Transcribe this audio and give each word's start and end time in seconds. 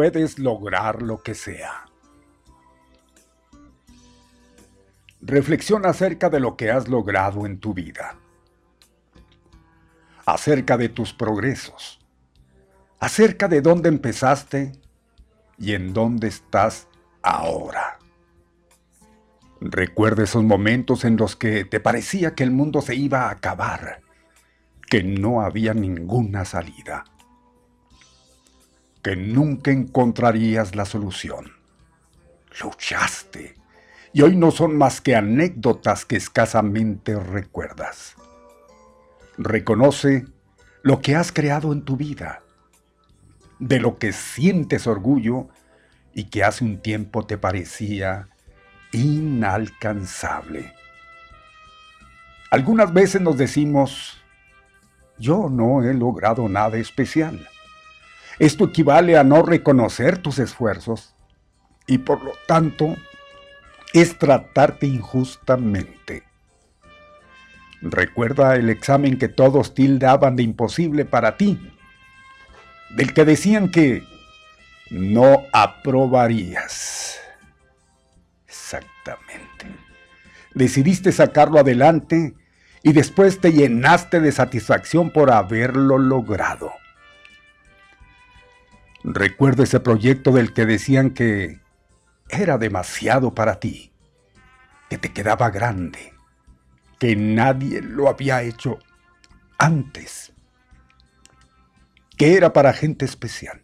Puedes 0.00 0.38
lograr 0.38 1.02
lo 1.02 1.22
que 1.22 1.34
sea. 1.34 1.84
Reflexiona 5.20 5.90
acerca 5.90 6.30
de 6.30 6.40
lo 6.40 6.56
que 6.56 6.70
has 6.70 6.88
logrado 6.88 7.44
en 7.44 7.60
tu 7.60 7.74
vida, 7.74 8.16
acerca 10.24 10.78
de 10.78 10.88
tus 10.88 11.12
progresos, 11.12 12.00
acerca 12.98 13.46
de 13.46 13.60
dónde 13.60 13.90
empezaste 13.90 14.72
y 15.58 15.74
en 15.74 15.92
dónde 15.92 16.28
estás 16.28 16.88
ahora. 17.20 17.98
Recuerda 19.60 20.22
esos 20.22 20.44
momentos 20.44 21.04
en 21.04 21.18
los 21.18 21.36
que 21.36 21.66
te 21.66 21.78
parecía 21.78 22.34
que 22.34 22.44
el 22.44 22.52
mundo 22.52 22.80
se 22.80 22.94
iba 22.94 23.24
a 23.24 23.32
acabar, 23.32 24.00
que 24.88 25.02
no 25.02 25.42
había 25.42 25.74
ninguna 25.74 26.46
salida 26.46 27.04
que 29.02 29.16
nunca 29.16 29.70
encontrarías 29.70 30.74
la 30.74 30.84
solución. 30.84 31.52
Luchaste, 32.62 33.54
y 34.12 34.22
hoy 34.22 34.36
no 34.36 34.50
son 34.50 34.76
más 34.76 35.00
que 35.00 35.14
anécdotas 35.16 36.04
que 36.04 36.16
escasamente 36.16 37.18
recuerdas. 37.18 38.16
Reconoce 39.38 40.26
lo 40.82 41.00
que 41.00 41.14
has 41.14 41.32
creado 41.32 41.72
en 41.72 41.82
tu 41.82 41.96
vida, 41.96 42.42
de 43.58 43.78
lo 43.78 43.98
que 43.98 44.12
sientes 44.12 44.86
orgullo 44.86 45.48
y 46.12 46.24
que 46.24 46.42
hace 46.42 46.64
un 46.64 46.78
tiempo 46.78 47.24
te 47.26 47.38
parecía 47.38 48.28
inalcanzable. 48.92 50.72
Algunas 52.50 52.92
veces 52.92 53.20
nos 53.20 53.38
decimos, 53.38 54.20
yo 55.18 55.48
no 55.48 55.84
he 55.84 55.94
logrado 55.94 56.48
nada 56.48 56.78
especial 56.78 57.46
esto 58.40 58.64
equivale 58.64 59.18
a 59.18 59.22
no 59.22 59.42
reconocer 59.42 60.16
tus 60.16 60.38
esfuerzos 60.38 61.14
y 61.86 61.98
por 61.98 62.24
lo 62.24 62.32
tanto 62.48 62.96
es 63.92 64.18
tratarte 64.18 64.86
injustamente. 64.86 66.24
Recuerda 67.82 68.56
el 68.56 68.70
examen 68.70 69.18
que 69.18 69.28
todos 69.28 69.74
tildaban 69.74 70.36
de 70.36 70.42
imposible 70.42 71.04
para 71.04 71.36
ti, 71.36 71.60
del 72.96 73.12
que 73.12 73.26
decían 73.26 73.70
que 73.70 74.04
no 74.90 75.44
aprobarías. 75.52 77.18
Exactamente. 78.48 79.66
Decidiste 80.54 81.12
sacarlo 81.12 81.58
adelante 81.58 82.34
y 82.82 82.94
después 82.94 83.38
te 83.38 83.52
llenaste 83.52 84.18
de 84.20 84.32
satisfacción 84.32 85.10
por 85.10 85.30
haberlo 85.30 85.98
logrado. 85.98 86.79
Recuerdo 89.02 89.62
ese 89.62 89.80
proyecto 89.80 90.32
del 90.32 90.52
que 90.52 90.66
decían 90.66 91.10
que 91.10 91.60
era 92.28 92.58
demasiado 92.58 93.34
para 93.34 93.58
ti, 93.58 93.92
que 94.88 94.98
te 94.98 95.12
quedaba 95.12 95.50
grande, 95.50 96.12
que 96.98 97.16
nadie 97.16 97.80
lo 97.80 98.08
había 98.08 98.42
hecho 98.42 98.78
antes, 99.56 100.32
que 102.16 102.36
era 102.36 102.52
para 102.52 102.74
gente 102.74 103.06
especial. 103.06 103.62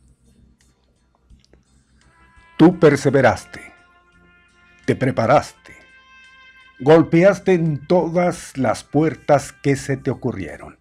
Tú 2.56 2.78
perseveraste, 2.80 3.60
te 4.86 4.96
preparaste, 4.96 5.76
golpeaste 6.80 7.52
en 7.52 7.86
todas 7.86 8.56
las 8.56 8.84
puertas 8.84 9.52
que 9.52 9.76
se 9.76 9.98
te 9.98 10.10
ocurrieron. 10.10 10.78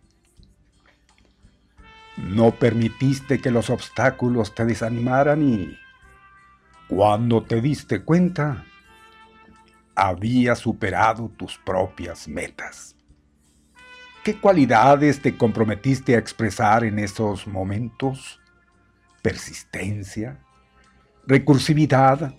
No 2.18 2.52
permitiste 2.52 3.40
que 3.40 3.52
los 3.52 3.70
obstáculos 3.70 4.56
te 4.56 4.66
desanimaran 4.66 5.42
y 5.42 5.78
cuando 6.88 7.44
te 7.44 7.62
diste 7.62 8.04
cuenta, 8.04 8.66
habías 9.96 10.60
superado 10.60 11.30
tus 11.30 11.58
propias 11.58 12.28
metas. 12.28 12.96
¿Qué 14.24 14.40
cualidades 14.40 15.22
te 15.22 15.38
comprometiste 15.38 16.16
a 16.16 16.20
expresar 16.20 16.84
en 16.84 17.00
esos 17.00 17.48
momentos? 17.48 18.40
Persistencia, 19.22 20.40
recursividad, 21.28 22.34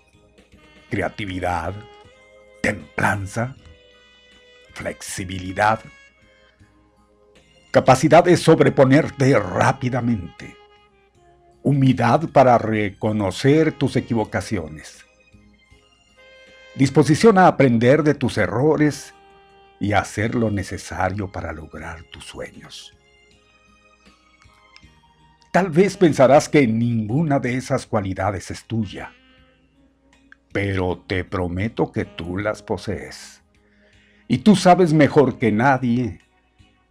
creatividad, 0.90 1.74
templanza, 2.62 3.56
flexibilidad, 4.74 5.80
capacidad 7.76 8.24
de 8.24 8.38
sobreponerte 8.38 9.38
rápidamente 9.38 10.56
humildad 11.62 12.22
para 12.30 12.56
reconocer 12.56 13.70
tus 13.70 13.96
equivocaciones, 13.96 15.04
disposición 16.74 17.36
a 17.36 17.48
aprender 17.48 18.02
de 18.02 18.14
tus 18.14 18.38
errores 18.38 19.12
y 19.78 19.92
hacer 19.92 20.34
lo 20.34 20.50
necesario 20.50 21.30
para 21.30 21.52
lograr 21.52 22.02
tus 22.04 22.24
sueños. 22.24 22.96
Tal 25.52 25.68
vez 25.68 25.98
pensarás 25.98 26.48
que 26.48 26.66
ninguna 26.66 27.40
de 27.40 27.58
esas 27.58 27.84
cualidades 27.84 28.50
es 28.50 28.64
tuya, 28.64 29.12
pero 30.50 31.04
te 31.06 31.24
prometo 31.24 31.92
que 31.92 32.06
tú 32.06 32.38
las 32.38 32.62
posees. 32.62 33.42
Y 34.28 34.38
tú 34.38 34.56
sabes 34.56 34.94
mejor 34.94 35.38
que 35.38 35.52
nadie 35.52 36.25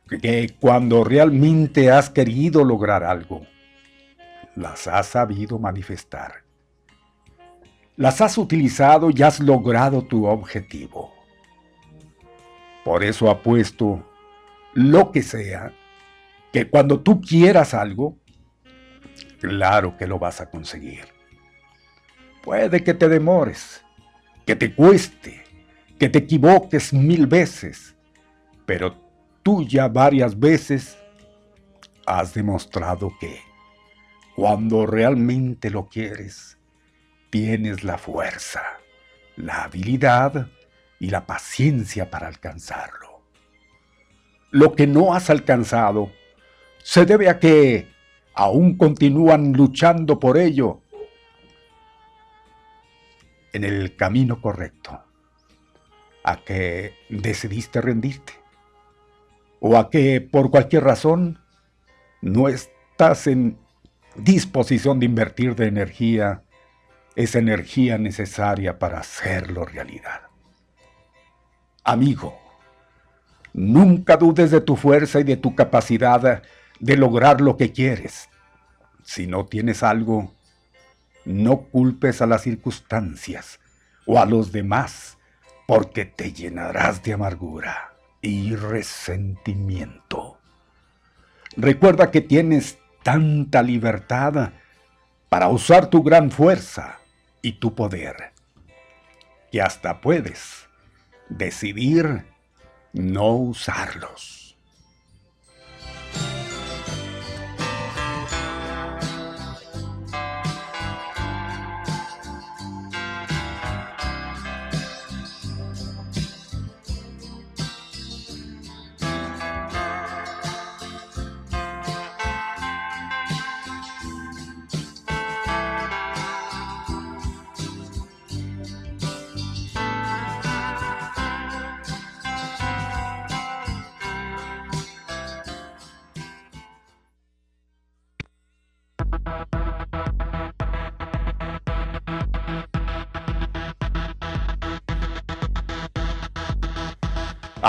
que 0.08 0.56
cuando 0.60 1.04
realmente 1.04 1.92
has 1.92 2.10
querido 2.10 2.64
lograr 2.64 3.04
algo, 3.04 3.46
las 4.56 4.88
has 4.88 5.08
sabido 5.08 5.60
manifestar. 5.60 6.44
Las 7.98 8.22
has 8.22 8.38
utilizado 8.38 9.10
y 9.10 9.24
has 9.24 9.40
logrado 9.40 10.02
tu 10.04 10.26
objetivo. 10.26 11.14
Por 12.84 13.04
eso 13.04 13.30
apuesto, 13.30 14.06
lo 14.74 15.12
que 15.12 15.24
sea, 15.24 15.72
que 16.52 16.70
cuando 16.70 17.00
tú 17.00 17.20
quieras 17.22 17.74
algo, 17.74 18.18
claro 19.40 19.98
que 19.98 20.08
lo 20.08 20.20
vas 20.20 20.40
a 20.42 20.50
conseguir. 20.50 21.06
Puede 22.44 22.84
que 22.84 22.94
te 22.94 23.10
demores, 23.10 23.84
que 24.46 24.56
te 24.56 24.76
cueste, 24.76 25.44
que 25.98 26.10
te 26.10 26.20
equivoques 26.20 26.94
mil 26.94 27.26
veces, 27.26 27.96
pero 28.66 29.05
tú 29.46 29.64
ya 29.64 29.88
varias 29.88 30.40
veces 30.40 30.98
has 32.08 32.34
demostrado 32.34 33.14
que 33.20 33.42
cuando 34.36 34.88
realmente 34.88 35.70
lo 35.70 35.88
quieres, 35.88 36.58
tienes 37.30 37.84
la 37.84 38.00
fuerza, 38.00 38.64
la 39.36 39.66
habilidad 39.66 40.48
y 41.00 41.12
la 41.12 41.28
paciencia 41.28 42.10
para 42.10 42.28
alcanzarlo. 42.28 43.22
Lo 44.50 44.74
que 44.74 44.88
no 44.88 45.14
has 45.14 45.30
alcanzado 45.30 46.12
se 46.82 47.06
debe 47.06 47.30
a 47.30 47.38
que 47.38 47.88
aún 48.34 48.76
continúan 48.78 49.54
luchando 49.54 50.20
por 50.20 50.40
ello 50.40 50.82
en 53.54 53.64
el 53.64 53.96
camino 53.96 54.42
correcto, 54.42 55.04
a 56.24 56.38
que 56.38 56.96
decidiste 57.10 57.80
rendirte 57.80 58.45
o 59.60 59.78
a 59.78 59.90
que 59.90 60.22
por 60.22 60.52
cualquier 60.52 60.84
razón 60.84 61.40
no 62.22 62.48
estás 62.48 63.28
en 63.28 63.58
disposición 64.16 65.00
de 65.00 65.06
invertir 65.06 65.56
de 65.56 65.68
energía, 65.68 66.44
esa 67.16 67.40
energía 67.40 67.98
necesaria 67.98 68.80
para 68.80 69.00
hacerlo 69.00 69.66
realidad. 69.66 70.22
Amigo, 71.84 72.38
nunca 73.54 74.18
dudes 74.18 74.52
de 74.52 74.62
tu 74.62 74.76
fuerza 74.76 75.20
y 75.20 75.24
de 75.24 75.38
tu 75.38 75.56
capacidad 75.56 76.44
de 76.80 76.98
lograr 76.98 77.42
lo 77.42 77.58
que 77.58 77.72
quieres. 77.72 78.30
Si 79.04 79.28
no 79.28 79.46
tienes 79.46 79.84
algo, 79.84 80.34
no 81.26 81.62
culpes 81.62 82.22
a 82.22 82.28
las 82.28 82.42
circunstancias 82.42 83.60
o 84.06 84.20
a 84.20 84.26
los 84.26 84.52
demás, 84.52 85.18
porque 85.68 86.06
te 86.06 86.32
llenarás 86.32 87.02
de 87.04 87.14
amargura 87.14 87.95
y 88.26 88.56
resentimiento. 88.56 90.40
Recuerda 91.56 92.12
que 92.12 92.22
tienes 92.22 92.80
tanta 93.04 93.62
libertad 93.62 94.54
para 95.30 95.48
usar 95.48 95.88
tu 95.88 96.04
gran 96.04 96.32
fuerza 96.32 96.98
y 97.42 97.54
tu 97.54 97.76
poder, 97.76 98.34
que 99.52 99.62
hasta 99.62 100.02
puedes 100.02 100.68
decidir 101.30 102.26
no 102.94 103.36
usarlos. 103.36 104.45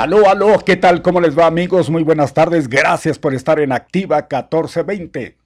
Aló, 0.06 0.28
aló, 0.28 0.60
¿qué 0.64 0.76
tal? 0.76 1.02
¿Cómo 1.02 1.20
les 1.20 1.36
va 1.36 1.46
amigos? 1.46 1.90
Muy 1.90 2.04
buenas 2.04 2.32
tardes, 2.32 2.68
gracias 2.68 3.18
por 3.18 3.34
estar 3.34 3.58
en 3.58 3.72
Activa 3.72 4.18
1420. 4.18 5.36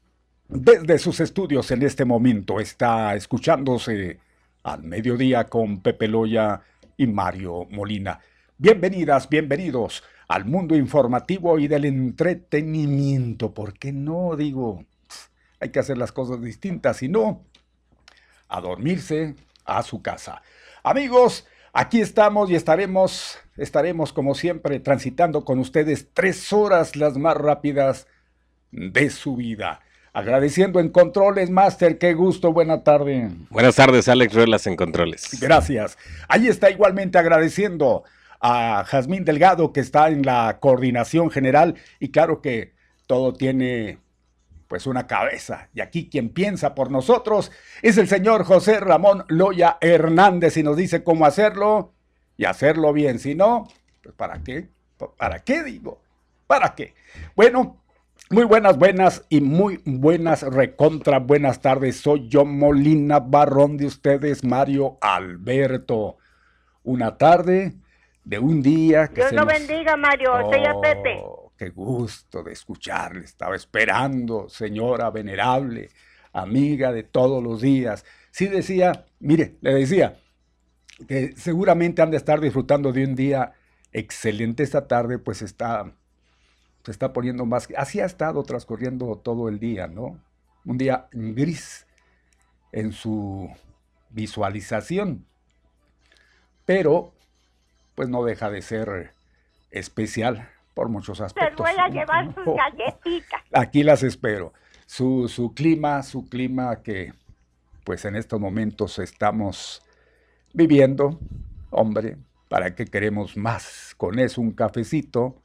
Desde 0.49 0.99
sus 0.99 1.19
estudios 1.21 1.71
en 1.71 1.83
este 1.83 2.05
momento 2.05 2.61
está 2.61 3.14
escuchándose 3.14 4.19
al 4.62 4.83
mediodía 4.83 5.45
con 5.45 5.81
Pepe 5.81 6.09
Loya 6.09 6.61
y 6.99 7.07
Mario 7.07 7.69
Molina. 7.71 8.21
Bienvenidas, 8.59 9.31
bienvenidos 9.31 10.05
al 10.29 10.45
mundo 10.45 10.76
informativo 10.76 11.59
y 11.59 11.67
del 11.67 11.87
entretenimiento. 11.87 13.55
¿Por 13.55 13.73
qué 13.79 13.93
no? 13.93 14.37
Digo, 14.37 14.85
hay 15.59 15.71
que 15.71 15.79
hacer 15.79 15.97
las 15.97 16.12
cosas 16.12 16.43
distintas, 16.43 16.99
si 16.99 17.09
no, 17.09 17.47
a 18.47 18.61
dormirse 18.61 19.37
a 19.64 19.83
su 19.83 20.02
casa. 20.02 20.43
Amigos, 20.83 21.47
Aquí 21.73 22.00
estamos 22.00 22.50
y 22.50 22.57
estaremos, 22.57 23.38
estaremos 23.61 24.12
como 24.12 24.35
siempre 24.35 24.81
transitando 24.81 25.45
con 25.45 25.59
ustedes 25.59 26.09
tres 26.14 26.52
horas 26.52 26.97
las 26.97 27.19
más 27.19 27.37
rápidas 27.37 28.07
de 28.73 29.11
su 29.11 29.37
vida. 29.37 29.81
Agradeciendo 30.12 30.81
en 30.81 30.88
Controles 30.88 31.50
Master, 31.50 31.99
qué 31.99 32.14
gusto, 32.14 32.52
buena 32.52 32.83
tarde. 32.83 33.31
Buenas 33.50 33.76
tardes, 33.76 34.09
Alex 34.09 34.35
Ruelas 34.35 34.67
en 34.67 34.76
Controles. 34.76 35.38
Gracias. 35.40 35.99
Ahí 36.26 36.49
está 36.49 36.71
igualmente 36.71 37.19
agradeciendo 37.19 38.02
a 38.40 38.83
Jazmín 38.87 39.25
Delgado 39.25 39.73
que 39.73 39.81
está 39.81 40.09
en 40.09 40.23
la 40.23 40.59
coordinación 40.59 41.31
general 41.31 41.76
y 42.00 42.11
claro 42.11 42.40
que 42.40 42.73
todo 43.07 43.35
tiene 43.35 43.99
pues 44.69 44.87
una 44.87 45.07
cabeza. 45.07 45.69
Y 45.75 45.81
aquí 45.81 46.09
quien 46.09 46.31
piensa 46.31 46.75
por 46.75 46.90
nosotros 46.90 47.52
es 47.83 47.99
el 47.99 48.09
señor 48.09 48.45
José 48.45 48.81
Ramón 48.81 49.25
Loya 49.29 49.76
Hernández 49.81 50.57
y 50.57 50.62
nos 50.62 50.76
dice 50.76 51.05
cómo 51.05 51.26
hacerlo 51.26 51.93
y 52.40 52.47
hacerlo 52.47 52.94
bien. 52.94 53.18
Si 53.18 53.35
no, 53.35 53.68
pues 54.02 54.14
¿para 54.14 54.42
qué? 54.42 54.70
¿Para 55.18 55.40
qué 55.40 55.62
digo? 55.62 56.00
¿Para 56.47 56.75
qué? 56.75 56.94
Bueno, 57.37 57.76
Muy 58.30 58.44
buenas, 58.44 58.78
buenas 58.78 59.26
y 59.28 59.40
muy 59.40 59.82
buenas, 59.85 60.42
recontra 60.42 61.18
buenas 61.18 61.61
tardes. 61.61 61.97
Soy 61.97 62.28
yo, 62.28 62.44
Molina 62.44 63.18
Barrón 63.18 63.76
de 63.76 63.87
ustedes, 63.87 64.44
Mario 64.44 64.97
Alberto. 65.00 66.16
Una 66.85 67.18
tarde 67.18 67.75
de 68.25 68.38
un 68.38 68.62
día 68.62 69.09
que 69.09 69.16
Dios 69.16 69.32
lo 69.32 69.44
bendiga, 69.44 69.97
Mario. 69.97 70.32
Oh, 70.32 70.80
Pepe. 70.80 71.23
Qué 71.59 71.70
gusto 71.70 72.42
de 72.42 72.52
escucharle. 72.52 73.25
Estaba 73.25 73.56
esperando, 73.56 74.49
señora 74.49 75.11
venerable, 75.11 75.90
amiga 76.32 76.92
de 76.92 77.02
todos 77.02 77.42
los 77.42 77.61
días. 77.61 78.06
Sí 78.30 78.47
decía, 78.47 79.04
mire, 79.18 79.56
le 79.61 79.75
decía 79.75 80.16
que 81.07 81.35
seguramente 81.37 82.02
han 82.02 82.11
de 82.11 82.16
estar 82.16 82.40
disfrutando 82.40 82.92
de 82.92 83.04
un 83.04 83.14
día 83.14 83.52
excelente 83.92 84.62
esta 84.62 84.87
tarde, 84.87 85.19
pues 85.19 85.42
está 85.42 85.92
se 86.85 86.90
está 86.90 87.12
poniendo 87.12 87.45
más... 87.45 87.69
Así 87.76 88.00
ha 88.00 88.07
estado 88.07 88.42
transcurriendo 88.42 89.16
todo 89.16 89.49
el 89.49 89.59
día, 89.59 89.87
¿no? 89.87 90.19
Un 90.64 90.78
día 90.78 91.09
gris 91.12 91.87
en 92.73 92.92
su 92.92 93.50
visualización, 94.11 95.26
pero 96.64 97.12
pues 97.95 98.09
no 98.09 98.25
deja 98.25 98.50
de 98.50 98.62
ser 98.62 99.12
especial 99.71 100.49
por 100.75 100.88
muchos 100.88 101.21
aspectos. 101.21 101.66
Te 101.66 101.73
voy 101.73 101.80
a 101.80 101.88
llevar 101.88 102.35
sus 102.35 102.45
galletitas. 102.57 103.42
Aquí 103.52 103.83
las 103.83 104.02
espero. 104.02 104.52
Su, 104.87 105.28
su 105.28 105.54
clima, 105.54 106.02
su 106.02 106.28
clima 106.28 106.83
que 106.83 107.12
pues 107.85 108.04
en 108.04 108.16
estos 108.16 108.40
momentos 108.40 108.99
estamos 108.99 109.83
viviendo, 110.52 111.19
hombre, 111.71 112.16
¿para 112.49 112.75
qué 112.75 112.85
queremos 112.85 113.37
más? 113.37 113.95
Con 113.97 114.19
eso 114.19 114.40
un 114.40 114.52
cafecito, 114.52 115.42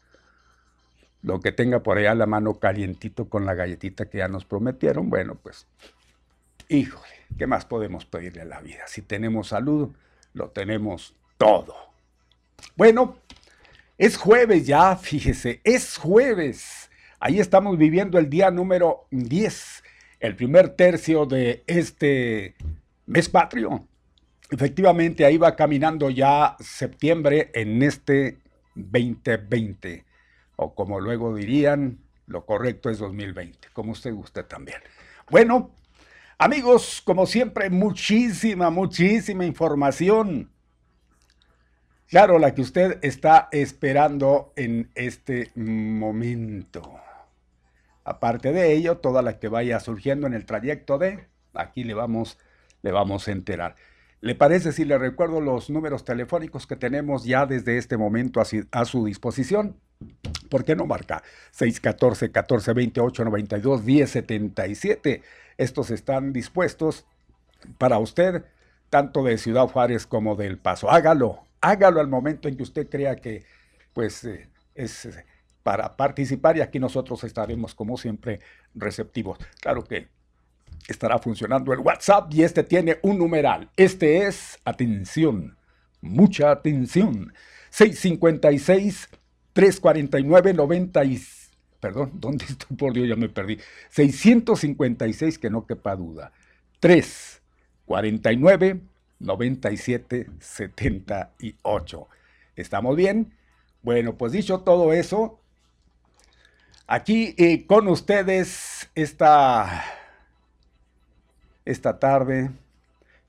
lo 1.22 1.40
que 1.40 1.52
tenga 1.52 1.82
por 1.82 1.98
allá 1.98 2.14
la 2.16 2.26
mano 2.26 2.60
calientito 2.60 3.30
con 3.30 3.46
la 3.46 3.54
galletita 3.54 4.06
que 4.06 4.20
ya 4.20 4.28
nos 4.28 4.46
prometieron, 4.46 5.10
bueno, 5.10 5.36
pues, 5.36 5.68
híjole, 6.70 7.14
¿qué 7.38 7.48
más 7.48 7.66
podemos 7.66 8.06
pedirle 8.06 8.42
a 8.42 8.46
la 8.46 8.62
vida? 8.62 8.88
Si 8.88 9.02
tenemos 9.02 9.50
salud, 9.50 9.90
lo 10.34 10.50
tenemos 10.50 11.16
todo. 11.38 11.76
Bueno, 12.76 13.18
es 13.98 14.18
jueves 14.18 14.68
ya, 14.68 14.96
fíjese, 14.96 15.62
es 15.64 15.98
jueves. 15.98 16.90
Ahí 17.20 17.40
estamos 17.40 17.78
viviendo 17.78 18.20
el 18.20 18.30
día 18.30 18.52
número 18.52 19.08
10, 19.12 19.84
el 20.20 20.36
primer 20.36 20.70
tercio 20.70 21.26
de 21.26 21.64
este 21.66 22.56
mes 23.06 23.30
patrio. 23.30 23.88
Efectivamente, 24.52 25.26
ahí 25.26 25.38
va 25.38 25.56
caminando 25.56 26.10
ya 26.10 26.56
septiembre 26.60 27.52
en 27.54 27.82
este 27.82 28.38
2020 28.76 30.06
o 30.58 30.74
como 30.74 31.00
luego 31.00 31.36
dirían, 31.36 32.00
lo 32.28 32.46
correcto 32.46 32.90
es 32.90 33.00
2020, 33.00 33.70
como 33.74 33.92
usted 33.92 34.14
guste 34.14 34.44
también. 34.44 34.80
Bueno, 35.30 35.72
amigos, 36.38 37.02
como 37.04 37.26
siempre, 37.26 37.70
muchísima, 37.70 38.70
muchísima 38.70 39.46
información. 39.46 40.50
Claro, 42.08 42.38
la 42.38 42.54
que 42.54 42.62
usted 42.62 43.00
está 43.02 43.50
esperando 43.52 44.54
en 44.56 44.92
este 44.96 45.52
momento. 45.56 47.00
Aparte 48.04 48.52
de 48.52 48.74
ello, 48.74 48.98
toda 48.98 49.24
la 49.24 49.40
que 49.40 49.48
vaya 49.48 49.80
surgiendo 49.80 50.28
en 50.28 50.34
el 50.34 50.46
trayecto 50.46 51.00
de, 51.00 51.28
aquí 51.54 51.84
le 51.84 51.96
vamos, 51.96 52.38
le 52.84 52.92
vamos 52.92 53.28
a 53.28 53.32
enterar. 53.32 53.76
¿Le 54.22 54.36
parece 54.36 54.72
si 54.72 54.86
le 54.86 54.98
recuerdo 54.98 55.42
los 55.42 55.70
números 55.70 56.04
telefónicos 56.04 56.66
que 56.66 56.76
tenemos 56.76 57.26
ya 57.26 57.46
desde 57.46 57.78
este 57.78 57.98
momento 57.98 58.42
a, 58.42 58.86
su 58.86 59.06
disposición? 59.06 59.80
¿Por 60.50 60.64
qué 60.64 60.76
no 60.76 60.86
marca 60.86 61.24
614 61.52 62.32
14 62.32 62.74
28 62.74 63.26
92 63.26 63.86
10 63.86 64.10
77? 64.10 65.22
Estos 65.58 65.92
están 65.92 66.34
dispuestos 66.34 67.06
para 67.78 68.00
usted, 68.00 68.46
tanto 68.90 69.24
de 69.24 69.38
Ciudad 69.38 69.68
Juárez 69.68 70.08
como 70.08 70.36
del 70.36 70.58
Paso. 70.58 70.90
Hágalo, 70.90 71.46
hágalo 71.62 72.00
al 72.00 72.08
momento 72.08 72.48
en 72.48 72.58
que 72.58 72.64
usted 72.64 72.90
crea 72.90 73.16
que 73.16 73.46
pues 73.94 74.24
eh, 74.24 74.50
es 74.74 75.08
para 75.64 75.98
participar 75.98 76.58
y 76.58 76.62
aquí 76.62 76.80
nosotros 76.80 77.24
estaremos 77.24 77.74
como 77.74 77.98
siempre 77.98 78.40
receptivos. 78.76 79.40
Claro 79.62 79.84
que 79.84 80.10
estará 80.88 81.20
funcionando 81.20 81.74
el 81.74 81.80
WhatsApp 81.80 82.34
y 82.34 82.44
este 82.44 82.64
tiene 82.64 83.00
un 83.02 83.18
numeral. 83.18 83.70
Este 83.76 84.26
es, 84.26 84.60
atención, 84.66 85.58
mucha 86.02 86.52
atención, 86.52 87.34
656 87.70 89.10
349 89.54 90.54
90 90.54 91.04
perdón, 91.86 92.12
¿dónde 92.16 92.46
estoy? 92.46 92.78
Por 92.78 92.94
Dios, 92.94 93.08
ya 93.08 93.16
me 93.16 93.30
perdí. 93.30 93.60
656, 93.90 95.38
que 95.38 95.52
no 95.52 95.68
quepa 95.68 95.96
duda. 95.96 96.32
349 96.80 98.82
97 99.20 100.28
78. 100.40 102.08
¿Estamos 102.56 102.96
bien? 102.96 103.36
Bueno, 103.84 104.18
pues 104.18 104.32
dicho 104.32 104.62
todo 104.62 104.94
eso, 104.94 105.40
aquí 106.88 107.36
eh, 107.38 107.68
con 107.68 107.88
ustedes 107.88 108.90
esta, 108.96 109.84
esta 111.66 112.00
tarde, 112.00 112.52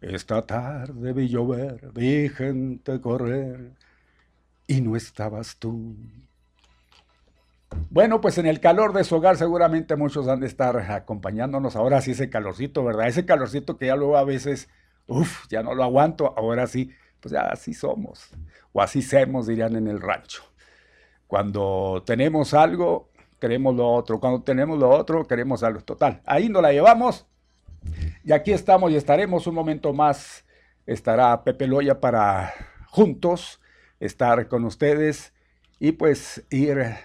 esta 0.00 0.42
tarde 0.42 1.12
vi 1.12 1.28
llover, 1.28 1.90
vi 1.92 2.28
gente 2.28 3.00
correr 3.00 3.72
y 4.66 4.80
no 4.80 4.96
estabas 4.96 5.56
tú. 5.56 5.96
Bueno, 7.90 8.20
pues 8.20 8.38
en 8.38 8.46
el 8.46 8.60
calor 8.60 8.92
de 8.92 9.04
su 9.04 9.16
hogar 9.16 9.36
seguramente 9.36 9.96
muchos 9.96 10.28
han 10.28 10.40
de 10.40 10.46
estar 10.46 10.76
acompañándonos. 10.78 11.76
Ahora 11.76 12.00
sí 12.00 12.12
ese 12.12 12.30
calorcito, 12.30 12.84
¿verdad? 12.84 13.08
Ese 13.08 13.26
calorcito 13.26 13.76
que 13.76 13.86
ya 13.86 13.96
luego 13.96 14.16
a 14.16 14.24
veces, 14.24 14.68
uff, 15.06 15.46
ya 15.48 15.62
no 15.62 15.74
lo 15.74 15.82
aguanto. 15.82 16.34
Ahora 16.36 16.66
sí, 16.66 16.90
pues 17.20 17.32
ya 17.32 17.42
así 17.42 17.74
somos. 17.74 18.30
O 18.72 18.80
así 18.80 19.02
somos, 19.02 19.46
dirían 19.46 19.76
en 19.76 19.88
el 19.88 20.00
rancho. 20.00 20.42
Cuando 21.26 22.02
tenemos 22.06 22.54
algo, 22.54 23.10
queremos 23.40 23.74
lo 23.74 23.90
otro. 23.90 24.20
Cuando 24.20 24.42
tenemos 24.42 24.78
lo 24.78 24.90
otro, 24.90 25.26
queremos 25.26 25.62
algo. 25.62 25.80
Total, 25.80 26.22
ahí 26.24 26.48
nos 26.48 26.62
la 26.62 26.72
llevamos. 26.72 27.26
Y 28.24 28.32
aquí 28.32 28.52
estamos 28.52 28.90
y 28.90 28.96
estaremos 28.96 29.46
un 29.46 29.54
momento 29.54 29.92
más. 29.92 30.44
Estará 30.86 31.44
Pepe 31.44 31.66
Loya 31.66 32.00
para 32.00 32.52
juntos 32.88 33.60
estar 34.00 34.48
con 34.48 34.64
ustedes 34.64 35.32
y 35.78 35.92
pues 35.92 36.44
ir 36.50 36.96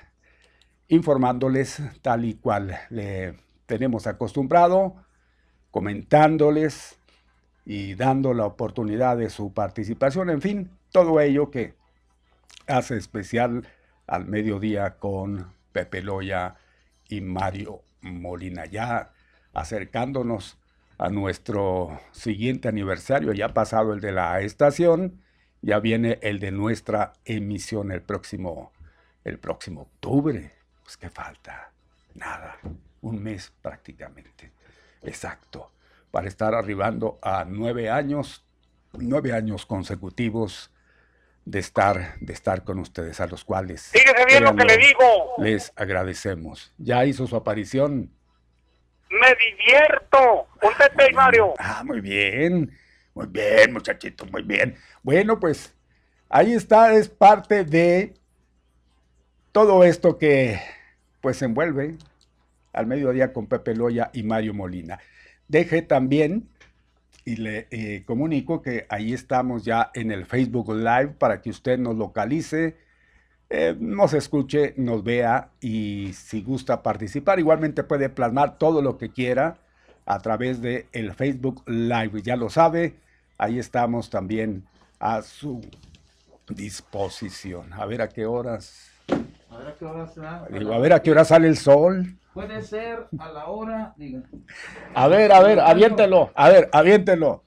informándoles 0.87 1.81
tal 2.01 2.25
y 2.25 2.35
cual 2.35 2.77
le 2.89 3.37
tenemos 3.65 4.07
acostumbrado, 4.07 4.95
comentándoles 5.71 6.97
y 7.65 7.95
dando 7.95 8.33
la 8.33 8.45
oportunidad 8.45 9.17
de 9.17 9.29
su 9.29 9.53
participación, 9.53 10.29
en 10.29 10.41
fin, 10.41 10.71
todo 10.91 11.21
ello 11.21 11.51
que 11.51 11.75
hace 12.67 12.97
especial 12.97 13.67
al 14.07 14.25
mediodía 14.25 14.97
con 14.97 15.53
Pepe 15.71 16.01
Loya 16.01 16.55
y 17.07 17.21
Mario 17.21 17.81
Molina, 18.01 18.65
ya 18.65 19.13
acercándonos 19.53 20.57
a 21.01 21.09
nuestro 21.09 21.99
siguiente 22.11 22.67
aniversario, 22.67 23.33
ya 23.33 23.55
pasado 23.55 23.91
el 23.91 24.01
de 24.01 24.11
la 24.11 24.39
estación, 24.41 25.19
ya 25.63 25.79
viene 25.79 26.19
el 26.21 26.39
de 26.39 26.51
nuestra 26.51 27.13
emisión 27.25 27.91
el 27.91 28.03
próximo, 28.03 28.71
el 29.23 29.39
próximo 29.39 29.81
octubre. 29.81 30.51
Pues 30.83 30.97
qué 30.97 31.09
falta, 31.09 31.71
nada, 32.13 32.59
un 33.01 33.21
mes 33.23 33.51
prácticamente, 33.63 34.51
exacto, 35.01 35.71
para 36.11 36.27
estar 36.27 36.53
arribando 36.53 37.17
a 37.23 37.45
nueve 37.45 37.89
años, 37.89 38.45
nueve 38.93 39.33
años 39.33 39.65
consecutivos 39.65 40.71
de 41.45 41.57
estar, 41.57 42.19
de 42.19 42.33
estar 42.33 42.63
con 42.63 42.77
ustedes, 42.77 43.19
a 43.19 43.25
los 43.25 43.43
cuales 43.43 43.89
Fíjese 43.91 44.25
bien 44.27 44.43
lo 44.43 44.55
que 44.55 44.65
le 44.65 44.77
digo. 44.77 45.33
Les 45.39 45.73
agradecemos. 45.75 46.71
Ya 46.77 47.03
hizo 47.05 47.25
su 47.25 47.35
aparición. 47.35 48.11
Me 49.11 49.35
divierto. 49.35 50.47
Un 50.61 51.15
Mario. 51.15 51.53
Ah, 51.59 51.83
muy 51.85 52.01
bien. 52.01 52.71
Muy 53.13 53.27
bien, 53.27 53.73
muchachito, 53.73 54.25
muy 54.25 54.41
bien. 54.41 54.75
Bueno, 55.03 55.39
pues 55.39 55.73
ahí 56.29 56.53
está, 56.53 56.93
es 56.93 57.09
parte 57.09 57.65
de 57.65 58.13
todo 59.51 59.83
esto 59.83 60.17
que 60.17 60.59
pues 61.19 61.41
envuelve 61.41 61.97
al 62.71 62.87
mediodía 62.87 63.33
con 63.33 63.47
Pepe 63.47 63.75
Loya 63.75 64.09
y 64.13 64.23
Mario 64.23 64.53
Molina. 64.53 64.99
Deje 65.49 65.81
también 65.81 66.47
y 67.25 67.35
le 67.35 67.67
eh, 67.69 68.03
comunico 68.05 68.61
que 68.61 68.85
ahí 68.89 69.13
estamos 69.13 69.65
ya 69.65 69.91
en 69.93 70.11
el 70.11 70.25
Facebook 70.25 70.73
Live 70.73 71.15
para 71.19 71.41
que 71.41 71.49
usted 71.49 71.77
nos 71.77 71.97
localice, 71.97 72.77
eh, 73.53 73.75
nos 73.77 74.13
escuche, 74.13 74.73
nos 74.77 75.03
vea 75.03 75.49
y 75.59 76.13
si 76.13 76.41
gusta 76.41 76.81
participar, 76.81 77.37
igualmente 77.37 77.83
puede 77.83 78.07
plasmar 78.07 78.57
todo 78.57 78.81
lo 78.81 78.97
que 78.97 79.09
quiera 79.09 79.57
a 80.05 80.19
través 80.19 80.61
de 80.61 80.87
el 80.93 81.13
Facebook 81.13 81.61
Live. 81.67 82.21
Ya 82.21 82.37
lo 82.37 82.49
sabe, 82.49 82.95
ahí 83.37 83.59
estamos 83.59 84.09
también 84.09 84.63
a 85.01 85.21
su 85.21 85.59
disposición. 86.47 87.73
A 87.73 87.85
ver 87.85 88.01
a 88.01 88.07
qué 88.07 88.25
horas. 88.25 88.89
A 89.49 89.57
ver 89.57 89.67
a 89.67 89.75
qué 89.75 89.83
hora. 89.83 90.47
Digo, 90.49 90.73
a 90.73 90.79
ver 90.79 90.93
a 90.93 91.01
qué 91.01 91.11
hora 91.11 91.25
sale 91.25 91.49
el 91.49 91.57
sol. 91.57 92.15
Puede 92.33 92.61
ser 92.61 93.07
a 93.19 93.31
la 93.33 93.47
hora, 93.47 93.93
diga. 93.97 94.21
A 94.93 95.09
ver, 95.09 95.33
a 95.33 95.41
ver, 95.41 95.59
aviéntelo. 95.59 96.31
A 96.35 96.47
ver, 96.47 96.69
aviéntelo. 96.71 97.43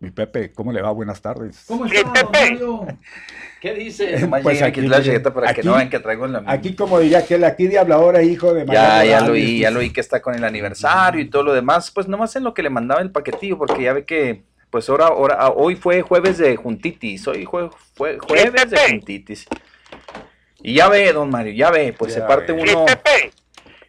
Mi 0.00 0.10
Pepe, 0.10 0.50
¿cómo 0.52 0.72
le 0.72 0.80
va? 0.80 0.90
Buenas 0.92 1.20
tardes. 1.20 1.62
¿Cómo 1.68 1.84
está, 1.84 2.02
don 2.02 2.12
Pepe. 2.14 2.50
Mario? 2.52 2.86
¿Qué 3.60 3.74
dice? 3.74 4.26
Pues 4.42 4.62
aquí, 4.62 4.80
aquí 4.80 4.88
la 4.88 5.22
para 5.30 5.52
que 5.52 5.62
no 5.62 5.74
vean 5.74 5.90
que 5.90 5.98
traigo 6.00 6.26
la 6.26 6.42
Aquí, 6.46 6.74
como 6.74 6.98
diría 6.98 7.18
aquel, 7.18 7.44
aquí 7.44 7.66
de 7.66 7.78
habladora, 7.78 8.22
hijo 8.22 8.54
de 8.54 8.64
Ya, 8.64 8.66
María 8.66 9.04
ya 9.04 9.20
Morales, 9.20 9.26
lo 9.26 9.32
oí, 9.34 9.58
ya 9.58 9.70
lo 9.70 9.80
oí 9.80 9.90
que 9.90 10.00
está 10.00 10.22
con 10.22 10.34
el 10.34 10.42
aniversario 10.42 11.20
y 11.20 11.28
todo 11.28 11.42
lo 11.42 11.52
demás. 11.52 11.90
Pues 11.90 12.08
nomás 12.08 12.34
en 12.36 12.44
lo 12.44 12.54
que 12.54 12.62
le 12.62 12.70
mandaba 12.70 13.02
el 13.02 13.10
paquetillo, 13.10 13.58
porque 13.58 13.82
ya 13.82 13.92
ve 13.92 14.06
que, 14.06 14.42
pues 14.70 14.88
ahora, 14.88 15.08
ahora 15.08 15.50
hoy 15.50 15.76
fue 15.76 16.00
jueves 16.00 16.38
de 16.38 16.56
juntitis, 16.56 17.28
hoy 17.28 17.44
fue, 17.44 17.68
fue 17.94 18.18
jueves 18.18 18.70
de 18.70 18.78
juntitis. 18.78 19.46
Y 20.62 20.76
ya 20.76 20.88
ve, 20.88 21.12
don 21.12 21.28
Mario, 21.28 21.52
ya 21.52 21.70
ve, 21.70 21.92
pues 21.92 22.14
Ya 22.14 22.22
se 22.22 22.26
parte 22.26 22.52
ve. 22.52 22.62
Uno 22.62 22.86
Pepe. 22.86 23.32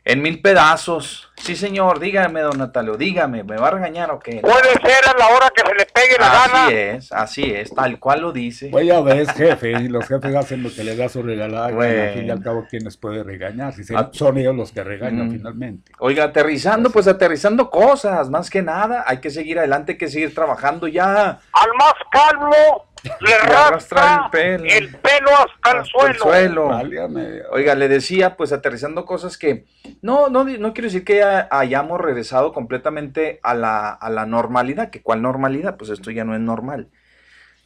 En 0.03 0.21
mil 0.21 0.41
pedazos. 0.41 1.27
Sí, 1.35 1.55
señor, 1.55 1.99
dígame, 1.99 2.41
don 2.41 2.57
Natalio, 2.59 2.97
dígame, 2.97 3.43
¿me 3.43 3.57
va 3.57 3.69
a 3.69 3.71
regañar 3.71 4.11
o 4.11 4.19
qué? 4.19 4.41
Puede 4.41 4.71
ser 4.73 5.09
a 5.11 5.17
la 5.17 5.27
hora 5.29 5.51
que 5.55 5.63
se 5.67 5.73
le 5.73 5.85
pegue 5.87 6.15
la 6.19 6.27
gana. 6.31 6.65
Así 6.67 6.75
es, 6.75 7.11
así 7.11 7.43
es, 7.53 7.73
tal 7.73 7.97
cual 7.99 8.21
lo 8.21 8.31
dice. 8.31 8.67
Pues 8.69 8.85
ya 8.85 9.01
ves, 9.01 9.31
jefe, 9.31 9.71
y 9.71 9.87
los 9.87 10.07
jefes 10.07 10.35
hacen 10.35 10.61
lo 10.61 10.71
que 10.71 10.83
les 10.83 10.97
da 10.97 11.09
su 11.09 11.23
regalada. 11.23 11.71
Bueno. 11.71 12.03
Al 12.03 12.13
fin 12.13 12.25
y 12.27 12.29
al 12.29 12.43
cabo, 12.43 12.65
¿quién 12.69 12.83
les 12.83 12.95
puede 12.97 13.23
regañar? 13.23 13.73
Si 13.73 13.83
se- 13.83 13.95
Ah. 13.95 14.09
son 14.13 14.37
ellos 14.37 14.55
los 14.55 14.71
que 14.71 14.83
regañan 14.83 15.29
Mm. 15.29 15.31
finalmente. 15.31 15.91
Oiga, 15.97 16.25
aterrizando, 16.25 16.91
pues 16.91 17.07
aterrizando 17.07 17.71
cosas, 17.71 18.29
más 18.29 18.51
que 18.51 18.61
nada, 18.61 19.03
hay 19.07 19.17
que 19.19 19.31
seguir 19.31 19.57
adelante, 19.57 19.93
hay 19.93 19.97
que 19.97 20.09
seguir 20.09 20.33
trabajando 20.35 20.87
ya. 20.87 21.39
Al 21.53 21.73
más 21.77 21.93
calvo 22.11 22.85
le 23.03 23.33
arrastra 23.33 24.23
el 24.25 24.29
pelo. 24.31 24.65
el 24.65 24.95
pelo 24.95 25.29
hasta 25.31 25.79
el 25.79 25.85
suelo. 25.85 26.09
el 26.09 26.17
suelo. 26.17 26.67
Válgame. 26.67 27.41
Oiga, 27.51 27.75
le 27.75 27.87
decía, 27.87 28.37
pues 28.37 28.51
aterrizando 28.51 29.05
cosas 29.05 29.37
que 29.37 29.65
no, 30.01 30.29
no, 30.29 30.43
no 30.43 30.73
quiero 30.73 30.87
decir 30.87 31.03
que 31.03 31.17
ya 31.17 31.47
hayamos 31.51 31.99
regresado 31.99 32.53
completamente 32.53 33.39
a 33.43 33.53
la, 33.53 33.89
a 33.89 34.09
la 34.09 34.25
normalidad, 34.25 34.89
que 34.89 35.01
cuál 35.01 35.21
normalidad, 35.21 35.77
pues 35.77 35.89
esto 35.89 36.11
ya 36.11 36.23
no 36.23 36.35
es 36.35 36.41
normal, 36.41 36.87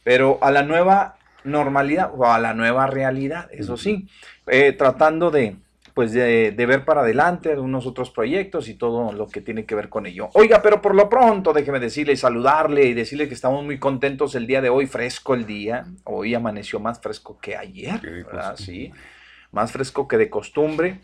pero 0.04 0.38
a 0.40 0.50
la 0.50 0.62
nueva 0.62 1.16
normalidad 1.44 2.10
o 2.14 2.26
a 2.26 2.38
la 2.38 2.54
nueva 2.54 2.86
realidad, 2.86 3.48
eso 3.52 3.76
sí, 3.76 4.08
eh, 4.46 4.72
tratando 4.72 5.30
de, 5.30 5.56
pues 5.96 6.12
de, 6.12 6.52
de 6.52 6.66
ver 6.66 6.84
para 6.84 7.00
adelante 7.00 7.58
unos 7.58 7.86
otros 7.86 8.10
proyectos 8.10 8.68
y 8.68 8.74
todo 8.74 9.12
lo 9.12 9.28
que 9.28 9.40
tiene 9.40 9.64
que 9.64 9.74
ver 9.74 9.88
con 9.88 10.04
ello. 10.04 10.28
Oiga, 10.34 10.60
pero 10.60 10.82
por 10.82 10.94
lo 10.94 11.08
pronto 11.08 11.54
déjeme 11.54 11.80
decirle 11.80 12.12
y 12.12 12.18
saludarle 12.18 12.84
y 12.84 12.92
decirle 12.92 13.28
que 13.28 13.32
estamos 13.32 13.64
muy 13.64 13.78
contentos 13.78 14.34
el 14.34 14.46
día 14.46 14.60
de 14.60 14.68
hoy, 14.68 14.84
fresco 14.84 15.32
el 15.32 15.46
día, 15.46 15.86
hoy 16.04 16.34
amaneció 16.34 16.80
más 16.80 17.00
fresco 17.00 17.38
que 17.40 17.56
ayer, 17.56 17.98
de. 18.02 18.58
Sí, 18.58 18.92
más 19.52 19.72
fresco 19.72 20.06
que 20.06 20.18
de 20.18 20.28
costumbre. 20.28 21.00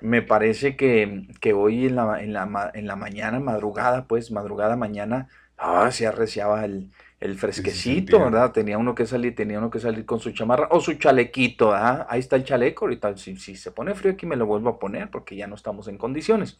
Me 0.00 0.22
parece 0.22 0.74
que, 0.74 1.28
que 1.40 1.52
hoy 1.52 1.86
en 1.86 1.94
la, 1.94 2.20
en, 2.20 2.32
la, 2.32 2.72
en 2.74 2.88
la 2.88 2.96
mañana, 2.96 3.38
madrugada, 3.38 4.06
pues 4.08 4.32
madrugada 4.32 4.74
mañana, 4.74 5.28
ah, 5.56 5.92
se 5.92 6.08
arreciaba 6.08 6.64
el, 6.64 6.90
el 7.22 7.38
fresquecito. 7.38 8.18
¿verdad? 8.18 8.52
Tenía 8.52 8.78
uno 8.78 8.94
que 8.94 9.06
salir, 9.06 9.34
tenía 9.34 9.58
uno 9.58 9.70
que 9.70 9.78
salir 9.78 10.04
con 10.04 10.20
su 10.20 10.32
chamarra 10.32 10.68
o 10.70 10.80
su 10.80 10.94
chalequito, 10.94 11.70
¿verdad? 11.70 12.06
Ahí 12.08 12.20
está 12.20 12.36
el 12.36 12.44
chaleco, 12.44 12.84
ahorita 12.84 13.16
si, 13.16 13.36
si 13.36 13.54
se 13.56 13.70
pone 13.70 13.94
frío 13.94 14.12
aquí 14.12 14.26
me 14.26 14.36
lo 14.36 14.46
vuelvo 14.46 14.70
a 14.70 14.78
poner 14.78 15.10
porque 15.10 15.36
ya 15.36 15.46
no 15.46 15.54
estamos 15.54 15.88
en 15.88 15.98
condiciones. 15.98 16.58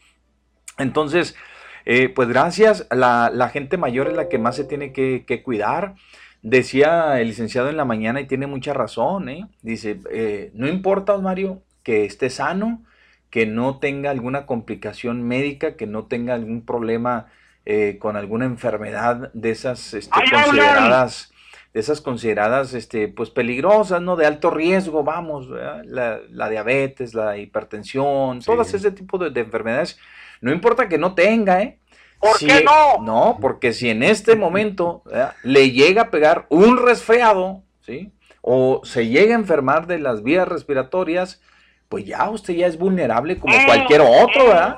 Entonces, 0.78 1.36
eh, 1.84 2.08
pues 2.08 2.28
gracias, 2.28 2.86
la, 2.90 3.30
la 3.32 3.48
gente 3.48 3.76
mayor 3.76 4.08
es 4.08 4.14
la 4.14 4.28
que 4.28 4.38
más 4.38 4.56
se 4.56 4.64
tiene 4.64 4.92
que, 4.92 5.24
que 5.26 5.42
cuidar. 5.42 5.94
Decía 6.42 7.20
el 7.20 7.28
licenciado 7.28 7.68
en 7.68 7.76
la 7.76 7.84
mañana 7.84 8.20
y 8.20 8.26
tiene 8.26 8.46
mucha 8.46 8.72
razón, 8.72 9.28
¿eh? 9.28 9.46
Dice, 9.62 10.00
eh, 10.10 10.50
no 10.54 10.66
importa, 10.66 11.16
Mario, 11.18 11.62
que 11.82 12.04
esté 12.04 12.30
sano, 12.30 12.82
que 13.30 13.46
no 13.46 13.78
tenga 13.78 14.10
alguna 14.10 14.44
complicación 14.46 15.22
médica, 15.22 15.76
que 15.76 15.86
no 15.86 16.06
tenga 16.06 16.34
algún 16.34 16.64
problema 16.64 17.26
eh, 17.64 17.98
con 17.98 18.16
alguna 18.16 18.44
enfermedad 18.44 19.30
de 19.34 19.50
esas 19.50 19.94
este, 19.94 20.10
consideradas, 20.30 21.32
de 21.72 21.80
esas 21.80 22.00
consideradas, 22.00 22.74
este, 22.74 23.08
pues 23.08 23.30
peligrosas, 23.30 24.02
¿no? 24.02 24.16
De 24.16 24.26
alto 24.26 24.50
riesgo, 24.50 25.04
vamos, 25.04 25.48
la, 25.48 26.20
la 26.30 26.48
diabetes, 26.50 27.14
la 27.14 27.36
hipertensión, 27.38 28.42
Sí. 28.42 28.46
todas 28.46 28.74
ese 28.74 28.90
tipo 28.90 29.16
de, 29.18 29.30
de 29.30 29.40
enfermedades. 29.40 29.98
No 30.40 30.52
importa 30.52 30.88
que 30.88 30.98
no 30.98 31.14
tenga, 31.14 31.62
¿eh? 31.62 31.78
¿Por 32.18 32.36
Si- 32.36 32.46
qué 32.46 32.62
no? 32.64 33.02
No, 33.02 33.38
porque 33.40 33.72
si 33.72 33.90
en 33.90 34.02
este 34.02 34.36
momento 34.36 35.02
¿verdad? 35.06 35.34
le 35.42 35.70
llega 35.70 36.02
a 36.02 36.10
pegar 36.10 36.46
un 36.50 36.76
resfriado, 36.84 37.62
¿sí? 37.80 38.12
O 38.42 38.80
se 38.84 39.06
llega 39.08 39.34
a 39.34 39.38
enfermar 39.38 39.86
de 39.86 39.98
las 39.98 40.22
vías 40.22 40.46
respiratorias, 40.48 41.40
pues 41.88 42.04
ya 42.04 42.28
usted 42.30 42.54
ya 42.54 42.66
es 42.66 42.76
vulnerable 42.78 43.38
como 43.38 43.56
Mm, 43.56 43.66
cualquier 43.66 44.00
otro, 44.02 44.46
¿verdad? 44.48 44.76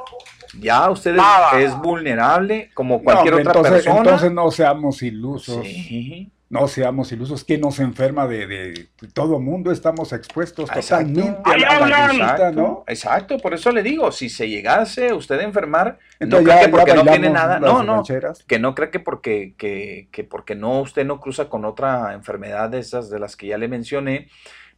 Ya 0.60 0.90
usted 0.90 1.12
es, 1.12 1.16
Nada. 1.16 1.60
es 1.60 1.76
vulnerable 1.78 2.70
como 2.74 3.02
cualquier 3.02 3.34
otra 3.34 3.46
entonces, 3.52 3.72
persona. 3.72 3.98
entonces 3.98 4.32
no 4.32 4.50
seamos 4.50 5.02
ilusos. 5.02 5.64
Sí. 5.66 6.30
No 6.50 6.68
seamos 6.68 7.10
ilusos. 7.10 7.42
¿Quién 7.42 7.62
nos 7.62 7.80
enferma 7.80 8.28
de, 8.28 8.46
de- 8.46 8.88
todo 9.12 9.40
mundo? 9.40 9.72
Estamos 9.72 10.12
expuestos 10.12 10.70
Exacto. 10.70 11.12
totalmente 11.12 11.40
a 11.50 11.56
la 11.88 12.12
Exacto, 12.12 12.52
¿no? 12.52 12.84
exacto, 12.86 13.38
por 13.38 13.54
eso 13.54 13.72
le 13.72 13.82
digo, 13.82 14.12
si 14.12 14.28
se 14.28 14.48
llegase 14.48 15.12
usted 15.12 15.40
a 15.40 15.42
enfermar, 15.42 15.98
Entonces 16.20 16.46
no 16.46 16.52
ya, 16.52 16.58
cree 16.60 16.66
que 16.66 16.76
porque 16.76 16.94
no 16.94 17.02
tiene 17.02 17.30
nada, 17.30 17.58
no, 17.58 17.82
no, 17.82 17.94
rancheras. 17.96 18.44
que 18.44 18.60
no 18.60 18.74
cree 18.76 18.90
que 18.90 19.00
porque, 19.00 19.54
que, 19.58 20.08
que 20.12 20.22
porque 20.22 20.54
no 20.54 20.82
usted 20.82 21.04
no 21.04 21.18
cruza 21.18 21.48
con 21.48 21.64
otra 21.64 22.12
enfermedad 22.12 22.70
de 22.70 22.78
esas 22.78 23.10
de 23.10 23.18
las 23.18 23.34
que 23.36 23.48
ya 23.48 23.58
le 23.58 23.66
mencioné, 23.66 24.28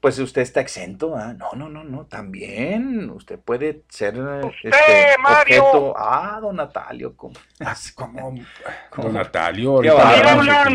pues 0.01 0.19
usted 0.19 0.43
está 0.43 0.61
exento, 0.61 1.17
¿ah? 1.17 1.33
No, 1.35 1.53
no, 1.55 1.69
no, 1.69 1.85
no, 1.85 2.07
también 2.07 3.11
usted 3.11 3.39
puede 3.39 3.83
ser 3.89 4.15
eh, 4.17 4.45
Usted, 4.47 4.71
este, 4.71 5.19
Mario. 5.21 5.65
objeto. 5.65 5.95
Ah, 5.97 6.39
don 6.41 6.57
Natalio, 6.57 7.17
¿cómo? 7.17 7.35
Como 7.95 8.35
¿Cómo? 8.91 9.05
Don 9.09 9.15
Natalio. 9.15 9.81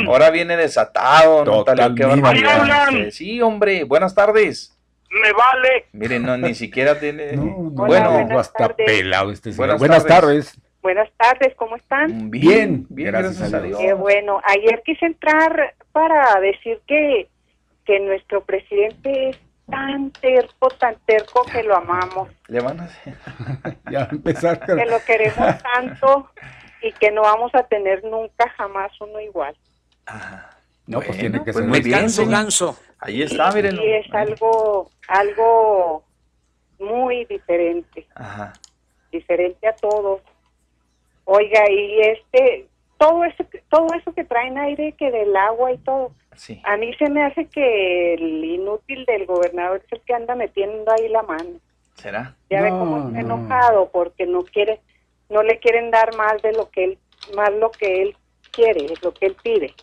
Ahora 0.07 0.29
viene 0.29 0.57
desatado, 0.57 1.43
don 1.45 1.65
Natalio, 1.65 1.95
qué. 1.95 2.97
Este, 2.97 3.11
Sí, 3.11 3.41
hombre, 3.41 3.83
buenas 3.83 4.13
tardes. 4.15 4.77
Me 5.09 5.33
vale. 5.33 5.85
Miren, 5.91 6.23
no, 6.23 6.37
ni 6.37 6.55
siquiera 6.55 6.97
tiene. 6.99 7.33
No, 7.33 7.43
no, 7.43 7.53
bueno, 7.71 8.25
no, 8.27 8.39
hasta 8.39 8.69
tardes. 8.69 8.85
pelado 8.85 9.31
este 9.31 9.51
señor. 9.51 9.57
Buenas 9.57 9.79
Buenas, 9.79 10.05
tardes. 10.05 10.45
tardes. 10.51 10.61
Buenas 10.81 11.09
tardes, 11.17 11.53
¿cómo 11.57 11.75
están? 11.75 12.31
Bien, 12.31 12.87
bien, 12.89 13.11
gracias 13.11 13.37
gracias, 13.37 13.53
a. 13.53 13.61
Dios. 13.61 13.79
Qué 13.79 13.93
bueno. 13.93 14.41
Ayer 14.45 14.81
quise 14.83 15.05
entrar 15.05 15.75
para 15.91 16.39
decir 16.39 16.81
que, 16.87 17.27
que 17.91 17.99
nuestro 17.99 18.41
presidente 18.45 19.29
es 19.29 19.39
tan 19.69 20.11
terco, 20.11 20.69
tan 20.79 20.95
terco 21.05 21.43
que 21.43 21.61
lo 21.61 21.75
amamos, 21.75 22.29
Le 22.47 22.61
van 22.61 22.79
a 22.79 22.83
hacer. 22.85 23.15
Ya 23.91 24.07
empezar. 24.09 24.65
que 24.65 24.85
lo 24.85 25.03
queremos 25.05 25.57
tanto 25.61 26.29
y 26.81 26.93
que 26.93 27.11
no 27.11 27.23
vamos 27.23 27.53
a 27.53 27.63
tener 27.63 28.01
nunca 28.05 28.49
jamás 28.51 28.93
uno 29.01 29.19
igual. 29.19 29.53
Ajá. 30.05 30.51
No, 30.87 31.01
pues 31.01 31.17
tiene 31.17 31.39
que 31.39 31.51
pues 31.51 31.57
ser 31.57 31.65
muy 31.67 31.81
bien, 31.81 32.09
señor. 32.09 32.45
Ahí 32.99 33.23
está, 33.23 33.51
miren. 33.51 33.75
Y 33.75 33.91
es 33.91 34.13
algo, 34.13 34.89
algo 35.09 36.05
muy 36.79 37.25
diferente, 37.25 38.07
Ajá. 38.15 38.53
diferente 39.11 39.67
a 39.67 39.75
todos. 39.75 40.21
Oiga, 41.25 41.69
y 41.69 41.99
este, 41.99 42.67
todo 42.97 43.25
eso, 43.25 43.45
todo 43.69 43.87
eso 43.99 44.13
que 44.13 44.23
traen 44.23 44.57
aire, 44.57 44.93
que 44.93 45.11
del 45.11 45.35
agua 45.35 45.73
y 45.73 45.77
todo, 45.79 46.13
Sí. 46.35 46.61
a 46.63 46.77
mí 46.77 46.93
se 46.95 47.09
me 47.09 47.23
hace 47.23 47.45
que 47.47 48.13
el 48.13 48.43
inútil 48.45 49.05
del 49.05 49.25
gobernador 49.25 49.81
es 49.85 49.91
el 49.91 50.01
que 50.01 50.13
anda 50.13 50.33
metiendo 50.35 50.91
ahí 50.91 51.09
la 51.09 51.23
mano. 51.23 51.59
¿Será? 51.95 52.35
Ya 52.49 52.61
ve 52.61 52.69
cómo 52.69 52.97
está 52.97 53.09
no. 53.11 53.35
enojado 53.35 53.89
porque 53.91 54.25
no 54.25 54.41
quiere, 54.43 54.79
no 55.29 55.43
le 55.43 55.59
quieren 55.59 55.91
dar 55.91 56.15
más 56.15 56.41
de 56.41 56.53
lo 56.53 56.69
que 56.69 56.83
él, 56.85 56.97
más 57.35 57.51
lo 57.53 57.69
que 57.71 58.01
él 58.01 58.17
quiere, 58.51 58.87
lo 59.03 59.13
que 59.13 59.27
él 59.27 59.35
pide. 59.43 59.73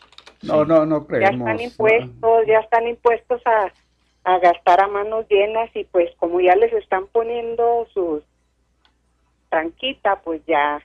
No, 0.43 0.65
no, 0.65 0.87
no 0.87 1.01
Ya 1.03 1.07
creemos. 1.07 1.49
están 1.49 1.61
impuestos, 1.61 2.47
ya 2.47 2.59
están 2.61 2.89
impuestos 2.89 3.43
a, 3.47 3.73
a 4.25 4.39
gastar 4.39 4.81
a 4.83 4.89
manos 4.89 5.27
llenas 5.29 5.71
y 5.75 5.85
pues 5.85 6.11
como 6.17 6.41
ya 6.41 6.55
les 6.57 6.73
están 6.73 7.07
poniendo 7.09 7.87
sus 7.93 8.23
tranquita, 9.49 10.21
pues 10.23 10.41
ya 10.47 10.81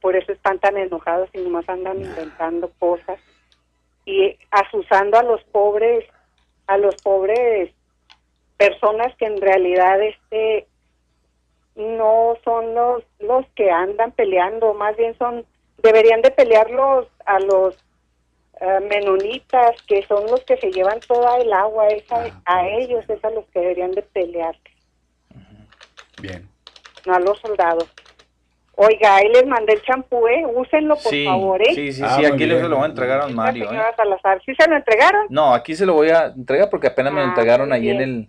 por 0.00 0.16
eso 0.16 0.32
están 0.32 0.58
tan 0.58 0.76
enojados 0.76 1.28
y 1.34 1.38
nomás 1.38 1.68
andan 1.68 2.00
inventando 2.00 2.70
cosas 2.78 3.18
y 4.04 4.36
asusando 4.50 5.18
a 5.18 5.22
los 5.22 5.42
pobres, 5.44 6.04
a 6.66 6.76
los 6.78 6.94
pobres 6.96 7.70
personas 8.56 9.14
que 9.16 9.26
en 9.26 9.40
realidad 9.40 10.02
este 10.02 10.66
no 11.76 12.36
son 12.44 12.74
los 12.74 13.02
los 13.18 13.46
que 13.54 13.70
andan 13.70 14.12
peleando, 14.12 14.74
más 14.74 14.96
bien 14.96 15.16
son 15.16 15.46
deberían 15.78 16.20
de 16.20 16.30
pelear 16.30 16.70
los 16.70 17.06
a 17.24 17.40
los 17.40 17.76
eh, 18.60 18.80
menonitas 18.80 19.80
que 19.82 20.04
son 20.06 20.26
los 20.26 20.40
que 20.44 20.58
se 20.58 20.70
llevan 20.70 21.00
toda 21.00 21.38
el 21.38 21.50
agua, 21.52 21.88
esa, 21.88 22.26
a 22.44 22.68
ellos 22.68 23.02
es 23.08 23.24
a 23.24 23.30
los 23.30 23.46
que 23.46 23.60
deberían 23.60 23.92
de 23.92 24.02
pelear, 24.02 24.54
Bien. 26.20 26.46
no 27.06 27.14
a 27.14 27.20
los 27.20 27.38
soldados. 27.40 27.88
Oiga, 28.76 29.16
ahí 29.16 29.28
les 29.28 29.46
mandé 29.46 29.74
el 29.74 29.82
champú, 29.82 30.26
¿eh? 30.26 30.44
Úsenlo, 30.54 30.94
por 30.94 31.12
sí, 31.12 31.24
favor, 31.26 31.60
¿eh? 31.60 31.74
sí, 31.74 31.92
sí, 31.92 32.02
Ah, 32.04 32.10
sí, 32.16 32.22
muy 32.22 32.26
aquí 32.32 32.38
le 32.46 32.54
bien. 32.54 32.62
se 32.62 32.68
lo 32.68 32.76
voy 32.76 32.84
a 32.84 32.88
entregar 32.88 33.20
a 33.20 33.22
don 33.24 33.34
Mario. 33.34 33.70
¿eh? 33.72 33.78
Salazar, 33.96 34.40
¿sí 34.46 34.54
se 34.58 34.68
lo 34.70 34.76
entregaron? 34.76 35.26
No, 35.28 35.52
aquí 35.54 35.74
se 35.74 35.84
lo 35.84 35.92
voy 35.94 36.08
a 36.10 36.26
entregar 36.26 36.70
porque 36.70 36.86
apenas 36.86 37.12
me 37.12 37.20
lo 37.20 37.26
Ah, 37.26 37.28
entregaron 37.30 37.72
ahí 37.72 37.90
en 37.90 37.98
bien. 37.98 38.10
el, 38.10 38.28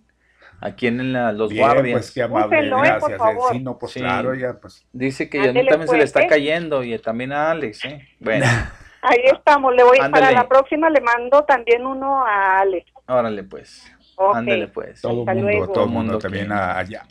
Aquí 0.64 0.86
en 0.86 1.12
la- 1.12 1.32
los 1.32 1.50
Bien, 1.50 1.66
guardias. 1.66 1.94
pues 1.98 2.12
qué 2.12 2.22
amable, 2.22 2.60
Úselo, 2.60 2.76
eh, 2.78 2.80
por 2.80 2.86
gracias. 2.86 3.12
eh. 3.14 3.18
favor. 3.18 3.52
Sí, 3.52 3.60
no, 3.62 3.80
pues 3.80 3.92
Sí. 3.94 4.00
claro, 4.00 4.36
ya, 4.36 4.54
pues. 4.62 4.86
Dice 4.94 5.28
que 5.28 5.40
ya 5.40 5.46
Ándele, 5.46 5.70
también 5.72 5.88
se 5.88 5.96
le 5.96 6.00
pues, 6.02 6.10
está 6.10 6.22
¿eh? 6.22 6.28
cayendo 6.28 6.84
y 6.84 7.00
también 7.00 7.32
a 7.32 7.50
Alex, 7.50 7.84
¿eh? 7.86 8.08
Bueno, 8.20 8.46
Ahí 9.02 9.24
estamos, 9.34 9.74
le 9.74 9.84
voy 9.84 9.98
para 10.12 10.32
la 10.32 10.48
próxima 10.48 10.88
le 10.92 11.02
mando 11.02 11.44
también 11.46 11.84
uno 11.88 12.24
a 12.24 12.60
Alex. 12.60 12.92
órale 13.08 13.42
pues. 13.44 13.92
Ándale 14.36 14.68
pues. 14.68 15.02
Todo 15.02 15.22
el 15.28 15.36
mundo, 15.36 15.42
luego. 15.42 15.68
todo 15.74 15.84
el 15.86 15.90
mundo 15.90 16.20
también 16.20 16.48
que- 16.50 16.54
a- 16.54 16.78
allá. 16.78 17.04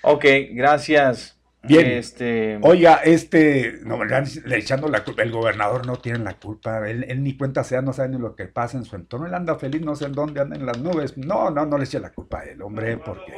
Ok, 0.00 0.24
gracias. 0.52 1.35
Bien. 1.66 1.86
Este, 1.86 2.58
Oiga, 2.62 2.96
este, 3.04 3.80
no, 3.84 4.02
le, 4.04 4.22
le 4.44 4.58
echando 4.58 4.88
la 4.88 5.04
culpa, 5.04 5.22
el 5.22 5.30
gobernador 5.32 5.86
no 5.86 5.96
tiene 5.96 6.18
la 6.20 6.34
culpa, 6.34 6.88
él, 6.88 7.04
él 7.08 7.22
ni 7.22 7.36
cuenta 7.36 7.64
sea, 7.64 7.82
no 7.82 7.92
sabe 7.92 8.10
ni 8.10 8.18
lo 8.18 8.34
que 8.34 8.46
pasa 8.46 8.76
en 8.78 8.84
su 8.84 8.96
entorno, 8.96 9.26
él 9.26 9.34
anda 9.34 9.56
feliz, 9.56 9.82
no 9.82 9.94
sé 9.96 10.06
en 10.06 10.12
dónde 10.12 10.40
anda 10.40 10.56
en 10.56 10.66
las 10.66 10.78
nubes, 10.78 11.16
no, 11.18 11.50
no, 11.50 11.66
no 11.66 11.78
le 11.78 11.84
eche 11.84 12.00
la 12.00 12.12
culpa 12.12 12.40
a 12.40 12.44
él, 12.44 12.62
hombre, 12.62 12.96
porque 12.98 13.32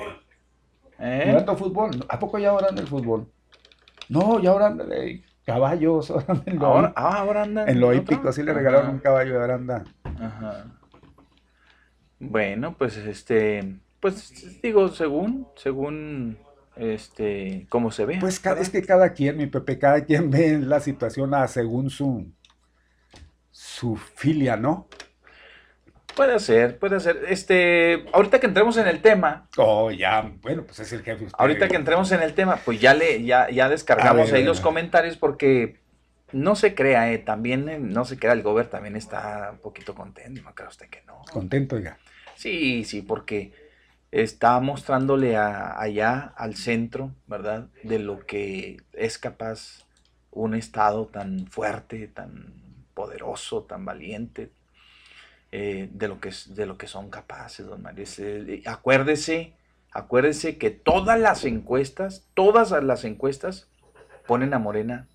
¿eh? 0.99 1.23
jugando 1.27 1.57
fútbol, 1.57 1.91
¿a 2.09 2.19
poco 2.19 2.39
ya 2.39 2.51
ahora 2.51 2.69
anda 2.69 2.83
el 2.83 2.89
fútbol? 2.89 3.33
No, 4.09 4.41
ya 4.41 4.51
ahora 4.51 4.67
anda 4.69 4.85
de 4.85 5.23
caballos, 5.45 6.11
ahora 6.13 6.43
en 6.47 6.59
lo, 6.59 6.67
Ahora, 6.67 6.93
ah, 6.97 7.19
ahora 7.21 7.43
anda 7.43 7.65
en 7.67 7.81
lo 7.81 7.93
hípico, 7.95 8.29
así 8.29 8.43
le 8.43 8.53
regalaron 8.53 8.87
Ajá, 8.87 8.95
un 8.95 8.99
caballo 9.01 9.41
ahora 9.41 9.55
anda. 9.55 9.85
ajá. 10.05 10.67
Bueno, 12.21 12.77
pues 12.77 12.97
este, 12.97 13.77
pues 14.01 14.61
digo, 14.63 14.89
según, 14.89 15.49
según, 15.57 16.37
este, 16.79 17.67
cómo 17.69 17.91
se 17.91 18.05
ve. 18.05 18.19
Pues 18.21 18.41
cada, 18.41 18.61
es 18.61 18.71
que 18.71 18.83
cada 18.83 19.13
quien, 19.13 19.37
mi 19.37 19.47
Pepe, 19.47 19.79
cada 19.79 20.05
quien 20.05 20.31
ve 20.31 20.59
la 20.59 20.81
situación 20.81 21.35
a 21.35 21.47
según 21.49 21.91
su, 21.91 22.31
su 23.51 23.97
filia, 23.97 24.57
¿no? 24.57 24.89
Puede 26.17 26.41
ser, 26.41 26.79
puede 26.79 26.99
ser. 26.99 27.25
Este, 27.29 28.05
ahorita 28.13 28.41
que 28.41 28.47
entremos 28.47 28.77
en 28.77 28.89
el 28.89 29.01
tema, 29.01 29.49
Oh, 29.57 29.91
ya, 29.93 30.33
bueno, 30.43 30.65
pues 30.65 30.81
es 30.81 30.93
el 30.93 31.03
jefe. 31.03 31.27
usted. 31.27 31.37
ahorita 31.39 31.69
que 31.69 31.77
entremos 31.77 32.11
en 32.11 32.23
el 32.23 32.35
tema, 32.35 32.57
pues 32.65 32.81
ya 32.81 32.93
le, 32.95 33.23
ya, 33.23 33.49
ya 33.51 33.69
descargamos 33.69 34.27
ver, 34.27 34.35
ahí 34.37 34.45
los 34.45 34.61
comentarios 34.61 35.17
porque 35.17 35.79
no 36.33 36.57
se 36.57 36.75
crea, 36.75 37.13
eh, 37.13 37.19
también 37.19 37.69
eh, 37.69 37.79
no 37.79 38.05
se 38.05 38.19
crea 38.19 38.33
el 38.33 38.43
gober 38.43 38.67
también 38.67 38.97
está 38.97 39.51
un 39.53 39.59
poquito 39.59 39.95
contento, 39.95 40.43
no 40.43 40.55
creo 40.55 40.69
usted 40.69 40.89
que 40.89 41.03
no. 41.07 41.23
Contento, 41.33 41.77
oiga. 41.77 41.99
Sí, 42.35 42.83
sí, 42.85 43.03
porque 43.03 43.53
está 44.11 44.59
mostrándole 44.61 45.37
a- 45.37 45.79
allá 45.81 46.33
al 46.37 46.55
centro, 46.57 47.13
¿verdad? 47.27 47.69
De 47.83 47.99
lo 47.99 48.21
que 48.27 48.79
es 48.93 49.19
capaz 49.19 49.85
un 50.31 50.55
Estado 50.55 51.07
tan 51.07 51.47
fuerte, 51.47 52.09
tan 52.09 52.53
poderoso, 52.95 53.63
tan 53.65 53.85
valiente, 53.85 54.51
eh, 55.53 55.89
de, 55.93 56.09
lo 56.09 56.21
que, 56.21 56.31
de 56.49 56.67
lo 56.67 56.77
que 56.79 56.87
son 56.87 57.11
capaces, 57.11 57.67
don 57.67 57.83
Mario. 57.83 58.05
Eh, 58.19 58.63
acuérdese, 58.67 59.55
acuérdese 59.93 60.59
que 60.59 60.71
todas 60.71 61.19
las 61.19 61.45
encuestas, 61.45 62.27
todas 62.35 62.71
las 62.83 63.05
encuestas 63.05 63.69
ponen 64.27 64.53
a 64.55 64.59
Morena 64.59 65.07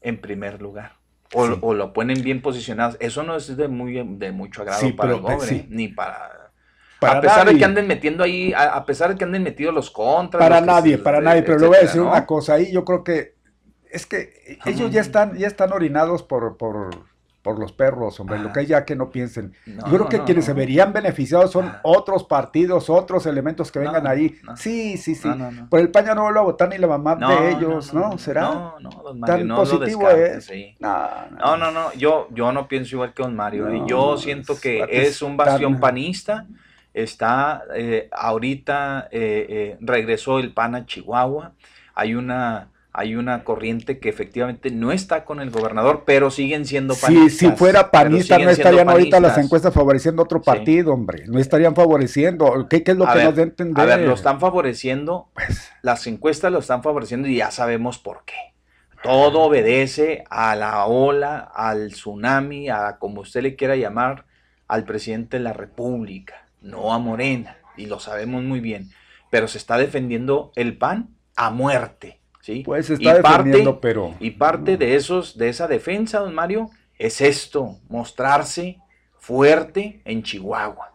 en 0.00 0.20
primer 0.20 0.60
lugar. 0.62 0.92
O, 1.32 1.46
Sí. 1.46 1.52
o 1.60 1.74
lo 1.74 1.92
ponen 1.92 2.22
bien 2.22 2.42
posicionados. 2.42 2.96
Eso 3.00 3.22
no 3.22 3.36
es 3.36 3.56
de, 3.56 3.68
muy, 3.68 4.02
de 4.16 4.32
mucho 4.32 4.62
agrado 4.62 4.80
Sí, 4.80 4.92
para 4.92 5.10
pero, 5.10 5.16
el 5.16 5.22
gobre, 5.22 5.46
sí. 5.48 5.66
ni 5.68 5.88
para... 5.88 6.39
Para 7.00 7.18
a 7.18 7.20
pesar 7.20 7.46
de 7.48 7.56
que 7.58 7.64
anden 7.64 7.86
metiendo 7.86 8.22
ahí, 8.22 8.52
a, 8.52 8.74
a 8.74 8.84
pesar 8.86 9.10
de 9.10 9.16
que 9.16 9.24
anden 9.24 9.42
metidos 9.42 9.74
los 9.74 9.90
contras. 9.90 10.40
Para 10.42 10.58
los 10.60 10.66
nadie, 10.66 10.96
se- 10.96 11.02
para 11.02 11.18
de- 11.18 11.24
nadie. 11.24 11.42
Pero 11.42 11.58
le 11.58 11.66
voy 11.66 11.76
a 11.76 11.78
etcétera, 11.80 11.88
decir 11.92 12.02
¿no? 12.02 12.10
una 12.10 12.26
cosa. 12.26 12.54
Ahí 12.54 12.70
yo 12.72 12.84
creo 12.84 13.02
que 13.04 13.34
es 13.90 14.06
que 14.06 14.58
ellos 14.66 14.90
ya 14.90 15.00
están, 15.00 15.36
ya 15.36 15.46
están 15.48 15.72
orinados 15.72 16.22
por, 16.22 16.56
por, 16.56 16.90
por 17.42 17.58
los 17.58 17.72
perros, 17.72 18.20
hombre. 18.20 18.38
Lo 18.38 18.52
que 18.52 18.66
ya 18.66 18.84
que 18.84 18.94
no 18.94 19.10
piensen. 19.10 19.52
No, 19.66 19.86
yo 19.86 19.96
creo 19.96 20.08
que 20.10 20.18
no, 20.18 20.24
quienes 20.26 20.44
se 20.44 20.52
verían 20.52 20.92
beneficiados 20.92 21.50
son 21.50 21.64
Ah. 21.66 21.80
otros 21.82 22.22
partidos, 22.24 22.88
otros 22.90 23.24
elementos 23.26 23.72
que 23.72 23.78
No, 23.80 23.86
vengan 23.86 24.06
ahí. 24.06 24.36
no. 24.44 24.56
Sí, 24.56 24.96
sí, 24.98 25.14
sí. 25.14 25.28
Por 25.70 25.80
el 25.80 25.90
paño 25.90 26.14
no 26.14 26.22
vuelvo 26.22 26.38
a 26.40 26.42
votar 26.42 26.68
ni 26.68 26.76
la 26.78 26.86
mamá 26.86 27.16
de 27.16 27.50
ellos, 27.52 27.92
¿no? 27.94 28.16
¿Será? 28.18 28.42
No, 28.42 28.74
no, 28.78 28.90
don 28.90 29.18
Mario, 29.18 29.36
Tan 29.38 29.48
no 29.48 29.56
positivo 29.56 30.08
es. 30.10 30.44
sí. 30.44 30.76
No, 30.78 31.08
No, 31.38 31.56
no, 31.56 31.70
no, 31.72 31.92
yo, 31.94 32.28
yo 32.30 32.52
no 32.52 32.68
pienso 32.68 32.94
igual 32.96 33.12
que 33.14 33.22
don 33.22 33.34
Mario. 33.34 33.68
¿eh? 33.70 33.82
Yo 33.86 34.18
siento 34.18 34.54
que 34.60 34.84
es 34.88 35.20
un 35.22 35.36
bastión 35.36 35.80
panista. 35.80 36.46
Está 36.94 37.62
eh, 37.74 38.08
ahorita 38.12 39.08
eh, 39.12 39.46
eh, 39.48 39.76
regresó 39.80 40.38
el 40.38 40.52
PAN 40.52 40.74
a 40.74 40.86
Chihuahua. 40.86 41.52
Hay 41.94 42.14
una, 42.14 42.70
hay 42.92 43.14
una 43.14 43.44
corriente 43.44 43.98
que 44.00 44.08
efectivamente 44.08 44.70
no 44.70 44.90
está 44.90 45.24
con 45.24 45.40
el 45.40 45.50
gobernador, 45.50 46.02
pero 46.04 46.30
siguen 46.30 46.66
siendo 46.66 46.94
Si, 46.94 47.02
panistas. 47.02 47.38
si 47.38 47.50
fuera 47.56 47.90
panista, 47.90 48.38
no 48.38 48.50
estarían 48.50 48.88
ahorita 48.88 49.20
las 49.20 49.38
encuestas 49.38 49.72
favoreciendo 49.72 50.22
otro 50.22 50.40
Sí. 50.40 50.46
partido, 50.46 50.92
hombre. 50.92 51.24
No 51.28 51.38
estarían 51.38 51.74
favoreciendo. 51.76 52.66
¿Qué, 52.68 52.82
qué 52.82 52.90
es 52.92 52.96
lo 52.96 53.06
A 53.06 53.12
que 53.12 53.18
ver, 53.18 53.26
nos 53.26 53.36
da 53.36 53.42
entender? 53.42 53.80
A 53.82 53.86
ver, 53.96 54.00
lo 54.06 54.14
están 54.14 54.40
favoreciendo 54.40 55.30
Pues, 55.34 55.70
las 55.82 56.06
encuestas 56.08 56.50
lo 56.50 56.58
están 56.58 56.82
favoreciendo 56.82 57.28
y 57.28 57.36
ya 57.36 57.50
sabemos 57.52 57.98
por 57.98 58.24
qué. 58.24 58.34
Todo 59.02 59.42
obedece 59.42 60.24
a 60.28 60.56
la 60.56 60.84
ola, 60.86 61.38
al 61.54 61.92
tsunami, 61.92 62.68
a 62.68 62.98
como 62.98 63.22
usted 63.22 63.42
le 63.42 63.56
quiera 63.56 63.76
llamar, 63.76 64.26
al 64.68 64.84
presidente 64.84 65.38
de 65.38 65.42
la 65.44 65.52
República, 65.54 66.46
no 66.62 66.92
a 66.92 66.98
Morena, 66.98 67.56
y 67.76 67.86
lo 67.86 68.00
sabemos 68.00 68.42
muy 68.42 68.60
bien. 68.60 68.90
Pero 69.30 69.48
se 69.48 69.58
está 69.58 69.78
defendiendo 69.78 70.52
el 70.56 70.76
PAN 70.76 71.10
a 71.36 71.50
muerte, 71.50 72.20
¿sí? 72.40 72.62
pues 72.64 72.86
se 72.86 72.94
Y 72.94 73.06
está 73.08 73.22
parte- 73.22 73.38
defendiendo, 73.38 73.80
pero... 73.80 74.14
Y 74.20 74.32
parte 74.32 74.76
de 74.76 74.96
esos, 74.96 75.38
de 75.38 75.48
esa 75.48 75.68
defensa, 75.68 76.18
don 76.20 76.34
Mario, 76.34 76.70
es 76.98 77.20
esto, 77.20 77.78
mostrarse 77.88 78.78
fuerte 79.18 80.00
en 80.04 80.22
Chihuahua. 80.22 80.88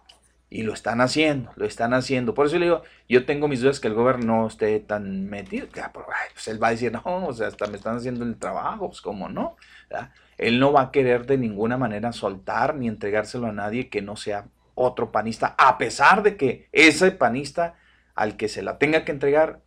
Y 0.50 0.62
lo 0.64 0.74
están 0.74 1.02
haciendo, 1.02 1.52
lo 1.56 1.66
están 1.66 1.94
haciendo. 1.94 2.34
Por 2.34 2.46
eso 2.46 2.58
le 2.58 2.66
digo, 2.66 2.84
yo 3.10 3.26
tengo 3.26 3.48
mis 3.48 3.62
dudas 3.62 3.80
que 3.80 3.88
el 3.88 3.94
gobierno 3.94 4.42
no 4.42 4.48
esté 4.48 4.80
tan 4.80 5.26
metido. 5.28 5.68
Pero, 5.74 6.06
ay, 6.08 6.30
pues 6.34 6.48
él 6.48 6.62
va 6.62 6.68
a 6.68 6.72
decir, 6.72 6.92
no, 6.94 7.02
o 7.04 7.34
sea, 7.34 7.48
hasta 7.48 7.68
me 7.68 7.76
están 7.78 7.98
haciendo 7.98 8.24
el 8.24 8.38
trabajo, 8.38 8.88
pues 8.90 9.02
cómo 9.02 9.28
no. 9.28 9.58
¿verdad? 9.90 10.12
Él 10.38 10.60
no 10.60 10.72
va 10.72 10.82
a 10.84 10.92
querer 10.92 11.26
de 11.26 11.38
ninguna 11.38 11.78
manera 11.78 12.14
soltar 12.14 12.76
ni 12.76 12.88
entregárselo 12.88 13.48
a 13.48 13.52
nadie 13.52 13.90
que 13.90 14.02
no 14.02 14.16
sea 14.16 14.46
otro 14.76 15.12
panista, 15.12 15.56
a 15.58 15.78
pesar 15.78 16.22
de 16.22 16.38
que 16.38 16.68
ese 16.72 17.12
panista 17.12 17.76
al 18.14 18.38
que 18.38 18.48
se 18.48 18.62
la 18.62 18.78
tenga 18.78 19.04
que 19.04 19.12
entregar 19.12 19.62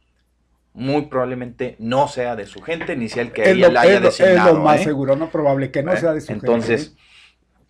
muy 0.74 1.06
probablemente 1.06 1.76
no 1.78 2.08
sea 2.08 2.36
de 2.36 2.46
su 2.46 2.62
gente, 2.62 2.94
ni 2.96 3.08
sea 3.08 3.22
el 3.22 3.32
que 3.32 3.50
ella 3.50 3.70
la 3.70 3.80
haya 3.80 3.98
es 3.98 4.20
es 4.20 4.44
lo 4.44 4.54
más 4.60 4.80
¿eh? 4.80 4.84
seguro, 4.84 5.16
no 5.16 5.28
probable 5.30 5.70
que 5.70 5.82
no 5.82 5.92
¿Eh? 5.92 5.96
sea 5.96 6.12
de 6.12 6.20
su 6.20 6.28
gente, 6.28 6.46
Entonces, 6.46 6.94
¿eh? 6.96 7.00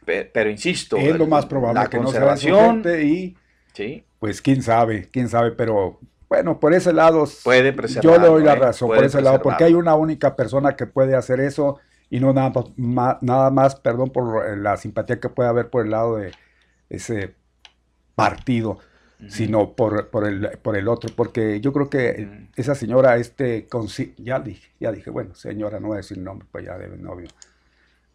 pe- 0.04 0.24
pero 0.24 0.50
insisto, 0.50 0.96
es 0.96 1.16
lo 1.16 1.26
más 1.26 1.46
probable 1.46 1.80
la 1.80 1.88
que 1.88 1.98
no 1.98 2.10
sea 2.10 2.34
de 2.34 2.36
su 2.36 2.54
gente 2.54 3.04
y 3.04 3.36
sí, 3.72 4.04
pues 4.18 4.42
quién 4.42 4.62
sabe, 4.62 5.08
quién 5.10 5.28
sabe, 5.28 5.52
pero 5.52 6.00
bueno, 6.28 6.60
por 6.60 6.74
ese 6.74 6.92
lado 6.92 7.24
puede 7.44 7.74
yo 8.02 8.18
le 8.18 8.26
doy 8.26 8.42
la 8.42 8.52
¿eh? 8.52 8.56
razón, 8.56 8.88
por 8.88 9.04
ese 9.04 9.22
lado, 9.22 9.40
porque 9.40 9.64
hay 9.64 9.74
una 9.74 9.94
única 9.94 10.36
persona 10.36 10.76
que 10.76 10.86
puede 10.86 11.14
hacer 11.14 11.40
eso 11.40 11.78
y 12.10 12.20
no 12.20 12.32
nada 12.32 12.52
más, 12.76 13.16
nada 13.22 13.50
más, 13.50 13.76
perdón 13.76 14.10
por 14.10 14.58
la 14.58 14.76
simpatía 14.76 15.20
que 15.20 15.28
puede 15.28 15.48
haber 15.48 15.70
por 15.70 15.84
el 15.84 15.92
lado 15.92 16.16
de 16.16 16.32
ese 16.88 17.34
partido. 18.14 18.78
Sino 19.28 19.72
por, 19.72 20.10
por, 20.10 20.28
el, 20.28 20.48
por 20.62 20.76
el 20.76 20.86
otro, 20.86 21.10
porque 21.16 21.60
yo 21.60 21.72
creo 21.72 21.90
que 21.90 22.46
esa 22.54 22.76
señora, 22.76 23.16
este, 23.16 23.66
ya 24.16 24.38
dije, 24.38 24.68
ya 24.78 24.92
dije, 24.92 25.10
bueno, 25.10 25.34
señora, 25.34 25.80
no 25.80 25.88
voy 25.88 25.94
a 25.94 25.96
decir 25.96 26.18
nombre, 26.18 26.46
pues 26.52 26.64
ya 26.64 26.78
debe 26.78 26.96
novio, 26.98 27.26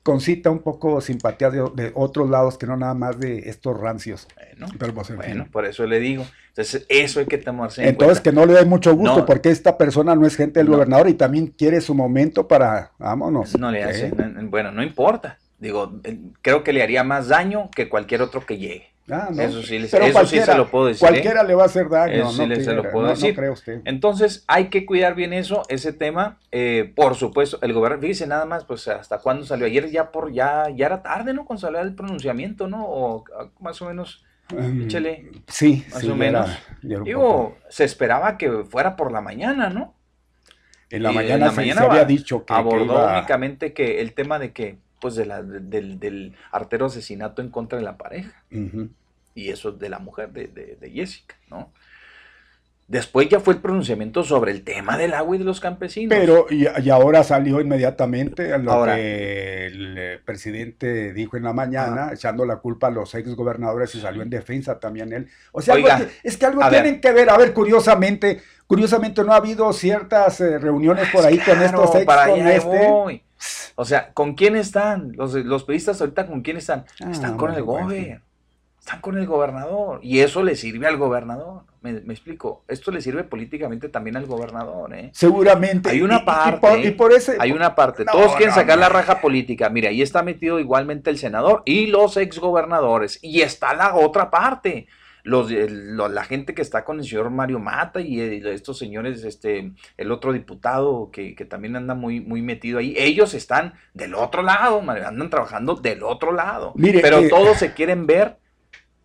concita 0.01 0.49
un 0.49 0.59
poco 0.59 1.01
simpatía 1.01 1.49
de, 1.49 1.69
de 1.75 1.91
otros 1.93 2.29
lados 2.29 2.57
que 2.57 2.67
no 2.67 2.77
nada 2.77 2.93
más 2.93 3.19
de 3.19 3.49
estos 3.49 3.77
rancios. 3.77 4.29
Bueno, 4.37 4.67
Pero 4.79 4.93
pues, 4.93 5.09
en 5.09 5.15
bueno, 5.17 5.43
fin. 5.43 5.51
por 5.51 5.65
eso 5.65 5.85
le 5.85 5.99
digo. 5.99 6.25
Entonces, 6.47 6.85
eso 6.87 7.19
hay 7.19 7.25
que 7.25 7.37
tomarse 7.37 7.81
en 7.81 7.89
Entonces, 7.89 8.21
cuenta. 8.21 8.29
que 8.29 8.35
no 8.37 8.45
le 8.45 8.53
dé 8.59 8.63
mucho 8.65 8.95
gusto, 8.95 9.17
No. 9.17 9.25
porque 9.25 9.49
esta 9.49 9.77
persona 9.77 10.15
no 10.15 10.25
es 10.25 10.37
gente 10.37 10.61
del 10.61 10.67
No. 10.67 10.73
gobernador 10.77 11.09
y 11.09 11.15
también 11.15 11.47
quiere 11.47 11.81
su 11.81 11.93
momento 11.93 12.47
para, 12.47 12.91
vámonos. 12.97 13.59
No 13.59 13.69
le 13.71 13.83
hace, 13.83 14.09
no- 14.09 14.49
bueno, 14.49 14.71
no 14.71 14.81
importa. 14.83 15.37
Digo, 15.63 15.93
eh, 16.03 16.19
creo 16.41 16.63
que 16.63 16.73
le 16.73 16.83
haría 16.83 17.03
más 17.03 17.29
daño 17.29 17.69
que 17.73 17.87
cualquier 17.89 18.21
otro 18.21 18.45
que 18.45 18.57
llegue. 18.57 18.89
Ah, 19.09 19.29
no. 19.33 19.41
Eso 19.41 19.61
sí, 19.63 19.79
les- 19.79 19.93
eso 19.93 20.25
sí 20.25 20.39
se 20.39 20.55
lo 20.55 20.69
puedo 20.69 20.85
decir. 20.87 21.05
¿eh? 21.05 21.09
Cualquiera 21.09 21.43
le 21.43 21.55
va 21.55 21.63
a 21.63 21.65
hacer 21.65 21.89
daño, 21.89 22.13
Eso 22.13 22.31
sí 22.31 22.39
no, 22.39 22.45
le- 22.47 22.63
se 22.63 22.73
lo 22.73 22.83
puedo 22.83 23.01
no- 23.01 23.07
no 23.09 23.09
decir. 23.15 23.35
cree 23.35 23.49
usted. 23.49 23.81
Entonces, 23.85 24.43
hay 24.47 24.69
que 24.69 24.85
cuidar 24.85 25.15
bien 25.15 25.33
eso, 25.33 25.63
ese 25.67 25.91
tema. 25.93 26.37
Eh, 26.51 26.91
por 26.95 27.15
supuesto, 27.15 27.59
el 27.61 27.73
gobierno, 27.73 27.99
fíjese 27.99 28.27
nada 28.27 28.45
más, 28.45 28.63
pues 28.65 28.87
hasta 28.87 29.17
cuándo 29.19 29.45
salió. 29.45 29.65
Ayer 29.65 29.89
ya 29.89 30.11
por 30.11 30.31
ya, 30.31 30.67
ya 30.75 30.85
era 30.85 31.01
tarde, 31.01 31.33
¿no? 31.33 31.45
Cuando 31.45 31.61
salió 31.61 31.79
el 31.79 31.95
pronunciamiento, 31.95 32.67
¿no? 32.67 32.85
O 32.85 33.23
más 33.59 33.81
o 33.81 33.87
menos, 33.87 34.23
Mm, 34.53 34.83
échale. 34.83 35.31
Sí, 35.47 35.85
más 35.91 36.01
sí, 36.01 36.09
o 36.09 36.15
menos. 36.15 36.49
era-. 36.83 36.99
Digo, 37.03 37.57
se 37.69 37.85
esperaba 37.85 38.37
que 38.37 38.49
fuera 38.69 38.95
por 38.97 39.11
la 39.11 39.21
mañana, 39.21 39.69
¿no? 39.69 39.95
En 40.89 41.01
la 41.03 41.09
y 41.09 41.11
en 41.11 41.15
mañana 41.15 41.45
la 41.47 41.51
se, 41.51 41.55
mañana 41.57 41.81
se 41.81 41.87
había 41.87 42.05
dicho 42.05 42.39
que, 42.41 42.45
que 42.45 42.53
abordó 42.53 42.85
iba- 42.85 43.17
únicamente 43.17 43.73
que 43.73 43.99
el 44.01 44.13
tema 44.13 44.37
de 44.39 44.51
que, 44.53 44.77
pues, 45.03 45.15
de 45.15 45.25
la, 45.27 45.43
de- 45.43 45.59
del, 45.59 45.99
del 45.99 46.33
artero 46.51 46.85
asesinato 46.87 47.41
en 47.41 47.49
contra 47.49 47.77
de 47.77 47.83
la 47.85 47.97
pareja 47.97 48.43
y 49.35 49.49
eso 49.49 49.71
de 49.71 49.89
la 49.89 49.99
mujer 49.99 50.31
de, 50.31 50.47
de- 50.47 50.77
de 50.79 50.89
Jessica, 50.89 51.35
¿no? 51.49 51.71
Después 52.85 53.29
ya 53.29 53.39
fue 53.39 53.53
el 53.53 53.61
pronunciamiento 53.61 54.23
sobre 54.23 54.51
el 54.51 54.63
tema 54.63 54.97
del 54.97 55.13
agua 55.13 55.35
y 55.35 55.39
de 55.39 55.45
los 55.45 55.61
campesinos. 55.61 56.15
Pero, 56.15 56.45
y, 56.49 56.67
y 56.83 56.89
ahora 56.89 57.23
salió 57.23 57.61
inmediatamente 57.61 58.53
a 58.53 58.57
lo 58.57 58.71
Ahora. 58.73 58.95
que 58.95 59.67
el 59.67 59.97
eh, 59.97 60.19
presidente 60.23 61.13
dijo 61.13 61.37
en 61.37 61.43
la 61.43 61.53
mañana, 61.53 62.11
echando 62.13 62.45
la 62.45 62.57
culpa 62.57 62.87
a 62.87 62.91
los 62.91 63.15
ex 63.15 63.33
gobernadores 63.35 63.95
y 63.95 64.01
salió 64.01 64.21
en 64.21 64.29
defensa 64.29 64.79
también 64.79 65.13
él. 65.13 65.29
O 65.53 65.61
sea, 65.61 65.75
algo 65.75 65.87
Oiga, 65.87 66.07
es 66.23 66.37
que 66.37 66.45
algo 66.45 66.59
ver. 66.59 66.69
tienen 66.69 66.99
que 67.01 67.11
ver. 67.13 67.29
A 67.29 67.37
ver, 67.37 67.53
curiosamente, 67.53 68.41
curiosamente 68.67 69.23
no 69.23 69.31
ha 69.31 69.37
habido 69.37 69.71
ciertas 69.71 70.41
eh, 70.41 70.59
reuniones 70.59 71.07
por 71.09 71.25
ahí 71.25 71.37
con 71.37 71.55
Claro, 71.55 71.65
estos 71.65 71.95
ex, 71.95 72.05
para 72.05 72.27
con 72.27 72.41
allá 72.41 72.55
este. 72.55 72.87
voy. 72.89 73.23
O 73.75 73.85
sea, 73.85 74.13
¿con 74.13 74.35
quién 74.35 74.55
están? 74.55 75.13
Los, 75.15 75.33
los 75.33 75.63
periodistas 75.63 75.99
ahorita, 76.01 76.27
¿con 76.27 76.41
quién 76.41 76.57
están? 76.57 76.85
Ah, 77.03 77.09
están 77.11 77.37
con 77.37 77.53
el 77.53 77.63
gobierno. 77.63 78.21
Están 78.79 78.99
con 78.99 79.17
el 79.17 79.25
gobernador. 79.25 79.99
Y 80.03 80.19
eso 80.19 80.43
le 80.43 80.55
sirve 80.57 80.87
al 80.87 80.97
gobernador. 80.97 81.61
Me, 81.81 81.93
me 82.01 82.13
explico. 82.13 82.63
Esto 82.67 82.91
le 82.91 83.01
sirve 83.01 83.23
políticamente 83.23 83.87
también 83.87 84.17
al 84.17 84.25
gobernador. 84.25 84.93
¿eh? 84.93 85.09
Seguramente. 85.13 85.89
Hay 85.89 86.01
una 86.01 86.17
y- 86.17 86.21
y 86.21 86.25
parte, 86.25 86.67
por- 86.67 86.79
Y, 86.79 86.91
por 86.91 87.13
ese. 87.13 87.37
Hay 87.39 87.53
una 87.53 87.75
parte. 87.75 88.03
No, 88.03 88.11
Todos 88.11 88.31
quieren 88.35 88.49
no, 88.49 88.55
sacar 88.55 88.77
la 88.77 88.89
raja 88.89 89.21
política. 89.21 89.69
Mira, 89.69 89.89
ahí 89.89 90.01
está 90.01 90.21
metido 90.21 90.59
igualmente 90.59 91.09
el 91.09 91.17
senador 91.17 91.61
y 91.65 91.87
los 91.87 92.17
exgobernadores. 92.17 93.19
Y 93.21 93.41
está 93.41 93.73
la 93.73 93.95
otra 93.95 94.29
parte. 94.29 94.87
Los, 95.25 95.49
el- 95.51 95.95
lo- 95.95 96.09
la 96.09 96.25
gente 96.25 96.53
que 96.53 96.61
está 96.61 96.83
con 96.83 96.99
el 96.99 97.05
señor 97.05 97.29
Mario 97.29 97.57
Mata 97.59 98.01
y 98.01 98.19
el- 98.19 98.45
estos 98.47 98.77
señores, 98.77 99.23
este, 99.23 99.71
el 99.95 100.11
otro 100.11 100.33
diputado 100.33 101.11
que, 101.11 101.33
que 101.33 101.45
también 101.45 101.77
anda 101.77 101.95
muy, 101.95 102.19
muy 102.19 102.41
metido 102.41 102.79
ahí, 102.79 102.93
ellos 102.97 103.33
están 103.33 103.73
del 103.93 104.15
otro 104.15 104.41
lado, 104.41 104.79
andan 104.81 105.29
trabajando 105.29 105.75
del 105.75 106.03
otro 106.03 106.33
lado. 106.33 106.73
Mire, 106.75 106.99
Pero 106.99 107.19
eh, 107.19 107.29
todos 107.29 107.57
se 107.57 107.73
quieren 107.73 108.05
ver 108.05 108.37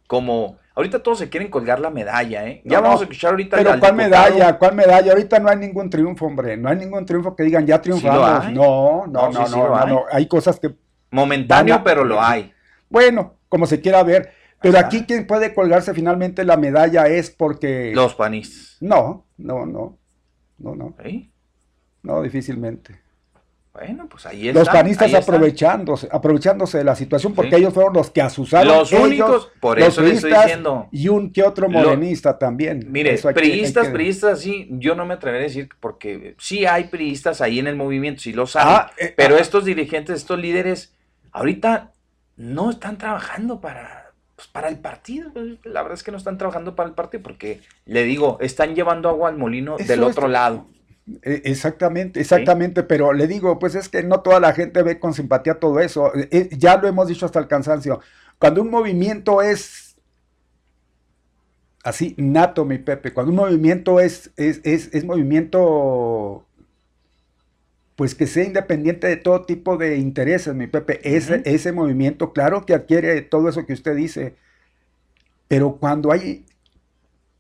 como, 0.08 0.56
ahorita 0.74 1.02
todos 1.02 1.18
se 1.18 1.28
quieren 1.28 1.50
colgar 1.50 1.80
la 1.80 1.90
medalla, 1.90 2.46
¿eh? 2.48 2.62
Ya 2.64 2.78
No, 2.78 2.84
vamos 2.84 3.00
a 3.00 3.04
escuchar 3.04 3.30
ahorita 3.32 3.56
Pero 3.58 3.72
al 3.72 3.78
¿cuál 3.80 3.96
diputado. 3.96 4.30
medalla? 4.34 4.58
¿Cuál 4.58 4.74
medalla? 4.74 5.12
Ahorita 5.12 5.38
no 5.38 5.48
hay 5.50 5.56
ningún 5.58 5.90
triunfo, 5.90 6.26
hombre. 6.26 6.56
No 6.56 6.68
hay 6.70 6.76
ningún 6.78 7.04
triunfo 7.04 7.36
que 7.36 7.42
digan 7.44 7.66
ya 7.66 7.80
triunfamos. 7.80 8.50
no, 8.52 9.06
No, 9.06 9.06
no, 9.06 9.26
no, 9.26 9.32
sí, 9.32 9.38
no, 9.38 9.46
sí 9.46 9.56
no, 9.58 9.68
lo 9.68 9.76
hay. 9.76 9.86
no. 9.92 10.04
Hay 10.10 10.26
cosas 10.26 10.58
que 10.58 10.70
Momentáneo, 11.10 11.74
a- 11.76 11.84
pero 11.84 12.04
lo 12.04 12.20
hay. 12.22 12.52
Bueno, 12.88 13.34
como 13.48 13.66
se 13.66 13.80
quiera 13.80 14.02
ver. 14.02 14.32
Pero 14.60 14.78
Ajá. 14.78 14.86
aquí 14.86 15.04
quien 15.04 15.26
puede 15.26 15.54
colgarse 15.54 15.94
finalmente 15.94 16.44
la 16.44 16.56
medalla 16.56 17.06
es 17.06 17.30
porque... 17.30 17.92
Los 17.94 18.14
panistas. 18.14 18.76
No, 18.80 19.26
no, 19.36 19.66
no. 19.66 19.98
No, 20.58 20.74
no, 20.74 20.94
¿sí? 21.04 21.30
no, 22.02 22.22
difícilmente. 22.22 23.00
Bueno, 23.72 24.08
pues 24.08 24.26
ahí 24.26 24.46
Los 24.52 24.62
están, 24.62 24.74
panistas 24.74 25.06
ahí 25.06 25.14
están. 25.14 25.34
aprovechándose, 25.36 26.08
aprovechándose 26.10 26.78
de 26.78 26.84
la 26.84 26.96
situación 26.96 27.32
porque 27.32 27.50
Sí. 27.50 27.56
ellos 27.58 27.72
fueron 27.72 27.92
los 27.92 28.10
que 28.10 28.20
asusaron. 28.20 28.66
Los 28.76 28.92
ellos, 28.92 29.04
únicos, 29.04 29.50
por 29.60 29.78
los 29.78 29.88
eso 29.88 30.00
le 30.02 30.08
estoy 30.14 30.22
priistas 30.30 30.46
diciendo. 30.46 30.88
Y 30.90 31.06
un 31.06 31.32
que 31.32 31.44
otro 31.44 31.68
Lo- 31.68 31.78
morenista 31.78 32.36
también. 32.36 32.84
Mire, 32.88 33.14
Eso 33.14 33.28
hay 33.28 33.34
priistas, 33.34 33.86
que- 33.86 33.92
priistas, 33.94 34.40
sí, 34.40 34.66
yo 34.72 34.96
no 34.96 35.06
me 35.06 35.14
atreveré 35.14 35.44
a 35.44 35.46
decir 35.46 35.68
porque 35.78 36.34
sí 36.40 36.66
hay 36.66 36.84
priistas 36.84 37.40
ahí 37.40 37.60
en 37.60 37.68
el 37.68 37.76
movimiento, 37.76 38.20
sí 38.22 38.32
los 38.32 38.56
hay, 38.56 38.64
Ah, 38.66 38.90
eh, 38.98 39.14
pero 39.16 39.36
ah, 39.36 39.40
estos 39.40 39.64
dirigentes, 39.64 40.16
estos 40.16 40.40
líderes, 40.40 40.92
ahorita 41.30 41.92
no 42.36 42.70
están 42.70 42.98
trabajando 42.98 43.60
para, 43.60 43.97
pues, 44.38 44.46
para 44.46 44.68
el 44.68 44.78
partido. 44.78 45.32
La 45.64 45.82
verdad 45.82 45.94
es 45.94 46.04
que 46.04 46.12
no 46.12 46.16
están 46.16 46.38
trabajando 46.38 46.76
para 46.76 46.88
el 46.88 46.94
partido 46.94 47.24
porque, 47.24 47.60
le 47.86 48.04
digo, 48.04 48.38
están 48.40 48.76
llevando 48.76 49.08
agua 49.08 49.30
al 49.30 49.36
molino 49.36 49.76
Eso 49.76 49.88
del 49.88 50.04
otro 50.04 50.28
lado. 50.28 50.68
Eh, 51.22 51.42
Exactamente, 51.44 52.20
exactamente, 52.20 52.84
pero 52.84 53.12
le 53.12 53.26
digo, 53.26 53.58
pues 53.58 53.74
es 53.74 53.88
que 53.88 54.04
no 54.04 54.20
toda 54.20 54.38
la 54.38 54.52
gente 54.52 54.84
ve 54.84 55.00
con 55.00 55.12
simpatía 55.12 55.58
todo 55.58 55.80
eso. 55.80 56.14
Eh, 56.14 56.28
eh, 56.30 56.48
ya 56.52 56.76
lo 56.76 56.86
hemos 56.86 57.08
dicho 57.08 57.26
hasta 57.26 57.40
el 57.40 57.48
cansancio. 57.48 57.98
Cuando 58.38 58.62
un 58.62 58.70
movimiento 58.70 59.42
es 59.42 59.96
así, 61.82 62.14
nato, 62.16 62.64
mi 62.64 62.78
Pepe, 62.78 63.12
cuando 63.12 63.32
un 63.32 63.38
movimiento 63.38 63.98
es, 63.98 64.30
es, 64.36 64.60
es, 64.62 64.94
es 64.94 65.04
movimiento, 65.04 66.46
pues 67.98 68.14
que 68.14 68.28
sea 68.28 68.44
independiente 68.44 69.08
de 69.08 69.16
todo 69.16 69.42
tipo 69.44 69.76
de 69.76 69.96
intereses, 69.96 70.54
mi 70.54 70.68
Pepe, 70.68 71.00
ese, 71.02 71.42
ese 71.44 71.72
movimiento, 71.72 72.32
claro 72.32 72.64
que 72.64 72.72
adquiere 72.72 73.22
todo 73.22 73.48
eso 73.48 73.66
que 73.66 73.72
usted 73.72 73.96
dice, 73.96 74.36
pero 75.48 75.78
cuando 75.78 76.12
hay 76.12 76.46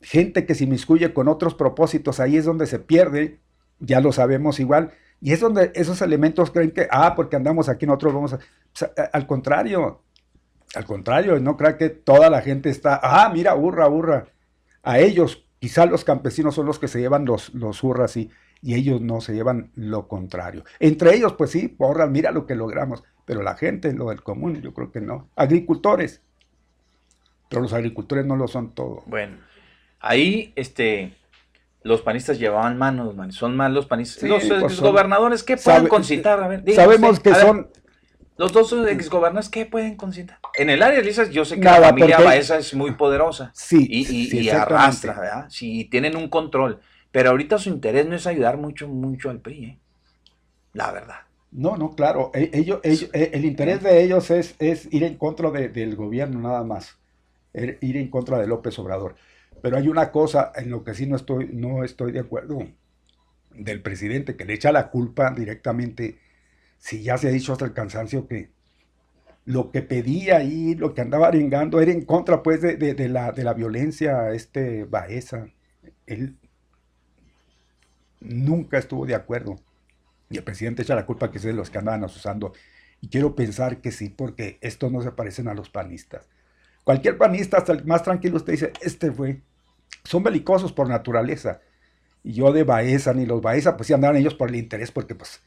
gente 0.00 0.46
que 0.46 0.56
se 0.56 0.64
inmiscuye 0.64 1.14
con 1.14 1.28
otros 1.28 1.54
propósitos, 1.54 2.18
ahí 2.18 2.36
es 2.36 2.44
donde 2.44 2.66
se 2.66 2.80
pierde, 2.80 3.38
ya 3.78 4.00
lo 4.00 4.10
sabemos 4.10 4.58
igual, 4.58 4.90
y 5.20 5.32
es 5.32 5.38
donde 5.38 5.70
esos 5.76 6.02
elementos 6.02 6.50
creen 6.50 6.72
que, 6.72 6.88
ah, 6.90 7.14
porque 7.14 7.36
andamos 7.36 7.68
aquí 7.68 7.86
nosotros 7.86 8.14
vamos 8.14 8.32
a... 8.32 8.40
al 9.12 9.28
contrario, 9.28 10.02
al 10.74 10.84
contrario, 10.86 11.38
no 11.38 11.56
crean 11.56 11.78
que 11.78 11.88
toda 11.88 12.30
la 12.30 12.42
gente 12.42 12.68
está, 12.68 12.98
ah, 13.00 13.30
mira, 13.32 13.54
hurra, 13.54 13.86
hurra. 13.86 14.26
A 14.82 14.98
ellos, 14.98 15.46
quizá 15.60 15.86
los 15.86 16.02
campesinos 16.02 16.56
son 16.56 16.66
los 16.66 16.80
que 16.80 16.88
se 16.88 16.98
llevan 16.98 17.26
los, 17.26 17.54
los 17.54 17.84
hurras 17.84 18.16
y, 18.16 18.28
y 18.62 18.74
ellos 18.74 19.00
no 19.00 19.20
se 19.20 19.34
llevan 19.34 19.70
lo 19.76 20.08
contrario. 20.08 20.64
Entre 20.80 21.14
ellos, 21.14 21.34
pues 21.34 21.50
sí, 21.50 21.68
porra, 21.68 22.06
mira 22.06 22.30
lo 22.32 22.46
que 22.46 22.54
logramos, 22.54 23.04
pero 23.24 23.42
la 23.42 23.56
gente, 23.56 23.92
lo 23.92 24.08
del 24.10 24.22
común, 24.22 24.60
yo 24.62 24.72
creo 24.74 24.90
que 24.90 25.00
no. 25.00 25.28
Agricultores, 25.36 26.22
pero 27.48 27.62
los 27.62 27.72
agricultores 27.72 28.26
no 28.26 28.36
lo 28.36 28.48
son 28.48 28.74
todo. 28.74 29.02
Bueno, 29.06 29.36
ahí, 30.00 30.52
este, 30.56 31.14
los 31.82 32.02
panistas 32.02 32.38
llevaban 32.38 32.76
manos, 32.78 33.14
man, 33.16 33.32
son 33.32 33.56
más 33.56 33.70
los 33.70 33.86
panistas. 33.86 34.20
Sí, 34.20 34.28
los 34.28 34.44
pues 34.60 34.74
son- 34.74 34.88
gobernadores, 34.90 35.42
¿qué 35.42 35.56
pueden 35.56 35.80
Sabe- 35.80 35.88
concitar? 35.88 36.42
A 36.42 36.48
ver, 36.48 36.64
Sabemos 36.74 37.20
que 37.20 37.30
A 37.30 37.36
ver, 37.36 37.46
son, 37.46 37.68
Los 38.36 38.52
dos 38.52 38.72
exgobernadores, 38.72 39.48
¿qué 39.48 39.66
pueden 39.66 39.96
concitar? 39.96 40.38
En 40.54 40.70
el 40.70 40.80
área 40.82 40.98
de 40.98 41.04
Lisas, 41.04 41.30
yo 41.30 41.44
sé 41.44 41.56
que 41.56 41.62
Nada, 41.62 41.80
la 41.80 41.88
familia 41.88 42.16
porque- 42.18 42.28
Baeza 42.28 42.56
es 42.58 42.72
muy 42.72 42.92
poderosa 42.92 43.50
sí, 43.52 43.84
y, 43.90 44.00
y- 44.02 44.26
sí, 44.30 44.38
y 44.42 44.48
arrastra, 44.50 45.14
¿verdad? 45.18 45.46
Sí, 45.48 45.86
tienen 45.90 46.14
un 46.16 46.28
control. 46.28 46.80
Pero 47.18 47.30
ahorita 47.30 47.58
su 47.58 47.70
interés 47.70 48.06
no 48.06 48.14
es 48.14 48.28
ayudar 48.28 48.58
mucho, 48.58 48.86
mucho 48.86 49.28
al 49.30 49.40
PRI, 49.40 49.64
¿eh? 49.64 49.78
La 50.72 50.92
verdad. 50.92 51.16
No, 51.50 51.76
no, 51.76 51.96
claro. 51.96 52.30
e- 52.34 52.50
Ellos, 52.54 52.80
ellos- 52.84 53.10
e- 53.12 53.32
el 53.34 53.44
interés 53.44 53.82
de 53.82 54.04
ellos 54.04 54.30
es, 54.30 54.54
es 54.60 54.88
ir 54.92 55.02
en 55.04 55.16
contra 55.18 55.50
de- 55.50 55.68
del 55.68 55.96
gobierno 55.96 56.40
nada 56.40 56.62
más. 56.64 56.98
Er- 57.54 57.78
Ir 57.80 57.96
en 57.98 58.10
contra 58.10 58.38
de 58.38 58.46
López 58.46 58.78
Obrador. 58.78 59.16
Pero 59.62 59.76
hay 59.78 59.88
una 59.88 60.12
cosa 60.12 60.52
en 60.56 60.70
lo 60.70 60.84
que 60.84 60.94
sí 60.94 61.06
no 61.08 61.16
estoy, 61.16 61.50
no 61.52 61.84
estoy 61.84 62.12
de 62.12 62.20
acuerdo 62.20 62.60
del 63.54 63.82
presidente, 63.82 64.36
que 64.36 64.44
le 64.44 64.54
echa 64.54 64.72
la 64.72 64.90
culpa 64.90 65.32
directamente, 65.32 66.18
si 66.78 67.02
ya 67.02 67.18
se 67.18 67.28
ha 67.28 67.32
dicho 67.32 67.52
hasta 67.52 67.66
el 67.66 67.74
cansancio 67.74 68.28
que 68.28 68.50
lo 69.44 69.70
que 69.70 69.82
pedía 69.82 70.36
ahí, 70.38 70.74
lo 70.74 70.94
que 70.94 71.00
andaba 71.00 71.28
arengando, 71.28 71.80
era 71.80 71.92
en 71.92 72.04
contra 72.04 72.42
pues 72.42 72.60
de, 72.60 72.76
de- 72.76 72.94
de 72.94 73.08
la, 73.08 73.32
de 73.32 73.44
la 73.44 73.54
violencia, 73.54 74.32
este 74.32 74.84
Baeza. 74.84 75.48
Él 76.06 76.36
nunca 78.20 78.78
estuvo 78.78 79.06
de 79.06 79.14
acuerdo. 79.14 79.58
Y 80.30 80.38
el 80.38 80.44
presidente 80.44 80.82
echa 80.82 80.94
la 80.94 81.06
culpa 81.06 81.30
que 81.30 81.38
es 81.38 81.44
de 81.44 81.52
los 81.52 81.70
que 81.70 81.78
andaban 81.78 82.04
asusando. 82.04 82.52
Y 83.00 83.08
quiero 83.08 83.34
pensar 83.34 83.80
que 83.80 83.92
sí, 83.92 84.08
porque 84.08 84.58
estos 84.60 84.90
no 84.92 85.02
se 85.02 85.12
parecen 85.12 85.48
a 85.48 85.54
los 85.54 85.70
panistas. 85.70 86.28
Cualquier 86.84 87.18
panista, 87.18 87.58
hasta 87.58 87.72
el 87.72 87.84
más 87.84 88.02
tranquilo, 88.02 88.36
usted 88.36 88.52
dice, 88.52 88.72
este 88.80 89.12
fue. 89.12 89.40
Son 90.04 90.22
belicosos 90.22 90.72
por 90.72 90.88
naturaleza. 90.88 91.60
Y 92.24 92.32
yo 92.32 92.52
de 92.52 92.64
Baeza, 92.64 93.12
ni 93.14 93.26
los 93.26 93.40
Baeza, 93.42 93.76
pues 93.76 93.86
sí 93.86 93.92
andaban 93.92 94.16
ellos 94.16 94.34
por 94.34 94.48
el 94.48 94.56
interés, 94.56 94.90
porque 94.90 95.14
pues. 95.14 95.42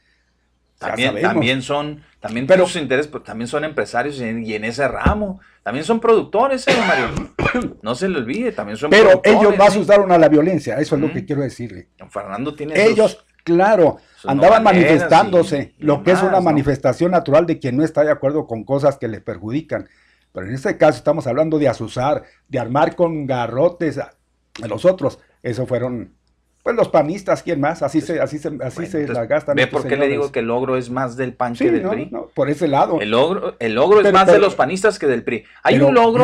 También, 0.88 1.20
también 1.22 1.62
son, 1.62 2.02
también 2.20 2.46
Pero- 2.46 2.58
pero, 2.64 2.66
sus 2.68 2.80
intereses, 2.82 3.10
pero 3.10 3.22
también 3.24 3.48
son 3.48 3.64
empresarios 3.64 4.18
y 4.20 4.24
en, 4.24 4.44
y 4.44 4.54
en 4.54 4.64
ese 4.64 4.86
ramo. 4.88 5.40
También 5.62 5.84
son 5.84 6.00
productores, 6.00 6.66
¿eh, 6.68 6.74
Mario? 6.86 7.76
No 7.82 7.94
se 7.94 8.08
le 8.08 8.18
olvide, 8.18 8.52
también 8.52 8.76
son 8.76 8.90
Pero 8.90 9.20
productores. 9.22 9.38
ellos 9.40 9.58
más 9.58 9.76
¿eh? 9.76 9.78
usaron 9.78 10.10
a 10.12 10.18
la 10.18 10.28
violencia, 10.28 10.78
eso 10.78 10.94
es 10.96 11.00
lo 11.00 11.12
que 11.12 11.24
quiero 11.24 11.42
decirle. 11.42 11.88
Don 11.98 12.10
Fernando 12.10 12.54
tiene 12.54 12.82
Ellos, 12.82 13.24
claro, 13.44 13.98
andaban 14.24 14.62
manifestándose, 14.62 15.74
y- 15.78 15.82
y 15.82 15.86
lo 15.86 16.02
que 16.02 16.12
es 16.12 16.22
una 16.22 16.32
¿no? 16.32 16.42
manifestación 16.42 17.10
natural 17.10 17.46
de 17.46 17.58
quien 17.58 17.76
no 17.76 17.84
está 17.84 18.02
de 18.04 18.10
acuerdo 18.10 18.46
con 18.46 18.64
cosas 18.64 18.96
que 18.98 19.08
le 19.08 19.20
perjudican. 19.20 19.88
Pero 20.32 20.46
en 20.46 20.54
este 20.54 20.76
caso 20.78 20.96
estamos 20.98 21.26
hablando 21.26 21.58
de 21.58 21.68
asusar, 21.68 22.22
de 22.48 22.58
armar 22.58 22.96
con 22.96 23.26
garrotes 23.26 23.98
a, 23.98 24.14
a 24.62 24.66
los 24.66 24.84
otros. 24.86 25.18
Eso 25.42 25.66
fueron, 25.66 26.14
pues 26.62 26.76
los 26.76 26.88
panistas, 26.90 27.42
¿quién 27.42 27.60
más? 27.60 27.82
Así 27.82 28.00
se, 28.00 28.20
así 28.20 28.38
se, 28.38 28.46
así 28.48 28.56
Bueno, 28.56 28.70
se 28.72 28.82
entonces, 28.82 29.10
la 29.10 29.26
gastan. 29.26 29.56
Ve 29.56 29.66
por 29.66 29.84
qué 29.86 29.96
le 29.96 30.06
digo 30.06 30.30
que 30.30 30.38
el 30.38 30.46
logro 30.46 30.76
es 30.76 30.90
más 30.90 31.16
del 31.16 31.34
PAN 31.34 31.56
Sí, 31.56 31.64
que 31.64 31.72
del 31.72 31.82
no, 31.82 31.90
PRI. 31.90 32.08
no, 32.12 32.26
por 32.34 32.48
ese 32.50 32.68
lado. 32.68 33.00
El 33.00 33.10
logro, 33.10 33.56
el 33.58 33.74
logro 33.74 33.98
es 33.98 34.04
Pero- 34.04 34.12
más 34.14 34.26
pero- 34.26 34.34
de 34.34 34.40
los 34.40 34.54
panistas 34.54 34.98
que 34.98 35.08
del 35.08 35.24
PRI. 35.24 35.44
Hay 35.64 35.80
un 35.80 35.92
logro, 35.92 36.22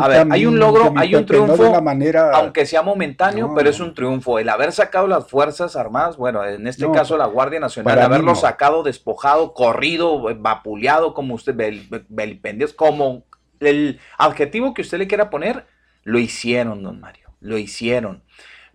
a 0.00 0.08
ver, 0.08 0.26
hay 0.30 0.46
un 0.46 0.60
logro, 0.60 0.92
hay 0.96 1.16
un 1.16 1.24
Pepe, 1.24 1.38
no 1.40 1.46
de 1.48 1.54
triunfo, 1.58 1.82
manera, 1.82 2.30
aunque 2.36 2.66
sea 2.66 2.82
momentáneo, 2.82 3.52
pero 3.54 3.68
es 3.68 3.80
un 3.80 3.92
triunfo. 3.94 4.38
El 4.38 4.48
haber 4.48 4.70
sacado 4.70 5.08
las 5.08 5.28
Fuerzas 5.28 5.74
Armadas, 5.74 6.16
bueno, 6.16 6.44
en 6.44 6.68
este 6.68 6.88
caso 6.92 7.16
la 7.16 7.26
Guardia 7.26 7.58
Nacional, 7.58 7.98
haberlo 8.00 8.36
sacado, 8.36 8.84
despojado, 8.84 9.54
corrido, 9.54 10.22
vapuleado, 10.36 11.14
como 11.14 11.34
usted, 11.34 11.54
bel, 11.56 11.88
vilipendios, 12.08 12.72
como 12.72 13.24
el 13.58 13.98
adjetivo 14.18 14.72
que 14.72 14.82
usted 14.82 14.98
le 14.98 15.08
quiera 15.08 15.30
poner, 15.30 15.66
lo 16.04 16.18
hicieron, 16.20 16.82
don 16.84 17.00
Mario, 17.00 17.28
lo 17.40 17.58
hicieron. 17.58 18.22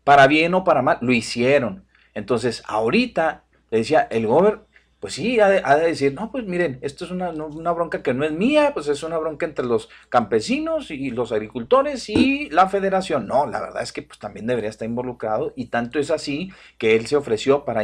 Para 0.06 0.28
bien 0.28 0.54
o 0.54 0.64
para 0.64 0.82
mal, 0.82 1.00
lo 1.02 1.12
hicieron. 1.12 1.84
Entonces, 2.14 2.64
ahorita, 2.68 3.44
le 3.72 3.80
decía, 3.80 4.08
el 4.10 4.28
gobernador, 4.28 4.68
pues 5.00 5.14
sí, 5.16 5.40
ha 5.40 5.50
de, 5.50 5.86
decir, 5.86 6.14
no, 6.14 6.32
pues 6.32 6.46
miren, 6.46 6.80
esto 6.82 7.06
es 7.06 7.12
una, 7.12 7.30
una 7.30 7.72
bronca 7.72 8.02
que 8.02 8.14
no 8.14 8.24
es 8.24 8.32
mía, 8.32 8.72
pues 8.74 8.88
es 8.88 9.04
una 9.04 9.18
bronca 9.18 9.46
entre 9.46 9.66
los 9.66 9.90
campesinos 10.10 10.90
y 10.90 11.12
los 11.12 11.32
agricultores 11.32 12.10
y 12.10 12.50
la 12.50 12.70
federación. 12.70 13.28
No, 13.28 13.46
la 13.46 13.62
verdad 13.62 13.84
es 13.84 13.92
que 13.92 14.02
pues 14.02 14.18
también 14.18 14.48
debería 14.48 14.70
estar 14.70 14.88
involucrado 14.88 15.54
y 15.56 15.66
tanto 15.68 16.00
es 16.00 16.10
así 16.10 16.52
que 16.78 16.96
él 16.96 17.06
se 17.06 17.18
ofreció 17.18 17.66
para 17.66 17.84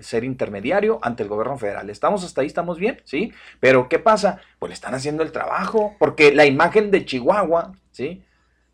ser 0.00 0.24
intermediario 0.24 1.00
ante 1.02 1.22
el 1.22 1.28
gobierno 1.28 1.58
federal. 1.58 1.88
¿Estamos 1.90 2.24
hasta 2.24 2.42
ahí? 2.42 2.46
¿Estamos 2.46 2.78
bien? 2.78 3.00
¿Sí? 3.04 3.32
Pero 3.58 3.88
¿qué 3.88 3.98
pasa? 3.98 4.40
Pues 4.58 4.70
le 4.70 4.74
están 4.74 4.94
haciendo 4.94 5.22
el 5.22 5.32
trabajo, 5.32 5.96
porque 5.98 6.32
la 6.32 6.46
imagen 6.46 6.90
de 6.90 7.04
Chihuahua, 7.04 7.72
¿sí? 7.90 8.22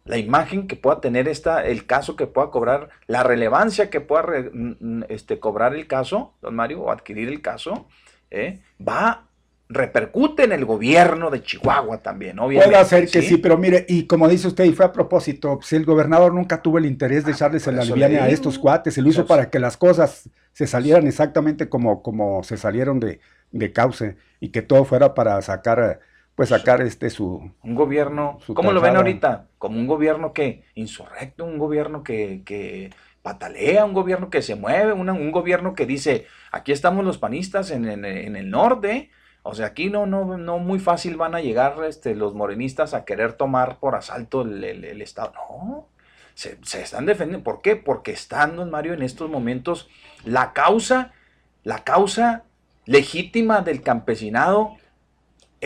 La 0.07 0.19
imagen 0.19 0.66
que 0.69 0.77
pueda 0.77 1.01
tener 1.01 1.29
esta, 1.29 1.64
el 1.66 1.87
caso 1.87 2.16
que 2.16 2.27
pueda 2.27 2.51
cobrar, 2.51 2.88
la 3.07 3.23
relevancia 3.23 3.90
que 3.90 4.01
pueda 4.01 4.23
re- 4.23 4.51
este, 5.09 5.38
cobrar 5.40 5.75
el 5.75 5.87
caso, 5.87 6.35
don 6.40 6.55
Mario, 6.55 6.83
o 6.83 6.90
adquirir 6.90 7.29
el 7.29 7.42
caso, 7.42 7.87
¿eh? 8.31 8.61
va, 8.87 9.25
repercute 9.69 10.45
en 10.45 10.53
el 10.53 10.64
gobierno 10.64 11.29
de 11.29 11.42
Chihuahua 11.42 11.99
también, 11.99 12.38
obviamente. 12.38 12.73
Puede 12.73 12.85
ser 12.85 13.09
que 13.11 13.21
sí. 13.21 13.37
pero 13.38 13.59
mire, 13.59 13.85
y 13.88 14.07
como 14.07 14.29
dice 14.29 14.47
usted, 14.47 14.64
y 14.64 14.73
fue 14.73 14.87
a 14.87 14.92
propósito, 14.92 15.59
si 15.62 15.75
el 15.75 15.85
gobernador 15.85 16.33
nunca 16.33 16.62
tuvo 16.62 16.79
el 16.79 16.87
interés 16.87 17.25
de 17.25 17.33
echarles 17.33 17.64
por 17.64 17.75
el 17.75 17.81
aliviane 17.81 18.21
a 18.21 18.29
estos 18.29 18.61
cuates, 18.61 18.95
se 18.95 19.03
lo 19.03 19.09
hizo 19.09 19.27
para 19.27 19.51
que 19.51 19.59
las 19.59 19.77
cosas 19.77 20.31
se 20.53 20.69
salieran 20.69 21.07
exactamente 21.09 21.69
como, 21.69 22.01
como 22.03 22.45
se 22.45 22.57
salieron 22.57 23.01
de, 23.01 23.21
de 23.51 23.73
cauce 23.73 24.16
y 24.38 24.51
que 24.51 24.62
todo 24.62 24.85
fuera 24.85 25.14
para 25.14 25.42
sacar, 25.42 25.99
pues 26.37 26.51
sacar 26.51 26.83
este 26.83 27.11
su... 27.11 27.51
Un 27.64 27.75
gobierno, 27.75 28.38
Su 28.46 28.55
¿cómo 28.55 28.70
lo 28.70 28.81
ven 28.81 28.94
ahorita? 28.96 29.49
Como 29.59 29.79
un 29.81 29.87
gobierno 29.88 30.33
que, 30.33 30.62
insurrecto, 30.75 31.44
un 31.44 31.59
gobierno 31.59 32.05
que, 32.05 32.42
que 32.44 32.90
patalea, 33.22 33.85
un 33.85 33.94
gobierno 33.94 34.31
que 34.31 34.42
se 34.42 34.55
mueve, 34.55 34.92
una- 34.92 35.14
un 35.14 35.33
gobierno 35.33 35.75
que 35.75 35.87
dice, 35.87 36.27
aquí 36.53 36.70
estamos 36.72 37.05
los 37.05 37.18
panistas 37.18 37.70
en, 37.72 37.88
en- 37.88 38.05
en 38.05 38.37
el 38.37 38.51
norte, 38.51 39.11
o 39.42 39.55
sea, 39.55 39.66
aquí 39.66 39.90
no, 39.90 40.07
no, 40.07 40.37
no 40.37 40.59
muy 40.59 40.79
fácil 40.79 41.16
van 41.16 41.35
a 41.35 41.40
llegar 41.40 41.83
este, 41.88 42.14
los 42.14 42.35
morenistas 42.35 42.94
a 42.94 43.05
querer 43.05 43.33
tomar 43.33 43.79
por 43.79 43.94
asalto 43.94 44.42
el, 44.42 44.62
el- 44.62 44.85
el 44.85 45.03
Estado. 45.03 45.33
No, 45.35 45.88
se, 46.35 46.59
se 46.62 46.83
están 46.83 47.07
defendiendo. 47.07 47.44
¿Por 47.44 47.62
qué? 47.62 47.77
Porque 47.77 48.11
están, 48.12 48.57
don 48.57 48.70
Mario, 48.70 48.92
en 48.92 49.03
estos 49.03 49.31
momentos 49.31 49.88
la 50.25 50.53
causa, 50.53 51.12
la 51.64 51.83
causa 51.83 52.44
legítima 52.85 53.62
del 53.62 53.83
campesinado 53.83 54.77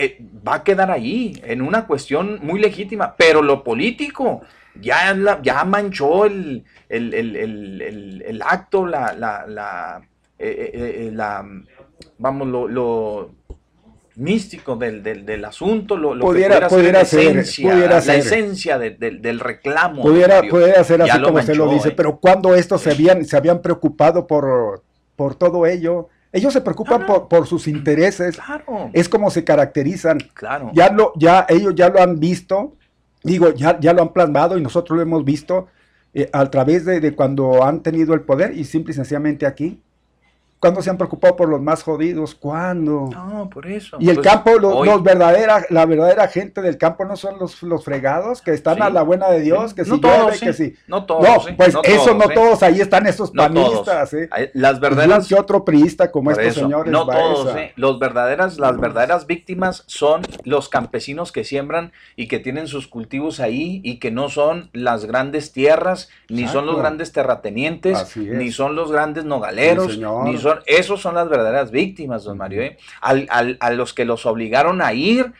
eh, 0.03 0.17
va 0.47 0.55
a 0.55 0.63
quedar 0.63 0.89
ahí, 0.91 1.39
en 1.45 1.61
una 1.61 1.85
cuestión 1.87 2.39
muy 2.41 2.59
legítima, 2.59 3.15
pero 3.17 3.41
lo 3.41 3.63
político 3.63 4.41
ya, 4.79 5.13
la- 5.13 5.39
ya 5.41 5.63
manchó 5.65 6.25
el, 6.25 6.63
el, 6.89 7.13
el- 7.13 7.35
el- 7.35 8.23
el- 8.25 8.41
acto, 8.41 8.85
la, 8.85 9.13
la, 9.13 9.45
la, 9.47 10.01
eh, 10.39 10.71
eh, 10.73 11.07
eh, 11.07 11.11
la- 11.13 11.45
vamos, 12.17 12.47
lo, 12.47 12.67
lo 12.67 13.31
místico 14.15 14.75
del, 14.75 15.01
del, 15.03 15.25
del 15.25 15.45
asunto, 15.45 15.95
lo, 15.97 16.13
lo 16.13 16.25
Pudiera- 16.25 16.59
que 16.61 16.65
pudiera 16.67 16.99
la 16.99 17.05
ser, 17.05 17.19
esencia, 17.37 17.71
pudiera 17.71 17.95
la 17.95 18.01
ser. 18.01 18.19
esencia 18.19 18.77
de- 18.77 18.91
del- 18.91 19.21
del 19.21 19.39
reclamo. 19.39 20.01
Pudiera, 20.01 20.41
pudiera 20.43 20.83
ser 20.83 21.01
así 21.01 21.21
como 21.21 21.37
usted 21.39 21.55
lo 21.55 21.65
manchó, 21.65 21.75
dice, 21.77 21.89
eh. 21.89 21.93
pero 21.95 22.17
cuando 22.19 22.53
estos 22.55 22.81
se 22.81 22.91
habían, 22.91 23.23
se 23.25 23.37
habían 23.37 23.61
preocupado 23.61 24.27
por, 24.27 24.83
por 25.15 25.35
todo 25.35 25.65
ello, 25.65 26.09
ellos 26.31 26.53
se 26.53 26.61
preocupan 26.61 27.01
No, 27.01 27.07
no. 27.07 27.13
Por, 27.13 27.27
por 27.27 27.47
sus 27.47 27.67
intereses, 27.67 28.37
Claro, 28.37 28.89
es 28.93 29.09
como 29.09 29.29
se 29.29 29.43
caracterizan. 29.43 30.19
claro. 30.33 30.71
ya 30.73 30.91
lo, 30.91 31.13
ya 31.15 31.45
ellos 31.49 31.73
ya 31.75 31.89
lo 31.89 32.01
han 32.01 32.19
visto, 32.19 32.75
digo, 33.23 33.53
ya, 33.53 33.79
ya 33.79 33.93
lo 33.93 34.01
han 34.01 34.13
plasmado 34.13 34.57
y 34.57 34.61
nosotros 34.61 34.95
lo 34.97 35.01
hemos 35.03 35.25
visto 35.25 35.67
eh, 36.13 36.29
a 36.33 36.45
través 36.49 36.85
de, 36.85 36.99
de 36.99 37.15
cuando 37.15 37.63
han 37.63 37.81
tenido 37.83 38.13
el 38.13 38.21
poder 38.21 38.55
y 38.57 38.63
simple 38.65 38.91
y 38.91 38.95
sencillamente 38.95 39.45
aquí. 39.45 39.81
¿Cuándo 40.61 40.81
se 40.83 40.91
han 40.91 40.97
preocupado 40.97 41.35
por 41.35 41.49
los 41.49 41.59
más 41.59 41.81
jodidos? 41.81 42.35
¿Cuándo? 42.35 43.09
No, 43.11 43.49
por 43.49 43.65
eso. 43.65 43.97
Y 43.99 44.09
el 44.09 44.17
Pues, 44.17 44.27
campo, 44.27 44.59
lo- 44.59 44.77
hoy- 44.77 44.87
los 44.87 45.01
verdadera, 45.01 45.65
la 45.71 45.85
verdadera 45.87 46.27
gente 46.27 46.61
del 46.61 46.77
campo 46.77 47.03
no 47.03 47.15
son 47.17 47.39
los, 47.39 47.63
los 47.63 47.83
fregados 47.83 48.43
que 48.43 48.51
están 48.53 48.75
Sí. 48.75 48.81
a 48.83 48.89
la 48.91 49.01
buena 49.01 49.27
de 49.29 49.41
Dios, 49.41 49.73
que 49.73 49.81
no 49.83 49.95
si 49.95 50.01
todos, 50.01 50.17
llueve, 50.21 50.37
¿sí? 50.37 50.45
que 50.45 50.53
si... 50.53 50.75
No 50.87 51.03
todos. 51.05 51.23
No, 51.27 51.39
¿sí? 51.41 51.53
pues 51.57 51.75
eso 51.83 52.13
no 52.13 52.25
¿sí? 52.27 52.33
todos, 52.35 52.61
ahí 52.61 52.79
están 52.79 53.07
esos 53.07 53.33
No 53.33 53.51
todos. 53.51 53.69
panistas, 53.87 54.13
¿eh? 54.13 54.29
Las 54.53 54.73
uno 54.73 54.81
verdaderas 54.81 55.27
que 55.27 55.33
otro 55.35 55.65
priista 55.65 56.11
como 56.11 56.29
estos 56.29 56.45
eso, 56.45 56.59
señores. 56.61 56.91
No 56.93 57.07
todos, 57.07 57.55
¿eh? 57.57 57.73
Los 57.75 57.97
verdaderas, 57.97 58.59
las 58.59 58.79
verdaderas 58.79 59.25
víctimas 59.25 59.83
son 59.87 60.21
los 60.43 60.69
campesinos 60.69 61.31
que 61.31 61.43
siembran 61.43 61.91
y 62.15 62.27
que 62.27 62.37
tienen 62.37 62.67
sus 62.67 62.87
cultivos 62.87 63.39
ahí 63.39 63.81
y 63.83 63.97
que 63.97 64.11
no 64.11 64.29
son 64.29 64.69
las 64.73 65.05
grandes 65.05 65.51
tierras, 65.53 66.09
ni 66.29 66.47
son 66.47 66.67
los 66.67 66.77
grandes 66.77 67.11
terratenientes, 67.11 68.15
ni 68.15 68.51
son 68.51 68.75
los 68.75 68.91
grandes 68.91 69.25
nogaleros, 69.25 69.97
ni 69.97 70.37
son, 70.37 70.50
esos 70.65 71.01
son 71.01 71.15
las 71.15 71.29
verdaderas 71.29 71.71
víctimas, 71.71 72.23
don 72.23 72.37
Mario, 72.37 72.61
¿eh? 72.61 72.77
Al- 73.01 73.27
al- 73.29 73.57
a 73.59 73.71
los 73.71 73.93
que 73.93 74.05
los 74.05 74.25
obligaron 74.25 74.81
a 74.81 74.93
ir 74.93 75.33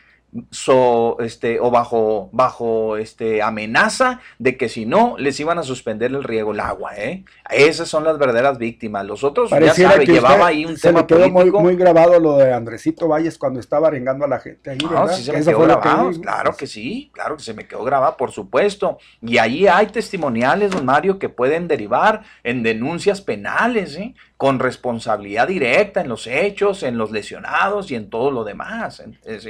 so, 0.50 1.18
este, 1.20 1.60
o 1.60 1.70
bajo, 1.70 2.30
bajo 2.32 2.96
este, 2.96 3.42
amenaza 3.42 4.20
de 4.38 4.56
que 4.56 4.70
si 4.70 4.86
no 4.86 5.14
les 5.18 5.38
iban 5.40 5.58
a 5.58 5.62
suspender 5.62 6.10
el 6.10 6.24
riego, 6.24 6.52
el 6.52 6.60
agua, 6.60 6.92
¿eh? 6.96 7.24
Esas 7.50 7.88
son 7.88 8.02
las 8.04 8.16
verdaderas 8.18 8.56
víctimas. 8.56 9.04
Los 9.04 9.24
otros, 9.24 9.50
ya 9.50 9.74
sabe, 9.74 10.06
que 10.06 10.12
llevaba 10.12 10.46
ahí 10.46 10.64
un 10.64 10.78
se 10.78 10.88
tema 10.88 11.00
me 11.00 11.06
quedó 11.06 11.18
muy, 11.20 11.30
político. 11.32 11.60
muy 11.60 11.76
grabado 11.76 12.18
lo 12.18 12.38
de 12.38 12.50
Andresito 12.54 13.08
Valles 13.08 13.36
cuando 13.36 13.60
estaba 13.60 13.88
arengando 13.88 14.24
a 14.24 14.28
la 14.28 14.40
gente 14.40 14.70
ahí, 14.70 14.78
No, 14.78 14.88
¿verdad? 14.88 15.08
sí 15.16 15.22
se 15.24 15.32
me 15.32 15.38
Eso 15.40 15.50
quedó 15.50 15.58
fue 15.58 15.68
lo 15.68 15.80
que 15.82 15.88
grabado, 15.90 16.08
vi. 16.08 16.20
claro 16.20 16.56
que 16.56 16.66
sí, 16.66 17.10
claro 17.12 17.36
que 17.36 17.42
se 17.42 17.52
me 17.52 17.66
quedó 17.66 17.84
grabado, 17.84 18.16
por 18.16 18.30
supuesto. 18.32 18.96
Y 19.20 19.36
ahí 19.36 19.66
hay 19.66 19.88
testimoniales, 19.88 20.70
don 20.70 20.86
Mario, 20.86 21.18
que 21.18 21.28
pueden 21.28 21.68
derivar 21.68 22.22
en 22.42 22.62
denuncias 22.62 23.20
penales, 23.20 23.96
¿eh? 23.96 24.14
Con 24.42 24.58
responsabilidad 24.58 25.46
directa 25.46 26.00
en 26.00 26.08
los 26.08 26.26
hechos, 26.26 26.82
en 26.82 26.98
los 26.98 27.12
lesionados 27.12 27.92
y 27.92 27.94
en 27.94 28.10
todo 28.10 28.32
lo 28.32 28.42
demás. 28.42 29.00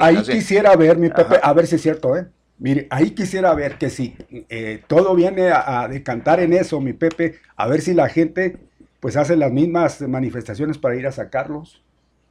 Ahí 0.01 0.17
así- 0.17 0.33
quisiera 0.33 0.77
ver, 0.77 0.99
mi 0.99 1.09
Pepe, 1.09 1.37
Ajá. 1.37 1.49
a 1.49 1.53
ver 1.55 1.67
si 1.67 1.77
es 1.77 1.81
cierto, 1.83 2.15
¿eh? 2.15 2.27
Mire, 2.59 2.89
ahí 2.91 3.13
quisiera 3.13 3.55
ver 3.55 3.79
que 3.79 3.89
si 3.89 4.15
eh, 4.51 4.83
todo 4.87 5.15
viene 5.15 5.49
a, 5.49 5.81
a 5.81 5.89
decantar 5.89 6.41
en 6.41 6.53
eso, 6.53 6.79
mi 6.79 6.93
Pepe, 6.93 7.37
a 7.57 7.67
ver 7.69 7.81
si 7.81 7.95
la 7.95 8.11
gente 8.11 8.59
pues 9.01 9.17
hace 9.17 9.35
las 9.35 9.51
mismas 9.51 10.03
manifestaciones 10.03 10.77
para 10.77 10.95
ir 10.95 11.07
a 11.07 11.13
sacarlos. 11.13 11.83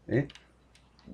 ¿eh? 0.08 0.28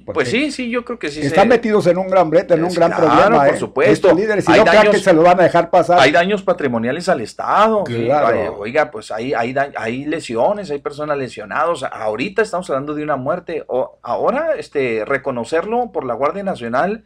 Porque 0.05 0.13
Pues 0.13 0.29
sí, 0.29 0.51
sí, 0.51 0.69
yo 0.69 0.86
creo 0.86 0.97
que 0.99 1.10
sí. 1.10 1.21
se- 1.21 1.27
Están 1.27 1.49
metidos 1.49 1.86
en 1.88 1.97
un 1.97 2.07
gran 2.07 2.29
brete, 2.29 2.53
en 2.53 2.63
un 2.63 2.73
gran 2.73 2.91
claro, 2.91 3.07
problema. 3.07 3.45
por 3.45 3.55
¿eh? 3.55 3.57
supuesto. 3.60 3.91
Estos 3.93 4.15
líderes, 4.15 4.47
Hay 4.47 4.60
no 4.60 4.65
daños- 4.65 4.93
que 4.95 4.99
se 5.01 5.12
lo 5.13 5.21
van 5.23 5.39
a 5.39 5.43
dejar 5.43 5.69
pasar. 5.69 5.99
Hay 5.99 6.12
daños 6.12 6.43
patrimoniales 6.43 7.10
al 7.10 7.19
Estado. 7.21 7.83
Claro. 7.83 8.57
Oiga, 8.60 8.89
pues 8.89 9.12
hay, 9.12 9.33
hay, 9.33 9.53
hay 9.75 10.05
lesiones, 10.05 10.71
hay 10.71 10.79
personas 10.79 11.17
lesionadas. 11.17 11.83
Ahorita 11.83 12.41
estamos 12.41 12.69
hablando 12.69 12.93
de 12.93 13.03
una 13.03 13.17
muerte. 13.17 13.65
O, 13.67 13.99
ahora, 14.01 14.51
este, 14.57 15.03
reconocerlo 15.05 15.91
por 15.91 16.05
la 16.05 16.13
Guardia 16.13 16.43
Nacional, 16.43 17.03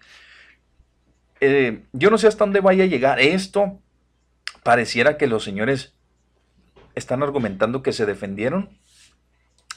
eh, 1.40 1.84
yo 1.94 2.12
no 2.12 2.18
sé 2.18 2.28
hasta 2.28 2.44
dónde 2.46 2.60
vaya 2.60 2.84
a 2.84 2.88
llegar 2.88 3.20
esto. 3.20 3.80
Pareciera 4.64 5.18
que 5.18 5.26
los 5.26 5.44
señores 5.44 5.96
están 6.94 7.24
argumentando 7.24 7.82
que 7.82 7.94
se 7.94 8.06
defendieron. 8.06 8.70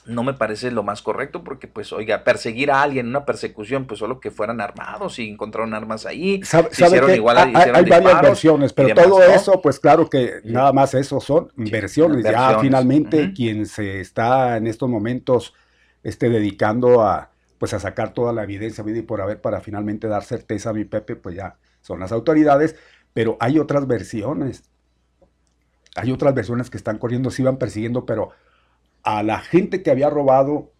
No 0.06 0.22
me 0.22 0.34
parece 0.34 0.70
lo 0.70 0.82
más 0.82 1.00
correcto 1.02 1.42
porque, 1.44 1.66
pues, 1.66 1.92
oiga, 1.92 2.24
perseguir 2.24 2.70
a 2.70 2.82
alguien, 2.82 3.06
una 3.08 3.24
persecución, 3.24 3.86
pues 3.86 3.98
solo 4.00 4.20
que 4.20 4.30
fueran 4.30 4.60
armados 4.60 5.18
y 5.18 5.30
encontraron 5.30 5.72
armas 5.74 6.04
ahí. 6.06 6.42
Sabe- 6.42 6.68
se 6.72 6.84
hicieron 6.84 7.10
que 7.10 7.16
igual, 7.16 7.38
hay, 7.38 7.50
hicieron 7.52 7.76
hay 7.76 7.90
varias 7.90 8.22
versiones, 8.22 8.72
pero 8.72 8.88
demás, 8.88 9.04
todo 9.04 9.18
¿no? 9.18 9.24
eso, 9.24 9.62
pues 9.62 9.80
claro 9.80 10.08
que 10.10 10.40
nada 10.44 10.72
más 10.72 10.92
eso 10.94 11.20
son 11.20 11.50
Sí, 11.56 11.70
versiones. 11.70 12.24
Ya 12.24 12.58
finalmente 12.58 13.32
quien 13.32 13.66
se 13.66 14.00
está 14.00 14.56
en 14.58 14.66
estos 14.66 14.88
momentos 14.88 15.54
este, 16.02 16.28
dedicando 16.28 17.02
a 17.02 17.30
pues 17.58 17.72
a 17.72 17.78
sacar 17.80 18.12
toda 18.12 18.32
la 18.34 18.42
evidencia 18.42 18.84
vida 18.84 18.98
y 18.98 19.02
por 19.02 19.22
haber 19.22 19.40
para 19.40 19.60
finalmente 19.62 20.06
dar 20.06 20.22
certeza 20.24 20.70
a 20.70 20.72
mi 20.74 20.84
Pepe, 20.84 21.16
pues 21.16 21.34
ya 21.36 21.56
son 21.80 22.00
las 22.00 22.12
autoridades, 22.12 22.76
pero 23.14 23.38
hay 23.40 23.58
otras 23.58 23.86
versiones. 23.86 24.64
Hay 25.96 26.10
otras 26.10 26.34
versiones 26.34 26.70
que 26.70 26.76
están 26.76 26.98
corriendo, 26.98 27.30
se 27.30 27.42
iban 27.42 27.56
persiguiendo, 27.56 28.04
pero 28.04 28.30
a 29.04 29.22
la 29.22 29.38
gente 29.40 29.82
que 29.82 29.90
había 29.90 30.10
robado 30.10 30.72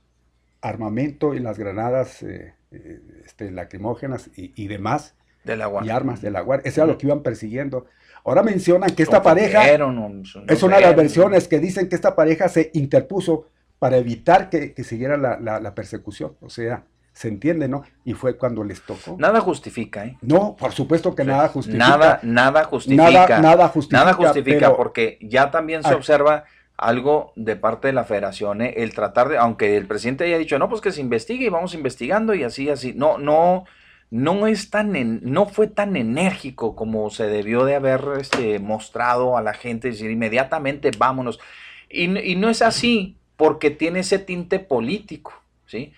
armamento 0.61 1.35
y 1.35 1.41
las 1.41 1.59
granadas 1.59 2.23
eh, 2.23 2.55
eh, 2.71 3.01
este, 3.25 3.51
lacrimógenas 3.51 4.31
y, 4.37 4.53
y 4.63 4.69
demás, 4.69 5.15
agua. 5.63 5.83
y 5.85 5.91
armas 5.91 6.23
de 6.23 6.31
la 6.31 6.41
guardia. 6.41 6.69
Eso 6.69 6.83
era 6.83 6.93
lo 6.93 6.99
que 6.99 7.07
iban 7.07 7.23
persiguiendo. 7.23 7.87
Ahora 8.25 8.43
mencionan 8.43 8.95
que 8.95 9.03
esta 9.03 9.23
pareja 9.23 9.63
es 9.69 10.63
una 10.63 10.77
de 10.77 10.83
las 10.83 10.97
versiones 10.97 11.47
que 11.47 11.59
dicen 11.61 11.89
que 11.91 11.95
esta 11.95 12.17
pareja 12.17 12.49
se 12.49 12.71
interpuso 12.73 13.47
para 13.79 13.99
evitar 13.99 14.49
que, 14.49 14.73
que 14.73 14.83
siguiera 14.85 15.19
la, 15.19 15.39
la- 15.39 15.61
la 15.61 15.75
persecución. 15.75 16.35
O 16.41 16.49
sea, 16.49 16.85
se 17.13 17.29
entiende, 17.29 17.69
¿no? 17.69 17.83
Y 18.05 18.15
fue 18.15 18.39
cuando 18.39 18.65
les 18.65 18.81
tocó. 18.81 19.17
Nada 19.19 19.41
justifica, 19.43 20.07
¿eh? 20.07 20.17
No, 20.23 20.57
por 20.57 20.73
supuesto 20.73 21.15
que 21.15 21.25
nada 21.25 21.49
justifica. 21.49 21.87
Nada, 21.87 22.21
nada 22.23 22.65
justifica. 22.65 23.11
Nada, 23.11 23.41
nada 23.41 23.69
justifica. 23.69 23.99
Nada 24.05 24.15
justifica, 24.15 24.59
pero 24.69 24.77
porque 24.79 25.19
ya 25.21 25.51
también 25.51 25.83
se 25.83 25.91
Ay. 25.91 25.95
observa 25.97 26.45
algo 26.77 27.33
de 27.37 27.57
parte 27.57 27.89
de 27.89 27.93
la 27.95 28.05
federación, 28.05 28.63
¿eh? 28.63 28.75
el 28.79 28.95
tratar 28.95 29.29
de, 29.29 29.39
aunque 29.39 29.77
el 29.77 29.87
presidente 29.87 30.25
haya 30.25 30.39
dicho, 30.39 30.59
no, 30.59 30.69
pues 30.69 30.81
que 30.81 30.93
se 30.93 31.01
investigue 31.01 31.47
y 31.47 31.49
vamos 31.51 31.75
investigando 31.75 32.35
y 32.35 32.43
así, 32.45 32.69
así, 32.71 32.93
no, 32.95 33.19
no, 33.19 33.65
no 34.11 34.47
es 34.47 34.71
tan, 34.71 34.97
en- 34.97 35.21
no 35.23 35.47
fue 35.47 35.67
tan 35.69 35.97
enérgico 35.97 36.75
como 36.77 37.11
se 37.11 37.27
debió 37.27 37.65
de 37.65 37.77
haber 37.77 38.03
este, 38.21 38.59
mostrado 38.59 39.37
a 39.37 39.43
la 39.43 39.55
gente, 39.55 39.89
decir 39.89 40.11
inmediatamente 40.11 40.91
vámonos. 40.97 41.39
Y, 41.89 42.19
y 42.33 42.37
no 42.37 42.49
es 42.51 42.63
así, 42.63 43.17
porque 43.37 43.71
tiene 43.71 44.01
ese 44.01 44.19
tinte 44.19 44.59
político, 44.59 45.33
¿sí? 45.67 45.93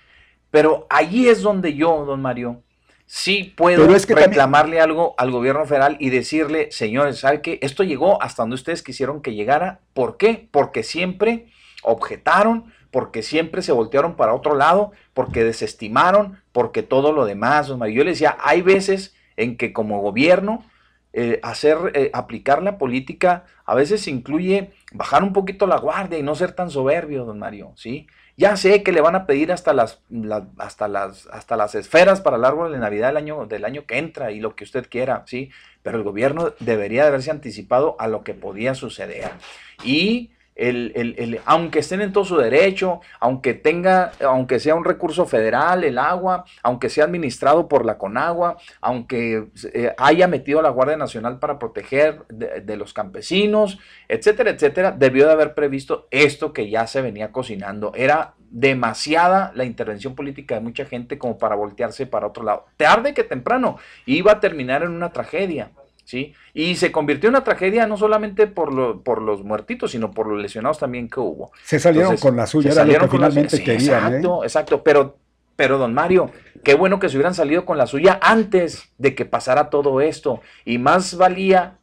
Pero 0.50 0.86
allí 0.90 1.28
es 1.28 1.42
donde 1.42 1.74
yo, 1.74 2.04
don 2.04 2.22
Mario, 2.22 2.62
sí 3.06 3.54
puedo 3.56 3.82
Pero 3.82 3.96
es 3.96 4.04
que 4.06 4.14
también- 4.14 4.30
reclamarle 4.30 4.80
algo 4.80 5.14
al 5.16 5.30
gobierno 5.30 5.64
federal 5.64 5.96
y 6.00 6.10
decirle, 6.10 6.68
señores, 6.72 7.20
¿sabe 7.20 7.40
qué? 7.40 7.58
Esto 7.62 7.82
llegó 7.84 8.20
hasta 8.22 8.42
donde 8.42 8.54
ustedes 8.54 8.82
quisieron 8.82 9.22
que 9.22 9.34
llegara. 9.34 9.80
¿Por 9.94 10.16
qué? 10.16 10.48
Porque 10.50 10.82
siempre 10.82 11.46
objetaron, 11.82 12.72
porque 12.90 13.22
siempre 13.22 13.62
se 13.62 13.72
voltearon 13.72 14.16
para 14.16 14.34
otro 14.34 14.54
lado, 14.54 14.92
porque 15.14 15.44
desestimaron, 15.44 16.40
porque 16.52 16.82
todo 16.82 17.12
lo 17.12 17.24
demás. 17.24 17.68
don 17.68 17.78
Mario. 17.78 17.96
Yo 17.96 18.04
le 18.04 18.10
decía, 18.10 18.36
hay 18.40 18.62
veces 18.62 19.14
en 19.36 19.56
que 19.56 19.72
como 19.72 20.00
gobierno 20.00 20.64
eh, 21.12 21.40
hacer, 21.42 21.78
eh, 21.94 22.10
aplicar 22.12 22.62
la 22.62 22.76
política 22.76 23.44
a 23.64 23.74
veces 23.74 24.06
incluye 24.06 24.72
bajar 24.92 25.22
un 25.22 25.32
poquito 25.32 25.66
la 25.66 25.78
guardia 25.78 26.18
y 26.18 26.22
no 26.22 26.34
ser 26.34 26.52
tan 26.52 26.68
soberbio, 26.70 27.24
don 27.24 27.38
Mario, 27.38 27.72
¿sí? 27.74 28.06
Ya 28.38 28.56
sé 28.58 28.82
que 28.82 28.92
le 28.92 29.00
van 29.00 29.14
a 29.14 29.24
pedir 29.26 29.50
hasta 29.50 29.72
las, 29.72 30.02
la- 30.10 30.48
hasta 30.58 30.88
las, 30.88 31.26
hasta 31.28 31.56
las 31.56 31.74
esferas 31.74 32.20
para 32.20 32.36
el 32.36 32.44
árbol 32.44 32.70
de 32.72 32.78
Navidad 32.78 33.08
del 33.08 33.16
año, 33.16 33.46
del 33.46 33.64
año 33.64 33.86
que 33.86 33.96
entra 33.98 34.30
y 34.30 34.40
lo 34.40 34.54
que 34.54 34.64
usted 34.64 34.86
quiera, 34.90 35.24
¿sí? 35.26 35.50
Pero 35.82 35.96
el 35.96 36.04
gobierno 36.04 36.52
debería 36.60 37.02
de 37.02 37.08
haberse 37.08 37.30
anticipado 37.30 37.96
a 37.98 38.08
lo 38.08 38.24
que 38.24 38.34
podía 38.34 38.74
suceder. 38.74 39.30
Y 39.82 40.32
el, 40.56 40.92
el- 40.96 41.14
el- 41.18 41.40
aunque 41.44 41.80
estén 41.80 42.00
en 42.00 42.12
todo 42.12 42.24
su 42.24 42.36
derecho, 42.36 43.00
aunque 43.20 43.54
tenga, 43.54 44.12
aunque 44.24 44.58
sea 44.58 44.74
un 44.74 44.84
recurso 44.84 45.26
federal, 45.26 45.84
el 45.84 45.98
agua, 45.98 46.44
aunque 46.62 46.88
sea 46.88 47.04
administrado 47.04 47.68
por 47.68 47.84
la 47.84 47.98
Conagua, 47.98 48.56
aunque 48.80 49.48
eh, 49.72 49.94
haya 49.98 50.26
metido 50.28 50.62
la 50.62 50.70
Guardia 50.70 50.96
Nacional 50.96 51.38
para 51.38 51.58
proteger 51.58 52.24
de, 52.28 52.62
de 52.62 52.76
los 52.76 52.92
campesinos, 52.94 53.78
etcétera, 54.08 54.50
etcétera, 54.50 54.92
debió 54.92 55.26
de 55.26 55.32
haber 55.32 55.54
previsto 55.54 56.08
esto 56.10 56.52
que 56.52 56.70
ya 56.70 56.86
se 56.86 57.02
venía 57.02 57.32
cocinando. 57.32 57.92
Era 57.94 58.34
demasiada 58.48 59.52
la 59.54 59.64
intervención 59.64 60.14
política 60.14 60.54
de 60.54 60.60
mucha 60.62 60.86
gente 60.86 61.18
como 61.18 61.36
para 61.36 61.54
voltearse 61.56 62.06
para 62.06 62.28
otro 62.28 62.44
lado. 62.44 62.64
Tarde 62.76 63.12
que 63.12 63.24
temprano 63.24 63.76
iba 64.06 64.32
a 64.32 64.40
terminar 64.40 64.82
en 64.82 64.90
una 64.90 65.12
tragedia. 65.12 65.70
¿Sí? 66.06 66.32
Y 66.54 66.76
se 66.76 66.92
convirtió 66.92 67.28
en 67.28 67.34
una 67.34 67.42
tragedia 67.42 67.84
no 67.88 67.96
solamente 67.96 68.46
por, 68.46 68.72
lo- 68.72 69.02
por 69.02 69.20
los 69.20 69.42
muertitos, 69.42 69.90
sino 69.90 70.12
por 70.12 70.28
los 70.28 70.40
lesionados 70.40 70.78
también 70.78 71.10
que 71.10 71.18
hubo. 71.18 71.50
Se 71.64 71.80
salieron 71.80 72.12
Entonces, 72.12 72.22
con 72.30 72.36
la 72.36 72.46
suya, 72.46 72.70
se 72.70 72.76
era 72.76 72.84
lo 72.84 72.86
salieron 72.86 73.08
que 73.08 73.10
con 73.10 73.20
la 73.22 73.26
finalmente 73.30 73.56
suya. 73.56 73.64
Sí, 73.78 73.86
querían. 73.86 74.04
¿eh? 74.04 74.06
Exacto, 74.18 74.44
exacto. 74.44 74.82
Pero, 74.84 75.18
pero, 75.56 75.78
don 75.78 75.92
Mario, 75.94 76.30
qué 76.62 76.74
bueno 76.74 77.00
que 77.00 77.08
se 77.08 77.16
hubieran 77.16 77.34
salido 77.34 77.64
con 77.66 77.76
la 77.76 77.88
suya 77.88 78.20
antes 78.22 78.88
de 78.98 79.16
que 79.16 79.24
pasara 79.24 79.68
todo 79.68 80.00
esto. 80.00 80.40
Y 80.64 80.78
más 80.78 81.16
valía, 81.16 81.78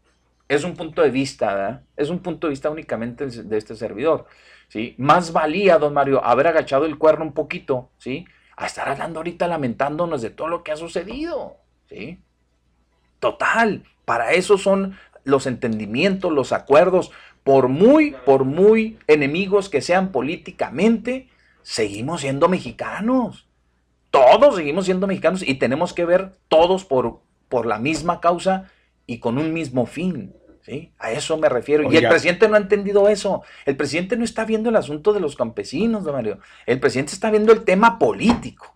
es 0.47 0.63
un 0.63 0.75
punto 0.75 1.01
de 1.01 1.09
vista, 1.09 1.53
¿verdad? 1.53 1.81
Es 1.97 2.09
un 2.09 2.19
punto 2.19 2.47
de 2.47 2.51
vista 2.51 2.69
únicamente 2.69 3.27
de 3.27 3.57
este 3.57 3.75
servidor. 3.75 4.25
¿sí? 4.69 4.95
Más 4.97 5.33
valía, 5.33 5.77
don 5.79 5.93
Mario, 5.93 6.23
haber 6.23 6.47
agachado 6.47 6.85
el 6.85 6.97
cuerno 6.97 7.25
un 7.25 7.33
poquito, 7.33 7.89
¿sí? 7.97 8.25
A 8.55 8.67
estar 8.67 8.87
hablando 8.87 9.19
ahorita 9.19 9.47
lamentándonos 9.49 10.21
de 10.21 10.29
todo 10.29 10.47
lo 10.47 10.63
que 10.63 10.71
ha 10.71 10.77
sucedido, 10.77 11.57
¿sí? 11.89 12.19
Total, 13.19 13.83
para 14.05 14.33
eso 14.33 14.57
son 14.57 14.97
los 15.23 15.47
entendimientos, 15.47 16.31
los 16.31 16.51
acuerdos. 16.51 17.11
Por 17.43 17.67
muy, 17.67 18.15
por 18.25 18.45
muy 18.45 18.97
enemigos 19.07 19.69
que 19.69 19.81
sean 19.81 20.11
políticamente, 20.11 21.27
seguimos 21.61 22.21
siendo 22.21 22.47
mexicanos. 22.47 23.47
Todos 24.11 24.55
seguimos 24.55 24.85
siendo 24.85 25.07
mexicanos 25.07 25.41
y 25.45 25.55
tenemos 25.55 25.93
que 25.93 26.05
ver 26.05 26.33
todos 26.47 26.85
por, 26.85 27.21
por 27.49 27.65
la 27.65 27.79
misma 27.79 28.21
causa 28.21 28.69
y 29.07 29.19
con 29.19 29.37
un 29.37 29.53
mismo 29.53 29.85
fin. 29.85 30.33
¿sí? 30.61 30.93
A 30.99 31.11
eso 31.11 31.37
me 31.37 31.49
refiero. 31.49 31.91
Y 31.91 31.97
el 31.97 32.07
presidente 32.07 32.47
no 32.47 32.55
ha 32.55 32.59
entendido 32.59 33.09
eso. 33.09 33.43
El 33.65 33.75
presidente 33.75 34.15
no 34.15 34.23
está 34.23 34.45
viendo 34.45 34.69
el 34.69 34.75
asunto 34.75 35.13
de 35.13 35.19
los 35.19 35.35
campesinos, 35.35 36.03
don 36.03 36.13
Mario. 36.13 36.39
El 36.65 36.79
presidente 36.79 37.13
está 37.13 37.31
viendo 37.31 37.51
el 37.51 37.63
tema 37.63 37.99
político. 37.99 38.75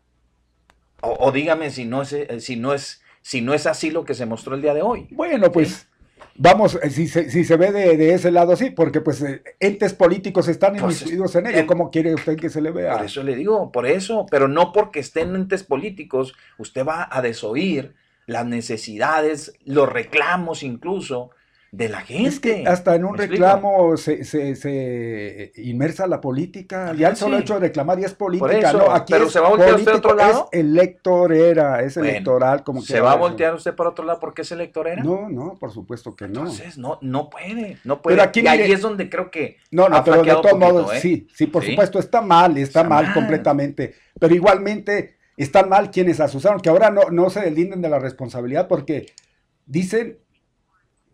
O, 1.02 1.28
o 1.28 1.32
dígame 1.32 1.70
si 1.70 1.86
no, 1.86 2.02
es, 2.02 2.14
eh, 2.14 2.40
si, 2.40 2.56
no 2.56 2.74
es, 2.74 3.02
si 3.28 3.42
no 3.42 3.54
es 3.54 3.66
así 3.68 3.92
lo 3.92 4.06
que 4.06 4.14
se 4.14 4.26
mostró 4.26 4.56
el 4.56 4.62
día 4.62 4.74
de 4.74 4.82
hoy. 4.82 5.06
Bueno, 5.12 5.52
pues 5.52 5.90
vamos, 6.36 6.80
eh, 6.82 6.90
si 6.90 7.10
se, 7.10 7.30
si 7.30 7.44
se 7.44 7.58
ve 7.58 7.74
de, 7.74 7.98
de 7.98 8.14
ese 8.14 8.32
lado, 8.32 8.56
sí, 8.56 8.70
porque 8.70 9.02
pues 9.02 9.22
eh, 9.22 9.44
entes 9.60 9.94
políticos 9.94 10.48
están 10.48 10.78
Pues, 10.78 11.02
inmiscuidos 11.02 11.36
en 11.36 11.48
ello. 11.48 11.60
el- 11.60 11.66
¿Cómo 11.66 11.92
quiere 11.92 12.14
usted 12.14 12.38
que 12.38 12.50
se 12.50 12.62
le 12.62 12.72
vea? 12.72 12.96
Por 12.96 13.06
eso 13.06 13.24
le 13.24 13.36
digo, 13.36 13.70
por 13.70 13.86
eso, 13.86 14.26
pero 14.32 14.48
no 14.48 14.72
porque 14.72 15.02
estén 15.02 15.36
entes 15.36 15.64
políticos, 15.64 16.36
usted 16.58 16.86
va 16.86 17.10
a 17.12 17.22
desoír 17.22 17.96
las 18.28 18.46
necesidades, 18.46 19.52
los 19.66 19.92
reclamos 19.92 20.64
incluso 20.64 21.32
de 21.72 21.90
la 21.90 22.02
gente. 22.02 22.30
Es 22.30 22.40
que 22.40 22.64
hasta 22.66 22.96
en 22.96 23.04
un 23.06 23.18
reclamo 23.18 23.98
se, 23.98 24.24
se, 24.24 24.56
se 24.56 25.52
inmersa 25.58 26.08
la 26.08 26.22
política. 26.22 26.94
Ya 26.94 27.10
el 27.10 27.16
solo 27.18 27.38
sí. 27.38 27.42
hecho 27.44 27.56
de 27.56 27.60
reclamar 27.62 28.00
ya 28.00 28.06
es 28.08 28.14
política, 28.14 28.70
eso, 28.70 28.78
¿no? 28.78 28.92
Aquí 28.92 29.12
pero 29.14 29.26
es 29.26 29.32
¿se 29.34 29.40
va 29.40 29.48
a 29.48 29.50
voltear 29.50 29.76
usted 29.76 29.92
a 29.92 29.96
otro 29.96 30.10
político, 30.12 30.32
lado? 30.34 30.50
Es 30.52 30.60
electorera, 30.62 31.84
es 31.84 31.96
Bueno, 31.96 32.10
electoral, 32.10 32.64
como 32.64 32.82
¿Se 32.82 32.88
quiera 32.88 33.02
va 33.04 33.12
a 33.12 33.16
voltear 33.16 33.54
usted 33.54 33.76
para 33.76 33.90
otro 33.90 34.06
lado 34.06 34.20
porque 34.20 34.44
es 34.44 34.52
electorera? 34.52 35.04
No, 35.04 35.30
no, 35.30 35.56
por 35.60 35.72
supuesto 35.72 36.16
que 36.16 36.28
no. 36.28 36.42
Entonces, 36.42 36.78
no, 36.78 37.00
no 37.02 37.30
puede, 37.30 37.78
no 37.84 38.02
puede. 38.02 38.16
Pero 38.16 38.28
aquí, 38.28 38.40
y 38.42 38.48
ahí 38.48 38.72
es 38.72 38.82
donde 38.82 39.10
creo 39.10 39.30
que 39.30 39.58
No, 39.72 39.90
no, 39.90 39.98
ha 39.98 40.04
pero 40.04 40.24
de 40.24 40.32
todos 40.32 40.58
modos, 40.58 40.94
¿eh? 40.96 41.00
sí, 41.02 41.28
sí, 41.34 41.48
por 41.48 41.64
Sí. 41.64 41.72
supuesto, 41.72 42.00
está 42.00 42.22
mal, 42.22 42.58
está, 42.58 42.80
Está 42.82 42.84
mal, 42.90 43.06
mal. 43.06 43.14
completamente. 43.14 43.94
Pero 44.20 44.34
igualmente 44.34 45.18
están 45.36 45.70
mal 45.70 45.92
quienes 45.92 46.20
asusaron, 46.20 46.60
que 46.62 46.70
ahora 46.70 46.90
no, 46.90 47.10
no 47.12 47.30
se 47.30 47.42
deslinden 47.42 47.82
de 47.82 47.90
la 47.90 48.00
responsabilidad 48.00 48.68
porque 48.68 49.08
dicen 49.66 50.20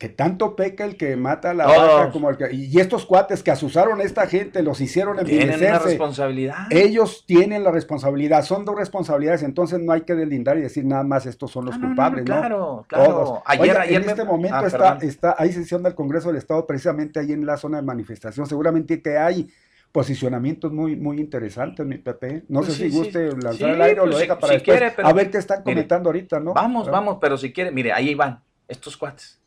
que 0.04 0.10
tanto 0.10 0.54
peca 0.58 0.84
el 0.84 0.98
que 0.98 1.16
mata 1.16 1.52
a 1.52 1.54
la 1.54 1.66
vaca 1.66 2.12
como 2.12 2.30
el 2.30 2.36
que... 2.36 2.54
Y 2.54 2.78
estos 2.78 3.06
cuates 3.06 3.42
que 3.42 3.52
asusaron 3.52 4.02
a 4.02 4.04
esta 4.04 4.28
gente, 4.28 4.62
los 4.62 4.82
hicieron 4.82 5.16
tienen 5.24 5.46
una 5.46 5.54
envilecerse. 5.54 5.88
responsabilidad. 5.88 6.56
Ellos 6.72 7.24
tienen 7.26 7.64
la 7.64 7.72
responsabilidad, 7.72 8.44
son 8.44 8.66
dos 8.66 8.76
responsabilidades, 8.76 9.44
entonces 9.44 9.80
no 9.80 9.94
hay 9.94 10.02
que 10.02 10.14
deslindar 10.14 10.58
y 10.58 10.62
decir 10.62 10.84
nada 10.84 11.04
más 11.06 11.26
estos 11.26 11.52
son 11.52 11.64
los 11.68 11.76
Ah, 11.76 11.78
no, 11.78 11.84
no, 11.84 11.88
no, 11.88 11.96
culpables, 11.96 12.26
¿no? 12.26 12.36
Claro, 12.36 12.86
claro. 12.90 13.06
Todos. 13.14 13.40
Ayer, 13.46 13.78
ayer 13.78 13.96
en 14.02 14.06
me- 14.06 14.12
este 14.12 14.26
momento 14.26 14.58
Ah, 14.58 14.66
está, 14.68 14.78
perdón. 14.96 15.08
está, 15.10 15.36
hay 15.38 15.54
sesión 15.54 15.82
del 15.84 15.96
Congreso 15.96 16.28
del 16.28 16.36
Estado 16.38 16.68
precisamente 16.68 17.22
ahí 17.22 17.32
en 17.32 17.46
la 17.46 17.56
zona 17.56 17.78
de 17.78 17.84
manifestación. 17.84 18.46
Seguramente 18.46 19.02
que 19.02 19.18
hay 19.18 19.48
posicionamientos 19.94 20.74
muy, 20.74 20.98
muy 20.98 21.18
interesantes, 21.22 21.86
mi 21.86 21.98
Pepe. 21.98 22.44
No 22.50 22.60
Pues 22.60 22.74
sé 22.74 22.78
sí, 22.78 22.84
si 22.84 22.92
sí. 22.92 22.98
guste 22.98 23.28
lanzar 23.38 23.54
Sí, 23.54 23.64
el 23.64 23.82
aire 23.82 24.02
o 24.02 24.04
pues 24.04 24.12
lo 24.16 24.18
si- 24.18 24.22
deja 24.24 24.36
para 24.38 24.48
si 24.52 24.54
después. 24.56 24.78
quiere, 24.80 24.94
pero- 24.94 25.08
a 25.08 25.14
ver 25.14 25.32
qué 25.32 25.38
están 25.38 25.60
mire, 25.60 25.76
comentando 25.76 26.10
ahorita, 26.10 26.40
¿no? 26.42 26.54
Vamos, 26.54 26.90
Ah, 26.90 26.92
vamos, 26.92 27.18
pero 27.22 27.38
si 27.38 27.54
quiere, 27.54 27.72
mire, 27.72 27.94
ahí 27.94 28.14
van, 28.16 28.42
estos 28.68 28.98
cuates, 28.98 29.40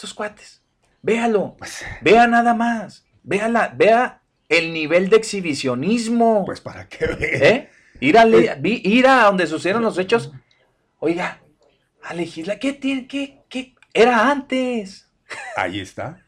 estos 0.00 0.14
cuates, 0.14 0.62
véalo, 1.02 1.56
Pues, 1.58 1.84
vea 2.00 2.26
nada 2.26 2.54
más, 2.54 3.04
vea, 3.22 3.48
la, 3.48 3.68
vea 3.68 4.22
el 4.48 4.72
nivel 4.72 5.10
de 5.10 5.16
exhibicionismo, 5.16 6.44
pues 6.46 6.60
para 6.62 6.88
qué. 6.88 7.04
¿eh? 7.20 7.68
Ir 8.00 8.16
a, 8.16 8.24
le- 8.24 8.54
vi- 8.58 8.80
ir 8.82 9.06
a 9.06 9.24
donde 9.24 9.46
sucedieron 9.46 9.82
los 9.82 9.98
hechos, 9.98 10.32
oiga, 11.00 11.42
a 12.02 12.14
legislar, 12.14 12.58
¿qué 12.58 12.72
tiene, 12.72 13.06
qué, 13.06 13.42
qué? 13.50 13.74
Era 13.92 14.30
antes, 14.30 15.09
Ahí 15.56 15.80
está. 15.80 16.18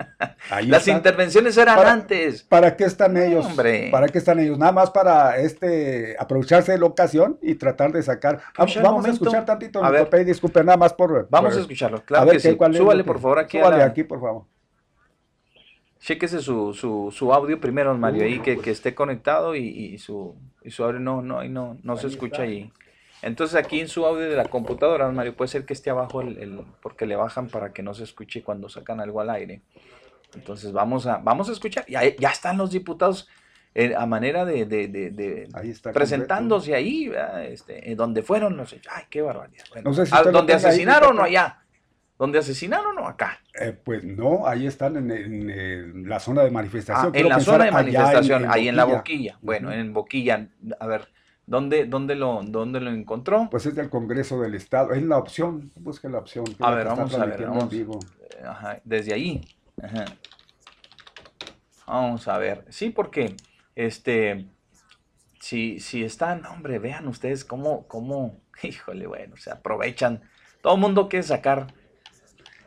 Ahí 0.50 0.66
las 0.66 0.82
está. 0.86 0.92
intervenciones 0.96 1.56
eran 1.56 1.76
Para- 1.76 1.92
antes, 1.92 2.42
¿Para 2.42 2.76
qué 2.76 2.84
están 2.84 3.16
ellos? 3.16 3.46
Hombre. 3.46 3.88
¿Para 3.90 4.08
qué 4.08 4.18
están 4.18 4.38
ellos? 4.38 4.58
Nada 4.58 4.72
más 4.72 4.90
para 4.90 5.38
este 5.38 6.16
aprovecharse 6.18 6.72
de 6.72 6.78
la 6.78 6.86
ocasión 6.86 7.38
y 7.42 7.54
tratar 7.54 7.92
de 7.92 8.02
sacar. 8.02 8.40
Vamos, 8.56 8.76
vamos 8.82 9.06
a 9.06 9.10
escuchar 9.10 9.44
tantito, 9.44 9.82
A 9.84 9.90
ver. 9.90 10.04
Pepe, 10.04 10.22
y 10.22 10.24
disculpe, 10.26 10.62
nada 10.64 10.76
más 10.76 10.92
por. 10.92 11.28
vamos 11.30 11.50
por- 11.50 11.58
a 11.58 11.62
escucharlo, 11.62 11.98
a 11.98 12.02
claro 12.04 12.26
ver 12.26 12.34
que 12.36 12.40
sí, 12.40 12.56
cuál 12.56 12.72
es 12.72 12.78
súbale 12.78 13.02
que- 13.02 13.06
por 13.06 13.20
favor 13.20 13.38
aquí 13.38 13.58
a 13.58 13.62
súbale 13.62 13.78
la- 13.78 13.84
aquí, 13.86 14.04
por 14.04 14.20
favor. 14.20 14.44
Chéquese 16.00 16.40
su, 16.40 16.74
su, 16.74 17.10
su 17.16 17.32
audio 17.32 17.60
primero, 17.60 17.96
Mario, 17.96 18.24
ahí 18.24 18.40
que, 18.40 18.58
que 18.58 18.72
esté 18.72 18.92
conectado 18.94 19.54
y, 19.54 19.66
y 19.68 19.98
su, 19.98 20.34
y 20.64 20.70
su 20.72 20.82
audio 20.82 20.98
no, 20.98 21.22
no, 21.22 21.44
no, 21.44 21.76
no 21.80 21.96
se 21.96 22.08
escucha 22.08 22.42
está. 22.42 22.44
ahí. 22.44 22.72
Entonces 23.22 23.56
aquí 23.56 23.80
en 23.80 23.88
su 23.88 24.04
audio 24.04 24.28
de 24.28 24.36
la 24.36 24.46
computadora, 24.46 25.08
Mario, 25.10 25.36
puede 25.36 25.48
ser 25.48 25.64
que 25.64 25.72
esté 25.72 25.90
abajo 25.90 26.20
el, 26.20 26.38
el- 26.38 26.60
porque 26.82 27.06
le 27.06 27.16
bajan 27.16 27.48
para 27.48 27.72
que 27.72 27.82
no 27.82 27.94
se 27.94 28.04
escuche 28.04 28.42
cuando 28.42 28.68
sacan 28.68 29.00
algo 29.00 29.20
al 29.20 29.30
aire. 29.30 29.62
Entonces 30.34 30.72
vamos 30.72 31.06
a, 31.06 31.18
vamos 31.18 31.48
a 31.48 31.52
escuchar. 31.52 31.84
Ya, 31.86 32.02
ya 32.16 32.30
están 32.30 32.58
los 32.58 32.70
diputados 32.70 33.28
eh, 33.74 33.94
a 33.96 34.06
manera 34.06 34.44
de, 34.44 34.66
de- 34.66 34.88
de- 34.88 35.10
de- 35.10 35.48
Ahí 35.54 35.72
presentándose 35.92 36.74
ahí, 36.74 37.10
este, 37.48 37.90
en 37.90 37.96
donde 37.96 38.22
fueron 38.22 38.56
los 38.56 38.72
hechos. 38.72 38.92
Ay, 38.94 39.04
qué 39.08 39.22
barbaridad. 39.22 39.64
Bueno, 39.70 39.90
No 39.90 39.94
sé 39.94 40.06
si 40.06 40.12
ah, 40.14 40.18
usted 40.18 40.32
lo 40.32 40.38
¿Donde 40.38 40.54
tenga 40.54 40.66
ahí, 40.68 40.72
asesinaron 40.74 41.18
o 41.18 41.22
allá? 41.22 41.58
¿Donde 42.18 42.38
asesinaron 42.38 42.98
o 42.98 43.06
acá? 43.06 43.40
Eh, 43.60 43.72
pues 43.72 44.04
no, 44.04 44.46
ahí 44.46 44.66
están 44.66 44.96
en, 44.96 45.10
en, 45.10 45.50
en 45.50 46.08
la 46.08 46.20
zona 46.20 46.42
de 46.42 46.48
Ah, 46.48 46.52
manifestación. 46.52 47.14
en 47.16 47.28
la 47.28 47.40
zona 47.40 47.64
de 47.66 47.70
manifestación, 47.70 48.44
ahí 48.50 48.68
en 48.68 48.76
la 48.76 48.84
Boquilla. 48.84 49.38
Bueno, 49.42 49.72
en 49.72 49.92
boquilla. 49.92 50.48
A 50.78 50.86
ver, 50.86 51.08
¿dónde, 51.46 51.86
dónde, 51.86 52.14
lo, 52.14 52.40
dónde 52.44 52.80
lo 52.80 52.90
encontró? 52.90 53.48
Pues 53.50 53.66
es 53.66 53.74
del 53.74 53.90
Congreso 53.90 54.40
del 54.40 54.54
Estado. 54.54 54.92
Es 54.92 55.02
la 55.02 55.18
opción. 55.18 55.70
Busque 55.76 56.08
la 56.08 56.18
opción. 56.18 56.44
A 56.60 56.70
ver, 56.72 56.86
vamos 56.86 57.14
a 57.14 57.24
ver, 57.26 57.46
vamos. 57.46 57.70
vivo. 57.70 57.98
Ajá, 58.44 58.80
desde 58.84 59.14
ahí. 59.14 59.40
Ajá. 59.82 60.04
Vamos 61.86 62.28
a 62.28 62.38
ver. 62.38 62.64
Sí, 62.68 62.90
porque 62.90 63.36
este. 63.74 64.46
Si, 65.40 65.80
si 65.80 66.04
están, 66.04 66.46
hombre, 66.46 66.78
vean 66.78 67.08
ustedes 67.08 67.44
cómo, 67.44 67.88
cómo, 67.88 68.40
híjole, 68.62 69.06
bueno, 69.08 69.36
se 69.36 69.50
aprovechan. 69.50 70.22
Todo 70.62 70.74
el 70.76 70.80
mundo 70.80 71.08
quiere 71.08 71.24
sacar. 71.24 71.74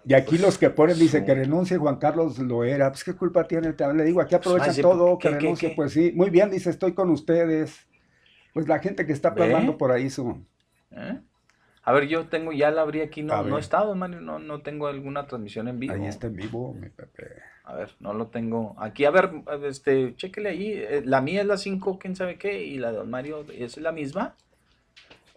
Y 0.08 0.14
aquí 0.14 0.38
los 0.38 0.58
que 0.58 0.70
ponen, 0.70 1.00
dice 1.00 1.20
Su- 1.20 1.26
que 1.26 1.34
renuncie 1.34 1.78
Juan 1.78 1.96
Carlos 1.96 2.38
Loera. 2.38 2.90
Pues 2.92 3.04
qué 3.04 3.14
culpa 3.14 3.48
tiene. 3.48 3.74
Le 3.96 4.04
digo, 4.04 4.22
aquí 4.22 4.36
aprovechan 4.36 4.70
Ay, 4.70 4.76
sí, 4.76 4.82
todo. 4.82 5.18
¿qué, 5.18 5.30
Que 5.30 5.34
qué, 5.36 5.40
renuncie, 5.40 5.70
qué? 5.70 5.76
pues 5.76 5.94
sí. 5.94 6.12
Muy 6.14 6.30
bien, 6.30 6.52
dice, 6.52 6.70
estoy 6.70 6.94
con 6.94 7.10
ustedes. 7.10 7.88
Pues 8.56 8.70
la 8.70 8.80
gente 8.80 9.06
que 9.06 9.12
está 9.12 9.36
plasmando 9.36 9.78
por 9.78 9.91
ahí 9.91 10.10
su... 10.10 10.41
¿Eh? 10.91 11.20
A 11.84 11.91
ver, 11.91 12.08
yo 12.08 12.30
tengo, 12.30 12.53
ya 12.53 12.72
la 12.72 12.84
abrí 12.84 13.01
aquí, 13.01 13.22
no, 13.22 13.43
no 13.43 13.58
he 13.58 13.60
estado, 13.60 13.93
Mario, 13.95 14.22
no, 14.22 14.39
no 14.39 14.62
tengo 14.62 14.88
alguna 14.88 15.28
transmisión 15.28 15.68
en 15.68 15.78
vivo. 15.78 15.93
Ahí 15.93 16.06
está 16.06 16.28
en 16.28 16.38
vivo, 16.38 16.74
mi 16.74 16.88
Pepe. 16.88 17.34
A 17.66 17.76
ver, 17.76 17.89
no 17.99 18.14
lo 18.14 18.28
tengo. 18.28 18.74
Aquí, 18.80 19.03
a 19.03 19.12
ver, 19.12 19.30
este, 19.66 20.16
chéquele 20.16 20.49
ahí. 20.49 20.72
eh, 20.72 21.01
La 21.03 21.20
mía 21.20 21.41
es 21.41 21.47
la 21.47 21.58
5, 21.58 21.99
quién 21.99 22.16
sabe 22.16 22.38
qué, 22.38 22.64
y 22.64 22.78
la 22.78 22.91
de 22.93 22.99
Don 22.99 23.10
Mario 23.10 23.45
es 23.53 23.76
la 23.76 23.91
misma. 23.91 24.36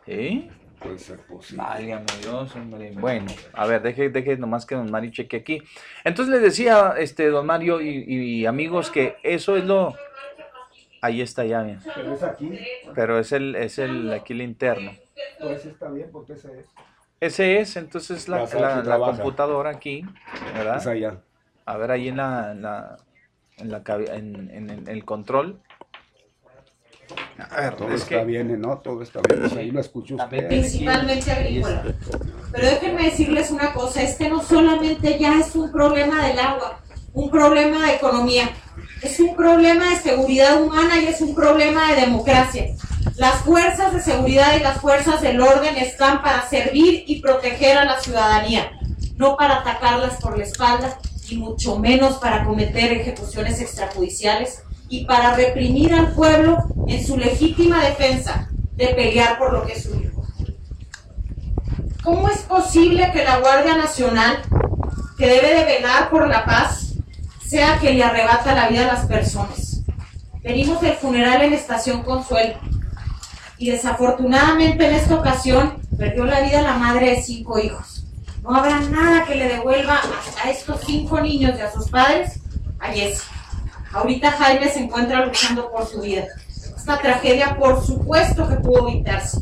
¿Sí? 0.07 0.49
Puede 0.79 1.01
ser 1.01 1.19
posible. 1.19 1.65
Válgame 1.65 2.07
Dios, 2.23 2.55
hombre. 2.55 2.93
Bueno, 2.93 3.27
a 3.53 3.67
ver, 3.67 3.83
deje, 3.83 4.11
deje 4.11 4.37
nomás 4.37 4.65
que 4.65 4.77
Don 4.77 4.93
Mario 4.93 5.11
cheque 5.11 5.39
aquí. 5.39 5.61
Entonces 6.05 6.33
le 6.33 6.39
decía, 6.39 6.95
este, 6.97 7.31
Don 7.31 7.47
Mario 7.47 7.81
y, 7.81 8.05
y 8.07 8.47
amigos, 8.47 8.93
que 8.93 9.17
eso 9.25 9.57
es 9.57 9.65
lo... 9.65 9.97
Ahí 11.01 11.21
está 11.23 11.45
ya, 11.45 11.63
bien. 11.63 11.81
Pero 11.95 12.13
es 12.15 12.23
aquí. 12.23 12.59
Pero 12.95 13.19
es 13.19 13.33
el, 13.33 13.55
es 13.55 13.79
el, 13.79 14.13
aquí 14.13 14.33
el 14.33 14.43
interno. 14.43 14.93
Pues 15.41 15.65
está 15.67 15.89
bien 15.91 16.09
porque 16.13 16.33
ese 16.35 16.61
es. 16.61 16.67
Ese 17.21 17.61
es, 17.61 17.77
entonces, 17.77 18.29
la, 18.29 18.45
la- 18.47 18.83
la 18.83 18.99
computadora 18.99 19.71
aquí, 19.71 20.05
¿verdad? 20.55 20.77
Es 20.77 20.87
allá. 20.87 21.21
A 21.67 21.77
ver, 21.77 21.91
ahí 21.91 22.09
en 22.09 22.17
la, 22.17 22.53
en 22.53 22.63
la, 22.63 22.97
en 23.59 23.71
la 23.71 23.83
cabi- 23.83 24.09
en, 24.11 24.51
en- 24.53 24.71
en 24.71 24.89
el 24.89 25.05
control. 25.05 25.61
A 27.51 27.61
ver, 27.61 27.77
Todo 27.77 27.89
es 27.89 28.03
está 28.03 28.19
que 28.21 28.25
bien, 28.25 28.61
¿no? 28.61 28.79
Todo 28.79 29.03
está 29.03 29.21
bien. 29.27 29.41
Pues 29.41 29.53
ahí 29.57 29.71
lo 29.71 29.81
escucho 29.81 30.17
usted. 30.17 30.49
principalmente 30.49 31.31
agrícola. 31.33 31.83
Pero 32.53 32.67
déjenme 32.67 33.05
decirles 33.05 33.51
una 33.51 33.73
cosa, 33.73 34.03
es 34.03 34.17
que 34.17 34.29
no 34.29 34.43
solamente 34.43 35.19
ya 35.19 35.39
es 35.41 35.55
un 35.57 35.71
problema 35.73 36.27
del 36.27 36.39
agua, 36.39 36.81
un 37.15 37.31
problema 37.31 37.87
de 37.87 37.95
economía, 37.97 38.51
es 39.03 39.21
un 39.21 39.37
problema 39.37 39.91
de 39.91 39.97
seguridad 39.97 40.61
humana 40.61 41.01
y 41.01 41.07
es 41.07 41.21
un 41.21 41.35
problema 41.35 41.93
de 41.93 42.01
democracia. 42.01 42.67
Las 43.17 43.37
fuerzas 43.37 43.93
de 43.93 44.03
seguridad 44.03 44.57
y 44.57 44.63
las 44.63 44.81
fuerzas 44.81 45.21
del 45.21 45.41
orden 45.41 45.77
están 45.77 46.23
para 46.23 46.49
servir 46.49 47.05
y 47.07 47.21
proteger 47.21 47.79
a 47.79 47.85
la 47.85 48.01
ciudadanía, 48.01 48.73
no 49.17 49.37
para 49.37 49.59
atacarlas 49.59 50.21
por 50.21 50.37
la 50.37 50.45
espalda 50.45 50.99
y 51.29 51.37
mucho 51.37 51.79
menos 51.79 52.15
para 52.17 52.45
cometer 52.45 52.93
ejecuciones 52.93 53.61
extrajudiciales 53.61 54.63
y 54.89 55.05
para 55.05 55.35
reprimir 55.35 55.93
al 55.95 56.13
pueblo 56.15 56.65
en 56.87 57.07
su 57.07 57.17
legítima 57.17 57.85
defensa 57.85 58.49
de 58.75 58.89
pelear 58.89 59.39
por 59.39 59.53
lo 59.53 59.67
que 59.67 59.73
es 59.73 59.83
suyo. 59.85 60.11
¿Cómo 62.03 62.29
es 62.31 62.39
posible 62.39 63.11
que 63.13 63.25
la 63.25 63.39
Guardia 63.39 63.77
Nacional, 63.77 64.39
que 65.19 65.27
debe 65.27 65.55
de 65.55 65.65
velar 65.65 66.09
por 66.09 66.27
la 66.27 66.45
paz, 66.45 66.88
sea 67.49 67.79
que 67.79 67.95
le 67.95 68.05
arrebata 68.05 68.55
la 68.55 68.69
vida 68.69 68.85
a 68.85 68.95
las 68.95 69.07
personas? 69.07 69.81
Venimos 70.43 70.83
del 70.83 70.95
funeral 70.95 71.43
en 71.43 71.55
Estación 71.55 72.03
Consuelo 72.03 72.59
y 73.57 73.71
desafortunadamente 73.71 74.87
en 74.87 74.95
esta 74.95 75.15
ocasión 75.15 75.79
perdió 75.97 76.27
la 76.27 76.41
vida 76.41 76.61
la 76.61 76.75
madre 76.75 77.11
de 77.11 77.23
cinco 77.23 77.59
hijos. 77.59 78.05
No 78.43 78.55
habrá 78.55 78.81
nada 78.81 79.25
que 79.25 79.35
le 79.35 79.49
devuelva 79.49 79.99
a, 80.45 80.51
estos 80.51 80.83
cinco 80.87 81.21
niños 81.21 81.59
y 81.59 81.63
a 81.63 81.73
sus 81.73 81.89
padres 81.89 82.39
a 82.79 82.89
Jesse. 82.89 83.25
Ahorita 83.93 84.31
Jaime 84.33 84.69
se 84.69 84.81
encuentra 84.81 85.25
luchando 85.25 85.71
por 85.71 85.87
su 85.87 86.03
vida. 86.03 86.25
Esta 86.49 86.99
tragedia 86.99 87.57
por 87.57 87.85
supuesto 87.85 88.47
que 88.47 88.57
pudo 88.57 88.91
evitarse. 88.91 89.39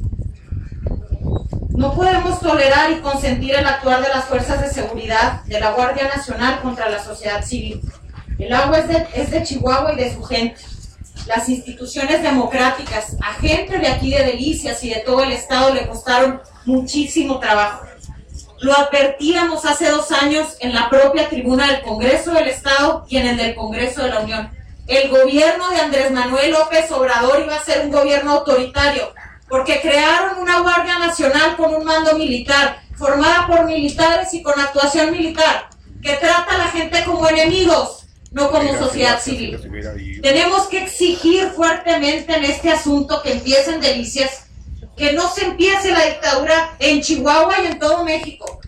No 1.77 1.95
podemos 1.95 2.41
tolerar 2.41 2.91
y 2.91 3.01
consentir 3.01 3.55
el 3.55 3.66
actuar 3.66 4.03
de 4.03 4.09
las 4.09 4.24
fuerzas 4.24 4.62
de 4.62 4.70
seguridad 4.70 5.45
de 5.45 5.61
la 5.61 5.72
Guardia 5.72 6.09
Nacional 6.09 6.62
contra 6.62 6.89
la 6.89 7.05
sociedad 7.05 7.45
civil. 7.45 7.83
El 8.39 8.51
agua 8.55 8.79
es 9.14 9.31
de, 9.31 9.43
Chihuahua 9.43 9.93
y 9.93 9.97
de 9.97 10.14
su 10.14 10.22
gente. 10.22 10.62
Las 11.27 11.51
instituciones 11.51 12.22
democráticas, 12.22 13.18
a 13.22 13.35
gente 13.35 13.79
de 13.79 13.89
aquí 13.89 14.11
de 14.11 14.24
Delicias 14.24 14.83
y 14.85 14.89
de 14.89 15.01
todo 15.01 15.22
el 15.22 15.33
estado 15.33 15.74
le 15.74 15.87
costaron 15.87 16.41
muchísimo 16.64 17.41
trabajo. 17.41 17.85
Lo 18.61 18.72
advertíamos 18.72 19.66
hace 19.66 19.91
dos 19.91 20.12
años 20.12 20.57
en 20.61 20.72
la 20.72 20.89
propia 20.89 21.29
tribuna 21.29 21.66
del 21.66 21.83
Congreso 21.83 22.33
del 22.33 22.49
Estado 22.49 23.05
y 23.11 23.18
en 23.18 23.27
el 23.27 23.37
del 23.37 23.55
Congreso 23.55 24.03
de 24.03 24.09
la 24.09 24.20
Unión. 24.20 24.51
El 24.87 25.11
gobierno 25.11 25.68
de 25.68 25.81
Andrés 25.81 26.11
Manuel 26.11 26.53
López 26.53 26.91
Obrador 26.91 27.43
iba 27.45 27.55
a 27.55 27.64
ser 27.64 27.85
un 27.85 27.91
gobierno 27.91 28.33
autoritario, 28.33 29.12
porque 29.49 29.81
crearon 29.81 30.39
una 30.39 30.61
Guardia 30.61 30.99
Nacional 30.99 31.57
con 31.57 31.75
un 31.75 31.85
mando 31.85 32.17
militar, 32.17 32.81
formada 32.97 33.47
por 33.47 33.65
militares 33.65 34.33
y 34.35 34.43
con 34.43 34.59
actuación 34.59 35.13
militar, 35.13 35.69
que 36.03 36.15
trata 36.15 36.55
a 36.55 36.59
la 36.59 36.69
gente 36.69 37.05
como 37.05 37.29
enemigos, 37.29 38.07
no 38.33 38.51
como 38.51 38.65
Mira, 38.65 38.79
sociedad 38.79 39.21
civil. 39.21 40.21
Tenemos 40.23 40.67
que 40.67 40.83
exigir 40.83 41.49
fuertemente 41.51 42.35
en 42.37 42.45
este 42.45 42.71
asunto 42.71 43.23
que 43.23 43.33
empiecen 43.33 43.81
delicias, 43.81 44.47
que 44.97 45.13
no 45.13 45.29
se 45.29 45.45
empiece 45.45 45.93
la 45.93 46.05
dictadura 46.05 46.75
en 46.79 47.01
Chihuahua 47.01 47.55
y 47.63 47.67
en 47.67 47.79
todo 47.79 48.05
México, 48.05 48.61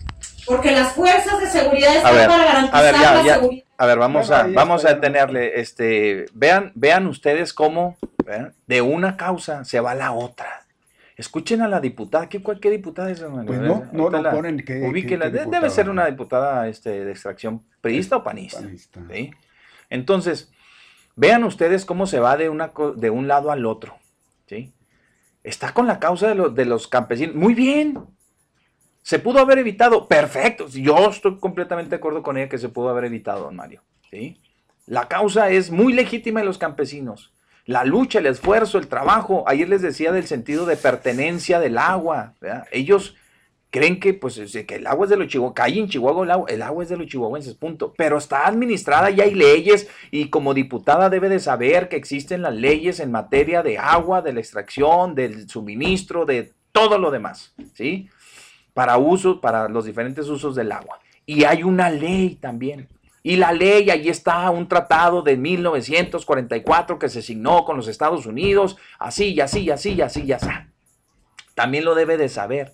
porque 0.45 0.71
las 0.71 0.93
fuerzas 0.93 1.39
de 1.41 1.49
seguridad 1.49 1.95
están 1.95 2.15
ver, 2.15 2.27
para 2.27 2.45
garantizar 2.45 2.83
ver, 2.83 2.93
ya, 2.93 3.13
la 3.13 3.23
ya. 3.23 3.33
seguridad. 3.35 3.65
A 3.77 3.85
ver, 3.85 3.97
vamos 3.97 4.29
a, 4.31 4.43
vamos 4.47 4.85
a 4.85 4.93
detenerle. 4.95 5.59
Este, 5.59 6.25
vean, 6.33 6.71
vean 6.75 7.07
ustedes 7.07 7.53
cómo 7.53 7.97
¿verdad? 8.25 8.51
de 8.67 8.81
una 8.81 9.15
causa 9.15 9.63
se 9.63 9.79
va 9.79 9.91
a 9.91 9.95
la 9.95 10.11
otra. 10.11 10.65
Escuchen 11.19 11.61
a 11.61 11.67
la 11.67 11.81
diputada. 11.81 12.29
¿Qué, 12.29 12.41
cuál- 12.41 12.61
qué 12.61 12.71
diputada 12.71 13.11
es? 13.11 13.19
Pues 13.19 13.59
no, 13.59 13.85
no 13.91 14.09
lo 14.09 14.21
la- 14.21 14.31
ponen 14.31 14.63
que- 14.63 14.87
ubíquela. 14.87 15.25
que- 15.25 15.31
que 15.33 15.45
De- 15.45 15.51
Debe 15.51 15.69
ser 15.69 15.89
una 15.89 16.05
diputada 16.05 16.67
este, 16.69 17.03
de 17.03 17.11
extracción 17.11 17.61
priista 17.81 18.15
o 18.17 18.23
panista. 18.23 18.61
Panista. 18.61 19.01
¿sí? 19.11 19.31
Entonces, 19.89 20.49
vean 21.17 21.43
ustedes 21.43 21.83
cómo 21.83 22.07
se 22.07 22.21
va 22.21 22.37
de, 22.37 22.47
una, 22.47 22.71
de 22.95 23.09
un 23.09 23.27
lado 23.27 23.51
al 23.51 23.65
otro. 23.65 23.97
¿sí? 24.47 24.71
Está 25.43 25.73
con 25.73 25.87
la 25.87 25.99
causa 25.99 26.29
de, 26.29 26.35
los- 26.35 26.55
de 26.55 26.63
los 26.63 26.87
campesinos. 26.87 27.35
Muy 27.35 27.53
bien. 27.53 27.99
Se 29.01 29.19
pudo 29.19 29.39
haber 29.39 29.57
evitado. 29.59 30.07
Perfecto. 30.07 30.67
Yo 30.69 31.09
estoy 31.09 31.37
completamente 31.37 31.89
de 31.89 31.95
acuerdo 31.97 32.23
con 32.23 32.37
ella 32.37 32.47
que 32.47 32.57
se 32.57 32.69
pudo 32.69 32.87
haber 32.89 33.03
evitado, 33.05 33.43
don 33.43 33.57
Mario. 33.57 33.81
¿sí? 34.09 34.39
La 34.85 35.09
causa 35.09 35.49
es 35.49 35.69
muy 35.69 35.91
legítima 35.91 36.39
de 36.39 36.45
los 36.45 36.57
campesinos. 36.57 37.33
La 37.69 37.83
lucha, 37.83 38.17
el 38.17 38.25
esfuerzo, 38.25 38.79
el 38.79 38.87
trabajo. 38.87 39.43
Ayer 39.45 39.69
les 39.69 39.83
decía 39.83 40.11
del 40.11 40.25
sentido 40.25 40.65
de 40.65 40.75
pertenencia 40.75 41.59
del 41.59 41.77
agua. 41.77 42.33
Ellos 42.71 43.15
creen 43.69 43.99
que, 43.99 44.15
pues, 44.15 44.39
es- 44.39 44.65
que 44.65 44.77
el 44.77 44.87
agua 44.87 45.05
es 45.05 45.11
de 45.11 45.17
los 45.17 45.27
chihuahuenses, 45.27 45.55
que 45.55 45.61
hay 45.61 45.77
en 45.77 45.87
Chihuahua 45.87 46.23
el 46.23 46.31
agua, 46.31 46.49
el 46.49 46.61
agua 46.63 46.81
es 46.81 46.89
de 46.89 46.97
los 46.97 47.05
chihuahuenses, 47.05 47.53
punto. 47.53 47.93
Pero 47.95 48.17
está 48.17 48.47
administrada 48.47 49.11
y 49.11 49.21
hay 49.21 49.35
leyes 49.35 49.87
y 50.09 50.29
como 50.31 50.55
diputada 50.55 51.11
debe 51.11 51.29
de 51.29 51.39
saber 51.39 51.89
que 51.89 51.95
existen 51.95 52.41
las 52.41 52.55
leyes 52.55 52.99
en 52.99 53.11
materia 53.11 53.61
de 53.61 53.77
agua, 53.77 54.23
de 54.23 54.33
la 54.33 54.39
extracción, 54.39 55.13
del 55.13 55.47
suministro, 55.47 56.25
de 56.25 56.51
todo 56.71 56.97
lo 56.97 57.11
demás, 57.11 57.53
¿sí? 57.75 58.09
Para 58.73 58.97
uso, 58.97 59.41
para 59.41 59.69
los 59.69 59.85
diferentes 59.85 60.27
usos 60.27 60.55
del 60.55 60.71
agua. 60.71 60.97
Y 61.27 61.43
hay 61.43 61.61
una 61.61 61.91
ley 61.91 62.39
también. 62.41 62.87
Y 63.21 63.35
la 63.35 63.51
ley, 63.51 63.89
ahí 63.89 64.07
está 64.09 64.49
un 64.49 64.67
tratado 64.67 65.21
de 65.21 65.35
1944 65.37 66.97
que 66.99 67.09
se 67.09 67.21
signó 67.21 67.65
con 67.65 67.77
los 67.77 67.87
Estados 67.87 68.25
Unidos, 68.25 68.77
así 68.97 69.33
y 69.33 69.41
así 69.41 69.59
y 69.61 69.71
así 69.71 69.93
y 69.93 70.01
así 70.01 70.21
y 70.23 70.31
así. 70.31 70.47
También 71.55 71.83
lo 71.85 71.95
debe 71.95 72.17
de 72.17 72.29
saber. 72.29 72.73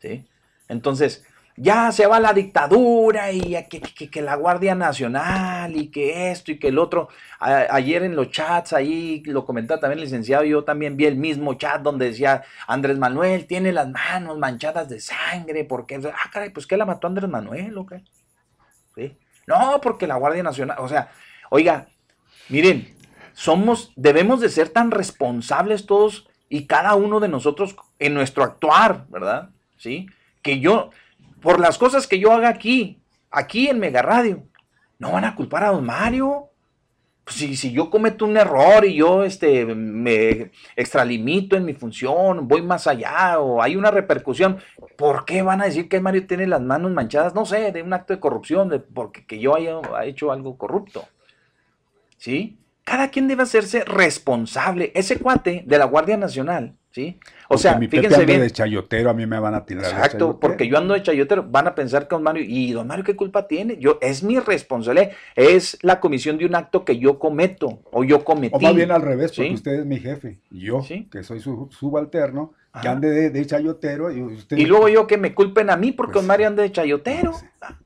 ¿sí? 0.00 0.26
Entonces, 0.68 1.24
ya 1.56 1.92
se 1.92 2.06
va 2.08 2.18
la 2.18 2.32
dictadura 2.32 3.30
y 3.30 3.40
que, 3.68 3.80
que- 3.80 4.10
que 4.10 4.22
la 4.22 4.34
Guardia 4.34 4.74
Nacional 4.74 5.76
y 5.76 5.88
que 5.88 6.32
esto 6.32 6.50
y 6.50 6.58
que 6.58 6.68
el 6.68 6.78
otro. 6.80 7.08
Ayer 7.38 8.02
en 8.02 8.16
los 8.16 8.30
chats, 8.32 8.72
ahí 8.72 9.22
lo 9.26 9.44
comentaba 9.46 9.80
también 9.80 9.98
el 10.00 10.04
licenciado, 10.06 10.42
yo 10.44 10.64
también 10.64 10.96
vi 10.96 11.04
el 11.06 11.14
mismo 11.16 11.54
chat 11.54 11.80
donde 11.80 12.06
decía 12.06 12.42
Andrés 12.66 12.98
Manuel 12.98 13.46
tiene 13.46 13.70
las 13.72 13.88
manos 13.88 14.36
manchadas 14.38 14.88
de 14.88 14.98
sangre, 14.98 15.64
porque, 15.64 16.00
ah, 16.12 16.30
caray, 16.32 16.50
pues 16.50 16.66
que 16.66 16.76
la 16.76 16.86
mató 16.86 17.06
Andrés 17.06 17.30
Manuel 17.30 17.78
o 17.78 17.86
qué? 17.86 18.02
¿Sí? 18.96 19.16
No, 19.46 19.80
porque 19.80 20.06
la 20.06 20.16
Guardia 20.16 20.42
Nacional, 20.42 20.76
o 20.80 20.88
sea, 20.88 21.10
oiga, 21.50 21.88
miren, 22.48 22.94
somos, 23.32 23.92
debemos 23.96 24.40
de 24.40 24.48
ser 24.48 24.68
tan 24.68 24.90
responsables 24.90 25.86
todos 25.86 26.28
y 26.48 26.66
cada 26.66 26.94
uno 26.94 27.20
de 27.20 27.28
nosotros 27.28 27.76
en 27.98 28.14
nuestro 28.14 28.44
actuar, 28.44 29.06
¿verdad? 29.08 29.50
¿Sí? 29.76 30.06
Que 30.42 30.60
yo, 30.60 30.90
por 31.40 31.60
las 31.60 31.78
cosas 31.78 32.06
que 32.06 32.18
yo 32.18 32.32
haga 32.32 32.48
aquí, 32.48 33.02
aquí 33.30 33.68
en 33.68 33.80
Mega 33.80 34.02
Radio, 34.02 34.44
no 34.98 35.12
van 35.12 35.24
a 35.24 35.34
culpar 35.34 35.64
a 35.64 35.70
don 35.70 35.84
Mario. 35.84 36.50
Pues 37.24 37.36
si, 37.36 37.56
si 37.56 37.72
yo 37.72 37.88
cometo 37.88 38.26
un 38.26 38.36
error 38.36 38.84
y 38.84 38.96
yo 38.96 39.24
este, 39.24 39.64
me 39.64 40.50
extralimito 40.76 41.56
en 41.56 41.64
mi 41.64 41.72
función, 41.72 42.46
voy 42.46 42.60
más 42.60 42.86
allá 42.86 43.40
o 43.40 43.62
hay 43.62 43.76
una 43.76 43.90
repercusión, 43.90 44.58
¿por 44.96 45.24
qué 45.24 45.40
van 45.40 45.62
a 45.62 45.64
decir 45.64 45.88
que 45.88 46.00
Mario 46.00 46.26
tiene 46.26 46.46
las 46.46 46.60
manos 46.60 46.92
manchadas? 46.92 47.34
No 47.34 47.46
sé, 47.46 47.72
de 47.72 47.82
un 47.82 47.94
acto 47.94 48.12
de 48.12 48.20
corrupción, 48.20 48.68
de, 48.68 48.78
porque 48.78 49.24
que 49.26 49.38
yo 49.38 49.56
haya 49.56 49.80
hecho 50.04 50.32
algo 50.32 50.58
corrupto. 50.58 51.06
¿Sí? 52.18 52.58
Cada 52.84 53.08
quien 53.08 53.26
debe 53.26 53.44
hacerse 53.44 53.84
responsable. 53.84 54.92
Ese 54.94 55.18
cuate 55.18 55.64
de 55.66 55.78
la 55.78 55.86
Guardia 55.86 56.18
Nacional, 56.18 56.76
¿sí? 56.94 57.18
O 57.20 57.48
Porque 57.48 57.62
sea, 57.62 57.78
mi 57.78 57.88
fíjense 57.88 58.24
bien. 58.24 58.40
de 58.40 58.50
chayotero, 58.50 59.10
a 59.10 59.14
mí 59.14 59.26
me 59.26 59.38
van 59.40 59.54
a 59.54 59.64
tirar 59.64 59.82
de 59.84 59.90
Exacto, 59.90 60.10
chayotero. 60.18 60.40
porque 60.40 60.68
yo 60.68 60.78
ando 60.78 60.94
de 60.94 61.02
chayotero, 61.02 61.42
van 61.42 61.66
a 61.66 61.74
pensar 61.74 62.06
que 62.06 62.14
don 62.14 62.22
Mario, 62.22 62.44
y 62.46 62.70
don 62.72 62.86
Mario, 62.86 63.04
¿qué 63.04 63.16
culpa 63.16 63.48
tiene? 63.48 63.76
Yo, 63.78 63.98
es 64.00 64.22
mi 64.22 64.38
responsabilidad, 64.38 65.10
es 65.34 65.76
la 65.82 65.98
comisión 66.00 66.38
de 66.38 66.46
un 66.46 66.54
acto 66.54 66.84
que 66.84 66.98
yo 66.98 67.18
cometo, 67.18 67.80
o 67.90 68.04
yo 68.04 68.24
cometí. 68.24 68.54
O 68.54 68.60
más 68.60 68.74
bien 68.76 68.92
al 68.92 69.02
revés, 69.02 69.32
porque 69.32 69.48
¿sí? 69.48 69.54
usted 69.54 69.80
es 69.80 69.86
mi 69.86 69.98
jefe. 69.98 70.38
Yo, 70.50 70.82
Sí. 70.82 71.08
que 71.10 71.22
soy 71.24 71.40
su 71.40 71.68
subalterno, 71.72 72.52
que 72.80 72.88
ande 72.88 73.10
de, 73.10 73.30
de 73.30 73.46
chayotero. 73.46 74.10
Y, 74.12 74.22
usted, 74.22 74.56
Y 74.56 74.66
luego 74.66 74.88
yo 74.88 75.06
que 75.06 75.16
me 75.16 75.34
culpen 75.34 75.70
a 75.70 75.76
mí 75.76 75.92
porque 75.92 76.14
Pues, 76.14 76.22
don 76.22 76.28
Mario 76.28 76.46
anda 76.48 76.62
de 76.62 76.72
chayotero. 76.72 77.32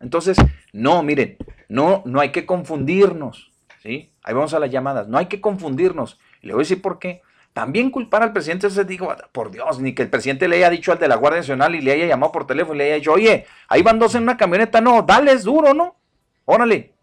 Entonces, 0.01 0.37
no, 0.73 1.03
miren, 1.03 1.37
no, 1.69 2.03
no 2.07 2.21
hay 2.21 2.31
que 2.31 2.47
confundirnos, 2.47 3.51
¿sí? 3.83 4.13
Ahí 4.23 4.35
vamos 4.35 4.55
a 4.55 4.59
las 4.59 4.71
llamadas, 4.71 5.09
no 5.09 5.19
hay 5.19 5.27
que 5.27 5.41
confundirnos. 5.41 6.19
Y 6.43 6.47
le 6.47 6.53
voy 6.55 6.61
a 6.61 6.65
decir 6.65 6.81
por 6.83 6.99
qué. 6.99 7.21
También 7.53 7.91
culpar 7.91 8.23
al 8.23 8.33
presidente, 8.33 8.71
se 8.71 8.85
digo, 8.85 9.15
por 9.33 9.51
Dios, 9.51 9.81
ni 9.81 9.95
que 9.95 10.03
el 10.03 10.11
presidente 10.11 10.47
le 10.47 10.57
haya 10.57 10.71
dicho 10.71 10.93
al 10.93 10.99
de 10.99 11.09
la 11.09 11.17
Guardia 11.17 11.41
Nacional 11.41 11.75
y 11.75 11.81
le 11.81 11.93
haya 11.93 12.07
llamado 12.07 12.31
por 12.31 12.47
teléfono 12.47 12.75
y 12.75 12.79
le 12.79 12.85
haya 12.85 12.95
dicho, 12.97 13.13
oye, 13.13 13.47
ahí 13.69 13.83
van 13.83 13.99
dos 13.99 14.15
en 14.15 14.23
una 14.23 14.37
camioneta, 14.37 14.81
no, 14.81 15.03
dale, 15.03 15.33
es 15.33 15.45
duro, 15.45 15.75
¿no? 15.75 15.97
Órale, 16.45 16.95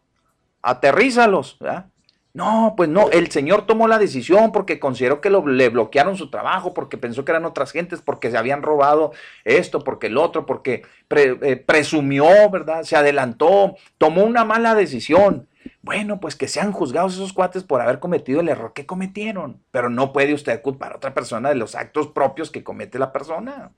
aterrízalos, 0.61 1.57
¿verdad? 1.59 1.87
No, 2.35 2.73
pues 2.75 2.89
no, 2.89 3.09
el 3.11 3.31
señor 3.31 3.65
tomó 3.65 3.87
la 3.87 3.97
decisión 3.97 4.51
porque 4.51 4.77
consideró 4.77 5.21
que 5.21 5.29
le 5.29 5.69
bloquearon 5.69 6.17
su 6.17 6.29
trabajo, 6.29 6.73
porque 6.73 6.97
pensó 6.97 7.23
que 7.23 7.31
eran 7.31 7.45
otras 7.45 7.71
gentes, 7.71 8.01
porque 8.01 8.29
se 8.29 8.37
habían 8.37 8.61
robado 8.61 9.13
esto, 9.45 9.79
porque 9.85 10.07
el 10.07 10.17
otro, 10.17 10.45
porque 10.45 10.81
eh, 11.11 11.55
presumió, 11.65 12.27
¿verdad? 12.51 12.83
Se 12.83 12.97
adelantó, 12.97 13.77
tomó 13.97 14.25
una 14.25 14.43
mala 14.43 14.75
decisión. 14.75 15.47
Bueno, 15.85 16.19
pues 16.19 16.35
que 16.35 16.47
sean 16.47 16.71
juzgados 16.71 17.13
esos 17.13 17.31
cuates 17.31 17.63
por 17.63 17.79
haber 17.79 17.99
cometido 17.99 18.39
el 18.41 18.49
error 18.49 18.73
que 18.73 18.87
cometieron, 18.87 19.63
pero 19.71 19.89
no 19.89 20.13
puede 20.13 20.33
usted 20.33 20.61
culpar 20.63 20.93
a 20.93 20.95
otra 20.97 21.13
persona 21.13 21.49
de 21.49 21.55
los 21.55 21.75
actos 21.75 22.07
propios 22.07 22.49
que 22.49 22.63
comete 22.63 22.97
la 22.97 23.13
persona. 23.13 23.71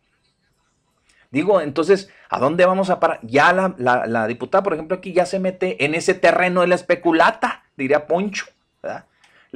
Digo, 1.30 1.60
entonces, 1.60 2.10
¿a 2.30 2.39
dónde 2.39 2.66
vamos 2.66 2.89
a 2.89 2.99
parar? 2.99 3.20
Ya 3.24 3.51
la, 3.51 3.76
la- 4.08 4.28
diputada, 4.28 4.64
por 4.64 4.74
ejemplo, 4.74 4.97
aquí 4.97 5.12
ya 5.14 5.26
se 5.26 5.39
mete 5.39 5.84
en 5.84 5.93
ese 5.93 6.14
terreno 6.14 6.62
de 6.62 6.68
la 6.68 6.76
especulata, 6.76 7.64
diría 7.76 8.08
Poncho, 8.08 8.45
¿verdad? 8.82 9.05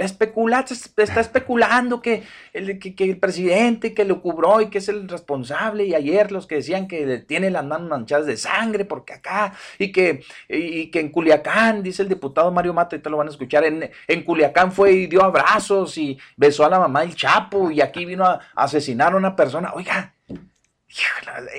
La 0.02 0.66
está 1.04 1.20
especulando 1.22 2.02
que 2.02 2.24
el, 2.54 2.80
que, 2.80 2.95
que 2.95 3.04
el 3.04 3.18
presidente 3.18 3.93
que 3.93 4.06
lo 4.06 4.22
cubró 4.22 4.62
y 4.62 4.70
que 4.70 4.80
es 4.80 4.89
el 4.89 5.08
responsable, 5.08 5.86
y 5.86 5.93
ayer 5.95 6.32
los 6.32 6.47
que 6.47 6.56
decían 6.56 6.88
que 6.88 7.20
tiene 7.20 7.49
las 7.52 7.66
manos 7.66 7.89
manchadas 7.89 8.26
de 8.26 8.38
sangre, 8.38 8.86
porque 8.86 9.14
acá, 9.14 9.54
y 9.78 9.91
que, 9.91 10.24
y 10.49 10.88
que 10.91 10.99
en 10.99 11.10
Culiacán, 11.10 11.84
dice 11.84 12.02
el 12.02 12.10
diputado 12.10 12.52
Mario 12.52 12.74
Mata, 12.74 12.95
ahorita 12.95 13.10
lo 13.10 13.18
van 13.18 13.28
a 13.28 13.32
escuchar, 13.32 13.64
en, 13.66 13.89
en 14.08 14.24
Culiacán 14.24 14.72
fue 14.72 14.91
y 14.93 15.08
dio 15.08 15.24
abrazos 15.24 15.97
y 15.97 16.18
besó 16.36 16.66
a 16.66 16.70
la 16.70 16.80
mamá 16.80 17.02
del 17.02 17.16
Chapo, 17.16 17.72
y 17.72 17.82
aquí 17.82 18.06
vino 18.06 18.26
a 18.26 18.39
asesinar 18.56 19.14
a 19.14 19.18
una 19.18 19.36
persona. 19.36 19.72
Oiga, 19.74 20.14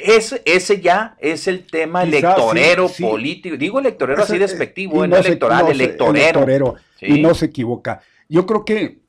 Ese, 0.05 0.43
ese 0.45 0.80
ya 0.80 1.16
es 1.18 1.49
el 1.49 1.66
tema 1.66 2.05
Quizás 2.05 2.18
electorero 2.22 2.88
sí, 2.88 2.95
sí. 2.97 3.03
político. 3.05 3.57
Digo 3.57 3.78
electorero 3.78 4.22
así 4.22 4.34
Ese, 4.34 4.45
eh, 4.45 4.47
despectivo, 4.49 5.07
no 5.07 5.16
se- 5.22 5.28
electoral, 5.28 5.64
no 5.64 5.70
electorero. 5.70 6.24
electorero, 6.40 6.74
Sí. 6.99 7.07
Y 7.07 7.22
no 7.22 7.34
se 7.34 7.47
equivoca. 7.47 8.01
Yo 8.29 8.47
creo 8.47 8.64
que 8.64 9.01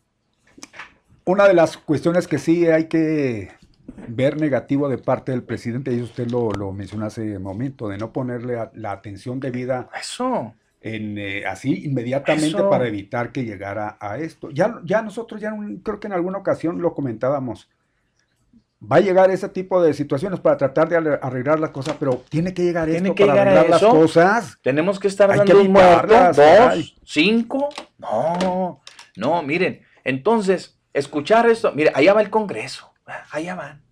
una 1.26 1.47
de 1.47 1.53
las 1.53 1.78
cuestiones 1.78 2.28
que 2.28 2.38
sí 2.38 2.68
hay 2.68 2.86
que 2.88 3.51
ver 4.07 4.39
negativo 4.39 4.89
de 4.89 4.97
parte 4.97 5.32
del 5.32 5.43
presidente, 5.43 5.93
y 5.93 6.01
usted 6.01 6.30
lo, 6.30 6.51
lo 6.51 6.72
mencionó 6.72 7.05
hace 7.05 7.38
un 7.38 7.43
momento, 7.43 7.88
de 7.88 7.97
no 7.97 8.11
ponerle 8.11 8.57
a- 8.59 8.72
la 8.74 8.91
atención 8.91 9.39
debida 9.39 9.89
Eso. 9.99 10.53
en, 10.82 11.18
eh, 11.18 11.45
así 11.45 11.86
inmediatamente 11.86 12.47
Eso. 12.57 12.70
para 12.70 12.88
evitar 12.88 13.32
que 13.32 13.43
llegara 13.45 13.97
a 13.99 14.18
esto. 14.18 14.49
Ya, 14.51 14.80
ya 14.84 15.01
nosotros, 15.01 15.39
ya 15.39 15.53
un- 15.53 15.78
creo 15.78 15.99
que 15.99 16.07
en 16.07 16.14
alguna 16.14 16.39
ocasión 16.39 16.82
lo 16.82 16.93
comentábamos, 16.93 17.70
va 18.82 18.97
a 18.97 19.01
llegar 19.01 19.32
ese 19.32 19.47
tipo 19.47 19.82
de 19.82 19.93
situaciones 19.93 20.41
para 20.41 20.57
tratar 20.57 20.89
de 20.89 20.97
arreglar 21.22 21.59
las 21.59 21.70
cosas, 21.70 21.95
pero 21.97 22.22
tiene 22.30 22.53
que 22.53 22.64
llegar 22.64 22.86
Tiene 22.89 23.07
esto 23.09 23.16
que 23.16 23.26
para 23.26 23.34
llegar 23.34 23.47
a 23.47 23.59
arreglar 23.61 23.82
las 23.82 23.91
cosas. 23.91 24.57
Tenemos 24.61 24.99
que 24.99 25.07
estar 25.07 25.32
Hay 25.32 25.38
dando 25.38 25.53
que 25.53 25.59
un 25.68 25.72
muerto, 25.72 26.14
dos, 26.36 26.95
cinco. 27.05 27.70
No, 27.97 28.82
no, 29.16 29.41
miren. 29.43 29.82
Entonces, 30.03 30.80
escuchar 30.93 31.47
esto, 31.47 31.72
mire, 31.74 31.91
allá 31.95 32.14
va 32.14 32.22
el 32.22 32.30
Congreso, 32.30 32.93
allá 33.32 33.55
van. 33.55 33.84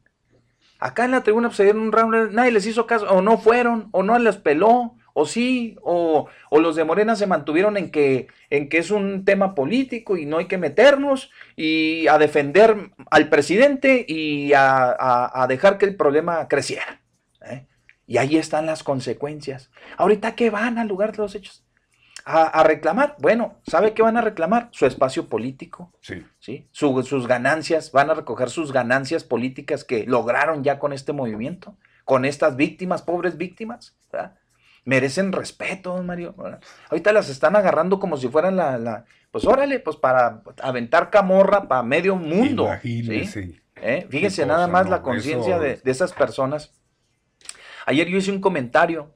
Acá 0.79 1.05
en 1.05 1.11
la 1.11 1.21
tribuna 1.23 1.49
pues, 1.49 1.57
se 1.57 1.63
dieron 1.63 1.81
un 1.83 1.91
round, 1.91 2.31
nadie 2.31 2.51
les 2.51 2.65
hizo 2.65 2.87
caso, 2.87 3.07
o 3.09 3.21
no 3.21 3.37
fueron, 3.37 3.89
o 3.91 4.01
no 4.01 4.17
les 4.17 4.37
peló, 4.37 4.95
o 5.13 5.25
sí, 5.25 5.75
o, 5.83 6.27
o 6.49 6.59
los 6.59 6.75
de 6.75 6.85
Morena 6.85 7.15
se 7.15 7.27
mantuvieron 7.27 7.77
en 7.77 7.91
que, 7.91 8.27
en 8.49 8.67
que 8.69 8.77
es 8.79 8.89
un 8.91 9.23
tema 9.25 9.53
político 9.53 10.17
y 10.17 10.25
no 10.25 10.37
hay 10.37 10.45
que 10.45 10.57
meternos 10.57 11.29
y 11.55 12.07
a 12.07 12.17
defender 12.17 12.91
al 13.11 13.29
presidente 13.29 14.05
y 14.07 14.53
a, 14.53 14.95
a- 15.43 15.47
dejar 15.47 15.77
que 15.77 15.85
el 15.85 15.95
problema 15.97 16.47
creciera. 16.47 17.01
¿eh? 17.45 17.67
Y 18.07 18.17
ahí 18.17 18.37
están 18.37 18.65
las 18.65 18.83
consecuencias. 18.83 19.69
Ahorita, 19.97 20.33
¿qué 20.35 20.49
van 20.49 20.77
al 20.79 20.87
lugar 20.87 21.11
de 21.11 21.17
los 21.19 21.35
hechos? 21.35 21.63
A, 22.25 22.43
a 22.43 22.63
reclamar. 22.63 23.15
Bueno, 23.19 23.59
¿sabe 23.67 23.93
qué 23.93 24.01
van 24.01 24.17
a 24.17 24.21
reclamar? 24.21 24.69
Su 24.71 24.85
espacio 24.85 25.27
político. 25.27 25.91
Sí. 26.01 26.23
¿sí? 26.39 26.67
Su- 26.71 27.01
sus 27.03 27.27
ganancias, 27.27 27.91
van 27.91 28.09
a 28.09 28.13
recoger 28.13 28.49
sus 28.49 28.71
ganancias 28.71 29.23
políticas 29.23 29.83
que 29.83 30.05
lograron 30.05 30.63
ya 30.63 30.77
con 30.79 30.93
este 30.93 31.13
movimiento, 31.13 31.77
con 32.05 32.25
estas 32.25 32.55
víctimas, 32.55 33.01
pobres 33.01 33.37
víctimas, 33.37 33.97
¿verdad? 34.11 34.35
Merecen 34.83 35.31
respeto, 35.31 35.95
don 35.95 36.05
Mario. 36.05 36.33
¿verdad? 36.37 36.59
Ahorita 36.89 37.11
las 37.13 37.29
están 37.29 37.55
agarrando 37.55 37.99
como 37.99 38.17
si 38.17 38.27
fueran 38.27 38.55
la, 38.55 38.77
la- 38.77 39.05
pues 39.31 39.45
órale, 39.45 39.79
pues 39.79 39.95
para 39.95 40.43
aventar 40.61 41.09
camorra 41.09 41.67
para 41.67 41.83
medio 41.83 42.15
mundo. 42.15 42.63
¿sí? 42.81 42.99
Imagínese. 42.99 43.61
¿Eh? 43.77 44.05
Fíjense 44.09 44.45
nada 44.45 44.67
más 44.67 44.85
¿no? 44.85 44.91
la 44.91 45.01
conciencia 45.01 45.55
Eso- 45.55 45.63
de, 45.63 45.77
de 45.77 45.91
esas 45.91 46.13
personas. 46.13 46.71
Ayer 47.85 48.07
yo 48.07 48.17
hice 48.17 48.31
un 48.31 48.41
comentario, 48.41 49.11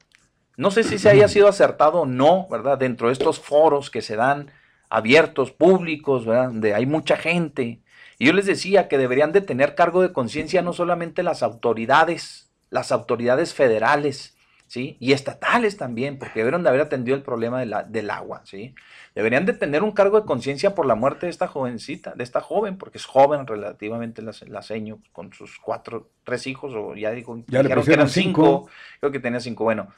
no 0.56 0.70
sé 0.70 0.84
si 0.84 0.98
se 0.98 1.10
haya 1.10 1.28
sido 1.28 1.48
acertado 1.48 2.00
o 2.02 2.06
no, 2.06 2.48
¿verdad? 2.50 2.78
Dentro 2.78 3.08
de 3.08 3.12
estos 3.12 3.40
foros 3.40 3.90
que 3.90 4.02
se 4.02 4.16
dan 4.16 4.50
abiertos, 4.88 5.50
públicos, 5.50 6.24
¿verdad? 6.26 6.46
Donde 6.48 6.74
hay 6.74 6.86
mucha 6.86 7.16
gente. 7.16 7.80
Y 8.18 8.26
yo 8.26 8.32
les 8.32 8.46
decía 8.46 8.88
que 8.88 8.98
deberían 8.98 9.32
de 9.32 9.40
tener 9.42 9.74
cargo 9.74 10.00
de 10.02 10.12
conciencia 10.12 10.62
no 10.62 10.72
solamente 10.72 11.22
las 11.22 11.42
autoridades, 11.42 12.50
las 12.70 12.92
autoridades 12.92 13.52
federales, 13.54 14.36
¿sí? 14.66 14.96
Y 15.00 15.12
estatales 15.12 15.76
también, 15.76 16.18
porque 16.18 16.40
debieron 16.40 16.62
de 16.62 16.70
haber 16.70 16.80
atendido 16.82 17.16
el 17.16 17.22
problema 17.22 17.60
de 17.60 17.66
la- 17.66 17.82
del 17.82 18.10
agua, 18.10 18.40
¿sí? 18.44 18.74
Deberían 19.14 19.44
de 19.46 19.52
tener 19.52 19.82
un 19.82 19.92
cargo 19.92 20.20
de 20.20 20.26
conciencia 20.26 20.74
por 20.74 20.86
la 20.86 20.94
muerte 20.94 21.26
de 21.26 21.30
esta 21.30 21.46
jovencita, 21.48 22.14
de 22.14 22.24
esta 22.24 22.40
joven, 22.40 22.78
porque 22.78 22.98
es 22.98 23.04
joven 23.04 23.46
relativamente 23.46 24.22
la, 24.22 24.32
la 24.48 24.62
seño, 24.62 24.98
con 25.12 25.32
sus 25.32 25.58
cuatro, 25.58 26.08
tres 26.24 26.46
hijos, 26.46 26.72
o 26.74 26.94
ya 26.94 27.10
dijo, 27.10 27.36
Ya 27.48 27.58
le 27.62 27.64
dijeron 27.64 27.84
que 27.84 27.92
eran 27.94 28.08
cinco, 28.08 28.42
cinco. 28.42 28.70
creo 29.00 29.12
que 29.12 29.20
tenía 29.20 29.40
cinco, 29.40 29.64
bueno. 29.64 29.88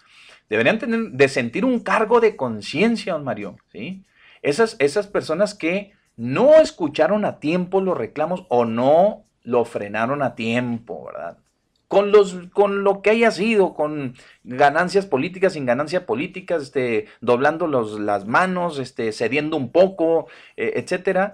Deberían 0.48 0.78
tener, 0.78 1.10
de 1.10 1.28
sentir 1.28 1.64
un 1.64 1.80
cargo 1.80 2.20
de 2.20 2.36
conciencia, 2.36 3.12
don 3.12 3.24
Mario, 3.24 3.56
¿sí? 3.72 4.04
Esas, 4.42 4.76
esas 4.78 5.06
personas 5.06 5.54
que 5.54 5.92
no 6.16 6.60
escucharon 6.60 7.24
a 7.24 7.38
tiempo 7.38 7.80
los 7.80 7.96
reclamos 7.96 8.44
o 8.48 8.64
no 8.64 9.24
lo 9.42 9.64
frenaron 9.64 10.22
a 10.22 10.34
tiempo, 10.34 11.06
¿verdad? 11.06 11.38
Con, 11.86 12.12
los, 12.12 12.34
con 12.52 12.84
lo 12.84 13.00
que 13.00 13.10
haya 13.10 13.30
sido, 13.30 13.74
con 13.74 14.14
ganancias 14.44 15.06
políticas, 15.06 15.54
sin 15.54 15.64
ganancias 15.64 16.02
políticas, 16.02 16.64
este, 16.64 17.06
doblando 17.20 17.66
los, 17.66 17.98
las 17.98 18.26
manos, 18.26 18.78
este, 18.78 19.12
cediendo 19.12 19.56
un 19.56 19.70
poco, 19.70 20.26
eh, 20.56 20.72
etcétera, 20.76 21.32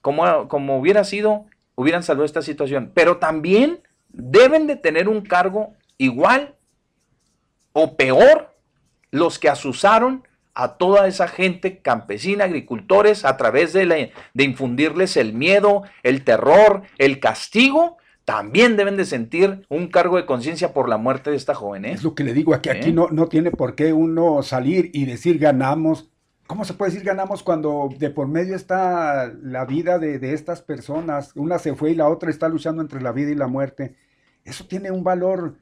como, 0.00 0.48
como 0.48 0.78
hubiera 0.78 1.02
sido, 1.02 1.46
hubieran 1.74 2.04
salvado 2.04 2.24
esta 2.24 2.42
situación. 2.42 2.92
Pero 2.94 3.16
también 3.16 3.80
deben 4.10 4.66
de 4.66 4.76
tener 4.76 5.08
un 5.08 5.22
cargo 5.22 5.74
igual 5.98 6.54
o 7.72 7.96
peor 7.96 8.55
los 9.10 9.38
que 9.38 9.48
asusaron 9.48 10.24
a 10.54 10.78
toda 10.78 11.06
esa 11.06 11.28
gente 11.28 11.78
campesina, 11.80 12.44
agricultores, 12.44 13.24
a 13.24 13.36
través 13.36 13.72
de, 13.72 13.84
la- 13.86 14.08
de 14.34 14.44
infundirles 14.44 15.16
el 15.16 15.32
miedo, 15.34 15.82
el 16.02 16.24
terror, 16.24 16.82
el 16.98 17.20
castigo, 17.20 17.98
también 18.24 18.76
deben 18.76 18.96
de 18.96 19.04
sentir 19.04 19.66
un 19.68 19.86
cargo 19.88 20.16
de 20.16 20.26
conciencia 20.26 20.72
por 20.72 20.88
la 20.88 20.96
muerte 20.96 21.30
de 21.30 21.36
esta 21.36 21.54
joven. 21.54 21.84
¿eh? 21.84 21.92
Es 21.92 22.02
lo 22.02 22.14
que 22.14 22.24
le 22.24 22.32
digo, 22.32 22.60
que 22.60 22.70
aquí 22.70 22.88
¿Eh? 22.88 22.92
no, 22.92 23.08
no 23.10 23.28
tiene 23.28 23.50
por 23.50 23.74
qué 23.74 23.92
uno 23.92 24.42
salir 24.42 24.90
y 24.94 25.04
decir 25.04 25.38
ganamos. 25.38 26.10
¿Cómo 26.48 26.64
se 26.64 26.74
puede 26.74 26.90
decir 26.92 27.06
ganamos 27.06 27.42
cuando 27.42 27.88
de 27.98 28.10
por 28.10 28.26
medio 28.28 28.56
está 28.56 29.32
la 29.42 29.64
vida 29.64 29.98
de, 29.98 30.18
de 30.18 30.32
estas 30.32 30.62
personas? 30.62 31.32
Una 31.34 31.58
se 31.58 31.74
fue 31.74 31.90
y 31.90 31.94
la 31.94 32.08
otra 32.08 32.30
está 32.30 32.48
luchando 32.48 32.82
entre 32.82 33.02
la 33.02 33.12
vida 33.12 33.30
y 33.30 33.34
la 33.36 33.46
muerte. 33.46 33.94
Eso 34.44 34.64
tiene 34.66 34.90
un 34.90 35.04
valor 35.04 35.56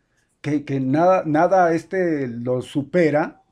que, 0.65 0.81
nada, 0.81 1.23
nada 1.27 1.75
este 1.75 2.29
lo 2.29 2.63
supera 2.63 3.43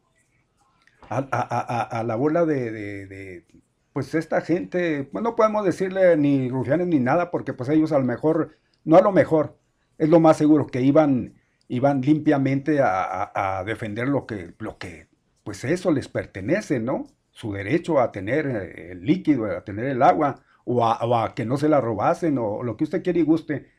a, 1.08 2.02
la 2.06 2.16
bola 2.16 2.44
de, 2.46 2.70
de- 2.70 3.44
pues 3.92 4.14
esta 4.14 4.40
gente, 4.40 5.04
pues 5.04 5.22
no 5.22 5.36
podemos 5.36 5.64
decirle 5.66 6.16
ni 6.16 6.48
rufianes 6.48 6.86
ni 6.86 6.98
nada, 6.98 7.30
porque 7.30 7.52
pues 7.52 7.68
ellos 7.68 7.92
a 7.92 7.98
lo 7.98 8.04
mejor, 8.06 8.56
no 8.84 8.96
a 8.96 9.02
lo 9.02 9.12
mejor, 9.12 9.58
es 9.98 10.08
lo 10.08 10.18
más 10.18 10.38
seguro 10.38 10.66
que 10.66 10.80
iban, 10.80 11.34
iban 11.68 12.00
limpiamente 12.00 12.80
a, 12.82 13.62
defender 13.66 14.08
lo 14.08 14.24
que, 14.26 14.54
lo 14.58 14.78
que, 14.78 15.08
pues 15.44 15.64
eso 15.64 15.90
les 15.92 16.08
pertenece, 16.08 16.80
¿no? 16.80 17.04
Su 17.32 17.52
derecho 17.52 18.00
a 18.00 18.12
tener 18.12 18.46
eh, 18.46 18.92
el 18.92 19.04
líquido, 19.04 19.44
a 19.46 19.62
tener 19.64 19.84
el 19.86 20.02
agua, 20.02 20.36
o 20.64 20.84
a, 20.86 20.96
o 21.04 21.14
a 21.16 21.34
que 21.34 21.44
no 21.44 21.58
se 21.58 21.68
la 21.68 21.80
robasen, 21.82 22.38
o 22.38 22.62
lo 22.62 22.76
que 22.78 22.84
usted 22.84 23.02
quiere 23.02 23.20
y 23.20 23.24
guste. 23.24 23.70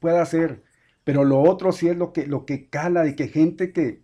pueda 0.00 0.24
ser. 0.26 0.62
Pero 1.08 1.24
lo 1.24 1.40
otro 1.40 1.72
sí 1.72 1.88
es 1.88 1.96
lo 1.96 2.12
que, 2.12 2.26
lo 2.26 2.44
que 2.44 2.68
cala 2.68 3.06
y 3.06 3.16
que 3.16 3.28
gente 3.28 3.72
que, 3.72 4.02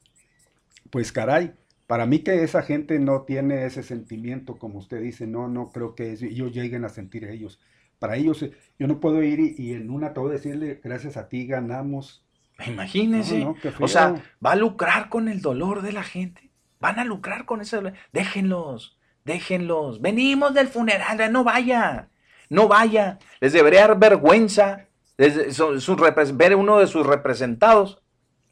pues 0.89 1.13
caray, 1.13 1.53
para 1.87 2.07
mí 2.07 2.21
que 2.21 2.43
esa 2.43 2.63
gente 2.63 2.99
no 2.99 3.25
tiene 3.25 3.67
ese 3.67 3.83
sentimiento, 3.83 4.57
como 4.57 4.79
usted 4.79 5.03
dice, 5.03 5.27
no, 5.27 5.47
no 5.47 5.71
creo 5.71 5.95
que 5.95 6.13
ellos 6.13 6.51
lleguen 6.53 6.87
a 6.87 6.89
sentir 6.89 7.27
ellos. 7.27 7.61
Para 7.99 8.17
ellos, 8.17 8.43
eh, 8.43 8.53
yo 8.79 8.87
no 8.87 9.01
puedo 9.01 9.23
ir 9.23 9.39
y, 9.39 9.55
y 9.59 9.73
en 9.75 9.91
una 9.91 10.15
todo 10.15 10.31
decirle, 10.31 10.81
gracias 10.83 11.19
a 11.19 11.29
ti 11.29 11.47
ganamos. 11.47 12.25
Imagínense. 12.67 13.41
No, 13.41 13.45
no, 13.49 13.57
qué 13.61 13.71
o 13.79 13.87
sea, 13.87 14.15
va 14.43 14.53
a 14.53 14.57
lucrar 14.57 15.11
con 15.11 15.29
el 15.29 15.43
dolor 15.43 15.83
de 15.83 15.93
la 15.93 16.05
gente. 16.05 16.53
Van 16.81 16.99
a 16.99 17.05
lucrar 17.05 17.45
con 17.45 17.61
ese 17.61 17.77
dolor. 17.77 17.93
Déjenlos, 18.15 18.97
déjenlos. 19.27 20.01
Venimos 20.01 20.55
del 20.55 20.69
funeral, 20.69 21.31
no 21.31 21.45
vaya. 21.45 22.09
No 22.49 22.67
vaya. 22.67 23.19
Les 23.41 23.53
debería 23.53 23.89
dar 23.89 23.99
vergüenza 23.99 24.89
repres- 25.17 26.37
ver 26.37 26.55
uno 26.57 26.79
de 26.79 26.87
sus 26.87 27.07
representados. 27.07 28.03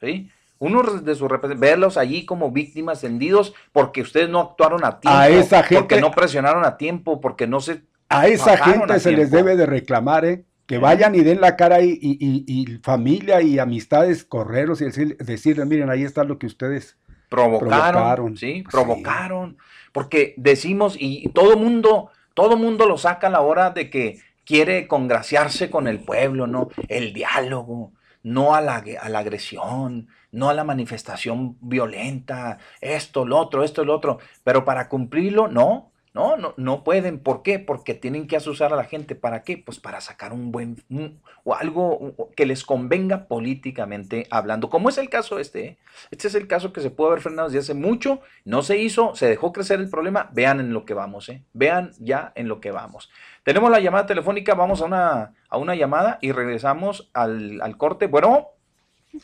¿sí? 0.00 0.30
Uno 0.58 0.82
de 0.82 1.14
sus 1.14 1.28
verlos 1.58 1.96
allí 1.96 2.24
como 2.24 2.50
víctimas 2.52 3.02
hendidos 3.02 3.52
porque 3.72 4.00
ustedes 4.02 4.28
no 4.28 4.40
actuaron 4.40 4.84
a 4.84 5.00
tiempo. 5.00 5.18
A 5.18 5.28
esa 5.28 5.58
Porque 5.62 5.76
gente- 5.76 6.00
no 6.00 6.12
presionaron 6.12 6.64
a 6.64 6.76
tiempo, 6.76 7.20
porque 7.20 7.46
no 7.46 7.60
se 7.60 7.82
A 8.08 8.28
esa 8.28 8.56
gente 8.56 8.92
a 8.92 8.98
se 9.00 9.12
les 9.12 9.30
debe 9.30 9.56
de 9.56 9.66
reclamar, 9.66 10.24
¿eh? 10.24 10.44
Que 10.66 10.78
vayan 10.78 11.14
y 11.16 11.20
den 11.22 11.40
la 11.40 11.56
cara 11.56 11.80
y, 11.82 11.90
y- 12.00 12.16
y- 12.20 12.44
y 12.46 12.78
familia 12.78 13.42
y 13.42 13.58
amistades, 13.58 14.24
correros 14.24 14.80
y 14.80 14.84
decir- 14.84 15.16
decirles, 15.18 15.66
miren, 15.66 15.90
ahí 15.90 16.04
está 16.04 16.22
lo 16.24 16.38
que 16.38 16.46
ustedes... 16.46 16.96
provocaron, 17.28 17.92
Provocaron. 17.92 18.36
sí, 18.36 18.62
provocaron, 18.70 19.56
porque 19.92 20.34
decimos 20.36 20.96
y, 20.98 21.24
y 21.26 21.28
todo 21.30 21.56
mundo, 21.56 22.10
todo 22.34 22.56
mundo 22.56 22.86
lo 22.86 22.98
saca 22.98 23.26
a 23.26 23.30
la 23.30 23.40
hora 23.40 23.70
de 23.70 23.88
que 23.90 24.20
quiere 24.45 24.86
congraciarse 24.88 25.70
con 25.70 25.86
el 25.88 26.01
pueblo, 26.01 26.47
¿no? 26.47 26.68
El 26.88 27.12
diálogo, 27.12 27.93
no 28.22 28.55
a 28.55 28.61
la, 28.61 28.84
a 29.01 29.09
la 29.09 29.18
agresión, 29.18 30.09
no 30.30 30.49
a 30.49 30.55
la 30.55 30.64
manifestación 30.64 31.59
violenta, 31.61 32.59
esto, 32.80 33.24
lo 33.26 33.38
otro, 33.38 33.64
esto, 33.64 33.84
lo 33.84 33.95
otro, 33.95 34.18
pero 34.45 34.64
para 34.64 34.88
cumplirlo, 34.88 35.49
no. 35.49 35.91
No, 36.14 36.36
no, 36.36 36.52
no 36.58 36.84
pueden. 36.84 37.18
¿Por 37.18 37.42
qué? 37.42 37.58
Porque 37.58 37.94
tienen 37.94 38.26
que 38.26 38.36
asusar 38.36 38.72
a 38.72 38.76
la 38.76 38.84
gente. 38.84 39.14
¿Para 39.14 39.42
qué? 39.42 39.56
Pues 39.56 39.80
para 39.80 40.00
sacar 40.02 40.34
un 40.34 40.52
buen 40.52 40.76
un- 40.90 41.22
o 41.44 41.54
algo 41.54 42.14
que 42.36 42.44
les 42.44 42.64
convenga 42.64 43.24
políticamente 43.28 44.26
hablando. 44.30 44.68
Como 44.68 44.90
es 44.90 44.98
el 44.98 45.08
caso 45.08 45.38
este. 45.38 45.64
¿eh? 45.66 45.78
Este 46.10 46.28
es 46.28 46.34
el 46.34 46.46
caso 46.46 46.70
que 46.72 46.82
se 46.82 46.90
pudo 46.90 47.08
haber 47.08 47.22
frenado 47.22 47.48
desde 47.48 47.60
hace 47.60 47.74
mucho. 47.74 48.20
No 48.44 48.62
se 48.62 48.76
hizo, 48.76 49.14
se 49.16 49.26
dejó 49.26 49.52
crecer 49.54 49.80
el 49.80 49.88
problema. 49.88 50.28
Vean 50.32 50.60
en 50.60 50.74
lo 50.74 50.84
que 50.84 50.92
vamos, 50.92 51.30
¿eh? 51.30 51.42
Vean 51.54 51.92
ya 51.98 52.32
en 52.34 52.46
lo 52.46 52.60
que 52.60 52.72
vamos. 52.72 53.10
Tenemos 53.42 53.70
la 53.70 53.80
llamada 53.80 54.06
telefónica, 54.06 54.54
vamos 54.54 54.82
a 54.82 54.84
una, 54.84 55.32
a 55.48 55.56
una 55.56 55.74
llamada 55.74 56.18
y 56.20 56.32
regresamos 56.32 57.10
al, 57.14 57.60
al 57.62 57.78
corte. 57.78 58.06
Bueno, 58.06 58.48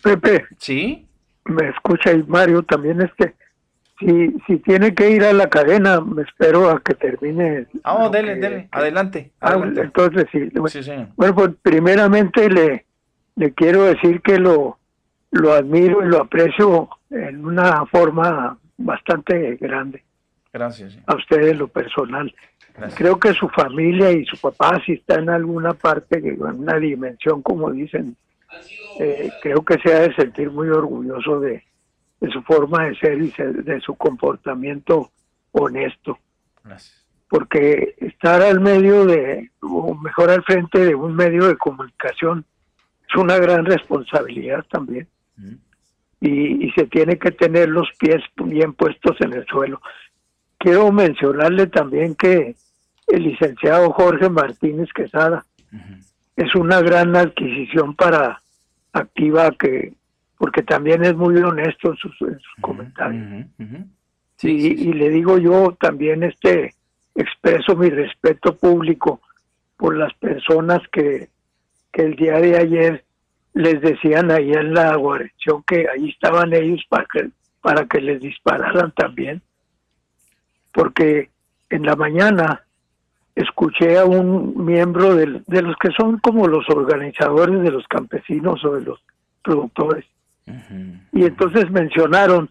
Pepe, 0.02 0.44
sí, 0.58 1.06
me 1.44 1.68
escucha 1.68 2.12
y 2.12 2.22
Mario 2.24 2.62
también 2.62 3.00
es 3.00 3.10
que 3.14 3.34
si, 4.00 4.34
si 4.46 4.56
tiene 4.58 4.94
que 4.94 5.10
ir 5.10 5.24
a 5.24 5.32
la 5.32 5.48
cadena, 5.48 6.00
me 6.00 6.22
espero 6.22 6.70
a 6.70 6.80
que 6.80 6.94
termine. 6.94 7.66
ah, 7.84 7.98
lo 8.04 8.10
dele, 8.10 8.34
que- 8.34 8.40
dele, 8.40 8.68
adelante. 8.70 9.30
Ah, 9.40 9.48
adelante. 9.50 9.80
entonces 9.82 10.26
sí. 10.32 10.48
Sí, 10.68 10.82
señor. 10.82 11.08
Bueno, 11.16 11.34
pues 11.34 11.50
primeramente 11.62 12.48
le, 12.48 12.84
le 13.36 13.52
quiero 13.54 13.84
decir 13.84 14.20
que 14.22 14.38
lo, 14.38 14.78
lo 15.30 15.52
admiro 15.52 16.04
y 16.04 16.08
lo 16.08 16.22
aprecio 16.22 16.88
en 17.10 17.44
una 17.44 17.84
forma 17.86 18.56
bastante 18.76 19.56
grande 19.56 20.04
Gracias. 20.52 20.98
a 21.06 21.16
usted 21.16 21.48
en 21.48 21.58
lo 21.58 21.68
personal. 21.68 22.32
Gracias. 22.76 22.96
Creo 22.98 23.18
que 23.18 23.32
su 23.34 23.48
familia 23.48 24.12
y 24.12 24.24
su 24.24 24.36
papá, 24.40 24.80
si 24.86 24.92
está 24.92 25.16
en 25.16 25.30
alguna 25.30 25.74
parte, 25.74 26.18
en 26.18 26.40
una 26.40 26.78
dimensión, 26.78 27.42
como 27.42 27.72
dicen, 27.72 28.14
eh, 29.00 29.30
creo 29.42 29.64
que 29.64 29.78
se 29.80 29.92
ha 29.92 30.00
de 30.00 30.14
sentir 30.14 30.50
muy 30.50 30.68
orgulloso 30.68 31.40
de, 31.40 31.64
de 32.20 32.30
su 32.30 32.42
forma 32.42 32.84
de 32.84 32.96
ser 32.96 33.22
y 33.22 33.32
de 33.62 33.80
su 33.80 33.94
comportamiento 33.94 35.10
honesto. 35.52 36.18
Gracias. 36.64 37.06
Porque 37.28 37.94
estar 37.98 38.42
al 38.42 38.60
medio 38.60 39.04
de, 39.04 39.50
o 39.60 39.94
mejor 39.94 40.30
al 40.30 40.42
frente 40.44 40.84
de 40.84 40.94
un 40.94 41.14
medio 41.14 41.46
de 41.46 41.56
comunicación, 41.56 42.44
es 43.08 43.16
una 43.16 43.38
gran 43.38 43.64
responsabilidad 43.64 44.64
también. 44.70 45.06
Mm. 45.36 45.54
Y, 46.20 46.66
y 46.66 46.70
se 46.72 46.86
tiene 46.86 47.18
que 47.18 47.30
tener 47.30 47.68
los 47.68 47.88
pies 47.98 48.22
bien 48.36 48.72
puestos 48.72 49.16
en 49.20 49.34
el 49.34 49.46
suelo. 49.46 49.80
Quiero 50.58 50.90
mencionarle 50.90 51.68
también 51.68 52.16
que 52.16 52.56
el 53.06 53.22
licenciado 53.22 53.92
Jorge 53.92 54.28
Martínez 54.28 54.88
Quesada 54.94 55.44
es 56.36 56.54
una 56.54 56.80
gran 56.80 57.16
adquisición 57.16 57.94
para 57.94 58.42
Activa 58.92 59.50
que 59.52 59.92
porque 60.38 60.62
también 60.62 61.04
es 61.04 61.14
muy 61.16 61.36
honesto 61.36 61.90
en 61.90 61.96
sus, 61.96 62.20
en 62.22 62.38
sus 62.38 62.54
comentarios. 62.60 63.24
Y, 63.58 63.64
Sí, 64.36 64.60
sí, 64.60 64.76
sí. 64.78 64.88
y 64.90 64.92
le 64.92 65.10
digo 65.10 65.36
yo 65.38 65.76
también 65.80 66.22
este 66.22 66.72
expreso 67.16 67.74
mi 67.74 67.90
respeto 67.90 68.56
público 68.56 69.20
por 69.76 69.96
las 69.96 70.14
personas 70.14 70.80
que, 70.92 71.28
que 71.92 72.02
el 72.02 72.14
día 72.14 72.34
de 72.38 72.56
ayer 72.56 73.04
les 73.54 73.80
decían 73.80 74.30
ahí 74.30 74.52
en 74.52 74.74
la 74.74 74.94
guarnición 74.94 75.64
que 75.64 75.86
ahí 75.88 76.10
estaban 76.10 76.52
ellos 76.54 76.80
para 76.88 77.06
que, 77.12 77.30
para 77.60 77.86
que 77.86 78.00
les 78.00 78.20
dispararan 78.20 78.92
también. 78.92 79.42
Porque 80.72 81.30
en 81.70 81.82
la 81.84 81.96
mañana 81.96 82.62
escuché 83.34 83.98
a 83.98 84.04
un 84.04 84.64
miembro 84.64 85.14
del- 85.16 85.42
de 85.46 85.62
los 85.62 85.76
que 85.76 85.90
son 85.92 86.18
como 86.18 86.46
los 86.46 86.68
organizadores 86.70 87.60
de 87.62 87.70
los 87.72 87.86
campesinos 87.88 88.64
o 88.64 88.74
de 88.74 88.82
los 88.82 89.02
productores. 89.42 90.04
Y 91.12 91.24
entonces 91.24 91.70
mencionaron 91.70 92.50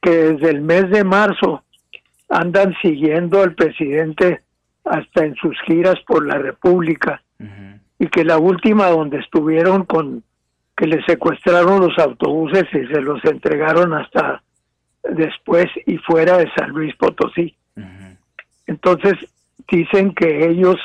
que 0.00 0.10
desde 0.10 0.50
el 0.50 0.60
mes 0.60 0.90
de 0.90 1.04
marzo 1.04 1.64
andan 2.28 2.74
siguiendo 2.82 3.42
al 3.42 3.54
presidente 3.54 4.42
hasta 4.84 5.24
en 5.24 5.34
sus 5.36 5.56
giras 5.66 5.96
por 6.06 6.26
la 6.26 6.38
República. 6.38 7.22
Y 7.98 8.08
que 8.08 8.24
la 8.24 8.38
última 8.38 8.88
donde 8.88 9.18
estuvieron 9.18 9.84
con 9.84 10.22
que 10.76 10.86
le 10.86 11.02
secuestraron 11.04 11.80
los 11.80 11.98
autobuses 11.98 12.64
y 12.72 12.86
se 12.86 13.00
los 13.00 13.24
entregaron 13.24 13.94
hasta 13.94 14.42
después 15.02 15.66
y 15.86 15.96
fuera 15.98 16.36
de 16.36 16.50
San 16.54 16.70
Luis 16.70 16.94
Potosí. 16.96 17.56
Entonces 18.66 19.14
dicen 19.68 20.14
que 20.14 20.48
ellos 20.48 20.76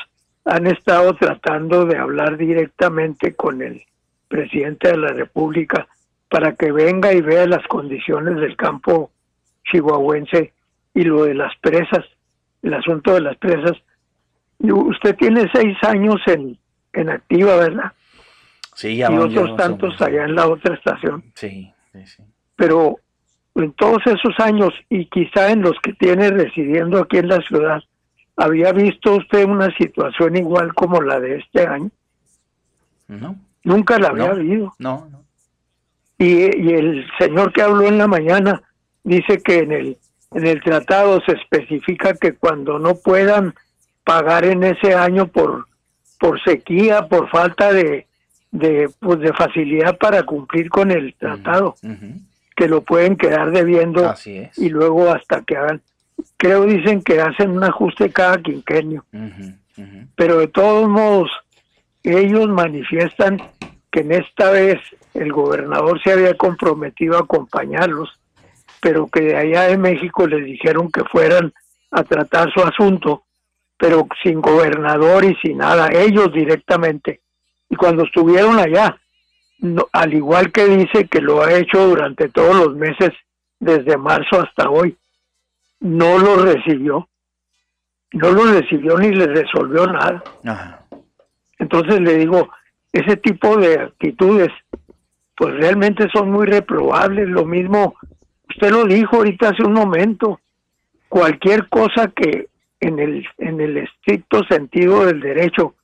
han 0.44 0.66
estado 0.66 1.14
tratando 1.14 1.84
de 1.84 1.98
hablar 1.98 2.36
directamente 2.36 3.34
con 3.34 3.62
el 3.62 3.82
presidente 4.28 4.88
de 4.90 4.96
la 4.96 5.12
República 5.12 5.86
para 6.32 6.54
que 6.56 6.72
venga 6.72 7.12
y 7.12 7.20
vea 7.20 7.46
las 7.46 7.64
condiciones 7.68 8.36
del 8.36 8.56
campo 8.56 9.10
chihuahuense 9.70 10.54
y 10.94 11.02
lo 11.02 11.24
de 11.24 11.34
las 11.34 11.54
presas, 11.58 12.04
el 12.62 12.72
asunto 12.72 13.12
de 13.12 13.20
las 13.20 13.36
presas. 13.36 13.72
Usted 14.58 15.14
tiene 15.16 15.50
seis 15.52 15.76
años 15.82 16.16
en, 16.26 16.56
en 16.94 17.10
activa, 17.10 17.56
¿verdad? 17.56 17.92
Sí, 18.74 18.96
ya 18.96 19.12
y 19.12 19.16
otros 19.18 19.56
tantos 19.56 20.00
allá 20.00 20.24
en 20.24 20.34
la 20.34 20.48
otra 20.48 20.74
estación. 20.74 21.22
Sí, 21.34 21.70
sí, 21.92 22.06
sí. 22.06 22.22
Pero 22.56 22.96
en 23.54 23.72
todos 23.74 23.98
esos 24.06 24.34
años 24.38 24.72
y 24.88 25.04
quizá 25.06 25.50
en 25.50 25.60
los 25.60 25.78
que 25.82 25.92
tiene 25.92 26.30
residiendo 26.30 26.98
aquí 26.98 27.18
en 27.18 27.28
la 27.28 27.42
ciudad, 27.42 27.82
¿había 28.36 28.72
visto 28.72 29.16
usted 29.16 29.44
una 29.44 29.70
situación 29.76 30.36
igual 30.36 30.72
como 30.72 31.02
la 31.02 31.20
de 31.20 31.36
este 31.36 31.66
año? 31.66 31.90
No, 33.08 33.36
Nunca 33.64 33.98
la 33.98 34.08
había 34.08 34.24
No. 34.28 34.32
habido. 34.32 34.74
no, 34.78 35.06
no. 35.10 35.21
Y, 36.22 36.34
y 36.56 36.74
el 36.74 37.06
señor 37.18 37.52
que 37.52 37.62
habló 37.62 37.86
en 37.88 37.98
la 37.98 38.06
mañana 38.06 38.62
dice 39.02 39.42
que 39.42 39.58
en 39.58 39.72
el, 39.72 39.96
en 40.34 40.46
el 40.46 40.62
tratado 40.62 41.20
se 41.26 41.32
especifica 41.32 42.14
que 42.14 42.34
cuando 42.34 42.78
no 42.78 42.94
puedan 42.94 43.54
pagar 44.04 44.44
en 44.44 44.62
ese 44.62 44.94
año 44.94 45.26
por, 45.26 45.66
por 46.20 46.42
sequía, 46.42 47.08
por 47.08 47.28
falta 47.28 47.72
de, 47.72 48.06
de, 48.52 48.88
pues 49.00 49.18
de 49.20 49.32
facilidad 49.32 49.98
para 49.98 50.22
cumplir 50.22 50.68
con 50.70 50.90
el 50.90 51.14
tratado, 51.14 51.74
que 52.54 52.68
lo 52.68 52.82
pueden 52.82 53.16
quedar 53.16 53.50
debiendo 53.50 54.08
Así 54.08 54.38
es. 54.38 54.58
y 54.58 54.68
luego 54.68 55.10
hasta 55.10 55.42
que 55.42 55.56
hagan, 55.56 55.80
creo 56.36 56.66
dicen 56.66 57.02
que 57.02 57.20
hacen 57.20 57.50
un 57.50 57.64
ajuste 57.64 58.12
cada 58.12 58.38
quinquenio, 58.40 59.04
pero 60.14 60.38
de 60.38 60.48
todos 60.48 60.88
modos 60.88 61.30
ellos 62.04 62.48
manifiestan 62.48 63.38
que 63.90 64.00
en 64.00 64.12
esta 64.12 64.50
vez 64.50 64.78
el 65.14 65.32
gobernador 65.32 66.00
se 66.02 66.12
había 66.12 66.34
comprometido 66.36 67.16
a 67.16 67.20
acompañarlos, 67.22 68.10
pero 68.80 69.06
que 69.08 69.20
de 69.20 69.36
allá 69.36 69.62
de 69.68 69.78
México 69.78 70.26
les 70.26 70.44
dijeron 70.44 70.90
que 70.90 71.04
fueran 71.04 71.52
a 71.90 72.02
tratar 72.04 72.52
su 72.52 72.60
asunto, 72.62 73.24
pero 73.76 74.06
sin 74.22 74.40
gobernador 74.40 75.24
y 75.24 75.34
sin 75.36 75.58
nada, 75.58 75.88
ellos 75.92 76.32
directamente. 76.32 77.20
Y 77.68 77.76
cuando 77.76 78.04
estuvieron 78.04 78.58
allá, 78.58 78.96
no- 79.58 79.86
al 79.92 80.14
igual 80.14 80.50
que 80.52 80.66
dice 80.66 81.06
que 81.08 81.20
lo 81.20 81.42
ha 81.42 81.52
hecho 81.52 81.86
durante 81.88 82.28
todos 82.28 82.56
los 82.56 82.74
meses, 82.76 83.10
desde 83.60 83.96
marzo 83.96 84.40
hasta 84.40 84.68
hoy, 84.70 84.96
no 85.80 86.18
lo 86.18 86.36
recibió. 86.36 87.08
No 88.12 88.30
lo 88.30 88.44
recibió 88.52 88.98
ni 88.98 89.10
le 89.10 89.26
resolvió 89.26 89.86
nada. 89.86 90.22
Ajá. 90.44 90.84
Entonces 91.58 92.00
le 92.00 92.14
digo, 92.18 92.50
ese 92.92 93.16
tipo 93.16 93.56
de 93.56 93.80
actitudes, 93.80 94.50
pues 95.36 95.54
realmente 95.54 96.08
son 96.12 96.30
muy 96.30 96.46
reprobables. 96.46 97.28
Lo 97.28 97.44
mismo, 97.44 97.94
usted 98.48 98.70
lo 98.70 98.84
dijo 98.84 99.16
ahorita 99.16 99.50
hace 99.50 99.64
un 99.64 99.72
momento, 99.72 100.40
cualquier 101.08 101.68
cosa 101.68 102.08
que 102.08 102.48
en 102.80 102.98
el, 102.98 103.26
en 103.38 103.60
el 103.60 103.76
estricto 103.78 104.42
sentido 104.48 105.06
del 105.06 105.20
derecho, 105.20 105.74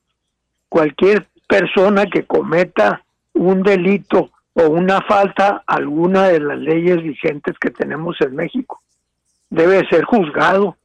cualquier 0.69 1.27
persona 1.49 2.07
que 2.07 2.25
cometa 2.25 3.03
un 3.35 3.63
delito 3.63 4.31
o 4.55 4.69
una 4.69 5.01
falta 5.03 5.63
alguna 5.67 6.29
de 6.29 6.41
las 6.41 6.59
leyes 6.59 7.03
vigentes 7.03 7.57
que 7.59 7.71
tenemos 7.71 8.17
en 8.21 8.35
México, 8.35 8.83
debe 9.49 9.87
ser 9.89 10.05
juzgado, 10.05 10.77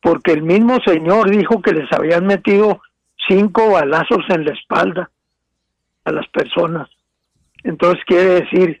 porque 0.00 0.32
el 0.32 0.42
mismo 0.42 0.78
señor 0.84 1.30
dijo 1.30 1.62
que 1.62 1.72
les 1.72 1.90
habían 1.92 2.26
metido 2.26 2.80
cinco 3.28 3.70
balazos 3.70 4.24
en 4.28 4.44
la 4.44 4.52
espalda 4.52 5.10
a 6.04 6.12
las 6.12 6.26
personas. 6.28 6.88
Entonces 7.64 8.04
quiere 8.06 8.40
decir 8.42 8.80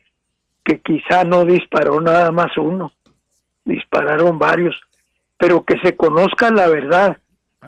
que 0.64 0.80
quizá 0.80 1.24
no 1.24 1.44
disparó 1.44 2.00
nada 2.00 2.30
más 2.30 2.56
uno, 2.56 2.92
dispararon 3.64 4.38
varios, 4.38 4.80
pero 5.36 5.64
que 5.64 5.78
se 5.80 5.96
conozca 5.96 6.50
la 6.50 6.68
verdad 6.68 7.18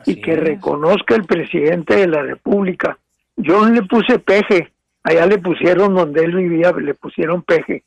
y 0.05 0.21
que 0.21 0.35
reconozca 0.35 1.15
el 1.15 1.23
presidente 1.23 1.95
de 1.95 2.07
la 2.07 2.21
República. 2.21 2.97
Yo 3.37 3.61
no 3.61 3.73
le 3.73 3.83
puse 3.83 4.19
peje, 4.19 4.71
allá 5.03 5.25
le 5.25 5.37
pusieron 5.37 5.95
donde 5.95 6.23
él 6.23 6.35
vivía, 6.35 6.71
le 6.71 6.93
pusieron 6.93 7.43
peje. 7.43 7.83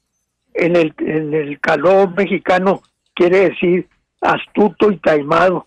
En 0.55 0.77
el, 0.77 0.95
en 0.99 1.35
el 1.35 1.61
calor 1.61 2.15
mexicano 2.17 2.83
quiere 3.15 3.51
decir 3.51 3.87
astuto 4.21 4.91
y 4.91 4.97
taimado. 4.97 5.67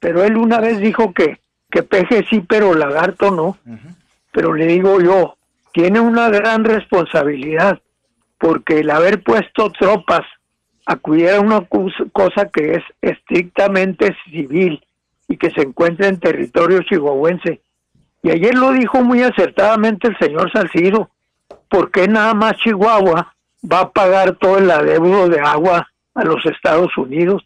Pero 0.00 0.24
él 0.24 0.36
una 0.36 0.60
vez 0.60 0.78
dijo 0.78 1.12
que, 1.12 1.38
que 1.70 1.82
peje 1.82 2.24
sí, 2.28 2.40
pero 2.40 2.74
lagarto 2.74 3.30
no. 3.30 3.58
Pero 4.32 4.52
le 4.52 4.66
digo 4.66 5.00
yo, 5.00 5.36
tiene 5.74 5.98
una 5.98 6.30
gran 6.30 6.62
responsabilidad, 6.64 7.80
porque 8.38 8.78
el 8.78 8.90
haber 8.90 9.24
puesto 9.24 9.70
tropas 9.70 10.22
a 10.86 10.96
una 11.40 11.66
cosa 12.12 12.48
que 12.48 12.74
es 12.74 12.82
estrictamente 13.02 14.16
civil 14.30 14.86
y 15.26 15.36
que 15.36 15.50
se 15.50 15.62
encuentra 15.62 16.06
en 16.06 16.20
territorio 16.20 16.80
chihuahuense. 16.82 17.60
Y 18.22 18.30
ayer 18.30 18.54
lo 18.54 18.70
dijo 18.70 19.02
muy 19.02 19.22
acertadamente 19.22 20.08
el 20.08 20.18
señor 20.18 20.52
Salcido, 20.52 21.10
¿por 21.68 21.90
qué 21.90 22.06
nada 22.06 22.34
más 22.34 22.56
Chihuahua 22.58 23.34
va 23.70 23.80
a 23.80 23.90
pagar 23.90 24.36
todo 24.36 24.58
el 24.58 24.70
adeudo 24.70 25.28
de 25.28 25.40
agua 25.40 25.88
a 26.14 26.24
los 26.24 26.46
Estados 26.46 26.96
Unidos 26.96 27.42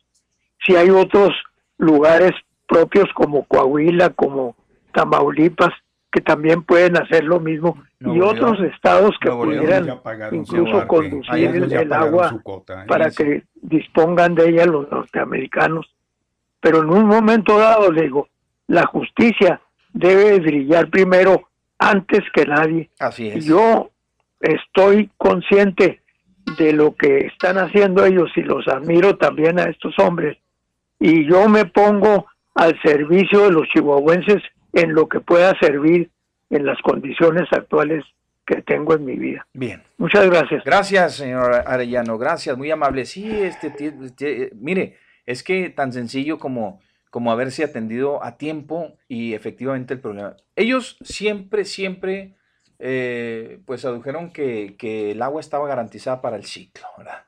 si 0.67 0.77
hay 0.77 0.91
otros 0.91 1.31
lugares 1.79 2.33
propios 2.67 3.09
como 3.15 3.45
Coahuila, 3.45 4.11
como 4.11 4.55
Tamaulipas, 4.93 5.73
que 6.13 6.21
también 6.21 6.63
pueden 6.63 6.99
hacer 6.99 7.25
lo 7.25 7.41
mismo 7.41 7.83
y 8.01 8.21
otros 8.21 8.61
estados 8.61 9.17
que 9.21 9.29
pudieran 9.29 10.01
incluso 10.31 10.87
conducir 10.87 11.51
el, 11.51 11.93
agua 11.93 12.41
para 12.87 13.11
que 13.11 13.43
dispongan 13.55 14.35
de 14.37 14.51
ella 14.51 14.67
los 14.67 14.91
norteamericanos. 14.91 15.87
Pero 16.61 16.83
en 16.83 16.91
un 16.91 17.07
momento 17.07 17.59
dado, 17.59 17.91
le 17.91 18.03
digo, 18.03 18.29
la 18.69 18.87
justicia 18.87 19.61
debe 19.93 20.39
brillar 20.39 20.89
primero 20.91 21.49
antes 21.79 22.21
que 22.33 22.47
nadie. 22.47 22.91
Así 23.01 23.29
es. 23.29 23.45
Yo 23.45 23.91
estoy 24.41 25.11
consciente 25.17 26.01
de 26.57 26.73
lo 26.73 26.95
que 26.95 27.27
están 27.27 27.59
haciendo 27.59 28.05
ellos 28.05 28.31
y 28.37 28.43
los 28.43 28.67
admiro 28.69 29.17
también 29.17 29.59
a 29.59 29.65
estos 29.65 29.99
hombres. 29.99 30.39
Y 31.01 31.29
yo 31.29 31.49
me 31.49 31.65
pongo 31.65 32.27
al 32.55 32.81
servicio 32.83 33.45
de 33.45 33.51
los 33.51 33.69
chihuahuenses 33.69 34.43
en 34.73 34.95
lo 34.95 35.09
que 35.09 35.21
pueda 35.21 35.57
servir 35.61 36.11
en 36.51 36.67
las 36.67 36.81
condiciones 36.83 37.47
actuales 37.53 38.05
que 38.49 38.63
tengo 38.63 38.95
en 38.95 39.05
mi 39.05 39.17
vida. 39.17 39.47
Bien. 39.53 39.83
Muchas 39.99 40.27
gracias. 40.27 40.65
Gracias, 40.65 41.17
señor 41.17 41.63
Arellano. 41.67 42.17
Gracias, 42.17 42.57
muy 42.57 42.71
amable. 42.71 43.05
Sí, 43.05 43.31
este, 43.31 44.51
mire, 44.55 44.97
es 45.27 45.43
que 45.43 45.69
tan 45.69 45.93
sencillo 45.93 46.39
como, 46.39 46.81
como 47.11 47.31
haberse 47.31 47.63
atendido 47.63 48.25
a 48.25 48.39
tiempo 48.39 48.97
y 49.07 49.35
efectivamente 49.35 49.93
el 49.93 50.01
problema. 50.01 50.37
Ellos 50.57 50.97
siempre, 51.03 51.67
siempre, 51.67 52.37
eh, 52.79 53.61
pues 53.67 53.85
adujeron 53.85 54.33
que, 54.33 54.77
que, 54.79 55.11
el 55.11 55.21
agua 55.21 55.43
estaba 55.43 55.69
garantizada 55.69 56.23
para 56.23 56.37
el 56.37 56.45
ciclo, 56.45 56.87
¿verdad? 56.97 57.25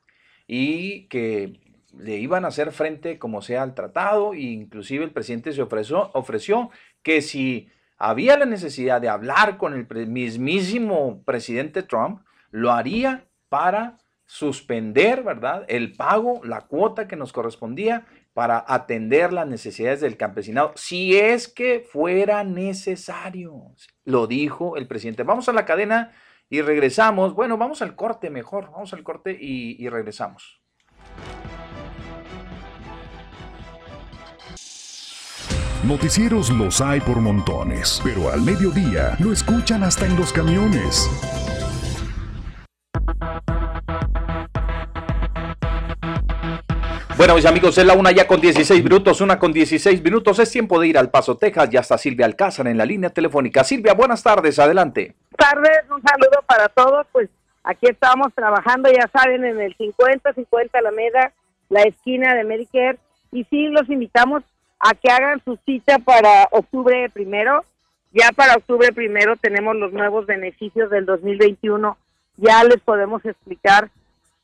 Y 0.46 1.06
que 1.08 1.60
le 1.98 2.16
iban 2.16 2.46
a 2.46 2.48
hacer 2.48 2.72
frente 2.72 3.18
como 3.18 3.42
sea 3.42 3.62
al 3.62 3.74
tratado, 3.74 4.32
e 4.32 4.40
inclusive 4.40 5.04
el 5.04 5.10
presidente 5.10 5.52
se 5.52 5.60
ofreció, 5.60 6.10
ofreció 6.14 6.70
que 7.02 7.20
si 7.20 7.68
había 8.00 8.38
la 8.38 8.46
necesidad 8.46 9.00
de 9.00 9.10
hablar 9.10 9.58
con 9.58 9.74
el 9.74 10.06
mismísimo 10.08 11.22
presidente 11.24 11.82
Trump, 11.82 12.22
lo 12.50 12.72
haría 12.72 13.28
para 13.50 13.98
suspender, 14.24 15.22
¿verdad? 15.22 15.66
El 15.68 15.92
pago, 15.92 16.40
la 16.42 16.62
cuota 16.62 17.06
que 17.06 17.16
nos 17.16 17.32
correspondía 17.32 18.06
para 18.32 18.64
atender 18.66 19.34
las 19.34 19.46
necesidades 19.46 20.00
del 20.00 20.16
campesinado, 20.16 20.72
si 20.76 21.18
es 21.18 21.46
que 21.46 21.80
fuera 21.80 22.42
necesario. 22.42 23.74
Lo 24.04 24.26
dijo 24.26 24.78
el 24.78 24.86
presidente. 24.86 25.22
Vamos 25.22 25.48
a 25.50 25.52
la 25.52 25.66
cadena 25.66 26.12
y 26.48 26.62
regresamos. 26.62 27.34
Bueno, 27.34 27.58
vamos 27.58 27.82
al 27.82 27.96
corte 27.96 28.30
mejor. 28.30 28.70
Vamos 28.70 28.94
al 28.94 29.02
corte 29.02 29.36
y, 29.38 29.76
y 29.78 29.88
regresamos. 29.90 30.59
Noticieros 35.82 36.50
los 36.50 36.82
hay 36.82 37.00
por 37.00 37.22
montones, 37.22 38.02
pero 38.04 38.30
al 38.30 38.42
mediodía 38.42 39.16
lo 39.18 39.32
escuchan 39.32 39.82
hasta 39.82 40.04
en 40.04 40.14
los 40.14 40.30
camiones. 40.30 41.08
Bueno, 47.16 47.34
mis 47.34 47.46
amigos, 47.46 47.78
es 47.78 47.86
la 47.86 47.94
una 47.94 48.10
ya 48.10 48.26
con 48.26 48.42
16 48.42 48.84
minutos, 48.84 49.22
una 49.22 49.38
con 49.38 49.54
16 49.54 50.02
minutos. 50.02 50.38
Es 50.38 50.50
tiempo 50.50 50.78
de 50.78 50.88
ir 50.88 50.98
al 50.98 51.10
Paso, 51.10 51.38
Texas. 51.38 51.70
Ya 51.70 51.80
está 51.80 51.96
Silvia 51.96 52.26
Alcázar 52.26 52.66
en 52.68 52.76
la 52.76 52.84
línea 52.84 53.08
telefónica. 53.08 53.64
Silvia, 53.64 53.94
buenas 53.94 54.22
tardes, 54.22 54.58
adelante. 54.58 55.14
Buenas 55.30 55.54
tardes, 55.54 55.90
un 55.90 56.02
saludo 56.02 56.44
para 56.46 56.68
todos. 56.68 57.06
Pues 57.10 57.30
aquí 57.64 57.86
estamos 57.86 58.34
trabajando, 58.34 58.90
ya 58.92 59.08
saben, 59.08 59.46
en 59.46 59.58
el 59.58 59.74
50-50 59.78 60.74
Alameda, 60.74 61.32
la 61.70 61.84
esquina 61.84 62.34
de 62.34 62.44
Medicare. 62.44 62.98
Y 63.32 63.44
sí, 63.44 63.68
los 63.68 63.88
invitamos 63.88 64.42
a 64.80 64.94
que 64.94 65.10
hagan 65.10 65.42
su 65.44 65.56
cita 65.66 65.98
para 65.98 66.48
octubre 66.50 67.08
primero. 67.10 67.64
Ya 68.12 68.32
para 68.34 68.54
octubre 68.54 68.92
primero 68.92 69.36
tenemos 69.36 69.76
los 69.76 69.92
nuevos 69.92 70.26
beneficios 70.26 70.90
del 70.90 71.06
2021. 71.06 71.96
Ya 72.38 72.64
les 72.64 72.80
podemos 72.80 73.24
explicar 73.24 73.90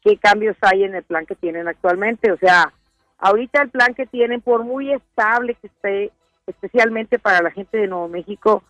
qué 0.03 0.19
cambios 0.19 0.57
hay 0.61 0.85
en 0.85 0.95
el 0.95 1.03
plan 1.03 1.27
que 1.27 1.35
tienen 1.35 1.67
actualmente. 1.67 2.31
O 2.31 2.37
sea, 2.37 2.73
ahorita 3.19 3.63
el 3.63 3.71
plan 3.71 3.95
que 3.95 4.07
tienen, 4.07 4.41
por 4.43 4.63
muy 4.63 4.93
estable 4.93 5.55
que 5.55 5.67
esté, 5.67 6.13
especialmente 6.47 7.19
para 7.19 7.43
la 7.43 7.51
gente 7.51 7.79
de 7.79 7.89
Nuevo 7.89 8.09
México, 8.09 8.63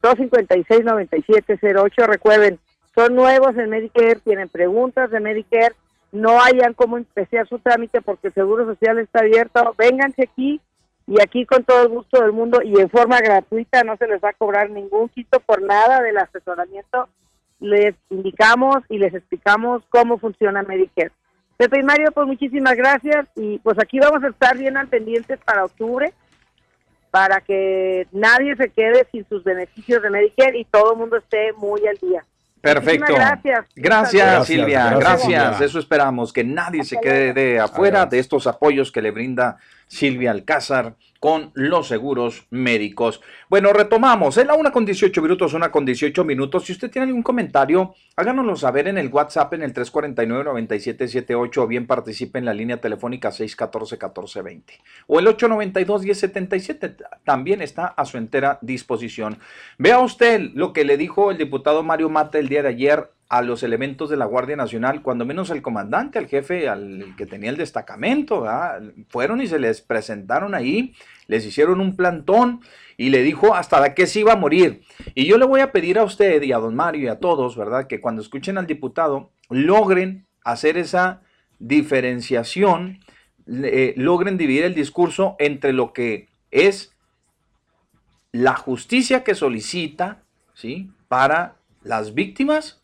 915-256-9708. 0.01 2.05
Recuerden, 2.05 2.59
son 2.93 3.15
nuevos 3.15 3.57
en 3.57 3.69
Medicare, 3.69 4.17
tienen 4.17 4.49
preguntas 4.49 5.09
de 5.09 5.21
Medicare, 5.21 5.73
no 6.11 6.41
hayan 6.41 6.73
cómo 6.73 6.97
empezar 6.97 7.47
su 7.47 7.59
trámite 7.59 8.01
porque 8.01 8.27
el 8.27 8.33
Seguro 8.33 8.65
Social 8.65 8.99
está 8.99 9.21
abierto. 9.21 9.73
Vénganse 9.77 10.23
aquí 10.23 10.59
y 11.07 11.21
aquí 11.21 11.45
con 11.45 11.63
todo 11.63 11.83
el 11.83 11.89
gusto 11.89 12.21
del 12.21 12.33
mundo 12.33 12.61
y 12.61 12.77
en 12.79 12.89
forma 12.89 13.19
gratuita, 13.19 13.83
no 13.83 13.95
se 13.95 14.07
les 14.07 14.21
va 14.21 14.29
a 14.29 14.33
cobrar 14.33 14.69
ningún 14.69 15.07
quito 15.09 15.39
por 15.39 15.61
nada 15.61 16.01
del 16.01 16.17
asesoramiento. 16.17 17.07
Les 17.59 17.95
indicamos 18.09 18.83
y 18.89 18.97
les 18.97 19.13
explicamos 19.13 19.83
cómo 19.89 20.17
funciona 20.17 20.63
Medicare. 20.63 21.11
Pepe 21.55 21.79
y 21.79 21.83
Mario, 21.83 22.11
pues 22.11 22.27
muchísimas 22.27 22.75
gracias 22.75 23.27
y 23.35 23.59
pues 23.59 23.79
aquí 23.79 23.99
vamos 23.99 24.21
a 24.23 24.27
estar 24.27 24.57
bien 24.57 24.75
al 24.77 24.89
pendientes 24.89 25.39
para 25.39 25.63
octubre 25.65 26.13
para 27.11 27.41
que 27.41 28.07
nadie 28.11 28.55
se 28.55 28.69
quede 28.69 29.07
sin 29.11 29.27
sus 29.27 29.43
beneficios 29.43 30.01
de 30.01 30.09
Medicare 30.09 30.57
y 30.59 30.65
todo 30.65 30.93
el 30.93 30.99
mundo 30.99 31.17
esté 31.17 31.53
muy 31.53 31.85
al 31.87 31.97
día. 31.97 32.23
Perfecto. 32.61 33.13
Gracias. 33.13 33.65
Gracias, 33.75 34.25
Gracias, 34.25 34.47
Silvia. 34.47 34.93
gracias. 34.97 35.61
Eso 35.61 35.79
esperamos, 35.79 36.33
que 36.33 36.43
nadie 36.43 36.83
se 36.83 36.99
quede 36.99 37.33
de 37.33 37.59
afuera 37.59 38.01
Adiós. 38.01 38.11
de 38.11 38.19
estos 38.19 38.47
apoyos 38.47 38.91
que 38.91 39.01
le 39.01 39.11
brinda 39.11 39.57
Silvia 39.87 40.31
Alcázar 40.31 40.95
con 41.19 41.51
los 41.55 41.87
seguros 41.87 42.45
médicos. 42.51 43.21
Bueno, 43.49 43.73
retomamos. 43.73 44.37
Es 44.37 44.45
la 44.45 44.53
una 44.53 44.71
con 44.71 44.85
18 44.85 45.21
minutos, 45.21 45.53
una 45.53 45.71
con 45.71 45.85
18 45.85 46.23
minutos. 46.23 46.65
Si 46.65 46.73
usted 46.73 46.91
tiene 46.91 47.07
algún 47.07 47.23
comentario, 47.23 47.95
háganoslo 48.15 48.55
saber 48.55 48.87
en 48.87 48.97
el 48.97 49.09
WhatsApp 49.09 49.53
en 49.53 49.63
el 49.63 49.73
349-9778 49.73 51.57
o 51.57 51.67
bien 51.67 51.87
participe 51.87 52.39
en 52.39 52.45
la 52.45 52.53
línea 52.53 52.79
telefónica 52.79 53.29
614-1420 53.31 54.63
o 55.07 55.19
el 55.19 55.27
892-1077. 55.27 56.95
También 57.23 57.61
está 57.61 57.87
a 57.87 58.05
su 58.05 58.17
entera 58.17 58.59
disposición. 58.61 59.39
Vea 59.77 59.99
usted 59.99 60.51
lo 60.53 60.73
que 60.73 60.85
le 60.85 60.97
dijo 60.97 61.31
el 61.31 61.37
diputado 61.37 61.83
Mario 61.83 62.09
Mata 62.09 62.37
el 62.37 62.49
día 62.49 62.61
de 62.61 62.69
ayer 62.69 63.09
a 63.29 63.41
los 63.41 63.61
elementos 63.63 64.09
de 64.09 64.15
la 64.15 64.25
Guardia 64.25 64.55
Nacional, 64.55 65.01
cuando 65.01 65.25
menos 65.25 65.51
al 65.51 65.61
comandante, 65.61 66.17
al 66.17 66.27
jefe, 66.27 66.69
al 66.69 67.13
que 67.17 67.25
tenía 67.25 67.49
el 67.49 67.57
destacamento, 67.57 68.41
¿verdad? 68.41 68.81
fueron 69.09 69.41
y 69.41 69.47
se 69.47 69.59
les 69.59 69.81
presentaron 69.81 70.55
ahí, 70.55 70.93
les 71.27 71.45
hicieron 71.45 71.81
un 71.81 71.95
plantón 71.97 72.61
y 72.95 73.09
le 73.09 73.23
dijo 73.23 73.53
hasta 73.53 73.81
de 73.81 73.93
qué 73.93 74.07
se 74.07 74.21
iba 74.21 74.33
a 74.33 74.37
morir. 74.37 74.81
Y 75.13 75.25
yo 75.25 75.37
le 75.37 75.45
voy 75.45 75.59
a 75.59 75.73
pedir 75.73 75.99
a 75.99 76.03
usted 76.03 76.41
y 76.41 76.53
a 76.53 76.57
don 76.57 76.75
Mario 76.75 77.03
y 77.03 77.07
a 77.07 77.19
todos, 77.19 77.57
¿verdad? 77.57 77.87
Que 77.87 77.99
cuando 77.99 78.21
escuchen 78.21 78.57
al 78.57 78.65
diputado 78.65 79.29
logren 79.49 80.25
hacer 80.43 80.77
esa 80.77 81.21
diferenciación, 81.59 82.99
eh, 83.47 83.93
logren 83.97 84.37
dividir 84.37 84.63
el 84.63 84.73
discurso 84.73 85.35
entre 85.39 85.73
lo 85.73 85.91
que 85.91 86.29
es 86.51 86.93
la 88.31 88.55
justicia 88.55 89.25
que 89.25 89.35
solicita, 89.35 90.23
¿sí? 90.53 90.91
Para 91.09 91.55
las 91.83 92.13
víctimas 92.13 92.81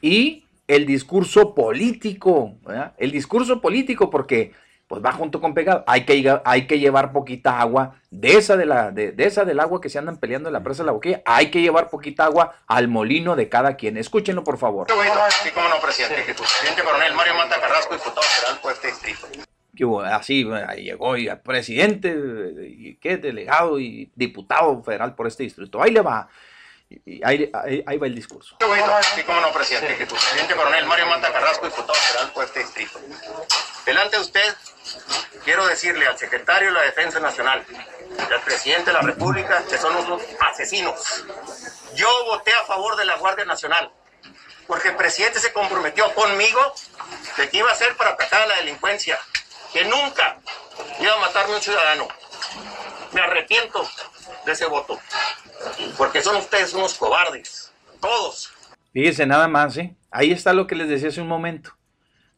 y 0.00 0.44
el 0.66 0.86
discurso 0.86 1.54
político, 1.54 2.56
¿verdad? 2.62 2.92
El 2.98 3.10
discurso 3.10 3.60
político 3.60 4.10
porque 4.10 4.52
pues 4.88 5.04
va 5.04 5.12
junto 5.12 5.40
con 5.40 5.52
pegado. 5.52 5.84
Hay 5.86 6.04
que, 6.04 6.40
hay 6.44 6.66
que 6.66 6.78
llevar 6.78 7.12
poquita 7.12 7.60
agua 7.60 7.96
de 8.10 8.38
esa, 8.38 8.56
de, 8.56 8.64
la, 8.64 8.90
de, 8.90 9.12
de 9.12 9.24
esa 9.26 9.44
del 9.44 9.60
agua 9.60 9.82
que 9.82 9.90
se 9.90 9.98
andan 9.98 10.16
peleando 10.16 10.48
en 10.48 10.54
la 10.54 10.62
presa 10.62 10.82
de 10.82 10.86
la 10.86 10.92
boquilla. 10.92 11.22
Hay 11.26 11.50
que 11.50 11.60
llevar 11.60 11.90
poquita 11.90 12.24
agua 12.24 12.56
al 12.66 12.88
molino 12.88 13.36
de 13.36 13.50
cada 13.50 13.76
quien. 13.76 13.98
Escúchenlo, 13.98 14.42
por 14.44 14.56
favor. 14.56 14.86
Sí, 14.88 15.50
cómo 15.54 15.68
no, 15.68 15.78
presidente. 15.80 16.22
Presidente 16.24 16.82
coronel 16.82 17.14
Mario 17.14 17.34
Mata 17.34 17.60
Carrasco, 17.60 17.94
diputado 17.94 18.22
federal 18.22 18.60
por 18.62 18.72
este 18.72 18.88
distrito. 18.88 19.26
que 19.76 19.84
hubo, 19.84 20.00
así 20.00 20.48
ahí 20.66 20.84
llegó 20.84 21.16
y 21.16 21.28
presidente, 21.44 22.16
y 22.66 22.94
qué 22.96 23.18
delegado 23.18 23.78
y 23.78 24.10
diputado 24.16 24.82
federal 24.82 25.14
por 25.14 25.26
este 25.26 25.42
distrito. 25.42 25.82
Ahí 25.82 25.90
le 25.90 26.00
va, 26.00 26.28
y- 26.90 27.22
ahí, 27.24 27.50
va 27.98 28.06
el 28.06 28.14
discurso. 28.14 28.56
Sí, 29.14 29.22
cómo 29.24 29.40
no, 29.40 29.52
presidente. 29.52 30.06
Presidente 30.06 30.54
coronel 30.54 30.86
Mario 30.86 31.06
Mata 31.06 31.32
Carrasco, 31.32 31.66
diputado 31.66 31.94
federal 31.94 32.32
por 32.32 32.44
este 32.44 32.60
distrito. 32.60 33.00
Delante 33.84 34.16
de 34.16 34.22
usted, 34.22 34.56
quiero 35.44 35.66
decirle 35.66 36.06
al 36.06 36.18
secretario 36.18 36.68
de 36.68 36.74
la 36.74 36.82
Defensa 36.82 37.20
Nacional 37.20 37.64
y 37.68 38.32
al 38.32 38.40
presidente 38.42 38.86
de 38.86 38.92
la 38.92 39.00
República 39.02 39.62
que 39.68 39.78
son 39.78 39.96
unos 39.96 40.22
asesinos. 40.40 41.24
Yo 41.94 42.08
voté 42.26 42.52
a 42.54 42.64
favor 42.64 42.96
de 42.96 43.04
la 43.04 43.16
Guardia 43.16 43.44
Nacional 43.44 43.90
porque 44.66 44.88
el 44.88 44.96
presidente 44.96 45.40
se 45.40 45.52
comprometió 45.52 46.14
conmigo 46.14 46.60
de 47.38 47.48
que 47.48 47.58
iba 47.58 47.70
a 47.70 47.72
hacer 47.72 47.96
para 47.96 48.10
atacar 48.10 48.42
a 48.42 48.46
la 48.46 48.56
delincuencia, 48.56 49.18
que 49.72 49.84
nunca 49.84 50.38
iba 51.00 51.14
a 51.14 51.18
matarme 51.18 51.54
un 51.54 51.62
ciudadano. 51.62 52.06
Me 53.12 53.22
arrepiento 53.22 53.88
ese 54.50 54.66
voto, 54.66 54.98
porque 55.96 56.20
son 56.20 56.36
ustedes 56.36 56.72
unos 56.74 56.94
cobardes, 56.94 57.72
todos. 58.00 58.50
Fíjese 58.92 59.26
nada 59.26 59.48
más, 59.48 59.76
¿eh? 59.76 59.94
Ahí 60.10 60.32
está 60.32 60.52
lo 60.52 60.66
que 60.66 60.74
les 60.74 60.88
decía 60.88 61.08
hace 61.08 61.20
un 61.20 61.28
momento. 61.28 61.72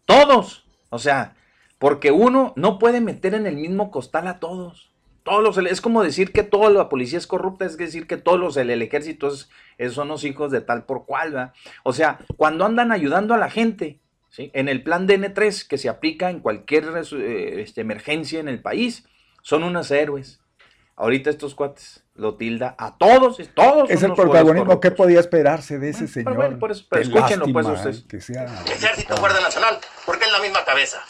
Todos, 0.06 0.64
o 0.90 0.98
sea, 0.98 1.36
porque 1.78 2.10
uno 2.10 2.52
no 2.56 2.78
puede 2.78 3.00
meter 3.00 3.34
en 3.34 3.46
el 3.46 3.56
mismo 3.56 3.90
costal 3.90 4.26
a 4.28 4.38
todos. 4.40 4.90
Todos 5.22 5.58
es 5.58 5.80
como 5.80 6.02
decir 6.02 6.32
que 6.32 6.42
toda 6.42 6.70
la 6.70 6.88
policía 6.88 7.18
es 7.18 7.26
corrupta, 7.26 7.64
es 7.64 7.76
decir 7.76 8.06
que 8.06 8.16
todos 8.16 8.40
los 8.40 8.56
el, 8.56 8.70
el 8.70 8.82
ejército 8.82 9.28
es- 9.28 9.48
son 9.92 10.08
los 10.08 10.24
hijos 10.24 10.50
de 10.50 10.60
tal 10.62 10.84
por 10.84 11.04
cual, 11.06 11.32
¿verdad? 11.32 11.52
O 11.84 11.92
sea, 11.92 12.18
cuando 12.36 12.64
andan 12.64 12.90
ayudando 12.90 13.34
a 13.34 13.38
la 13.38 13.50
gente, 13.50 14.00
¿sí? 14.30 14.50
En 14.54 14.68
el 14.68 14.82
plan 14.82 15.06
DN3 15.06 15.66
que 15.68 15.78
se 15.78 15.88
aplica 15.88 16.30
en 16.30 16.40
cualquier 16.40 16.84
eh, 17.12 17.60
este, 17.62 17.82
emergencia 17.82 18.40
en 18.40 18.48
el 18.48 18.60
país, 18.60 19.06
son 19.42 19.62
unos 19.62 19.90
héroes. 19.90 20.39
Ahorita 21.00 21.30
estos 21.30 21.54
cuates 21.54 22.02
lo 22.14 22.34
tilda 22.34 22.74
a 22.76 22.98
todos, 22.98 23.38
todos. 23.54 23.88
Es 23.88 24.02
el 24.02 24.12
protagonismo 24.12 24.80
que 24.80 24.90
podía 24.90 25.18
esperarse 25.18 25.78
de 25.78 25.88
ese 25.88 26.00
Bueno, 26.00 26.12
señor. 26.12 26.36
bueno, 26.36 26.58
por 26.58 26.70
eso, 26.72 26.84
pero 26.90 27.00
escúchenlo, 27.02 27.46
pues, 27.50 27.66
ustedes. 27.66 28.02
que 28.06 28.20
sea- 28.20 28.44
Ejército, 28.66 29.16
Guardia 29.16 29.40
Nacional, 29.40 29.78
porque 30.04 30.26
es 30.26 30.30
la 30.32 30.40
misma 30.40 30.62
cabeza. 30.62 31.02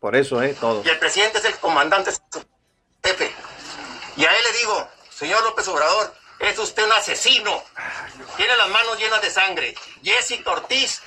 Por 0.00 0.14
eso, 0.16 0.42
¿eh? 0.42 0.54
Todos. 0.60 0.84
Y 0.84 0.90
el 0.90 0.98
presidente 0.98 1.38
es 1.38 1.46
el 1.46 1.54
comandante 1.56 2.10
jefe. 3.02 3.32
Y 4.18 4.24
a 4.26 4.30
él 4.30 4.44
le 4.52 4.58
digo, 4.58 4.86
señor 5.08 5.42
López 5.44 5.66
Obrador, 5.68 6.12
es 6.38 6.58
usted 6.58 6.84
un 6.84 6.92
asesino. 6.92 7.62
Tiene 8.36 8.54
las 8.58 8.68
manos 8.68 8.98
llenas 8.98 9.22
de 9.22 9.30
sangre. 9.30 9.74
Jessica 10.02 10.50
Ortiz 10.50 11.00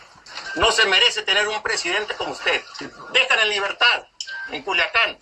no 0.55 0.71
se 0.71 0.85
merece 0.87 1.21
tener 1.21 1.47
un 1.47 1.61
presidente 1.61 2.15
como 2.15 2.31
usted. 2.31 2.59
Dejan 3.13 3.39
en 3.41 3.49
libertad, 3.49 4.07
en 4.49 4.63
Culiacán, 4.63 5.19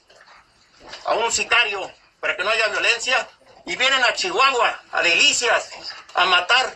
a 1.06 1.16
un 1.16 1.30
sicario 1.34 1.92
para 2.24 2.38
que 2.38 2.44
no 2.46 2.52
haya 2.52 2.70
violencia 2.70 3.28
y 3.66 3.76
vienen 3.76 4.02
a 4.02 4.14
Chihuahua, 4.14 4.82
a 4.94 5.02
Delicias, 5.02 5.72
a 6.14 6.24
matar 6.24 6.74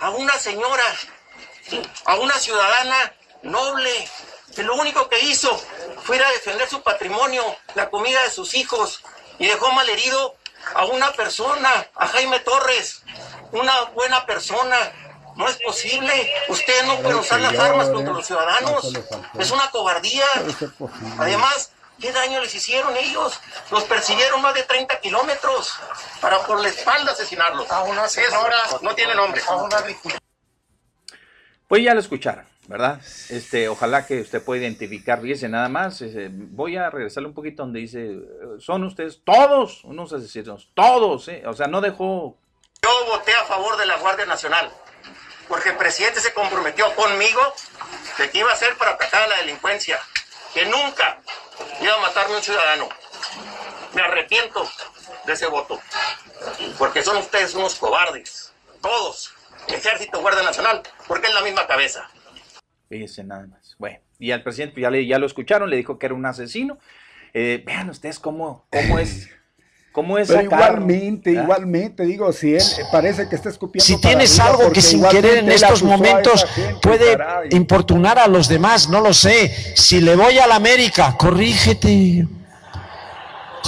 a 0.00 0.10
una 0.10 0.34
señora, 0.34 0.84
a 2.04 2.16
una 2.16 2.34
ciudadana 2.34 3.14
noble, 3.40 4.06
que 4.54 4.62
lo 4.62 4.74
único 4.74 5.08
que 5.08 5.18
hizo 5.18 5.58
fue 6.04 6.16
ir 6.16 6.22
a 6.22 6.30
defender 6.32 6.68
su 6.68 6.82
patrimonio, 6.82 7.42
la 7.74 7.88
comida 7.88 8.22
de 8.22 8.30
sus 8.30 8.52
hijos, 8.52 9.02
y 9.38 9.46
dejó 9.46 9.72
malherido 9.72 10.36
a 10.74 10.84
una 10.84 11.10
persona, 11.12 11.88
a 11.94 12.06
Jaime 12.08 12.40
Torres, 12.40 13.02
una 13.52 13.84
buena 13.94 14.26
persona. 14.26 14.76
No 15.36 15.48
es 15.48 15.56
posible. 15.62 16.34
Ustedes 16.48 16.84
no 16.84 16.98
pueden 16.98 17.20
usar 17.20 17.40
las 17.40 17.58
armas 17.58 17.88
contra 17.88 18.12
los 18.12 18.26
ciudadanos. 18.26 18.92
Es 19.38 19.50
una 19.52 19.70
cobardía. 19.70 20.26
Además, 21.18 21.70
¿qué 22.00 22.12
daño 22.12 22.40
les 22.40 22.54
hicieron 22.54 22.96
ellos? 22.96 23.40
Los 23.70 23.84
persiguieron 23.84 24.42
más 24.42 24.54
de 24.54 24.62
30 24.62 25.00
kilómetros 25.00 25.78
para 26.20 26.38
por 26.40 26.60
la 26.60 26.68
espalda 26.68 27.12
asesinarlos. 27.12 27.70
A 27.70 27.82
una 27.84 28.08
señora, 28.08 28.56
no 28.82 28.94
tiene 28.94 29.14
nombre. 29.14 29.40
A 29.46 29.56
una 29.56 29.76
Pues 31.68 31.84
ya 31.84 31.94
lo 31.94 32.00
escucharon, 32.00 32.46
¿verdad? 32.66 33.00
Este, 33.28 33.68
ojalá 33.68 34.06
que 34.06 34.20
usted 34.20 34.42
pueda 34.42 34.62
identificar, 34.62 35.20
fíjese 35.20 35.48
nada 35.48 35.68
más. 35.68 36.00
este, 36.00 36.28
voy 36.30 36.76
a 36.76 36.90
regresarle 36.90 37.28
un 37.28 37.34
poquito 37.34 37.62
donde 37.62 37.80
dice, 37.80 38.06
eh, 38.06 38.20
son 38.58 38.84
ustedes 38.84 39.22
todos 39.24 39.84
unos 39.84 40.12
asesinos, 40.12 40.70
todos, 40.74 41.28
¿eh? 41.28 41.42
O 41.46 41.52
sea, 41.52 41.66
no 41.66 41.80
dejó 41.80 42.38
Yo 42.82 42.90
voté 43.06 43.34
a 43.34 43.44
favor 43.44 43.76
de 43.76 43.86
la 43.86 43.96
Guardia 43.96 44.26
Nacional 44.26 44.70
porque 45.50 45.70
el 45.70 45.76
presidente 45.76 46.20
se 46.20 46.32
comprometió 46.32 46.94
conmigo 46.94 47.40
de 48.18 48.30
que 48.30 48.38
iba 48.38 48.50
a 48.50 48.54
hacer 48.54 48.76
para 48.76 48.92
atacar 48.92 49.24
a 49.24 49.26
la 49.26 49.36
delincuencia, 49.38 49.98
que 50.54 50.64
nunca 50.66 51.20
iba 51.80 51.94
a 51.94 52.00
matarme 52.00 52.36
un 52.36 52.42
ciudadano. 52.42 52.88
Me 53.94 54.02
arrepiento 54.02 54.68
de 55.26 55.32
ese 55.32 55.46
voto, 55.46 55.80
porque 56.78 57.02
son 57.02 57.16
ustedes 57.16 57.54
unos 57.54 57.74
cobardes, 57.74 58.52
todos, 58.80 59.34
Ejército, 59.68 60.20
Guardia 60.20 60.42
Nacional, 60.42 60.82
porque 61.06 61.26
es 61.26 61.34
la 61.34 61.42
misma 61.42 61.66
cabeza. 61.66 62.08
Fíjese 62.88 63.24
nada 63.24 63.46
más. 63.46 63.76
Bueno, 63.78 63.98
y 64.18 64.32
al 64.32 64.42
presidente 64.42 64.80
ya, 64.80 64.90
le, 64.90 65.06
ya 65.06 65.18
lo 65.18 65.26
escucharon, 65.26 65.70
le 65.70 65.76
dijo 65.76 65.98
que 65.98 66.06
era 66.06 66.14
un 66.14 66.26
asesino. 66.26 66.78
Eh, 67.32 67.62
vean 67.64 67.90
ustedes 67.90 68.18
cómo, 68.18 68.66
cómo 68.70 68.98
es. 68.98 69.28
¿Cómo 69.92 70.18
es 70.18 70.28
Pero 70.28 70.42
igualmente, 70.42 71.36
¿Ah? 71.36 71.42
igualmente, 71.42 72.04
digo, 72.04 72.32
si 72.32 72.54
él 72.54 72.62
parece 72.92 73.28
que 73.28 73.34
está 73.34 73.48
escupiendo. 73.48 73.84
Si 73.84 74.00
tienes 74.00 74.38
algo 74.38 74.70
que 74.70 74.80
sin 74.80 75.02
querer 75.08 75.38
en 75.38 75.50
estos 75.50 75.82
momentos 75.82 76.44
gente, 76.44 76.78
puede 76.80 77.16
caray. 77.16 77.48
importunar 77.52 78.18
a 78.18 78.28
los 78.28 78.48
demás, 78.48 78.88
no 78.88 79.00
lo 79.00 79.12
sé. 79.12 79.52
Si 79.76 80.00
le 80.00 80.14
voy 80.14 80.38
a 80.38 80.46
la 80.46 80.54
América, 80.56 81.16
corrígete. 81.18 82.28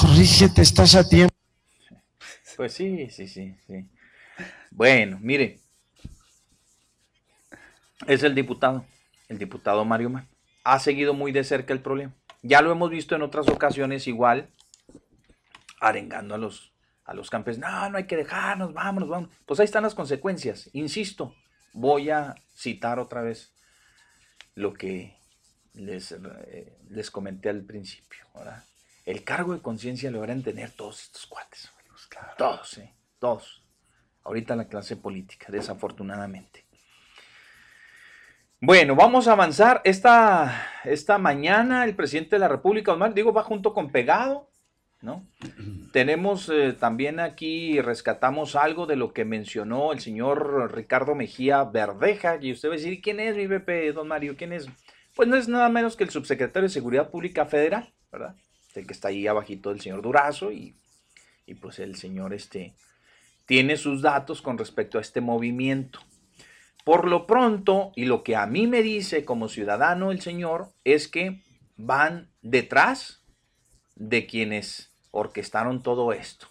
Corrígete, 0.00 0.62
estás 0.62 0.94
a 0.94 1.08
tiempo. 1.08 1.34
Pues 2.56 2.74
sí, 2.74 3.08
sí, 3.10 3.26
sí, 3.26 3.56
sí. 3.66 3.88
Bueno, 4.70 5.18
mire. 5.20 5.58
Es 8.06 8.22
el 8.22 8.34
diputado, 8.34 8.84
el 9.28 9.38
diputado 9.38 9.84
Mario 9.84 10.10
Man. 10.10 10.28
Ha 10.62 10.78
seguido 10.78 11.14
muy 11.14 11.32
de 11.32 11.42
cerca 11.42 11.72
el 11.72 11.80
problema. 11.80 12.12
Ya 12.42 12.62
lo 12.62 12.70
hemos 12.70 12.90
visto 12.90 13.16
en 13.16 13.22
otras 13.22 13.48
ocasiones 13.48 14.06
igual, 14.06 14.48
arengando 15.82 16.34
a 16.34 16.38
los, 16.38 16.72
a 17.04 17.12
los 17.12 17.28
campesinos. 17.28 17.70
No, 17.70 17.90
no 17.90 17.98
hay 17.98 18.06
que 18.06 18.16
dejarnos, 18.16 18.72
vámonos, 18.72 19.08
vamos. 19.08 19.30
Pues 19.44 19.60
ahí 19.60 19.64
están 19.64 19.82
las 19.82 19.94
consecuencias. 19.94 20.70
Insisto, 20.72 21.34
voy 21.72 22.10
a 22.10 22.34
citar 22.54 22.98
otra 22.98 23.22
vez 23.22 23.52
lo 24.54 24.72
que 24.72 25.18
les, 25.74 26.12
eh, 26.12 26.78
les 26.88 27.10
comenté 27.10 27.48
al 27.48 27.62
principio. 27.62 28.24
¿verdad? 28.34 28.64
El 29.04 29.24
cargo 29.24 29.52
de 29.52 29.60
conciencia 29.60 30.10
lo 30.10 30.18
deberán 30.18 30.42
tener 30.42 30.70
todos 30.70 31.02
estos 31.02 31.26
cuates. 31.26 31.70
Todos, 32.36 32.78
¿eh? 32.78 32.92
Todos. 33.18 33.62
Ahorita 34.24 34.54
la 34.54 34.68
clase 34.68 34.96
política, 34.96 35.46
desafortunadamente. 35.50 36.64
Bueno, 38.60 38.94
vamos 38.94 39.26
a 39.26 39.32
avanzar. 39.32 39.80
Esta, 39.84 40.68
esta 40.84 41.18
mañana 41.18 41.84
el 41.84 41.96
presidente 41.96 42.36
de 42.36 42.40
la 42.40 42.48
República, 42.48 42.92
Omar, 42.92 43.14
digo, 43.14 43.32
va 43.32 43.42
junto 43.42 43.74
con 43.74 43.90
Pegado, 43.90 44.51
Tenemos 45.92 46.48
eh, 46.48 46.72
también 46.72 47.18
aquí, 47.20 47.80
rescatamos 47.80 48.54
algo 48.54 48.86
de 48.86 48.96
lo 48.96 49.12
que 49.12 49.24
mencionó 49.24 49.92
el 49.92 50.00
señor 50.00 50.72
Ricardo 50.72 51.14
Mejía 51.14 51.64
Verdeja, 51.64 52.38
y 52.40 52.52
usted 52.52 52.68
va 52.68 52.74
a 52.74 52.76
decir, 52.76 53.00
¿quién 53.02 53.20
es 53.20 53.36
mi 53.36 53.46
BP, 53.46 53.92
don 53.94 54.08
Mario? 54.08 54.36
¿Quién 54.36 54.52
es? 54.52 54.68
Pues 55.14 55.28
no 55.28 55.36
es 55.36 55.48
nada 55.48 55.68
menos 55.68 55.96
que 55.96 56.04
el 56.04 56.10
subsecretario 56.10 56.68
de 56.68 56.72
Seguridad 56.72 57.10
Pública 57.10 57.46
Federal, 57.46 57.92
¿verdad? 58.10 58.36
El 58.74 58.86
que 58.86 58.92
está 58.92 59.08
ahí 59.08 59.26
abajito 59.26 59.70
del 59.70 59.80
señor 59.80 60.02
Durazo 60.02 60.52
y, 60.52 60.76
y 61.46 61.54
pues 61.54 61.78
el 61.78 61.96
señor 61.96 62.32
este 62.32 62.74
tiene 63.44 63.76
sus 63.76 64.00
datos 64.02 64.40
con 64.40 64.56
respecto 64.56 64.98
a 64.98 65.02
este 65.02 65.20
movimiento. 65.20 66.00
Por 66.84 67.06
lo 67.06 67.26
pronto, 67.26 67.92
y 67.96 68.06
lo 68.06 68.22
que 68.22 68.34
a 68.34 68.46
mí 68.46 68.66
me 68.66 68.82
dice 68.82 69.24
como 69.24 69.48
ciudadano 69.48 70.10
el 70.10 70.20
señor, 70.20 70.68
es 70.84 71.08
que 71.08 71.42
van 71.76 72.30
detrás 72.40 73.22
de 73.94 74.26
quienes 74.26 74.91
orquestaron 75.12 75.82
todo 75.82 76.12
esto. 76.12 76.48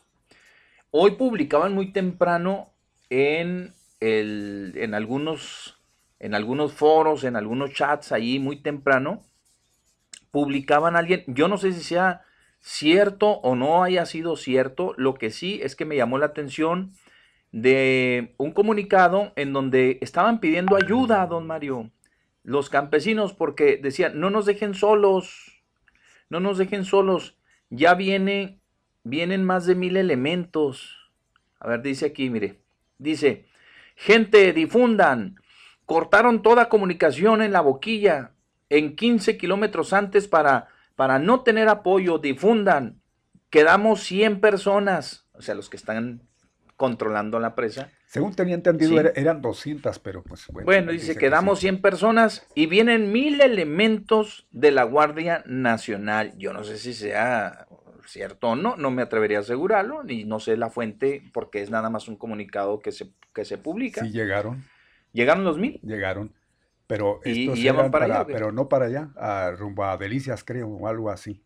Hoy 0.92 1.12
publicaban 1.12 1.74
muy 1.74 1.92
temprano 1.92 2.70
en, 3.10 3.74
el, 4.00 4.74
en, 4.78 4.94
algunos, 4.94 5.78
en 6.20 6.34
algunos 6.34 6.72
foros, 6.72 7.26
en 7.26 7.36
algunos 7.36 7.74
chats 7.74 8.14
ahí 8.14 8.40
muy 8.40 8.56
temprano, 8.62 9.26
publicaban 10.32 10.96
a 10.96 11.00
alguien, 11.00 11.26
yo 11.28 11.50
no 11.50 11.58
sé 11.58 11.74
si 11.74 11.82
sea 11.82 12.22
cierto 12.62 13.32
o 13.32 13.56
no 13.56 13.84
haya 13.84 14.06
sido 14.06 14.38
cierto, 14.38 14.94
lo 14.98 15.16
que 15.16 15.32
sí 15.32 15.60
es 15.62 15.76
que 15.76 15.86
me 15.86 15.98
llamó 15.98 16.18
la 16.18 16.28
atención 16.28 16.94
de 17.52 18.34
un 18.38 18.52
comunicado 18.52 19.34
en 19.36 19.52
donde 19.52 19.98
estaban 20.02 20.40
pidiendo 20.40 20.78
ayuda 20.78 21.26
don 21.28 21.48
Mario, 21.48 21.92
los 22.44 22.70
campesinos, 22.70 23.34
porque 23.34 23.78
decían, 23.78 24.20
no 24.20 24.30
nos 24.30 24.46
dejen 24.46 24.74
solos, 24.74 25.64
no 26.30 26.40
nos 26.40 26.58
dejen 26.58 26.86
solos, 26.86 27.38
ya 27.72 27.96
viene, 27.96 28.60
vienen 29.04 29.44
más 29.44 29.66
de 29.66 29.74
mil 29.74 29.98
elementos. 29.98 31.10
A 31.60 31.68
ver, 31.68 31.82
dice 31.82 32.06
aquí, 32.06 32.30
mire, 32.30 32.60
dice, 33.00 33.48
gente, 33.96 34.54
difundan, 34.54 35.38
cortaron 35.86 36.44
toda 36.44 36.70
comunicación 36.70 37.42
en 37.42 37.54
la 37.54 37.62
boquilla 37.62 38.34
en 38.70 38.96
15 38.96 39.38
kilómetros 39.38 39.94
antes 39.94 40.28
para, 40.28 40.68
para 40.96 41.18
no 41.18 41.42
tener 41.42 41.68
apoyo, 41.68 42.20
difundan, 42.20 43.02
quedamos 43.50 44.02
100 44.04 44.40
personas, 44.40 45.28
o 45.34 45.42
sea, 45.42 45.56
los 45.56 45.70
que 45.70 45.78
están 45.78 46.22
controlando 46.82 47.40
la 47.40 47.54
presa. 47.54 47.90
Según 48.08 48.34
tenía 48.34 48.56
entendido, 48.56 49.00
Sí. 49.00 49.08
eran 49.16 49.40
200, 49.40 50.00
pero 50.00 50.24
pues 50.24 50.48
bueno. 50.48 50.66
Bueno, 50.66 50.92
dice 50.92 51.16
que 51.16 51.30
damos 51.30 51.60
100 51.60 51.80
personas 51.80 52.48
y 52.56 52.66
vienen 52.66 53.12
mil 53.12 53.40
elementos 53.40 54.48
de 54.50 54.72
la 54.72 54.82
Guardia 54.84 55.44
Nacional. 55.46 56.34
Yo 56.40 56.54
no 56.54 56.64
sé 56.64 56.78
si 56.80 56.96
sea 56.96 57.68
cierto 58.08 58.48
o 58.50 58.56
no, 58.56 58.76
no 58.78 58.90
me 58.90 59.04
atrevería 59.04 59.38
a 59.38 59.42
asegurarlo, 59.42 60.04
ni 60.04 60.24
no 60.24 60.40
sé 60.40 60.58
la 60.58 60.72
fuente 60.72 61.22
porque 61.34 61.62
es 61.62 61.70
nada 61.70 61.92
más 61.92 62.08
un 62.08 62.16
comunicado 62.16 62.80
que 62.80 62.92
se, 62.92 63.12
que 63.32 63.46
se 63.46 63.60
publica. 63.60 64.02
Sí 64.04 64.10
llegaron, 64.12 64.64
¿Llegaron 65.14 65.44
los 65.44 65.60
mil? 65.60 65.80
llegaron. 65.84 66.34
Pero 66.88 67.20
¿Y- 67.24 67.44
estos 67.44 67.60
y 67.60 67.90
para 67.92 68.06
allá 68.06 68.26
pero 68.26 68.52
no 68.52 68.68
para 68.68 68.86
allá, 68.88 69.10
a 69.16 69.52
rumbo 69.52 69.86
a 69.86 69.96
Delicias, 69.98 70.44
creo, 70.44 70.68
o 70.68 70.88
algo 70.88 71.12
así. 71.12 71.44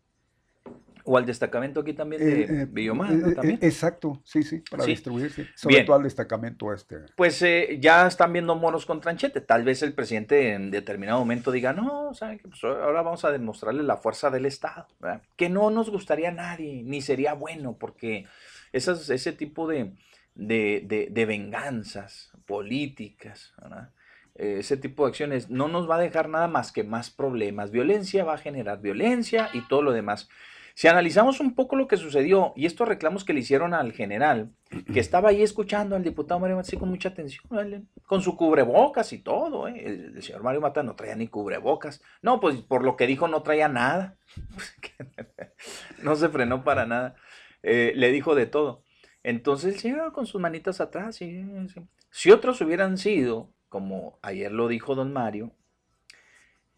O 1.08 1.16
al 1.16 1.24
destacamento 1.24 1.80
aquí 1.80 1.92
también 1.92 2.20
de 2.20 2.40
Eh, 2.42 2.46
eh, 2.62 2.66
Villomar, 2.68 3.12
¿no? 3.12 3.28
eh, 3.28 3.30
eh, 3.30 3.34
También. 3.36 3.58
Exacto, 3.62 4.20
sí, 4.24 4.42
sí, 4.42 4.62
para 4.68 4.82
Sí. 4.82 4.90
distribuirse. 4.90 5.46
Sobre 5.54 5.76
Bien. 5.76 5.86
todo 5.86 5.96
al 5.96 6.02
destacamento 6.02 6.72
este. 6.72 6.96
Pues 7.16 7.40
eh, 7.42 7.78
ya 7.80 8.06
están 8.08 8.32
viendo 8.32 8.56
monos 8.56 8.84
con 8.86 9.00
tranchete. 9.00 9.40
Tal 9.40 9.62
vez 9.62 9.82
el 9.82 9.92
presidente 9.94 10.52
en 10.54 10.70
determinado 10.72 11.18
momento 11.20 11.52
diga, 11.52 11.72
no, 11.72 12.12
¿saben 12.12 12.38
qué? 12.38 12.48
Pues 12.48 12.62
ahora 12.64 13.02
vamos 13.02 13.24
a 13.24 13.30
demostrarle 13.30 13.84
la 13.84 13.96
fuerza 13.98 14.30
del 14.30 14.46
Estado. 14.46 14.88
¿verdad? 15.00 15.22
Que 15.36 15.48
no 15.48 15.70
nos 15.70 15.90
gustaría 15.90 16.30
a 16.30 16.32
nadie, 16.32 16.82
ni 16.84 17.00
sería 17.00 17.34
bueno, 17.34 17.76
porque 17.78 18.26
esas, 18.72 19.08
ese 19.08 19.32
tipo 19.32 19.68
de, 19.68 19.92
de, 20.34 20.82
de- 20.86 21.08
de 21.10 21.24
venganzas 21.24 22.32
políticas, 22.46 23.54
¿verdad? 23.62 23.90
Eh, 24.34 24.56
ese 24.58 24.76
tipo 24.76 25.04
de 25.04 25.10
acciones 25.10 25.48
no 25.50 25.68
nos 25.68 25.88
va 25.88 25.96
a 25.96 26.00
dejar 26.00 26.28
nada 26.28 26.48
más 26.48 26.72
que 26.72 26.84
más 26.84 27.10
problemas. 27.10 27.70
Violencia 27.70 28.24
va 28.24 28.34
a 28.34 28.38
generar 28.38 28.80
violencia 28.82 29.48
y 29.54 29.62
todo 29.62 29.82
lo 29.82 29.92
demás. 29.92 30.28
Si 30.76 30.88
analizamos 30.88 31.40
un 31.40 31.54
poco 31.54 31.74
lo 31.74 31.88
que 31.88 31.96
sucedió 31.96 32.52
y 32.54 32.66
estos 32.66 32.86
reclamos 32.86 33.24
que 33.24 33.32
le 33.32 33.40
hicieron 33.40 33.72
al 33.72 33.92
general, 33.92 34.52
que 34.92 35.00
estaba 35.00 35.30
ahí 35.30 35.42
escuchando 35.42 35.96
al 35.96 36.04
diputado 36.04 36.38
Mario 36.38 36.56
Mata 36.56 36.68
sí, 36.68 36.76
con 36.76 36.90
mucha 36.90 37.08
atención, 37.08 37.88
con 38.04 38.20
su 38.20 38.36
cubrebocas 38.36 39.10
y 39.14 39.20
todo, 39.20 39.68
¿eh? 39.68 39.82
el, 39.86 40.16
el 40.16 40.22
señor 40.22 40.42
Mario 40.42 40.60
Mata 40.60 40.82
no 40.82 40.94
traía 40.94 41.16
ni 41.16 41.28
cubrebocas. 41.28 42.02
No, 42.20 42.40
pues 42.40 42.56
por 42.56 42.84
lo 42.84 42.94
que 42.94 43.06
dijo 43.06 43.26
no 43.26 43.42
traía 43.42 43.68
nada. 43.68 44.18
no 46.02 46.14
se 46.14 46.28
frenó 46.28 46.62
para 46.62 46.84
nada. 46.84 47.14
Eh, 47.62 47.94
le 47.96 48.12
dijo 48.12 48.34
de 48.34 48.44
todo. 48.44 48.82
Entonces 49.22 49.76
el 49.76 49.80
señor 49.80 50.12
con 50.12 50.26
sus 50.26 50.42
manitas 50.42 50.82
atrás. 50.82 51.16
sí, 51.16 51.42
sí. 51.72 51.80
Si 52.10 52.30
otros 52.30 52.60
hubieran 52.60 52.98
sido, 52.98 53.50
como 53.70 54.18
ayer 54.20 54.52
lo 54.52 54.68
dijo 54.68 54.94
don 54.94 55.10
Mario, 55.10 55.52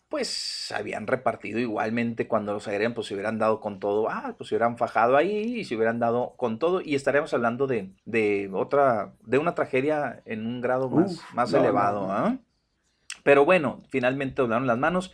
pues 0.09 0.73
habían 0.75 1.07
repartido 1.07 1.59
igualmente 1.59 2.27
cuando 2.27 2.53
los 2.55 2.67
agregan, 2.67 2.95
pues 2.95 3.07
se 3.07 3.15
hubieran 3.15 3.39
dado 3.39 3.61
con 3.61 3.79
todo, 3.79 4.09
ah, 4.09 4.35
pues 4.37 4.49
se 4.49 4.55
hubieran 4.55 4.79
fajado 4.79 5.17
ahí 5.17 5.59
y 5.59 5.65
se 5.65 5.77
hubieran 5.77 5.99
dado 5.99 6.35
con 6.37 6.59
todo 6.59 6.81
y 6.81 6.95
estaríamos 6.95 7.35
hablando 7.35 7.67
de, 7.67 7.91
de 8.07 8.51
otra, 8.53 9.13
de 9.25 9.39
una 9.39 9.55
tragedia 9.55 10.23
en 10.25 10.47
un 10.47 10.61
grado 10.61 10.89
más, 10.89 11.13
Uf, 11.13 11.35
más 11.35 11.53
no, 11.53 11.59
elevado, 11.59 12.07
no. 12.07 12.13
¿ah? 12.13 12.39
Pero 13.23 13.45
bueno, 13.45 13.83
finalmente 13.91 14.41
doblaron 14.41 14.67
las 14.67 14.79
manos. 14.79 15.13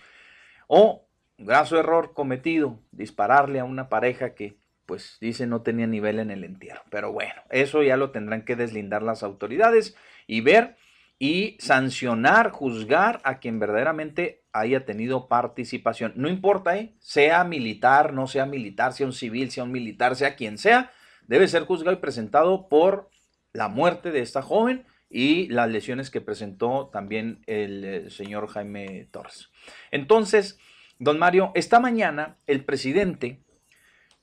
O, 0.68 1.04
graso 1.36 1.78
error 1.78 2.12
cometido, 2.14 2.78
dispararle 2.92 3.58
a 3.58 3.64
una 3.64 3.88
pareja 3.88 4.34
que, 4.34 4.56
pues, 4.86 5.18
dice 5.20 5.46
no 5.48 5.62
tenía 5.62 5.88
nivel 5.88 6.20
en 6.20 6.30
el 6.30 6.44
entierro. 6.44 6.82
Pero 6.90 7.12
bueno, 7.12 7.42
eso 7.50 7.82
ya 7.82 7.96
lo 7.96 8.10
tendrán 8.12 8.44
que 8.44 8.54
deslindar 8.54 9.02
las 9.02 9.24
autoridades 9.24 9.96
y 10.28 10.42
ver 10.42 10.76
y 11.18 11.56
sancionar, 11.60 12.50
juzgar 12.50 13.20
a 13.24 13.38
quien 13.38 13.58
verdaderamente 13.58 14.44
haya 14.52 14.84
tenido 14.84 15.28
participación. 15.28 16.12
No 16.16 16.28
importa, 16.28 16.76
¿eh? 16.76 16.94
sea 17.00 17.44
militar, 17.44 18.12
no 18.12 18.26
sea 18.26 18.46
militar, 18.46 18.92
sea 18.92 19.06
un 19.06 19.12
civil, 19.12 19.50
sea 19.50 19.64
un 19.64 19.72
militar, 19.72 20.16
sea 20.16 20.36
quien 20.36 20.58
sea, 20.58 20.90
debe 21.26 21.48
ser 21.48 21.64
juzgado 21.64 21.96
y 21.96 22.00
presentado 22.00 22.68
por 22.68 23.10
la 23.52 23.68
muerte 23.68 24.10
de 24.10 24.20
esta 24.20 24.42
joven 24.42 24.84
y 25.08 25.48
las 25.48 25.70
lesiones 25.70 26.10
que 26.10 26.20
presentó 26.20 26.90
también 26.92 27.42
el 27.46 27.84
eh, 27.84 28.10
señor 28.10 28.48
Jaime 28.48 29.08
Torres. 29.10 29.50
Entonces, 29.90 30.58
don 30.98 31.18
Mario, 31.18 31.52
esta 31.54 31.80
mañana 31.80 32.36
el 32.46 32.64
presidente 32.64 33.40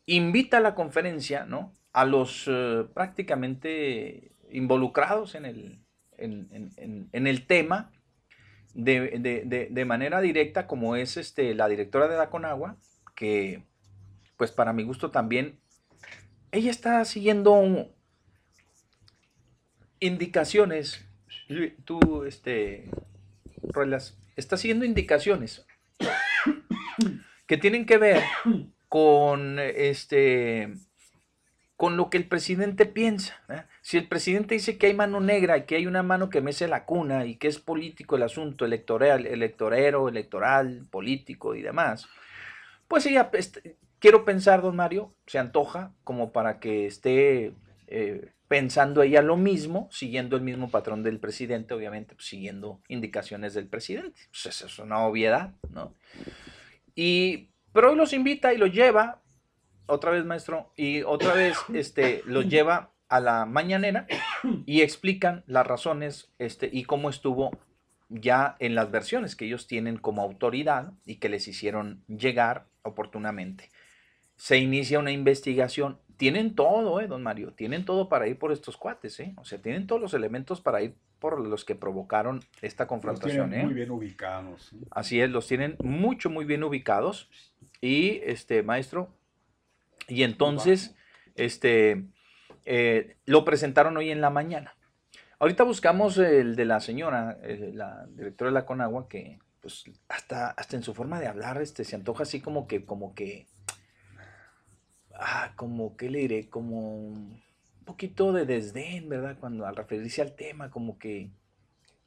invita 0.06 0.58
a 0.58 0.62
la 0.62 0.76
conferencia, 0.76 1.46
¿no? 1.46 1.74
A 1.94 2.06
los 2.06 2.46
eh, 2.48 2.86
prácticamente 2.94 4.34
involucrados 4.52 5.36
en 5.36 5.46
el, 5.46 5.81
en, 6.24 7.10
el 7.28 7.46
tema 7.48 7.92
de, 8.74 9.20
de- 9.20 9.44
de- 9.46 9.68
de 9.70 9.86
manera 9.86 10.22
directa, 10.22 10.68
como 10.68 10.96
es 10.96 11.18
este, 11.18 11.54
la 11.56 11.68
directora 11.68 12.08
de 12.08 12.18
la 12.18 12.30
Conagua, 12.30 12.78
que, 13.16 13.64
pues 14.38 14.52
para 14.52 14.74
mi 14.74 14.84
gusto 14.84 15.12
también, 15.12 15.60
ella 16.52 16.72
está 16.72 17.04
siguiendo 17.06 17.94
indicaciones, 20.00 21.06
tú, 21.86 22.24
este, 22.26 22.90
Ruelas, 23.64 24.18
está 24.36 24.58
siguiendo 24.58 24.86
indicaciones 24.86 25.66
que 27.48 27.58
tienen 27.58 27.86
que 27.86 27.98
ver 27.98 28.24
con 28.90 29.60
este 29.60 30.74
con 31.78 31.98
lo 31.98 32.10
que 32.10 32.18
el 32.18 32.28
presidente 32.28 32.86
piensa. 32.86 33.42
¿eh? 33.50 33.64
Si 33.82 33.98
el 33.98 34.08
presidente 34.08 34.54
dice 34.54 34.78
que 34.78 34.88
hay 34.88 34.94
mano 34.94 35.20
negra 35.20 35.66
que 35.66 35.76
hay 35.76 35.88
una 35.88 36.04
mano 36.04 36.30
que 36.30 36.42
mece 36.42 36.68
la 36.68 36.86
cuna 36.86 37.26
y 37.26 37.36
que 37.36 37.48
es 37.48 37.60
político 37.60 38.16
el 38.16 38.24
asunto, 38.24 38.64
electoral, 38.64 39.26
electorero, 39.26 40.08
electoral, 40.08 40.86
político 40.92 41.56
y 41.56 41.62
demás, 41.62 42.08
pues 42.88 43.06
ella, 43.08 43.30
este, 43.34 43.78
quiero 44.00 44.24
pensar, 44.24 44.62
don 44.62 44.76
Mario, 44.76 45.14
se 45.26 45.40
antoja 45.40 45.94
como 46.04 46.32
para 46.32 46.60
que 46.60 46.86
esté 46.86 47.54
eh, 47.88 48.32
pensando 48.48 49.02
ella 49.02 49.22
lo 49.22 49.38
mismo, 49.38 49.88
siguiendo 49.92 50.36
el 50.36 50.42
mismo 50.42 50.70
patrón 50.70 51.04
del 51.04 51.20
presidente, 51.20 51.74
obviamente, 51.74 52.16
pues, 52.16 52.28
siguiendo 52.28 52.82
indicaciones 52.90 53.54
del 53.54 53.68
presidente. 53.68 54.20
Pues 54.30 54.46
eso 54.48 54.66
es 54.66 54.78
una 54.80 55.00
obviedad, 55.06 55.54
¿no? 55.70 55.96
Y, 56.94 57.50
pero 57.72 57.92
hoy 57.92 57.96
los 57.96 58.12
invita 58.12 58.54
y 58.54 58.58
los 58.58 58.74
lleva, 58.74 59.22
otra 59.86 60.12
vez 60.12 60.26
maestro, 60.26 60.74
y 60.76 61.02
otra 61.04 61.34
vez 61.34 61.58
este, 61.74 62.24
los 62.26 62.50
lleva 62.50 62.91
a 63.12 63.20
la 63.20 63.46
mañanera 63.46 64.08
y 64.66 64.82
explican 64.82 65.44
las 65.46 65.68
razones 65.68 66.32
este, 66.40 66.70
y 66.72 66.86
cómo 66.86 67.10
estuvo 67.10 67.52
ya 68.08 68.56
en 68.60 68.74
las 68.74 68.90
versiones 68.90 69.36
que 69.36 69.46
ellos 69.46 69.68
tienen 69.68 69.98
como 69.98 70.22
autoridad 70.22 70.94
y 71.06 71.18
que 71.18 71.28
les 71.28 71.48
hicieron 71.48 72.04
llegar 72.08 72.68
oportunamente. 72.84 73.70
Se 74.38 74.58
inicia 74.58 74.98
una 74.98 75.12
investigación. 75.12 76.00
tienen 76.16 76.56
todo, 76.56 77.02
¿eh, 77.02 77.08
don 77.08 77.22
Mario? 77.22 77.52
Tienen 77.54 77.84
todo 77.84 78.08
para 78.08 78.28
ir 78.28 78.38
por 78.38 78.52
estos 78.52 78.78
cuates, 78.78 79.20
¿eh? 79.20 79.34
O 79.38 79.44
sea, 79.44 79.62
tienen 79.62 79.88
todos 79.88 80.02
los 80.02 80.14
elementos 80.14 80.62
para 80.62 80.82
ir 80.82 80.96
por 81.20 81.40
los 81.40 81.66
que 81.66 81.76
provocaron 81.76 82.42
esta 82.62 82.84
Los 82.84 82.90
confrontación, 82.90 83.50
tienen 83.50 83.60
¿eh? 83.60 83.66
muy 83.66 83.74
bien 83.74 83.92
ubicados. 83.92 84.68
¿sí? 84.70 84.80
Así 84.92 85.20
es, 85.20 85.30
los 85.30 85.48
tienen 85.48 85.76
mucho, 85.84 86.30
muy 86.30 86.46
bien 86.46 86.64
ubicados. 86.64 87.30
Y, 87.82 88.22
este, 88.24 88.64
maestro, 88.64 89.10
y 90.08 90.24
entonces, 90.24 90.96
este, 91.36 92.06
eh, 92.66 93.18
lo 93.26 93.44
presentaron 93.46 93.98
hoy 93.98 94.12
en 94.12 94.22
la 94.22 94.30
mañana. 94.30 94.76
Ahorita 95.40 95.64
buscamos 95.64 96.18
el 96.18 96.56
de 96.56 96.66
la 96.66 96.80
señora, 96.80 97.38
eh, 97.42 97.72
la 97.74 98.06
directora 98.08 98.52
de 98.52 98.54
la 98.54 98.66
Conagua, 98.66 99.08
que 99.10 99.40
pues 99.62 99.86
hasta, 100.10 100.50
hasta 100.50 100.76
en 100.76 100.84
su 100.84 100.94
forma 100.94 101.20
de 101.20 101.28
hablar, 101.28 101.62
este, 101.62 101.84
se 101.84 101.96
antoja 101.96 102.24
así 102.24 102.42
como 102.42 102.68
que, 102.68 102.86
como 102.86 103.14
que, 103.14 103.48
ah, 105.14 105.54
como, 105.56 105.96
¿qué 105.96 106.10
le 106.10 106.20
diré? 106.20 106.50
Como 106.50 106.98
un 106.98 107.42
poquito 107.86 108.34
de 108.34 108.46
desdén, 108.46 109.08
¿verdad? 109.08 109.38
Cuando 109.40 109.66
al 109.66 109.76
referirse 109.76 110.22
al 110.22 110.36
tema, 110.36 110.72
como 110.72 110.98
que, 110.98 111.30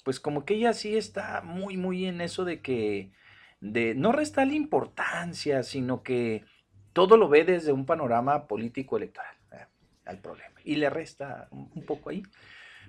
pues 0.05 0.21
como 0.21 0.45
que 0.45 0.55
ella 0.55 0.73
sí 0.73 0.97
está 0.97 1.41
muy, 1.43 1.77
muy 1.77 2.07
en 2.07 2.21
eso 2.21 2.45
de 2.45 2.61
que, 2.61 3.11
de 3.61 3.95
no 3.95 4.13
resta 4.13 4.45
la 4.45 4.55
importancia, 4.55 5.63
sino 5.63 6.03
que 6.03 6.45
todo 6.93 7.17
lo 7.17 7.29
ve 7.29 7.45
desde 7.45 7.73
un 7.73 7.87
panorama 7.87 8.47
político 8.47 8.97
electoral. 8.97 9.34
Al 10.07 10.19
problema. 10.19 10.55
Y 10.65 10.77
le 10.77 10.91
resta 10.91 11.49
un, 11.51 11.85
poco 11.85 12.11
ahí. 12.11 12.23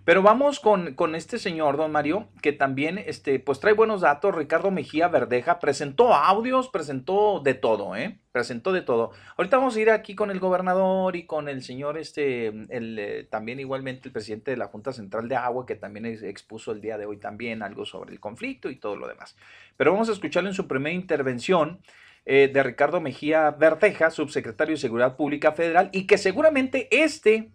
Pero 0.03 0.21
vamos 0.21 0.59
con, 0.59 0.93
con 0.93 1.15
este 1.15 1.39
señor, 1.39 1.77
don 1.77 1.91
Mario, 1.91 2.27
que 2.43 2.53
también 2.53 2.99
este, 2.99 3.39
pues 3.39 3.59
trae 3.59 3.73
buenos 3.73 4.01
datos. 4.01 4.35
Ricardo 4.35 4.69
Mejía 4.69 5.07
Verdeja 5.07 5.57
presentó 5.57 6.13
audios, 6.13 6.69
presentó 6.69 7.41
de 7.43 7.55
todo, 7.55 7.95
¿eh? 7.95 8.19
Presentó 8.31 8.71
de 8.71 8.83
todo. 8.83 9.13
Ahorita 9.35 9.57
vamos 9.57 9.75
a 9.75 9.81
ir 9.81 9.89
aquí 9.89 10.13
con 10.13 10.29
el 10.29 10.39
gobernador 10.39 11.15
y 11.15 11.25
con 11.25 11.49
el 11.49 11.63
señor, 11.63 11.97
este, 11.97 12.47
el, 12.49 12.99
eh, 12.99 13.23
también 13.31 13.59
igualmente 13.59 14.07
el 14.07 14.11
presidente 14.11 14.51
de 14.51 14.57
la 14.57 14.67
Junta 14.67 14.93
Central 14.93 15.27
de 15.27 15.37
Agua, 15.37 15.65
que 15.65 15.75
también 15.75 16.05
ex- 16.05 16.21
expuso 16.21 16.71
el 16.71 16.81
día 16.81 16.99
de 16.99 17.07
hoy 17.07 17.17
también 17.17 17.63
algo 17.63 17.83
sobre 17.83 18.11
el 18.11 18.19
conflicto 18.19 18.69
y 18.69 18.75
todo 18.75 18.97
lo 18.97 19.07
demás. 19.07 19.35
Pero 19.75 19.91
vamos 19.91 20.09
a 20.09 20.11
escucharlo 20.11 20.49
en 20.49 20.55
su 20.55 20.67
primera 20.67 20.93
intervención 20.93 21.79
eh, 22.25 22.49
de 22.51 22.63
Ricardo 22.63 23.01
Mejía 23.01 23.51
Verdeja, 23.51 24.09
subsecretario 24.11 24.75
de 24.75 24.81
Seguridad 24.81 25.15
Pública 25.15 25.51
Federal, 25.51 25.89
y 25.91 26.07
que 26.07 26.17
seguramente 26.17 26.87
este 26.91 27.51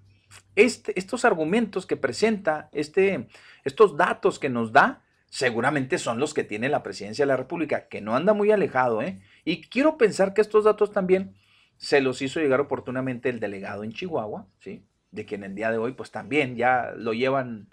este, 0.56 0.98
estos 0.98 1.24
argumentos 1.24 1.86
que 1.86 1.96
presenta, 1.96 2.68
este, 2.72 3.28
estos 3.64 3.96
datos 3.96 4.38
que 4.38 4.48
nos 4.48 4.72
da, 4.72 5.02
seguramente 5.28 5.98
son 5.98 6.18
los 6.18 6.34
que 6.34 6.44
tiene 6.44 6.68
la 6.68 6.82
presidencia 6.82 7.24
de 7.24 7.28
la 7.28 7.36
República, 7.36 7.88
que 7.88 8.00
no 8.00 8.16
anda 8.16 8.32
muy 8.32 8.50
alejado, 8.50 9.02
¿eh? 9.02 9.20
Y 9.44 9.62
quiero 9.62 9.96
pensar 9.96 10.34
que 10.34 10.40
estos 10.40 10.64
datos 10.64 10.92
también 10.92 11.34
se 11.76 12.00
los 12.00 12.20
hizo 12.20 12.40
llegar 12.40 12.60
oportunamente 12.60 13.28
el 13.28 13.40
delegado 13.40 13.84
en 13.84 13.92
Chihuahua, 13.92 14.46
¿sí? 14.58 14.84
De 15.12 15.24
quien 15.24 15.44
el 15.44 15.54
día 15.54 15.70
de 15.70 15.78
hoy, 15.78 15.92
pues 15.92 16.10
también 16.10 16.56
ya 16.56 16.92
lo 16.96 17.12
llevan, 17.12 17.68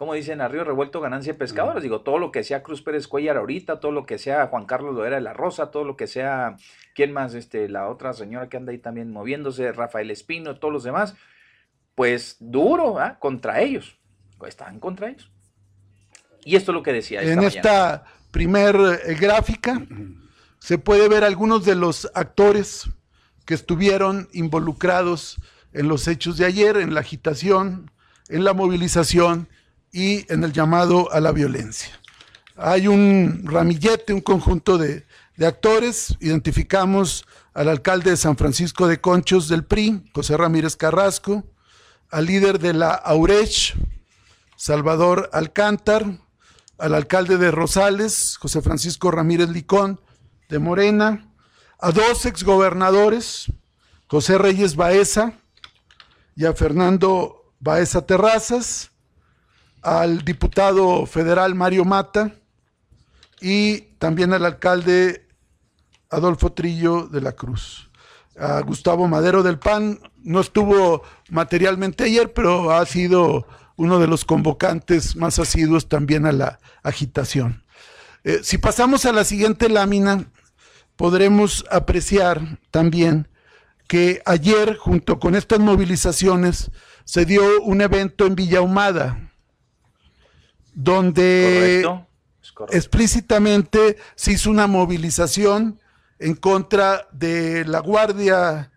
como 0.00 0.14
dicen, 0.14 0.40
a 0.40 0.48
río 0.48 0.64
revuelto 0.64 0.98
ganancia 1.02 1.34
de 1.34 1.38
pescadores. 1.38 1.82
Digo, 1.82 2.00
todo 2.00 2.16
lo 2.16 2.32
que 2.32 2.42
sea 2.42 2.62
Cruz 2.62 2.80
Pérez 2.80 3.06
Cuellar 3.06 3.36
ahorita, 3.36 3.80
todo 3.80 3.92
lo 3.92 4.06
que 4.06 4.16
sea 4.16 4.46
Juan 4.46 4.64
Carlos 4.64 4.94
Loera 4.94 5.16
de 5.16 5.20
la 5.20 5.34
Rosa, 5.34 5.70
todo 5.70 5.84
lo 5.84 5.94
que 5.94 6.06
sea, 6.06 6.56
¿quién 6.94 7.12
más? 7.12 7.34
Este, 7.34 7.68
la 7.68 7.86
otra 7.86 8.14
señora 8.14 8.48
que 8.48 8.56
anda 8.56 8.72
ahí 8.72 8.78
también 8.78 9.12
moviéndose, 9.12 9.72
Rafael 9.72 10.10
Espino, 10.10 10.56
todos 10.56 10.72
los 10.72 10.84
demás 10.84 11.16
pues 11.94 12.38
duro 12.40 12.98
¿ah? 12.98 13.18
contra 13.18 13.60
ellos. 13.60 13.98
Pues 14.38 14.54
estaban 14.54 14.80
contra 14.80 15.10
ellos. 15.10 15.30
Y 16.46 16.56
esto 16.56 16.72
es 16.72 16.76
lo 16.76 16.82
que 16.82 16.94
decía. 16.94 17.20
En 17.20 17.36
mañana. 17.36 17.48
esta 17.48 18.04
primer 18.30 18.76
eh, 19.04 19.16
gráfica 19.20 19.86
se 20.60 20.78
puede 20.78 21.10
ver 21.10 21.24
algunos 21.24 21.66
de 21.66 21.74
los 21.74 22.10
actores 22.14 22.88
que 23.44 23.52
estuvieron 23.52 24.30
involucrados 24.32 25.36
en 25.74 25.88
los 25.88 26.08
hechos 26.08 26.38
de 26.38 26.46
ayer, 26.46 26.78
en 26.78 26.94
la 26.94 27.00
agitación, 27.00 27.90
en 28.30 28.44
la 28.44 28.54
movilización 28.54 29.46
y 29.92 30.30
en 30.32 30.44
el 30.44 30.52
llamado 30.52 31.12
a 31.12 31.20
la 31.20 31.32
violencia. 31.32 31.90
Hay 32.56 32.88
un 32.88 33.42
ramillete, 33.44 34.12
un 34.12 34.20
conjunto 34.20 34.78
de, 34.78 35.06
de 35.36 35.46
actores. 35.46 36.16
Identificamos 36.20 37.24
al 37.54 37.68
alcalde 37.68 38.10
de 38.10 38.16
San 38.16 38.36
Francisco 38.36 38.86
de 38.86 39.00
Conchos 39.00 39.48
del 39.48 39.64
PRI, 39.64 40.02
José 40.14 40.36
Ramírez 40.36 40.76
Carrasco, 40.76 41.44
al 42.10 42.26
líder 42.26 42.58
de 42.58 42.74
la 42.74 42.90
AURECH, 42.90 43.76
Salvador 44.56 45.30
Alcántar, 45.32 46.04
al 46.78 46.94
alcalde 46.94 47.38
de 47.38 47.50
Rosales, 47.50 48.36
José 48.38 48.62
Francisco 48.62 49.10
Ramírez 49.10 49.48
Licón, 49.48 50.00
de 50.48 50.58
Morena, 50.58 51.32
a 51.78 51.92
dos 51.92 52.26
exgobernadores, 52.26 53.46
José 54.08 54.36
Reyes 54.36 54.76
Baeza 54.76 55.32
y 56.36 56.44
a 56.44 56.52
Fernando 56.52 57.54
Baeza 57.60 58.04
Terrazas, 58.04 58.89
al 59.82 60.24
diputado 60.24 61.06
federal 61.06 61.54
Mario 61.54 61.84
Mata 61.84 62.34
y 63.40 63.80
también 63.98 64.32
al 64.32 64.44
alcalde 64.44 65.26
Adolfo 66.10 66.52
Trillo 66.52 67.06
de 67.06 67.20
la 67.20 67.32
Cruz. 67.32 67.90
A 68.38 68.60
Gustavo 68.60 69.08
Madero 69.08 69.42
del 69.42 69.58
PAN 69.58 70.00
no 70.22 70.40
estuvo 70.40 71.02
materialmente 71.28 72.04
ayer, 72.04 72.32
pero 72.32 72.72
ha 72.72 72.84
sido 72.86 73.46
uno 73.76 73.98
de 73.98 74.06
los 74.06 74.24
convocantes 74.24 75.16
más 75.16 75.38
asiduos 75.38 75.88
también 75.88 76.26
a 76.26 76.32
la 76.32 76.58
agitación. 76.82 77.64
Eh, 78.24 78.40
si 78.42 78.58
pasamos 78.58 79.06
a 79.06 79.12
la 79.12 79.24
siguiente 79.24 79.68
lámina, 79.68 80.26
podremos 80.96 81.64
apreciar 81.70 82.58
también 82.70 83.28
que 83.88 84.22
ayer, 84.26 84.76
junto 84.76 85.18
con 85.18 85.34
estas 85.34 85.58
movilizaciones, 85.58 86.70
se 87.04 87.24
dio 87.24 87.62
un 87.62 87.80
evento 87.80 88.26
en 88.26 88.36
Villa 88.36 88.60
Humada, 88.60 89.29
donde 90.74 91.82
Correcto, 91.84 92.10
explícitamente 92.70 93.96
se 94.14 94.32
hizo 94.32 94.50
una 94.50 94.66
movilización 94.66 95.80
en 96.18 96.34
contra 96.34 97.08
de 97.12 97.64
la 97.64 97.80
Guardia 97.80 98.72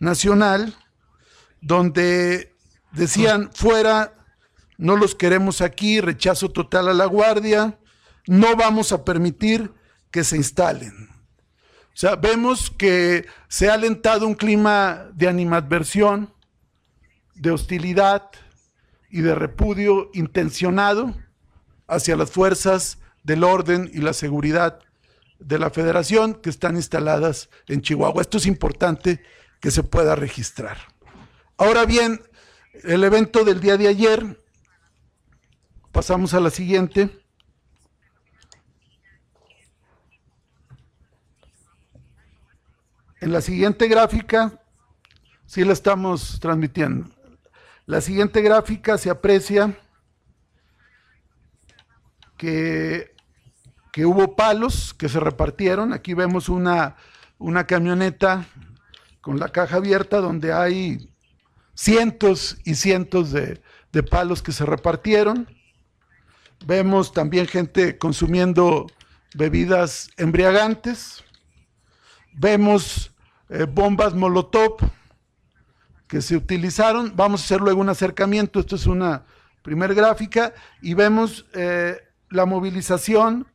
Nacional, 0.00 0.74
donde 1.60 2.54
decían 2.92 3.50
fuera, 3.52 4.14
no 4.76 4.96
los 4.96 5.14
queremos 5.14 5.60
aquí, 5.60 6.00
rechazo 6.00 6.50
total 6.50 6.88
a 6.88 6.94
la 6.94 7.06
Guardia, 7.06 7.78
no 8.26 8.56
vamos 8.56 8.92
a 8.92 9.04
permitir 9.04 9.72
que 10.10 10.24
se 10.24 10.36
instalen. 10.36 11.08
O 11.94 12.00
sea, 12.00 12.16
vemos 12.16 12.70
que 12.70 13.26
se 13.48 13.68
ha 13.68 13.74
alentado 13.74 14.26
un 14.26 14.34
clima 14.34 15.08
de 15.14 15.28
animadversión, 15.28 16.32
de 17.34 17.50
hostilidad 17.50 18.30
y 19.10 19.20
de 19.20 19.34
repudio 19.34 20.10
intencionado 20.14 21.14
hacia 21.88 22.16
las 22.16 22.30
fuerzas 22.30 22.98
del 23.24 23.42
orden 23.42 23.90
y 23.92 23.98
la 23.98 24.12
seguridad 24.12 24.80
de 25.38 25.58
la 25.58 25.70
federación 25.70 26.34
que 26.34 26.50
están 26.50 26.76
instaladas 26.76 27.48
en 27.66 27.82
Chihuahua. 27.82 28.22
Esto 28.22 28.38
es 28.38 28.46
importante 28.46 29.22
que 29.60 29.70
se 29.70 29.82
pueda 29.82 30.14
registrar. 30.14 30.78
Ahora 31.56 31.84
bien, 31.84 32.22
el 32.84 33.02
evento 33.02 33.44
del 33.44 33.60
día 33.60 33.76
de 33.76 33.88
ayer, 33.88 34.40
pasamos 35.90 36.34
a 36.34 36.40
la 36.40 36.50
siguiente. 36.50 37.10
En 43.20 43.32
la 43.32 43.40
siguiente 43.40 43.88
gráfica, 43.88 44.62
sí 45.46 45.64
la 45.64 45.72
estamos 45.72 46.38
transmitiendo. 46.40 47.10
La 47.86 48.00
siguiente 48.00 48.42
gráfica 48.42 48.98
se 48.98 49.10
aprecia 49.10 49.76
que, 52.38 53.14
que 53.92 54.06
hubo 54.06 54.34
palos 54.34 54.94
que 54.94 55.10
se 55.10 55.20
repartieron. 55.20 55.92
Aquí 55.92 56.14
vemos 56.14 56.48
una, 56.48 56.96
una 57.36 57.66
camioneta 57.66 58.46
con 59.20 59.38
la 59.38 59.50
caja 59.50 59.76
abierta 59.76 60.18
donde 60.18 60.54
hay 60.54 61.10
cientos 61.74 62.56
y 62.64 62.76
cientos 62.76 63.30
de, 63.32 63.60
de 63.92 64.02
palos 64.02 64.40
que 64.40 64.52
se 64.52 64.64
repartieron. 64.64 65.46
Vemos 66.66 67.12
también 67.12 67.46
gente 67.46 67.98
consumiendo 67.98 68.86
bebidas 69.34 70.10
embriagantes. 70.16 71.22
Vemos 72.32 73.12
eh, 73.48 73.64
bombas 73.64 74.14
Molotov 74.14 74.76
que 76.08 76.22
se 76.22 76.36
utilizaron. 76.36 77.12
Vamos 77.14 77.42
a 77.42 77.44
hacer 77.44 77.60
luego 77.60 77.80
un 77.80 77.88
acercamiento. 77.88 78.60
Esto 78.60 78.76
es 78.76 78.86
una 78.86 79.24
primer 79.62 79.94
gráfica 79.94 80.54
y 80.80 80.94
vemos 80.94 81.46
eh, 81.52 82.07
la 82.30 82.46
movilización 82.46 83.46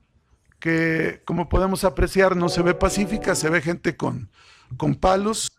que, 0.59 1.21
como 1.25 1.49
podemos 1.49 1.83
apreciar, 1.83 2.35
no 2.35 2.49
se 2.49 2.61
ve 2.61 2.73
pacífica, 2.73 3.35
se 3.35 3.49
ve 3.49 3.61
gente 3.61 3.95
con, 3.97 4.29
con 4.77 4.95
palos. 4.95 5.51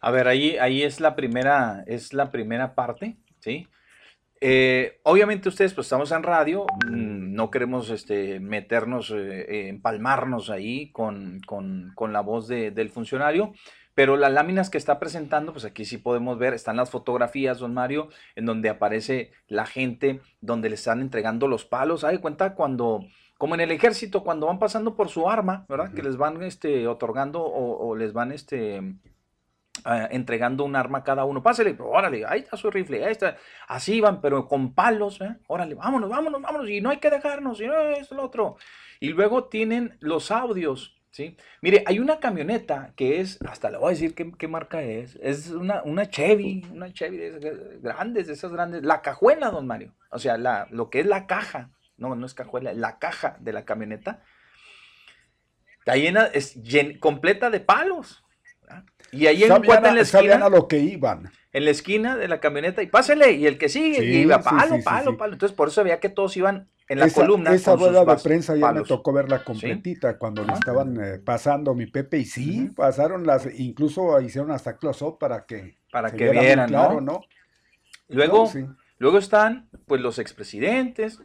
A 0.00 0.10
ver, 0.10 0.28
ahí, 0.28 0.56
ahí 0.58 0.82
es 0.82 1.00
la 1.00 1.16
primera, 1.16 1.82
es 1.86 2.12
la 2.12 2.30
primera 2.30 2.74
parte, 2.74 3.16
¿sí? 3.40 3.66
eh, 4.40 5.00
obviamente 5.04 5.48
ustedes, 5.48 5.72
pues 5.72 5.86
estamos 5.86 6.12
en 6.12 6.22
radio, 6.22 6.66
mm, 6.86 7.32
no 7.34 7.50
queremos 7.50 7.88
este, 7.88 8.40
meternos, 8.40 9.10
eh, 9.10 9.68
empalmarnos 9.68 10.50
ahí 10.50 10.90
con, 10.92 11.40
con- 11.46 11.92
con 11.94 12.12
la 12.12 12.20
voz 12.20 12.46
de- 12.48 12.70
del 12.70 12.90
funcionario, 12.90 13.54
pero 13.94 14.16
las 14.16 14.32
láminas 14.32 14.70
que 14.70 14.78
está 14.78 14.98
presentando, 14.98 15.52
pues 15.52 15.64
aquí 15.64 15.84
sí 15.84 15.98
podemos 15.98 16.36
ver, 16.38 16.52
están 16.52 16.76
las 16.76 16.90
fotografías, 16.90 17.58
don 17.60 17.74
Mario, 17.74 18.08
en 18.34 18.44
donde 18.46 18.68
aparece 18.68 19.30
la 19.46 19.66
gente, 19.66 20.20
donde 20.40 20.68
le 20.68 20.74
están 20.74 21.00
entregando 21.00 21.46
los 21.46 21.64
palos. 21.64 22.02
Hay 22.02 22.18
cuenta 22.18 22.54
cuando, 22.54 23.04
como 23.38 23.54
en 23.54 23.60
el 23.60 23.70
ejército, 23.70 24.24
cuando 24.24 24.46
van 24.46 24.58
pasando 24.58 24.96
por 24.96 25.08
su 25.08 25.30
arma, 25.30 25.64
¿verdad? 25.68 25.94
Que 25.94 26.02
les 26.02 26.16
van 26.16 26.42
este, 26.42 26.88
otorgando 26.88 27.40
o, 27.42 27.88
o 27.88 27.94
les 27.94 28.12
van 28.12 28.32
este, 28.32 28.96
ah, 29.84 30.08
entregando 30.10 30.64
un 30.64 30.74
arma 30.74 30.98
a 30.98 31.04
cada 31.04 31.24
uno. 31.24 31.42
Pásale, 31.42 31.74
pero 31.74 31.90
órale, 31.90 32.24
ahí 32.26 32.40
está 32.40 32.56
su 32.56 32.72
rifle, 32.72 33.04
ahí 33.04 33.12
está. 33.12 33.36
Así 33.68 34.00
van, 34.00 34.20
pero 34.20 34.48
con 34.48 34.74
palos, 34.74 35.20
¿eh? 35.20 35.36
Órale, 35.46 35.76
vámonos, 35.76 36.10
vámonos, 36.10 36.42
vámonos, 36.42 36.68
y 36.68 36.80
no 36.80 36.90
hay 36.90 36.98
que 36.98 37.10
dejarnos, 37.10 37.60
y 37.60 37.68
no 37.68 37.78
es 37.90 38.10
lo 38.10 38.24
otro. 38.24 38.56
Y 38.98 39.10
luego 39.10 39.44
tienen 39.44 39.96
los 40.00 40.32
audios, 40.32 40.96
¿sí? 41.14 41.36
Mire, 41.62 41.84
hay 41.86 42.00
una 42.00 42.18
camioneta 42.18 42.92
que 42.96 43.20
es, 43.20 43.38
hasta 43.48 43.70
le 43.70 43.78
voy 43.78 43.86
a 43.86 43.90
decir 43.90 44.16
qué, 44.16 44.32
qué 44.36 44.48
marca 44.48 44.82
es, 44.82 45.16
es 45.22 45.50
una, 45.50 45.80
una 45.84 46.10
Chevy, 46.10 46.66
una 46.72 46.92
Chevy 46.92 47.16
de 47.18 47.28
esas 47.28 47.80
grandes, 47.82 48.26
de 48.26 48.32
esas 48.32 48.50
grandes, 48.50 48.82
la 48.82 49.00
cajuela, 49.00 49.50
don 49.50 49.64
Mario, 49.64 49.94
o 50.10 50.18
sea, 50.18 50.36
la, 50.36 50.66
lo 50.70 50.90
que 50.90 50.98
es 50.98 51.06
la 51.06 51.28
caja, 51.28 51.70
no, 51.96 52.16
no 52.16 52.26
es 52.26 52.34
cajuela, 52.34 52.72
la 52.72 52.98
caja 52.98 53.36
de 53.38 53.52
la 53.52 53.64
camioneta, 53.64 54.24
está 55.78 55.94
llena, 55.94 56.26
es 56.26 56.56
llen- 56.64 56.98
completa 56.98 57.48
de 57.48 57.60
palos. 57.60 58.24
¿verdad? 58.62 58.82
Y 59.12 59.28
ahí 59.28 59.42
Sabían 59.42 59.62
encuentran 59.62 59.90
en 59.92 59.94
la 59.96 60.02
esquina, 60.02 60.46
a 60.46 60.50
lo 60.50 60.66
que 60.66 60.78
iban. 60.78 61.30
en 61.52 61.64
la 61.64 61.70
esquina 61.70 62.16
de 62.16 62.26
la 62.26 62.40
camioneta, 62.40 62.82
y 62.82 62.88
pásele, 62.88 63.32
y 63.34 63.46
el 63.46 63.56
que 63.56 63.68
sigue, 63.68 64.00
Sí, 64.00 64.04
y 64.04 64.16
iba 64.22 64.40
palo, 64.42 64.74
sí, 64.74 64.78
sí, 64.78 64.84
palo, 64.84 65.16
palo. 65.16 65.32
Entonces, 65.34 65.54
por 65.56 65.68
eso 65.68 65.84
veía 65.84 66.00
que 66.00 66.08
todos 66.08 66.36
iban 66.36 66.68
en 66.88 66.98
la 66.98 67.06
esa, 67.06 67.22
columna. 67.22 67.54
Esa 67.54 67.76
rueda 67.76 68.04
de 68.04 68.16
prensa 68.22 68.56
ya 68.56 68.72
me 68.72 68.82
tocó 68.82 69.12
verla 69.12 69.42
completita 69.44 70.18
cuando 70.18 70.44
le 70.44 70.52
estaban 70.52 70.98
eh, 71.02 71.18
pasando 71.18 71.74
mi 71.74 71.86
Pepe 71.86 72.18
y 72.18 72.24
sí, 72.24 72.70
pasaron 72.76 73.26
las, 73.26 73.48
incluso 73.58 74.20
hicieron 74.20 74.50
hasta 74.50 74.76
close-up 74.76 75.18
para 75.18 75.46
que 75.46 75.78
Para 75.90 76.10
se 76.10 76.16
que 76.16 76.24
viera 76.24 76.40
vieran, 76.40 76.68
claro, 76.68 77.00
¿no? 77.00 77.12
¿no? 77.12 77.20
Luego, 78.08 78.38
No, 78.44 78.46
sí. 78.46 78.66
luego 78.98 79.18
están, 79.18 79.68
pues, 79.86 80.00
los 80.00 80.18
expresidentes, 80.18 81.20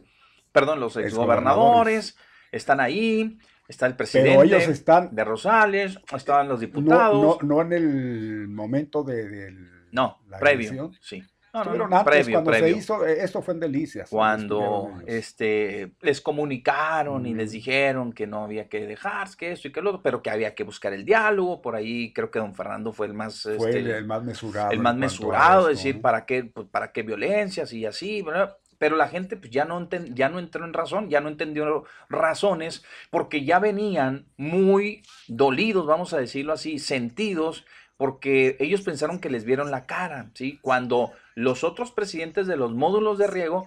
perdón, 0.52 0.80
los 0.80 0.96
exgobernadores, 0.96 2.16
están 2.52 2.80
ahí, 2.80 3.38
está 3.68 3.86
el 3.86 3.96
presidente 3.96 4.42
ellos 4.44 4.66
están- 4.66 5.14
de 5.14 5.24
Rosales, 5.24 5.98
estaban 6.16 6.48
los 6.48 6.60
diputados. 6.60 7.38
no, 7.42 7.46
no 7.46 7.60
en 7.62 7.72
el 7.74 8.48
momento 8.48 9.02
de, 9.04 9.28
del- 9.28 9.88
No, 9.92 10.18
la 10.28 10.38
previo, 10.38 10.90
sí. 11.00 11.22
No, 11.52 11.58
no, 11.58 11.62
Estuvieron 11.62 11.90
no, 11.90 11.96
antes, 11.98 12.12
previo, 12.12 12.32
cuando 12.34 12.50
previo. 12.52 12.74
se 12.74 12.78
hizo, 12.78 13.06
eh, 13.06 13.24
esto 13.24 13.42
fue 13.42 13.54
en 13.54 13.60
Delicias. 13.60 14.08
Cuando 14.10 14.92
este, 15.06 15.92
les 16.00 16.20
comunicaron 16.20 17.26
y 17.26 17.34
Mm. 17.34 17.36
les 17.36 17.50
dijeron 17.52 18.12
que 18.12 18.26
no 18.26 18.44
había 18.44 18.68
que 18.68 18.86
dejarse, 18.86 19.36
que 19.36 19.52
esto 19.52 19.68
y 19.68 19.72
que 19.72 19.82
lo 19.82 19.90
otro, 19.90 20.02
pero 20.02 20.22
que 20.22 20.30
había 20.30 20.54
que 20.54 20.62
buscar 20.64 20.92
el 20.92 21.04
diálogo. 21.04 21.60
Por 21.60 21.74
ahí 21.74 22.12
creo 22.12 22.30
que 22.30 22.38
don 22.38 22.54
Fernando 22.54 22.92
fue 22.92 23.06
el 23.08 23.14
más, 23.14 23.42
Fue 23.42 23.54
este, 23.70 23.78
el, 23.80 23.90
el 23.90 24.04
más 24.06 24.22
mesurado. 24.22 24.70
el 24.70 24.78
más 24.78 24.96
mesurado, 24.96 25.68
esto, 25.70 25.70
decir. 25.70 26.00
¿para 26.00 26.24
qué, 26.26 26.44
pues, 26.44 26.68
para 26.68 26.92
qué 26.92 27.02
violencias 27.02 27.72
y 27.72 27.84
así? 27.86 28.22
¿verdad? 28.22 28.56
Pero 28.78 28.96
la 28.96 29.08
gente 29.08 29.36
pues, 29.36 29.50
ya, 29.50 29.64
no 29.64 29.78
enten- 29.80 30.14
ya 30.14 30.28
no 30.28 30.38
entró 30.38 30.64
en 30.64 30.72
razón, 30.72 31.10
ya 31.10 31.20
no 31.20 31.28
entendió 31.28 31.84
razones, 32.08 32.82
porque 33.10 33.44
ya 33.44 33.58
venían 33.58 34.26
muy 34.36 35.02
dolidos, 35.26 35.86
vamos 35.86 36.12
a 36.14 36.18
decirlo 36.18 36.52
así, 36.52 36.78
sentidos, 36.78 37.66
porque 37.96 38.56
ellos 38.60 38.80
pensaron 38.80 39.18
que 39.18 39.28
les 39.28 39.44
vieron 39.44 39.70
la 39.70 39.84
cara, 39.84 40.30
¿sí? 40.32 40.58
Cuando 40.62 41.12
los 41.34 41.64
otros 41.64 41.92
presidentes 41.92 42.46
de 42.46 42.56
los 42.56 42.72
módulos 42.72 43.18
de 43.18 43.26
riego 43.26 43.66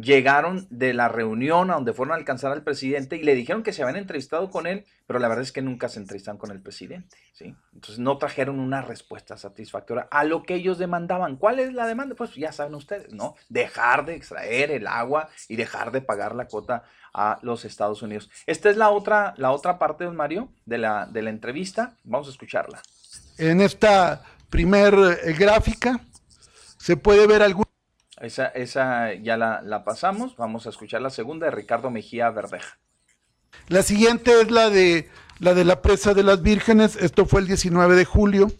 llegaron 0.00 0.66
de 0.70 0.94
la 0.94 1.08
reunión 1.08 1.70
a 1.70 1.74
donde 1.74 1.92
fueron 1.92 2.12
a 2.12 2.16
alcanzar 2.16 2.52
al 2.52 2.62
presidente 2.62 3.16
y 3.16 3.22
le 3.22 3.34
dijeron 3.34 3.62
que 3.62 3.72
se 3.72 3.82
habían 3.82 3.96
entrevistado 3.96 4.50
con 4.50 4.66
él, 4.66 4.84
pero 5.06 5.18
la 5.18 5.28
verdad 5.28 5.42
es 5.42 5.50
que 5.50 5.62
nunca 5.62 5.88
se 5.88 5.98
entrevistaron 5.98 6.38
con 6.38 6.50
el 6.50 6.60
presidente, 6.60 7.16
¿sí? 7.32 7.54
Entonces 7.74 7.98
no 7.98 8.16
trajeron 8.18 8.60
una 8.60 8.82
respuesta 8.82 9.36
satisfactoria 9.36 10.06
a 10.10 10.24
lo 10.24 10.44
que 10.44 10.54
ellos 10.54 10.78
demandaban. 10.78 11.36
¿Cuál 11.36 11.58
es 11.58 11.72
la 11.72 11.86
demanda? 11.86 12.14
Pues 12.14 12.34
ya 12.34 12.52
saben 12.52 12.74
ustedes, 12.74 13.12
¿no? 13.12 13.34
Dejar 13.48 14.04
de 14.04 14.14
extraer 14.14 14.70
el 14.70 14.86
agua 14.86 15.28
y 15.48 15.56
dejar 15.56 15.90
de 15.90 16.00
pagar 16.00 16.34
la 16.34 16.46
cuota 16.46 16.84
a 17.12 17.38
los 17.42 17.64
Estados 17.64 18.02
Unidos. 18.02 18.30
Esta 18.46 18.70
es 18.70 18.76
la 18.76 18.90
otra, 18.90 19.34
la 19.36 19.50
otra 19.50 19.78
parte, 19.78 20.04
don 20.04 20.14
Mario, 20.14 20.48
de 20.66 20.78
la, 20.78 21.06
de 21.06 21.22
la 21.22 21.30
entrevista. 21.30 21.94
Vamos 22.04 22.28
a 22.28 22.30
escucharla. 22.30 22.80
En 23.38 23.60
esta 23.60 24.22
primer 24.50 24.94
eh, 24.94 25.32
gráfica 25.32 26.00
se 26.78 26.96
puede 26.96 27.26
ver 27.26 27.42
algún 27.42 27.64
Esa, 28.20 28.46
esa 28.46 29.14
ya 29.14 29.36
la, 29.36 29.60
la 29.62 29.84
pasamos. 29.84 30.36
Vamos 30.36 30.66
a 30.66 30.70
escuchar 30.70 31.02
la 31.02 31.10
segunda 31.10 31.46
de 31.46 31.52
Ricardo 31.52 31.90
Mejía 31.90 32.30
Verdeja. 32.30 32.78
La 33.68 33.82
siguiente 33.82 34.40
es 34.40 34.50
la 34.50 34.70
de 34.70 35.08
la 35.38 35.54
de 35.54 35.64
la 35.64 35.82
presa 35.82 36.14
de 36.14 36.22
las 36.22 36.42
vírgenes. 36.42 36.96
Esto 36.96 37.26
fue 37.26 37.40
el 37.40 37.46
19 37.46 37.96
de 37.96 38.04
julio. 38.04 38.50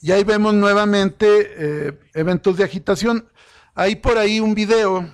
Y 0.00 0.10
ahí 0.10 0.24
vemos 0.24 0.52
nuevamente 0.54 1.26
eh, 1.28 1.98
eventos 2.14 2.56
de 2.56 2.64
agitación. 2.64 3.28
Hay 3.74 3.96
por 3.96 4.18
ahí 4.18 4.40
un 4.40 4.54
video 4.54 5.08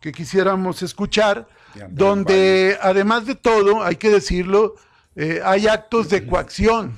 que 0.00 0.12
quisiéramos 0.12 0.82
escuchar, 0.82 1.46
donde 1.90 2.78
además 2.80 3.26
de 3.26 3.34
todo, 3.34 3.84
hay 3.84 3.96
que 3.96 4.08
decirlo, 4.08 4.74
eh, 5.14 5.40
hay 5.44 5.68
actos 5.68 6.08
de 6.08 6.26
coacción 6.26 6.96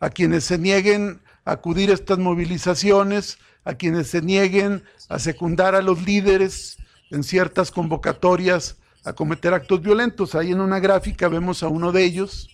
a 0.00 0.10
quienes 0.10 0.44
se 0.44 0.58
nieguen 0.58 1.21
acudir 1.44 1.90
a 1.90 1.94
estas 1.94 2.18
movilizaciones, 2.18 3.38
a 3.64 3.74
quienes 3.74 4.08
se 4.08 4.22
nieguen 4.22 4.82
a 5.08 5.18
secundar 5.18 5.74
a 5.74 5.82
los 5.82 6.02
líderes 6.02 6.78
en 7.10 7.22
ciertas 7.22 7.70
convocatorias 7.70 8.76
a 9.04 9.12
cometer 9.12 9.54
actos 9.54 9.82
violentos. 9.82 10.34
Ahí 10.34 10.52
en 10.52 10.60
una 10.60 10.80
gráfica 10.80 11.28
vemos 11.28 11.62
a 11.62 11.68
uno 11.68 11.92
de 11.92 12.04
ellos, 12.04 12.48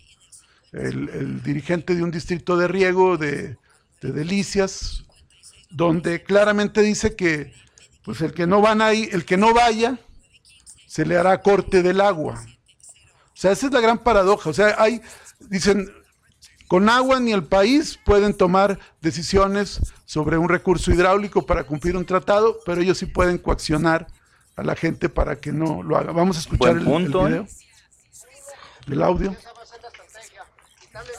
el, 0.73 1.43
dirigente 1.43 1.95
de 1.95 2.03
un 2.03 2.11
distrito 2.11 2.57
de 2.57 2.69
riego 2.69 3.17
de, 3.17 3.57
de 4.01 4.13
Delicias, 4.13 5.05
donde 5.71 6.23
claramente 6.23 6.83
dice 6.83 7.15
que 7.15 7.53
pues 8.05 8.23
el 8.23 8.33
que 8.33 8.47
no 8.47 8.63
van 8.63 8.81
ahí, 8.81 9.09
el 9.13 9.25
que 9.27 9.37
no 9.37 9.53
vaya, 9.53 9.99
se 10.87 11.05
le 11.05 11.19
hará 11.19 11.43
corte 11.43 11.83
del 11.83 12.01
agua. 12.01 12.43
O 12.43 13.41
sea, 13.41 13.53
esa 13.53 13.67
es 13.67 13.73
la 13.73 13.81
gran 13.81 13.99
paradoja. 13.99 14.49
O 14.49 14.55
sea, 14.55 14.75
hay, 14.79 15.03
dicen, 15.41 15.93
con 16.69 16.89
agua 16.89 17.19
ni 17.19 17.33
el 17.33 17.45
país 17.45 17.99
pueden 18.05 18.35
tomar 18.37 18.79
decisiones 19.01 19.81
sobre 20.05 20.37
un 20.39 20.49
recurso 20.49 20.91
hidráulico 20.91 21.45
para 21.47 21.65
cumplir 21.65 21.97
un 21.97 22.05
tratado, 22.07 22.59
pero 22.65 22.81
ellos 22.83 22.99
sí 22.99 23.07
pueden 23.07 23.39
coaccionar 23.39 24.07
a 24.57 24.63
la 24.63 24.77
gente 24.77 25.09
para 25.09 25.37
que 25.37 25.51
no 25.53 25.83
lo 25.83 25.97
haga. 25.97 26.13
Vamos 26.13 26.37
a 26.37 26.41
escuchar 26.41 26.77
el, 26.77 26.85
punto, 26.85 27.27
el 27.27 27.35
¿eh? 27.35 27.47
video, 28.87 28.95
el 28.97 29.03
audio. 29.03 29.31
el 29.31 29.37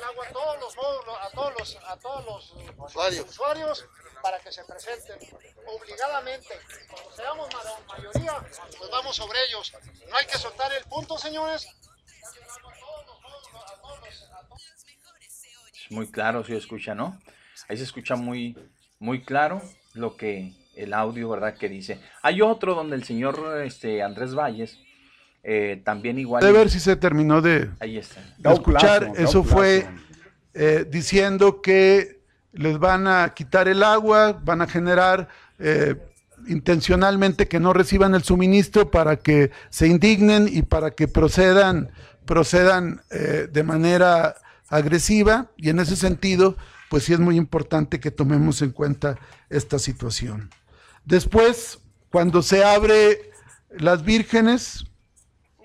agua 0.04 0.26
a 0.28 0.32
todos 0.34 0.60
los 0.60 0.78
a 0.78 1.30
todos 1.32 1.54
los, 1.58 1.78
a 1.88 1.98
todos 1.98 2.26
los 2.26 2.54
usuarios. 3.30 3.86
para 4.22 4.38
que 4.40 4.52
se 4.52 4.62
presenten 4.66 5.18
obligadamente. 5.66 6.50
Cuando 6.92 7.12
seamos 7.16 7.48
ma- 7.54 7.96
mayoría, 7.98 8.34
pues 8.78 8.92
vamos 8.92 9.16
sobre 9.16 9.40
ellos. 9.48 9.72
No 10.10 10.18
hay 10.18 10.26
que 10.26 10.38
soltar 10.38 10.74
el 10.74 10.84
punto, 10.84 11.18
señores. 11.18 11.68
Muy 15.90 16.08
claro, 16.08 16.44
si 16.44 16.54
escucha, 16.54 16.96
¿no? 16.96 17.20
Ahí 17.68 17.78
se 17.78 17.84
escucha 17.84 18.16
muy, 18.16 18.58
muy 19.00 19.22
claro 19.22 19.62
lo 19.94 20.16
que 20.16 20.54
el 20.76 20.94
audio, 20.94 21.30
¿verdad? 21.30 21.56
Que 21.58 21.70
dice. 21.70 22.00
Hay 22.22 22.42
otro 22.42 22.76
donde 22.76 22.96
el 22.96 23.04
señor 23.04 23.62
este, 23.64 24.02
Andrés 24.02 24.34
Valles 24.34 24.80
eh, 25.44 25.82
también 25.84 26.20
igual. 26.20 26.44
De 26.44 26.52
ver 26.52 26.70
si 26.70 26.80
se 26.80 26.96
terminó 26.96 27.42
de, 27.42 27.70
Ahí 27.80 27.98
está. 27.98 28.22
de 28.38 28.54
escuchar. 28.54 29.12
Eso 29.16 29.44
fue 29.44 29.88
eh, 30.54 30.86
diciendo 30.90 31.62
que 31.62 32.20
les 32.54 32.80
van 32.80 33.08
a 33.08 33.34
quitar 33.34 33.68
el 33.68 33.84
agua, 33.84 34.40
van 34.44 34.62
a 34.62 34.68
generar 34.68 35.28
eh, 35.60 35.96
intencionalmente 36.48 37.48
que 37.48 37.60
no 37.60 37.74
reciban 37.74 38.16
el 38.16 38.24
suministro 38.24 38.90
para 38.90 39.18
que 39.18 39.52
se 39.70 39.88
indignen 39.88 40.50
y 40.52 40.64
para 40.64 40.92
que 40.92 41.08
procedan, 41.08 41.92
procedan 42.26 43.02
eh, 43.12 43.48
de 43.52 43.64
manera 43.64 44.36
agresiva. 44.70 45.52
Y 45.58 45.70
en 45.70 45.80
ese 45.80 45.96
sentido, 45.96 46.56
pues 46.90 47.04
sí 47.04 47.14
es 47.14 47.20
muy 47.20 47.38
importante 47.38 48.00
que 48.00 48.12
tomemos 48.12 48.62
en 48.62 48.72
cuenta 48.72 49.18
esta 49.50 49.80
situación. 49.80 50.50
Después, 51.06 51.80
cuando 52.12 52.42
se 52.42 52.64
abre 52.64 53.32
las 53.70 54.04
vírgenes, 54.04 54.86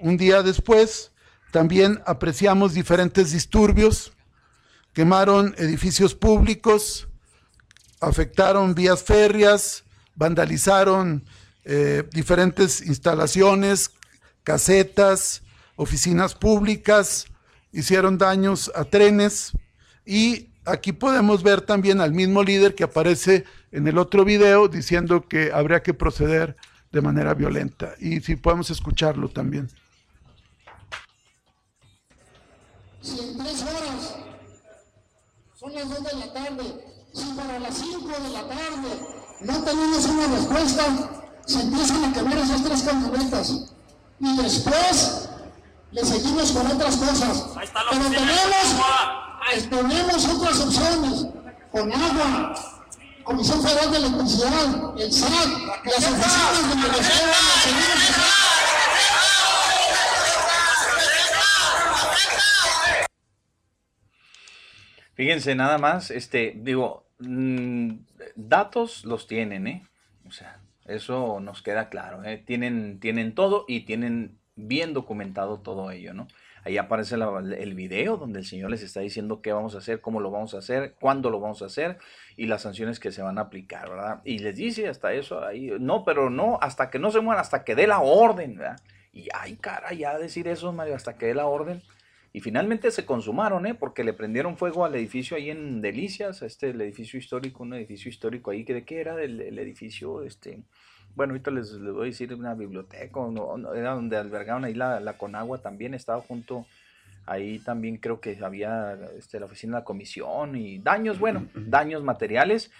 un 0.01 0.17
día 0.17 0.43
después, 0.43 1.13
también 1.51 2.03
apreciamos 2.07 2.75
diferentes 2.75 3.33
disturbios, 3.33 4.13
quemaron 4.93 5.55
edificios 5.57 6.15
públicos, 6.15 7.09
afectaron 8.01 8.75
vías 8.75 9.03
férreas, 9.03 9.85
vandalizaron 10.15 11.25
eh, 11.65 12.05
diferentes 12.13 12.83
instalaciones, 12.83 13.93
casetas, 14.43 15.43
oficinas 15.77 16.35
públicas, 16.35 17.27
hicieron 17.75 18.17
daños 18.19 18.71
a 18.75 18.85
trenes 18.85 19.53
y 20.07 20.49
aquí 20.65 20.93
podemos 20.93 21.43
ver 21.43 21.61
también 21.61 22.01
al 22.01 22.13
mismo 22.13 22.43
líder 22.43 22.75
que 22.75 22.85
aparece 22.85 23.45
en 23.73 23.87
el 23.89 23.99
otro 23.99 24.25
video 24.25 24.69
diciendo 24.69 25.27
que 25.29 25.51
habría 25.53 25.83
que 25.83 25.93
proceder 25.93 26.57
de 26.93 27.03
manera 27.03 27.35
violenta. 27.35 27.95
Y 27.99 28.21
si 28.21 28.37
podemos 28.37 28.71
escucharlo 28.71 29.29
también. 29.29 29.69
Si 33.03 33.19
en 33.19 33.37
tres 33.37 33.63
horas 33.63 34.17
son 35.59 35.75
las 35.75 35.89
2 35.89 36.05
de 36.05 36.19
la 36.19 36.33
tarde, 36.33 36.65
si 37.13 37.25
para 37.35 37.59
las 37.59 37.77
5 37.77 38.09
de 38.09 38.29
la 38.31 38.49
tarde 38.49 38.89
no 39.41 39.65
tenemos 39.65 40.07
una 40.07 40.27
respuesta, 40.29 40.85
se 41.45 41.61
empiezan 41.61 42.05
a 42.05 42.13
quemar 42.13 42.39
esas 42.39 42.63
tres 42.63 42.83
camionetas. 42.83 43.67
Y 44.21 44.37
después 44.37 45.29
le 45.95 46.05
seguimos 46.05 46.51
con 46.51 46.67
otras 46.67 46.97
cosas. 46.97 47.55
Pero 47.91 48.11
tenemos, 48.11 48.67
tenemos 49.71 50.27
otras 50.27 50.61
opciones, 50.61 51.27
con 51.71 51.93
agua, 51.93 52.55
Comisión 53.23 53.63
Federal 53.63 53.91
de 53.93 53.97
Electricidad, 53.99 54.99
el 54.99 55.13
SAT, 55.13 55.49
las 55.85 55.97
oficinas 55.97 56.83
de 56.83 57.03
seguimos 57.03 58.15
Fíjense 65.15 65.55
nada 65.55 65.79
más, 65.79 66.11
este, 66.11 66.55
digo, 66.57 67.07
mm, 67.21 67.93
datos 68.35 69.05
los 69.05 69.29
tienen, 69.29 69.69
¿eh? 69.69 69.87
O 70.27 70.33
sea, 70.33 70.61
eso 70.87 71.39
nos 71.39 71.63
queda 71.63 71.89
claro, 71.89 72.25
¿eh? 72.25 72.43
Tienen, 72.45 72.99
tienen 72.99 73.37
todo 73.37 73.65
y 73.69 73.83
tienen 73.83 74.41
bien 74.57 74.95
documentado 74.95 75.61
todo 75.61 75.91
ello, 75.91 76.15
¿no? 76.15 76.29
Ahí 76.65 76.79
aparece 76.79 77.17
el 77.17 77.75
video 77.75 78.17
donde 78.17 78.39
el 78.39 78.47
Señor 78.47 78.71
les 78.71 78.83
está 78.83 79.01
diciendo 79.01 79.43
qué 79.43 79.53
vamos 79.53 79.75
a 79.75 79.79
hacer, 79.79 80.01
cómo 80.01 80.21
lo 80.21 80.31
vamos 80.31 80.55
a 80.55 80.59
hacer, 80.59 80.95
cuándo 80.99 81.29
lo 81.29 81.39
vamos 81.39 81.61
a 81.61 81.67
hacer 81.67 81.99
y 82.37 82.47
las 82.47 82.63
sanciones 82.63 82.99
que 82.99 83.13
se 83.13 83.21
van 83.21 83.37
a 83.37 83.43
aplicar, 83.43 83.91
¿verdad? 83.91 84.23
Y 84.25 84.39
les 84.39 84.57
dice 84.57 84.89
hasta 84.89 85.13
eso 85.13 85.45
ahí, 85.45 85.73
no, 85.79 86.05
pero 86.05 86.31
no, 86.31 86.59
hasta 86.63 86.89
que 86.89 86.99
no 86.99 87.11
se 87.11 87.21
mueran, 87.21 87.43
hasta 87.43 87.65
que 87.65 87.75
dé 87.75 87.87
la 87.87 88.01
orden, 88.01 88.57
¿verdad? 88.57 88.81
Y 89.13 89.29
ay, 89.35 89.57
cara, 89.57 89.93
ya 89.93 90.19
decir 90.19 90.49
eso, 90.49 90.73
Mario, 90.73 90.95
hasta 90.95 91.19
que 91.19 91.27
dé 91.27 91.35
la 91.35 91.47
orden. 91.47 91.83
Y 92.33 92.41
finalmente 92.41 92.91
se 92.91 93.05
consumaron, 93.05 93.67
¿eh? 93.67 93.75
Porque 93.75 94.03
le 94.03 94.13
prendieron 94.13 94.57
fuego 94.57 94.85
al 94.85 94.95
edificio 94.95 95.37
ahí 95.37 95.51
en 95.51 95.83
Delicias, 95.83 96.43
este, 96.43 96.71
el 96.71 96.81
edificio 96.81 97.19
histórico, 97.19 97.63
un 97.63 97.75
edificio 97.75 98.09
histórico 98.09 98.51
ahí, 98.51 98.65
que 98.65 98.75
¿de 98.75 98.85
qué 98.85 99.01
era 99.01 99.23
el, 99.23 99.41
el 99.41 99.59
edificio? 99.59 100.23
Este, 100.23 100.63
bueno, 101.17 101.33
ahorita 101.33 101.51
les, 101.51 101.73
les 101.73 101.93
voy 101.93 102.03
a 102.03 102.07
decir 102.07 102.35
una 102.35 102.55
biblioteca, 102.55 103.21
o 103.21 103.31
no, 103.31 103.57
no, 103.57 103.75
era 103.75 103.95
donde 103.95 104.17
albergaban 104.17 104.65
ahí 104.65 104.75
la, 104.75 105.01
la 105.01 105.17
Conagua 105.19 105.59
también, 105.59 105.95
estaba 105.95 106.21
junto, 106.21 106.67
ahí 107.27 107.59
también 107.61 107.99
creo 107.99 108.21
que 108.21 108.39
había 108.43 108.99
este, 109.17 109.39
la 109.41 109.47
oficina 109.47 109.77
de 109.77 109.81
la 109.81 109.85
comisión 109.85 110.57
y 110.57 110.79
daños, 110.79 111.19
bueno, 111.19 111.49
daños 111.55 112.03
materiales, 112.03 112.71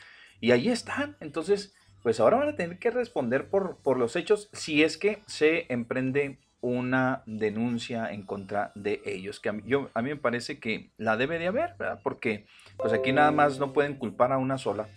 y 0.41 0.51
ahí 0.51 0.69
están. 0.69 1.17
Entonces, 1.21 1.75
pues 2.03 2.21
ahora 2.21 2.37
van 2.37 2.49
a 2.49 2.57
tener 2.57 2.79
que 2.79 2.91
responder 2.91 3.49
por, 3.49 3.79
por 3.79 3.99
los 3.99 4.17
hechos 4.17 4.51
si 4.53 4.83
es 4.83 4.99
que 4.99 5.23
se 5.27 5.73
emprende 5.73 6.39
una 6.61 7.23
denuncia 7.27 8.11
en 8.11 8.25
contra 8.25 8.73
de 8.75 9.03
ellos, 9.05 9.39
que 9.39 9.51
a 9.51 9.53
mí, 9.53 9.63
yo, 9.67 9.91
a 9.93 10.01
mí 10.01 10.09
me 10.09 10.17
parece 10.17 10.59
que 10.59 10.93
la 10.97 11.19
debe 11.19 11.39
de 11.39 11.47
haber, 11.47 11.75
¿verdad? 11.79 12.01
Porque 12.03 12.47
pues 12.79 12.93
aquí 12.95 13.13
nada 13.13 13.31
más 13.33 13.59
no 13.59 13.75
pueden 13.75 13.97
culpar 13.97 14.33
a 14.33 14.39
una 14.39 14.57
sola. 14.57 14.89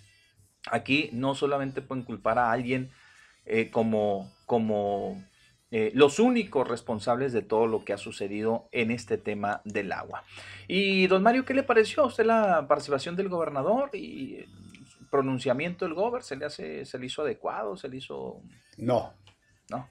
Aquí 0.72 1.09
no 1.11 1.35
solamente 1.35 1.81
pueden 1.81 2.05
culpar 2.05 2.39
a 2.39 2.51
alguien 2.51 2.89
eh, 3.48 3.72
como, 3.72 4.32
como 4.45 5.24
eh, 5.72 5.91
los 5.94 6.19
únicos 6.19 6.68
responsables 6.68 7.34
de 7.34 7.41
todo 7.41 7.68
lo 7.68 7.84
que 7.84 7.94
ha 7.94 7.98
sucedido 7.98 8.68
en 8.72 8.91
este 8.91 9.18
tema 9.18 9.61
del 9.65 9.91
agua. 9.91 10.24
Y 10.68 11.07
don 11.07 11.24
Mario, 11.24 11.45
¿qué 11.45 11.53
le 11.53 11.64
pareció 11.64 12.03
a 12.03 12.07
usted 12.07 12.26
la 12.26 12.68
participación 12.68 13.15
del 13.15 13.30
gobernador 13.30 13.90
y 13.94 14.36
el 14.36 15.07
pronunciamiento 15.10 15.86
del 15.86 15.94
gobernador? 15.94 16.24
¿Se 16.24 16.36
le, 16.36 16.45
hace, 16.45 16.86
¿Se 16.86 16.99
le 16.99 17.06
hizo 17.06 17.22
adecuado? 17.22 17.76
¿Se 17.78 17.90
le 17.90 17.98
hizo...? 17.98 18.41
No. 18.78 19.14
No. 19.69 19.90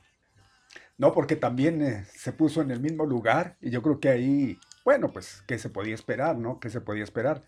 No, 0.98 1.12
porque 1.12 1.36
también 1.36 1.82
eh, 1.82 2.04
se 2.14 2.32
puso 2.32 2.62
en 2.62 2.70
el 2.70 2.80
mismo 2.80 3.04
lugar 3.04 3.56
y 3.60 3.70
yo 3.70 3.82
creo 3.82 4.00
que 4.00 4.08
ahí, 4.08 4.58
bueno, 4.84 5.10
pues, 5.10 5.42
¿qué 5.46 5.58
se 5.58 5.68
podía 5.68 5.94
esperar, 5.94 6.36
no? 6.38 6.58
¿Qué 6.58 6.70
se 6.70 6.80
podía 6.80 7.04
esperar? 7.04 7.42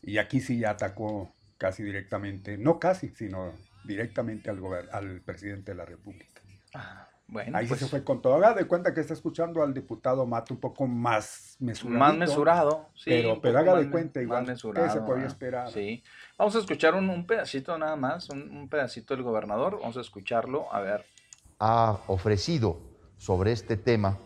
Y 0.00 0.18
aquí 0.18 0.40
sí 0.40 0.58
ya 0.58 0.70
atacó 0.70 1.32
casi 1.58 1.82
directamente, 1.82 2.56
no 2.58 2.78
casi, 2.78 3.08
sino 3.10 3.52
directamente 3.84 4.50
al, 4.50 4.60
al 4.92 5.20
presidente 5.20 5.72
de 5.72 5.76
la 5.76 5.84
República. 5.84 6.40
Bueno, 7.26 7.56
Ahí 7.56 7.66
pues, 7.66 7.80
se 7.80 7.86
fue 7.86 8.04
con 8.04 8.20
todo. 8.20 8.34
Haga 8.34 8.54
de 8.54 8.66
cuenta 8.66 8.92
que 8.92 9.00
está 9.00 9.14
escuchando 9.14 9.62
al 9.62 9.72
diputado 9.72 10.26
Mato 10.26 10.52
un 10.52 10.60
poco 10.60 10.86
más 10.86 11.56
mesurado. 11.58 11.98
Más 11.98 12.16
mesurado, 12.16 12.88
sí. 12.94 13.10
Pero, 13.10 13.40
pero 13.40 13.58
haga 13.58 13.72
más 13.72 13.84
de 13.84 13.90
cuenta 13.90 14.20
más 14.20 14.24
igual. 14.24 14.44
¿Qué 14.44 14.50
mesurado, 14.52 14.92
se 14.92 15.00
podía 15.00 15.24
ah, 15.24 15.28
esperar? 15.28 15.70
Sí. 15.70 16.02
Vamos 16.36 16.54
a 16.56 16.58
escuchar 16.58 16.94
un, 16.94 17.08
un 17.08 17.26
pedacito 17.26 17.78
nada 17.78 17.96
más, 17.96 18.28
un, 18.28 18.56
un 18.56 18.68
pedacito 18.68 19.14
del 19.14 19.22
gobernador. 19.22 19.78
Vamos 19.80 19.96
a 19.96 20.00
escucharlo, 20.02 20.72
a 20.72 20.80
ver. 20.80 21.04
ha 21.58 21.98
ofrecido 22.08 22.78
sobre 23.16 23.52
este 23.52 23.76
tema, 23.76 24.18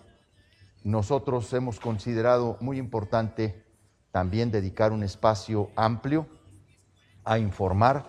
nosotros 0.82 1.52
hemos 1.52 1.78
considerado 1.78 2.56
muy 2.60 2.78
importante 2.78 3.64
también 4.10 4.50
dedicar 4.50 4.90
un 4.90 5.04
espacio 5.04 5.70
amplio 5.76 6.26
a 7.24 7.38
informar 7.38 8.06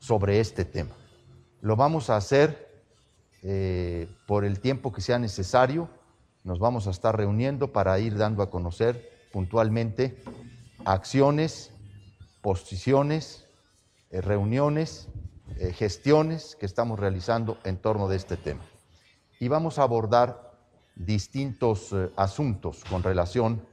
sobre 0.00 0.40
este 0.40 0.64
tema. 0.64 0.96
Lo 1.60 1.76
vamos 1.76 2.10
a 2.10 2.16
hacer 2.16 2.68
eh, 3.42 4.08
por 4.26 4.44
el 4.44 4.58
tiempo 4.58 4.92
que 4.92 5.02
sea 5.02 5.18
necesario. 5.18 5.88
Nos 6.42 6.58
vamos 6.58 6.86
a 6.86 6.90
estar 6.90 7.16
reuniendo 7.16 7.72
para 7.72 7.98
ir 8.00 8.16
dando 8.16 8.42
a 8.42 8.50
conocer 8.50 9.28
puntualmente 9.30 10.22
acciones, 10.86 11.70
posiciones, 12.40 13.46
eh, 14.10 14.22
reuniones, 14.22 15.08
eh, 15.58 15.72
gestiones 15.72 16.56
que 16.58 16.66
estamos 16.66 16.98
realizando 16.98 17.58
en 17.64 17.76
torno 17.76 18.08
de 18.08 18.16
este 18.16 18.38
tema. 18.38 18.64
Y 19.38 19.48
vamos 19.48 19.78
a 19.78 19.82
abordar 19.82 20.50
distintos 20.96 21.94
asuntos 22.16 22.84
con 22.84 23.02
relación 23.02 23.66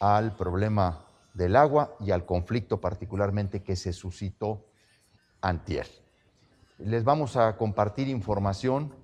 al 0.00 0.36
problema 0.36 1.06
del 1.34 1.56
agua 1.56 1.96
y 2.00 2.10
al 2.10 2.26
conflicto 2.26 2.80
particularmente 2.80 3.62
que 3.62 3.74
se 3.74 3.92
suscitó 3.92 4.64
antier. 5.42 5.86
Les 6.78 7.04
vamos 7.04 7.36
a 7.36 7.56
compartir 7.56 8.08
información 8.08 8.94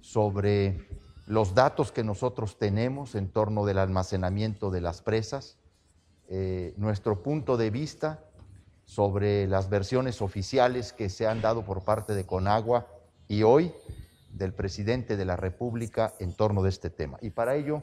sobre 0.00 0.88
los 1.26 1.54
datos 1.54 1.92
que 1.92 2.04
nosotros 2.04 2.58
tenemos 2.58 3.14
en 3.14 3.28
torno 3.28 3.64
del 3.64 3.78
almacenamiento 3.78 4.70
de 4.70 4.80
las 4.80 5.02
presas, 5.02 5.58
eh, 6.28 6.74
nuestro 6.76 7.22
punto 7.22 7.56
de 7.56 7.70
vista 7.70 8.24
sobre 8.84 9.46
las 9.46 9.68
versiones 9.68 10.22
oficiales 10.22 10.92
que 10.92 11.08
se 11.08 11.26
han 11.26 11.40
dado 11.40 11.64
por 11.64 11.84
parte 11.84 12.14
de 12.14 12.26
Conagua 12.26 12.86
y 13.28 13.42
hoy 13.42 13.72
del 14.32 14.52
presidente 14.52 15.16
de 15.16 15.24
la 15.24 15.36
República 15.36 16.12
en 16.18 16.32
torno 16.34 16.62
de 16.62 16.70
este 16.70 16.90
tema. 16.90 17.18
Y 17.20 17.30
para 17.30 17.54
ello 17.54 17.82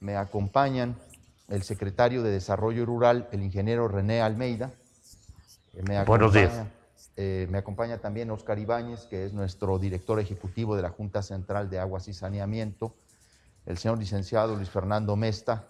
me 0.00 0.16
acompañan 0.16 0.96
el 1.48 1.62
secretario 1.62 2.22
de 2.22 2.30
Desarrollo 2.30 2.84
Rural, 2.84 3.28
el 3.32 3.42
ingeniero 3.42 3.88
René 3.88 4.20
Almeida. 4.20 4.70
Me 5.86 6.04
Buenos 6.04 6.32
días. 6.32 6.52
Eh, 7.16 7.46
me 7.50 7.58
acompaña 7.58 7.98
también 7.98 8.30
Oscar 8.30 8.58
Ibáñez, 8.58 9.06
que 9.06 9.26
es 9.26 9.34
nuestro 9.34 9.78
director 9.78 10.18
ejecutivo 10.18 10.74
de 10.76 10.82
la 10.82 10.90
Junta 10.90 11.22
Central 11.22 11.68
de 11.68 11.78
Aguas 11.78 12.08
y 12.08 12.14
Saneamiento, 12.14 12.94
el 13.66 13.76
señor 13.76 13.98
licenciado 13.98 14.56
Luis 14.56 14.70
Fernando 14.70 15.14
Mesta, 15.14 15.68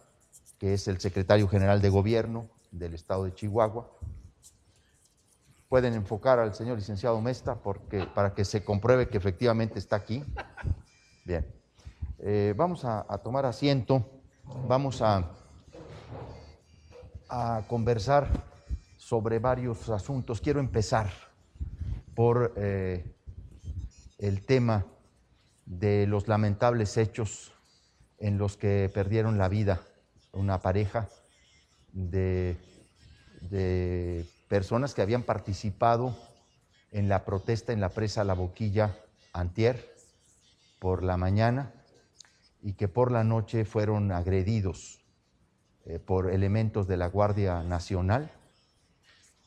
que 0.59 0.75
es 0.75 0.87
el 0.87 1.01
secretario 1.01 1.49
general 1.49 1.83
de 1.83 1.89
Gobierno 1.89 2.49
del 2.71 2.95
Estado 2.95 3.25
de 3.25 3.35
Chihuahua. 3.35 3.91
Pueden 5.69 5.95
enfocar 5.95 6.39
al 6.39 6.55
señor 6.55 6.79
licenciado 6.79 7.21
Mesta 7.21 7.57
porque, 7.57 8.07
para 8.07 8.35
que 8.35 8.45
se 8.45 8.65
compruebe 8.65 9.09
que 9.09 9.19
efectivamente 9.19 9.79
está 9.79 9.97
aquí. 9.97 10.25
Bien. 11.25 11.45
Eh, 12.19 12.55
vamos 12.57 12.85
a, 12.85 13.05
tomar 13.19 13.47
asiento, 13.47 14.09
vamos 14.69 15.03
a 15.03 15.29
conversar 17.67 18.29
sobre 18.97 19.41
varios 19.41 19.89
asuntos. 19.91 20.41
Quiero 20.41 20.61
empezar 20.61 21.32
por 22.15 22.55
eh, 22.57 23.05
el 24.19 24.45
tema 24.45 24.87
de 25.67 26.07
los 26.07 26.29
lamentables 26.29 26.97
hechos 26.97 27.53
en 28.19 28.39
los 28.39 28.57
que 28.57 28.91
perdieron 28.93 29.39
la 29.39 29.49
vida 29.49 29.83
una 30.33 30.63
pareja 30.63 31.09
de, 31.93 32.57
de 33.51 34.27
personas 34.49 34.95
que 34.95 35.03
habían 35.03 35.23
participado 35.23 36.17
en 36.91 37.09
la 37.09 37.25
protesta 37.25 37.73
en 37.73 37.81
la 37.81 37.89
presa 37.89 38.25
La 38.25 38.35
Boquilla 38.35 38.97
antier 39.33 39.95
por 40.79 41.03
la 41.03 41.17
mañana 41.17 41.73
y 42.63 42.75
que 42.75 42.89
por 42.89 43.11
la 43.11 43.25
noche 43.25 43.65
fueron 43.65 44.13
agredidos 44.13 45.03
eh, 45.85 45.99
por 45.99 46.31
elementos 46.31 46.87
de 46.87 46.97
la 46.97 47.09
Guardia 47.09 47.63
Nacional. 47.65 48.31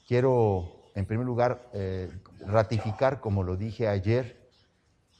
Quiero, 0.06 0.85
en 0.96 1.06
primer 1.06 1.26
lugar, 1.26 1.70
eh, 1.74 2.10
ratificar, 2.40 3.20
como 3.20 3.44
lo 3.44 3.58
dije 3.58 3.88
ayer, 3.88 4.50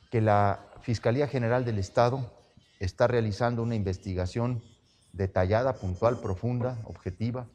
que 0.10 0.22
la 0.22 0.68
Fiscalía 0.82 1.28
General 1.28 1.66
del 1.66 1.80
Estado 1.80 2.32
está 2.80 3.08
realizando 3.08 3.62
una 3.62 3.76
investigación 3.76 4.64
detallada, 5.12 5.74
puntual, 5.74 6.20
profunda, 6.20 6.78
objetiva, 6.86 7.48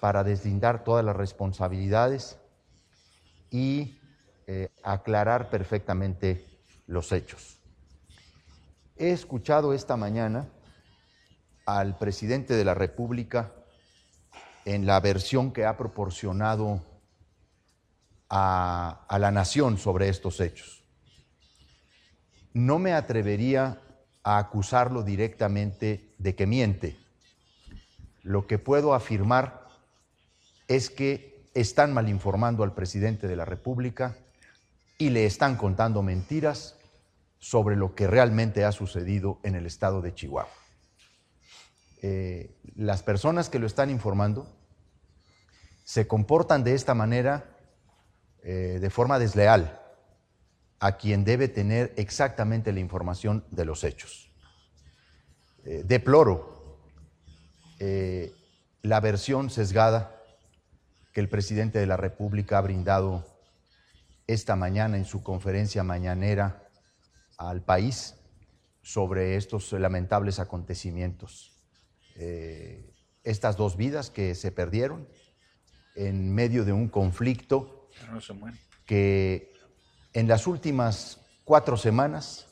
para 0.00 0.24
deslindar 0.24 0.82
todas 0.82 1.04
las 1.04 1.16
responsabilidades 1.16 2.38
y 3.50 3.98
eh, 4.46 4.70
aclarar 4.82 5.50
perfectamente 5.50 6.46
los 6.86 7.12
hechos. 7.12 7.58
He 8.96 9.10
escuchado 9.10 9.74
esta 9.74 9.96
mañana 9.96 10.48
al 11.66 11.98
presidente 11.98 12.54
de 12.54 12.64
la 12.64 12.74
República 12.74 13.52
en 14.64 14.86
la 14.86 15.00
versión 15.00 15.52
que 15.52 15.66
ha 15.66 15.76
proporcionado 15.76 16.80
a, 18.28 19.06
la 19.18 19.30
nación 19.30 19.78
sobre 19.78 20.08
estos 20.08 20.40
hechos. 20.40 20.82
No 22.52 22.78
me 22.78 22.92
atrevería 22.92 23.80
a 24.22 24.38
acusarlo 24.38 25.02
directamente 25.02 26.14
de 26.18 26.34
que 26.34 26.46
miente. 26.46 26.96
Lo 28.22 28.46
que 28.46 28.58
puedo 28.58 28.94
afirmar 28.94 29.68
es 30.68 30.90
que 30.90 31.48
están 31.54 31.92
mal 31.92 32.08
informando 32.08 32.64
al 32.64 32.74
presidente 32.74 33.28
de 33.28 33.36
la 33.36 33.44
República 33.44 34.16
y 34.98 35.10
le 35.10 35.26
están 35.26 35.56
contando 35.56 36.02
mentiras 36.02 36.76
sobre 37.38 37.76
lo 37.76 37.94
que 37.94 38.06
realmente 38.06 38.64
ha 38.64 38.72
sucedido 38.72 39.38
en 39.42 39.54
el 39.54 39.66
estado 39.66 40.00
de 40.00 40.14
Chihuahua. 40.14 40.50
Eh, 42.02 42.56
las 42.74 43.02
personas 43.02 43.48
que 43.48 43.58
lo 43.58 43.66
están 43.66 43.90
informando 43.90 44.46
se 45.84 46.06
comportan 46.06 46.64
de 46.64 46.74
esta 46.74 46.94
manera 46.94 47.55
eh, 48.48 48.78
de 48.80 48.90
forma 48.90 49.18
desleal 49.18 49.82
a 50.78 50.96
quien 50.96 51.24
debe 51.24 51.48
tener 51.48 51.92
exactamente 51.96 52.72
la 52.72 52.78
información 52.78 53.44
de 53.50 53.64
los 53.64 53.82
hechos. 53.82 54.30
Eh, 55.64 55.82
deploro 55.84 56.54
la 58.82 59.00
versión 59.00 59.50
sesgada 59.50 60.22
que 61.12 61.20
el 61.20 61.28
presidente 61.28 61.80
de 61.80 61.86
la 61.86 61.96
República 61.96 62.58
ha 62.58 62.60
brindado 62.60 63.26
esta 64.28 64.54
mañana 64.54 64.96
en 64.96 65.04
su 65.04 65.24
conferencia 65.24 65.82
mañanera 65.82 66.68
al 67.38 67.64
país 67.64 68.14
sobre 68.80 69.34
estos 69.34 69.72
lamentables 69.72 70.38
acontecimientos. 70.38 71.52
Eh, 72.14 72.94
estas 73.24 73.56
dos 73.56 73.76
vidas 73.76 74.08
que 74.08 74.36
se 74.36 74.52
perdieron 74.52 75.08
en 75.96 76.32
medio 76.32 76.64
de 76.64 76.72
un 76.72 76.88
conflicto 76.88 77.75
que 78.84 79.52
en 80.12 80.28
las 80.28 80.46
últimas 80.46 81.20
cuatro 81.44 81.76
semanas 81.76 82.46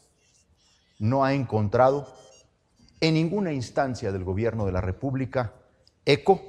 no 0.99 1.25
ha 1.25 1.35
encontrado 1.35 2.15
en 3.01 3.15
ninguna 3.15 3.53
instancia 3.53 4.13
del 4.13 4.25
gobierno 4.25 4.67
de 4.67 4.73
la 4.73 4.81
República 4.81 5.55
eco 6.05 6.43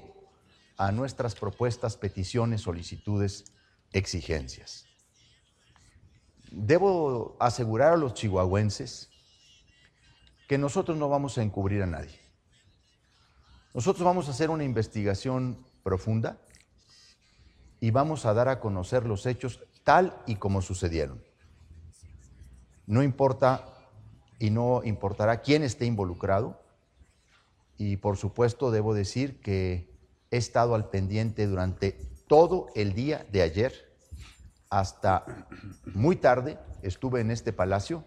a 0.77 0.91
nuestras 0.91 1.35
propuestas, 1.35 1.97
peticiones, 1.97 2.61
solicitudes, 2.61 3.45
exigencias. 3.93 4.85
Debo 6.51 7.37
asegurar 7.39 7.93
a 7.93 7.97
los 7.97 8.13
chihuahuenses 8.13 9.09
que 10.47 10.57
nosotros 10.57 10.97
no 10.97 11.09
vamos 11.09 11.37
a 11.37 11.43
encubrir 11.43 11.81
a 11.81 11.87
nadie. 11.87 12.19
Nosotros 13.73 14.05
vamos 14.05 14.27
a 14.27 14.31
hacer 14.31 14.49
una 14.49 14.63
investigación 14.63 15.65
profunda 15.83 16.39
y 17.79 17.91
vamos 17.91 18.25
a 18.25 18.33
dar 18.33 18.47
a 18.47 18.59
conocer 18.59 19.05
los 19.05 19.25
hechos 19.25 19.61
tal 19.83 20.17
y 20.25 20.35
como 20.35 20.61
sucedieron. 20.61 21.23
No 22.87 23.03
importa 23.03 23.65
y 24.39 24.49
no 24.49 24.81
importará 24.83 25.41
quién 25.41 25.63
esté 25.63 25.85
involucrado. 25.85 26.61
Y 27.77 27.97
por 27.97 28.17
supuesto 28.17 28.71
debo 28.71 28.93
decir 28.93 29.41
que 29.41 29.93
he 30.31 30.37
estado 30.37 30.75
al 30.75 30.89
pendiente 30.89 31.47
durante 31.47 31.93
todo 32.27 32.67
el 32.75 32.93
día 32.93 33.25
de 33.31 33.41
ayer 33.41 33.73
hasta 34.69 35.47
muy 35.93 36.15
tarde. 36.15 36.57
Estuve 36.81 37.21
en 37.21 37.31
este 37.31 37.53
palacio 37.53 38.03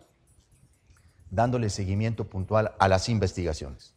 dándole 1.30 1.70
seguimiento 1.70 2.24
puntual 2.28 2.74
a 2.78 2.88
las 2.88 3.08
investigaciones. 3.08 3.94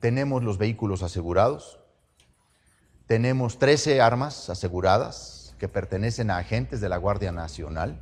Tenemos 0.00 0.44
los 0.44 0.58
vehículos 0.58 1.02
asegurados, 1.02 1.80
tenemos 3.08 3.58
13 3.58 4.02
armas 4.02 4.50
aseguradas 4.50 5.54
que 5.58 5.66
pertenecen 5.66 6.30
a 6.30 6.36
agentes 6.36 6.82
de 6.82 6.90
la 6.90 6.98
Guardia 6.98 7.32
Nacional, 7.32 7.98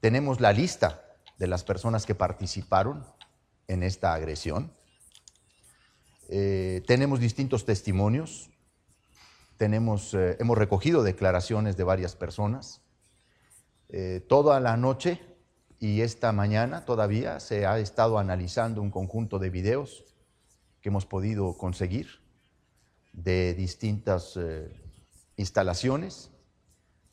tenemos 0.00 0.40
la 0.40 0.52
lista 0.52 1.04
de 1.38 1.46
las 1.46 1.62
personas 1.62 2.04
que 2.04 2.16
participaron 2.16 3.06
en 3.68 3.84
esta 3.84 4.12
agresión. 4.12 4.72
Eh, 6.28 6.82
tenemos 6.88 7.20
distintos 7.20 7.64
testimonios, 7.64 8.50
tenemos, 9.56 10.14
eh, 10.14 10.36
hemos 10.40 10.58
recogido 10.58 11.04
declaraciones 11.04 11.76
de 11.76 11.84
varias 11.84 12.16
personas. 12.16 12.82
Eh, 13.88 14.20
toda 14.28 14.58
la 14.58 14.76
noche 14.76 15.20
y 15.78 16.00
esta 16.00 16.32
mañana 16.32 16.84
todavía 16.84 17.38
se 17.38 17.66
ha 17.66 17.78
estado 17.78 18.18
analizando 18.18 18.82
un 18.82 18.90
conjunto 18.90 19.38
de 19.38 19.50
videos 19.50 20.04
que 20.80 20.88
hemos 20.88 21.06
podido 21.06 21.56
conseguir 21.56 22.25
de 23.16 23.54
distintas 23.54 24.38
instalaciones 25.36 26.30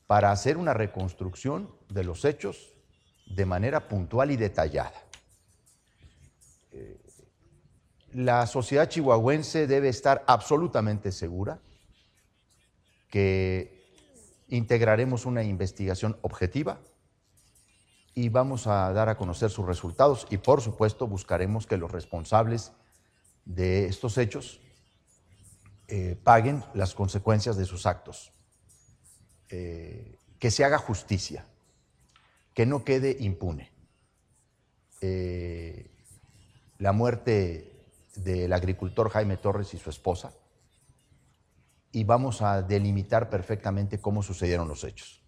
para 0.06 0.30
hacer 0.30 0.56
una 0.56 0.74
reconstrucción 0.74 1.70
de 1.88 2.04
los 2.04 2.24
hechos 2.24 2.74
de 3.26 3.46
manera 3.46 3.88
puntual 3.88 4.30
y 4.30 4.36
detallada. 4.36 5.02
Eh, 6.72 7.00
la 8.12 8.46
sociedad 8.46 8.88
chihuahuense 8.88 9.66
debe 9.66 9.88
estar 9.88 10.24
absolutamente 10.26 11.10
segura 11.10 11.58
que 13.10 13.82
integraremos 14.48 15.26
una 15.26 15.42
investigación 15.42 16.16
objetiva 16.22 16.80
y 18.14 18.28
vamos 18.28 18.66
a 18.66 18.92
dar 18.92 19.08
a 19.08 19.16
conocer 19.16 19.50
sus 19.50 19.66
resultados 19.66 20.26
y 20.30 20.36
por 20.36 20.60
supuesto 20.60 21.06
buscaremos 21.06 21.66
que 21.66 21.76
los 21.76 21.90
responsables 21.90 22.72
de 23.44 23.86
estos 23.86 24.18
hechos 24.18 24.60
eh, 25.88 26.18
paguen 26.22 26.64
las 26.74 26.94
consecuencias 26.94 27.56
de 27.56 27.66
sus 27.66 27.86
actos, 27.86 28.32
eh, 29.50 30.18
que 30.38 30.50
se 30.50 30.64
haga 30.64 30.78
justicia 30.78 31.46
que 32.54 32.64
no 32.66 32.84
quede 32.84 33.16
impune. 33.20 33.70
Eh, 35.00 35.90
la 36.78 36.92
muerte 36.92 37.84
del 38.14 38.52
agricultor 38.52 39.10
Jaime 39.10 39.36
Torres 39.36 39.74
y 39.74 39.78
su 39.78 39.90
esposa, 39.90 40.32
y 41.92 42.04
vamos 42.04 42.42
a 42.42 42.62
delimitar 42.62 43.28
perfectamente 43.28 44.00
cómo 44.00 44.22
sucedieron 44.22 44.68
los 44.68 44.84
hechos. 44.84 45.22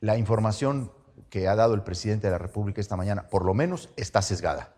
La 0.00 0.18
información 0.18 0.92
que 1.30 1.48
ha 1.48 1.54
dado 1.54 1.74
el 1.74 1.82
presidente 1.82 2.26
de 2.26 2.32
la 2.32 2.38
República 2.38 2.80
esta 2.80 2.96
mañana, 2.96 3.28
por 3.28 3.44
lo 3.44 3.54
menos, 3.54 3.90
está 3.96 4.22
sesgada 4.22 4.74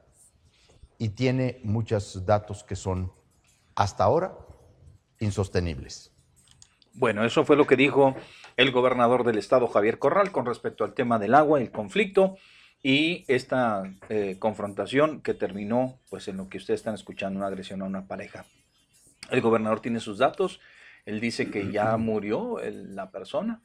y 0.98 1.10
tiene 1.10 1.60
muchos 1.64 2.26
datos 2.26 2.62
que 2.62 2.76
son 2.76 3.12
hasta 3.74 4.04
ahora 4.04 4.36
insostenibles. 5.24 6.12
Bueno, 6.92 7.24
eso 7.24 7.44
fue 7.44 7.56
lo 7.56 7.66
que 7.66 7.76
dijo 7.76 8.14
el 8.56 8.70
gobernador 8.70 9.24
del 9.24 9.38
estado, 9.38 9.66
Javier 9.66 9.98
Corral, 9.98 10.30
con 10.30 10.46
respecto 10.46 10.84
al 10.84 10.94
tema 10.94 11.18
del 11.18 11.34
agua, 11.34 11.60
el 11.60 11.72
conflicto 11.72 12.36
y 12.82 13.24
esta 13.26 13.82
eh, 14.08 14.36
confrontación 14.38 15.20
que 15.22 15.34
terminó 15.34 15.98
pues 16.10 16.28
en 16.28 16.36
lo 16.36 16.48
que 16.48 16.58
ustedes 16.58 16.80
están 16.80 16.94
escuchando, 16.94 17.38
una 17.38 17.48
agresión 17.48 17.82
a 17.82 17.86
una 17.86 18.06
pareja. 18.06 18.44
El 19.30 19.40
gobernador 19.40 19.80
tiene 19.80 20.00
sus 20.00 20.18
datos, 20.18 20.60
él 21.06 21.18
dice 21.18 21.50
que 21.50 21.72
ya 21.72 21.96
murió 21.96 22.60
la 22.62 23.10
persona, 23.10 23.62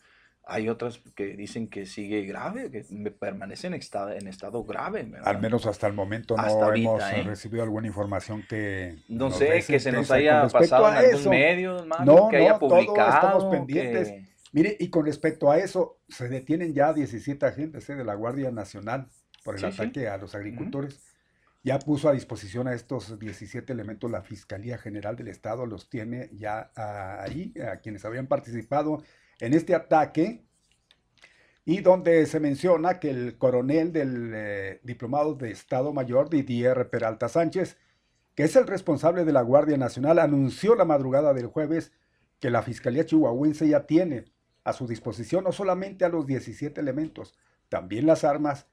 hay 0.50 0.68
otras 0.68 1.00
que 1.16 1.36
dicen 1.36 1.68
que 1.68 1.86
sigue 1.86 2.24
grave, 2.24 2.72
que 2.72 2.84
permanece 3.12 3.68
en 3.68 3.76
estado, 3.76 4.12
en 4.12 4.28
estado 4.28 4.64
grave. 4.64 5.10
Al 5.24 5.40
menos 5.40 5.66
hasta 5.66 5.88
el 5.88 5.94
momento 5.94 6.36
no 6.36 6.74
hemos 6.74 7.04
¿eh? 7.04 7.24
recibido 7.24 7.64
alguna 7.64 7.88
información 7.88 8.44
que... 8.48 8.98
No 9.08 9.32
sé, 9.32 9.64
que 9.66 9.80
se 9.80 9.92
nos 9.92 10.10
haya 10.12 10.48
pasado 10.48 10.90
en 10.90 11.16
algún 11.16 11.30
medio, 11.30 11.86
no, 12.04 12.30
que 12.30 12.38
haya 12.38 12.58
publicado. 12.58 13.10
estamos 13.10 13.46
pendientes. 13.46 14.14
Mire, 14.52 14.76
y 14.80 14.90
con 14.90 15.06
respecto 15.06 15.52
a 15.52 15.60
eso, 15.60 16.00
se 16.08 16.28
detienen 16.28 16.74
ya 16.74 16.94
17 16.94 17.46
agentes 17.46 17.88
¿eh? 17.90 17.96
de 17.96 18.04
la 18.04 18.16
Guardia 18.16 18.50
Nacional 18.50 19.08
por 19.44 19.56
el 19.56 19.66
ataque 19.66 20.08
a 20.08 20.18
los 20.18 20.34
agricultores. 20.34 21.00
Ya 21.62 21.78
puso 21.78 22.10
a 22.10 22.14
disposición 22.14 22.68
a 22.68 22.74
estos 22.74 23.20
17 23.20 23.72
elementos 23.72 24.10
la 24.10 24.22
Fiscalía 24.22 24.78
General 24.78 25.16
del 25.16 25.28
Estado, 25.28 25.66
los 25.66 25.90
tiene 25.90 26.30
ya 26.34 26.72
ahí, 26.76 27.54
a 27.72 27.78
quienes 27.78 28.06
habían 28.06 28.28
participado 28.28 29.04
en 29.40 29.54
este 29.54 29.76
ataque 29.76 30.44
y 31.66 31.82
donde 31.82 32.26
se 32.26 32.40
menciona 32.40 33.00
que 33.00 33.10
el 33.10 33.38
coronel 33.38 33.94
del 33.94 34.32
eh, 34.34 34.80
Diplomado 34.84 35.36
de 35.36 35.52
Estado 35.52 35.94
Mayor, 35.94 36.30
Didier 36.30 36.90
Peralta 36.90 37.30
Sánchez, 37.30 37.78
que 38.36 38.44
es 38.44 38.56
el 38.56 38.68
responsable 38.68 39.26
de 39.26 39.34
la 39.34 39.42
Guardia 39.42 39.78
Nacional, 39.78 40.20
anunció 40.20 40.76
la 40.76 40.86
madrugada 40.86 41.34
del 41.34 41.48
jueves 41.48 41.92
que 42.40 42.50
la 42.50 42.64
Fiscalía 42.64 43.06
Chihuahuense 43.06 43.68
ya 43.68 43.86
tiene 43.86 44.26
a 44.64 44.74
su 44.74 44.88
disposición 44.88 45.44
no 45.44 45.52
solamente 45.52 46.06
a 46.06 46.10
los 46.10 46.26
17 46.26 46.80
elementos, 46.80 47.38
también 47.70 48.06
las 48.06 48.24
armas 48.24 48.68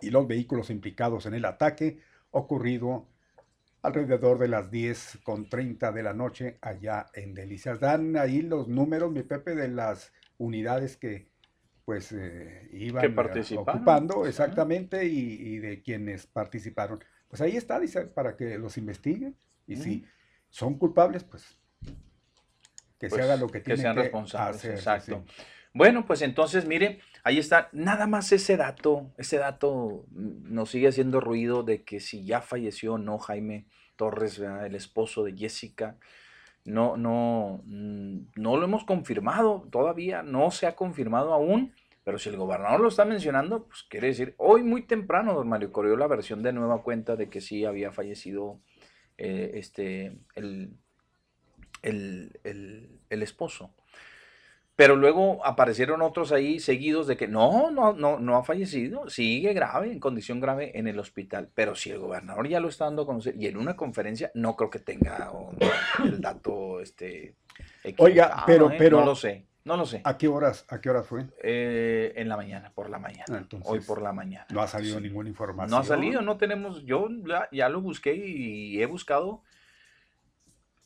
y 0.00 0.10
los 0.10 0.26
vehículos 0.26 0.70
implicados 0.70 1.26
en 1.26 1.34
el 1.34 1.44
ataque 1.44 2.00
ocurrido 2.30 3.06
alrededor 3.84 4.38
de 4.38 4.48
las 4.48 4.70
10 4.70 5.18
con 5.22 5.48
30 5.48 5.92
de 5.92 6.02
la 6.02 6.14
noche 6.14 6.58
allá 6.62 7.06
en 7.12 7.34
Delicias. 7.34 7.78
Dan 7.80 8.16
ahí 8.16 8.40
los 8.42 8.66
números, 8.66 9.12
mi 9.12 9.22
Pepe, 9.22 9.54
de 9.54 9.68
las 9.68 10.12
unidades 10.38 10.96
que 10.96 11.28
pues 11.84 12.12
eh, 12.12 12.68
iban 12.72 13.02
Que 13.02 13.40
eh, 13.40 13.56
ocupando 13.58 14.26
exactamente 14.26 15.04
y, 15.04 15.18
y 15.54 15.58
de 15.58 15.82
quienes 15.82 16.26
participaron. 16.26 17.04
Pues 17.28 17.42
ahí 17.42 17.56
está, 17.58 17.78
dice, 17.78 18.06
para 18.06 18.36
que 18.36 18.56
los 18.58 18.78
investiguen 18.78 19.36
y 19.66 19.76
si 19.76 20.06
son 20.48 20.78
culpables, 20.78 21.24
pues 21.24 21.58
que 22.98 23.10
se 23.10 23.16
Pues, 23.16 23.22
haga 23.22 23.36
lo 23.36 23.50
que 23.50 23.60
que 23.62 23.76
tiene 23.76 23.82
sean 23.82 23.96
que 23.96 24.02
responsables, 24.02 24.64
hacer, 24.64 24.74
exacto. 24.74 25.24
sí. 25.26 25.34
Bueno, 25.74 26.06
pues 26.06 26.22
entonces, 26.22 26.66
mire, 26.66 27.00
ahí 27.24 27.38
está, 27.38 27.68
nada 27.72 28.06
más 28.06 28.32
ese 28.32 28.56
dato, 28.56 29.10
ese 29.18 29.38
dato 29.38 30.06
nos 30.12 30.70
sigue 30.70 30.88
haciendo 30.88 31.20
ruido 31.20 31.62
de 31.62 31.82
que 31.84 32.00
si 32.00 32.24
ya 32.24 32.40
falleció 32.40 32.94
o 32.94 32.98
no 32.98 33.18
Jaime 33.18 33.66
Torres, 33.96 34.38
el 34.38 34.74
esposo 34.74 35.24
de 35.24 35.36
Jessica, 35.36 35.96
no, 36.64 36.96
no, 36.96 37.62
mm, 37.64 38.18
no 38.36 38.56
lo 38.56 38.64
hemos 38.64 38.84
confirmado 38.84 39.68
todavía, 39.70 40.22
no 40.22 40.50
se 40.50 40.66
ha 40.66 40.76
confirmado 40.76 41.32
aún, 41.34 41.74
pero 42.04 42.18
si 42.18 42.28
el 42.28 42.36
gobernador 42.36 42.80
lo 42.80 42.88
está 42.88 43.04
mencionando, 43.04 43.64
pues 43.66 43.84
quiere 43.88 44.08
decir, 44.08 44.34
hoy 44.38 44.62
muy 44.62 44.82
temprano, 44.82 45.34
don 45.34 45.48
Mario 45.48 45.72
corrió 45.72 45.96
la 45.96 46.06
versión 46.06 46.42
de 46.42 46.52
nueva 46.52 46.82
cuenta 46.82 47.16
de 47.16 47.28
que 47.30 47.40
sí 47.40 47.64
había 47.64 47.92
fallecido 47.92 48.60
eh, 49.18 49.52
este, 49.54 50.18
el, 50.34 50.76
el- 51.82 53.00
el 53.10 53.22
esposo. 53.22 53.70
Pero 54.76 54.96
luego 54.96 55.44
aparecieron 55.46 56.02
otros 56.02 56.32
ahí 56.32 56.58
seguidos 56.58 57.06
de 57.06 57.16
que 57.16 57.28
no, 57.28 57.70
no, 57.70 57.92
no, 57.92 58.18
no 58.18 58.36
ha 58.36 58.42
fallecido, 58.42 59.08
sigue 59.08 59.52
grave, 59.52 59.92
en 59.92 60.00
condición 60.00 60.40
grave 60.40 60.76
en 60.76 60.88
el 60.88 60.98
hospital. 60.98 61.48
Pero 61.54 61.76
si 61.76 61.90
el 61.90 61.98
gobernador 62.00 62.48
ya 62.48 62.58
lo 62.58 62.68
está 62.68 62.86
dando 62.86 63.02
a 63.02 63.06
conocer 63.06 63.36
y 63.38 63.46
en 63.46 63.56
una 63.56 63.76
conferencia, 63.76 64.32
no 64.34 64.56
creo 64.56 64.70
que 64.70 64.80
tenga 64.80 65.30
un- 65.30 65.56
el 66.04 66.20
dato 66.20 66.80
este 66.80 67.36
Oiga, 67.98 68.42
pero, 68.46 68.68
¿eh? 68.70 68.74
pero 68.76 68.98
no 68.98 69.06
lo 69.06 69.14
sé, 69.14 69.44
no 69.64 69.76
lo 69.76 69.86
sé. 69.86 70.00
¿A 70.02 70.18
qué 70.18 70.26
horas, 70.26 70.64
a 70.68 70.80
qué 70.80 70.90
horas 70.90 71.06
fue? 71.06 71.26
Eh, 71.40 72.12
en 72.16 72.28
la 72.28 72.36
mañana, 72.36 72.72
por 72.74 72.90
la 72.90 72.98
mañana. 72.98 73.26
Ah, 73.30 73.38
entonces, 73.38 73.70
Hoy 73.70 73.78
por 73.80 74.02
la 74.02 74.12
mañana. 74.12 74.46
No 74.50 74.60
ha 74.60 74.66
salido 74.66 74.98
ninguna 74.98 75.28
información. 75.28 75.70
No 75.70 75.76
ha 75.76 75.84
salido, 75.84 76.20
no 76.20 76.36
tenemos, 76.36 76.84
yo 76.84 77.06
ya, 77.28 77.48
ya 77.52 77.68
lo 77.68 77.80
busqué 77.80 78.16
y 78.16 78.82
he 78.82 78.86
buscado, 78.86 79.42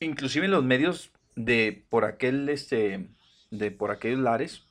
inclusive 0.01 0.45
en 0.45 0.51
los 0.53 0.63
medios 0.65 1.11
de 1.37 1.85
por 1.89 2.05
aquel, 2.05 2.49
este, 2.51 3.09
de 3.51 3.71
por 3.71 3.91
aquellos 3.91 4.21
lares, 4.21 4.63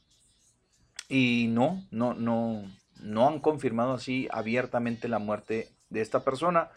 y 1.09 1.47
no, 1.49 1.83
no, 1.91 2.13
no, 2.13 2.63
no 3.01 3.27
han 3.27 3.39
confirmado 3.39 3.93
así 3.93 4.27
abiertamente 4.31 5.07
la 5.07 5.19
muerte 5.19 5.69
de 5.89 6.01
esta 6.01 6.23
persona. 6.23 6.69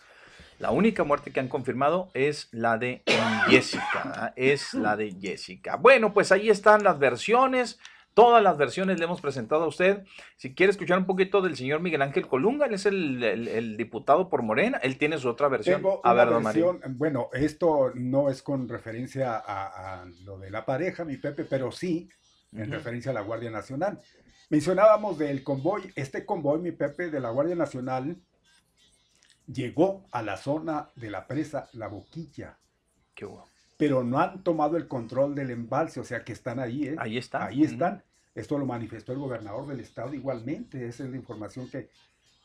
La 0.58 0.70
única 0.70 1.04
muerte 1.04 1.32
que 1.32 1.40
han 1.40 1.48
confirmado 1.48 2.10
es 2.12 2.48
la 2.52 2.76
de 2.76 3.02
Jessica, 3.48 4.34
es 4.36 4.74
la 4.74 4.94
de 4.94 5.12
Jessica. 5.18 5.76
Bueno, 5.76 6.12
pues 6.12 6.32
ahí 6.32 6.50
están 6.50 6.84
las 6.84 6.98
versiones. 6.98 7.78
Todas 8.14 8.42
las 8.42 8.58
versiones 8.58 8.98
le 8.98 9.04
hemos 9.04 9.20
presentado 9.20 9.64
a 9.64 9.68
usted. 9.68 10.04
Si 10.36 10.54
quiere 10.54 10.70
escuchar 10.72 10.98
un 10.98 11.06
poquito 11.06 11.40
del 11.42 11.56
señor 11.56 11.80
Miguel 11.80 12.02
Ángel 12.02 12.26
Colunga, 12.26 12.66
él 12.66 12.74
es 12.74 12.86
el, 12.86 13.22
el- 13.22 13.48
el 13.48 13.76
diputado 13.76 14.28
por 14.28 14.42
Morena, 14.42 14.78
él 14.78 14.98
tiene 14.98 15.16
su 15.18 15.28
otra 15.28 15.48
versión. 15.48 15.76
Tengo 15.76 16.00
a 16.04 16.12
ver, 16.14 16.28
don 16.28 16.42
versión, 16.42 16.80
bueno, 16.98 17.28
esto 17.32 17.92
no 17.94 18.28
es 18.28 18.42
con 18.42 18.68
referencia 18.68 19.36
a, 19.36 20.00
a 20.02 20.06
lo 20.24 20.38
de 20.38 20.50
la 20.50 20.64
pareja, 20.66 21.04
mi 21.04 21.16
Pepe, 21.16 21.44
pero 21.44 21.70
sí 21.70 22.08
en 22.52 22.70
referencia 22.72 23.12
a 23.12 23.14
la 23.14 23.20
Guardia 23.20 23.50
Nacional. 23.50 24.00
Mencionábamos 24.48 25.16
del 25.16 25.44
convoy, 25.44 25.92
este 25.94 26.26
convoy, 26.26 26.58
mi 26.60 26.72
Pepe, 26.72 27.10
de 27.10 27.20
la 27.20 27.30
Guardia 27.30 27.54
Nacional 27.54 28.16
llegó 29.46 30.04
a 30.12 30.22
la 30.22 30.36
zona 30.36 30.90
de 30.96 31.10
la 31.10 31.26
presa 31.26 31.68
La 31.72 31.88
Boquilla. 31.88 32.58
Qué 33.14 33.24
bueno. 33.24 33.49
Pero 33.80 34.04
no 34.04 34.20
han 34.20 34.44
tomado 34.44 34.76
el 34.76 34.86
control 34.86 35.34
del 35.34 35.50
embalse, 35.50 35.98
o 35.98 36.04
sea 36.04 36.22
que 36.22 36.32
están 36.32 36.60
ahí, 36.60 36.86
¿eh? 36.88 36.96
Ahí 36.98 37.16
están. 37.18 37.42
Ahí 37.48 37.64
están. 37.64 38.04
Esto 38.34 38.58
lo 38.58 38.66
manifestó 38.66 39.12
el 39.12 39.18
gobernador 39.18 39.66
del 39.66 39.80
estado 39.80 40.14
igualmente. 40.14 40.86
Esa 40.86 41.02
es 41.04 41.10
la 41.10 41.16
información 41.16 41.68
que, 41.68 41.88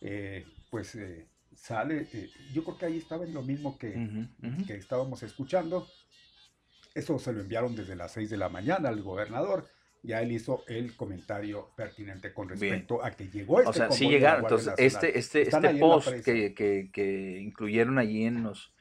eh, 0.02 0.45
pues, 0.72 0.95
eh, 0.95 1.28
sale. 1.56 2.07
eh, 2.14 2.30
yo 2.53 2.64
creo 2.64 2.78
que 2.78 2.86
ahí 2.88 2.98
estaba 2.98 3.26
en 3.26 3.34
lo 3.34 3.44
mismo 3.44 3.78
que, 3.78 3.94
estábamos 4.70 5.22
escuchando. 5.24 5.86
Eso 6.95 7.20
se 7.20 7.34
lo 7.34 7.41
enviaron 7.41 7.76
desde 7.76 7.95
las 7.95 8.14
6 8.14 8.30
de 8.30 8.38
la 8.38 8.49
mañana 8.49 8.90
al 8.90 9.02
gobernador. 9.03 9.68
Ya 10.02 10.22
él 10.22 10.32
hizo 10.32 10.64
el 10.68 10.95
comentario 10.95 11.72
pertinente 11.76 12.34
con 12.34 12.48
respecto 12.48 13.03
a 13.03 13.12
que 13.12 13.30
llegó 13.30 13.60
este 13.60 13.70
O 13.70 13.74
sea, 13.74 13.91
sí 13.91 14.07
llegaron. 14.07 14.44
Entonces, 14.44 14.74
este, 14.78 15.18
este, 15.20 15.41
Están 15.41 15.66
este 15.66 15.76
en 15.76 15.80
post 15.82 16.10
que- 16.24 16.90
que 16.94 17.40
incluyeron 17.41 17.98
allí 17.98 18.24
en 18.26 18.44
los, 18.44 18.72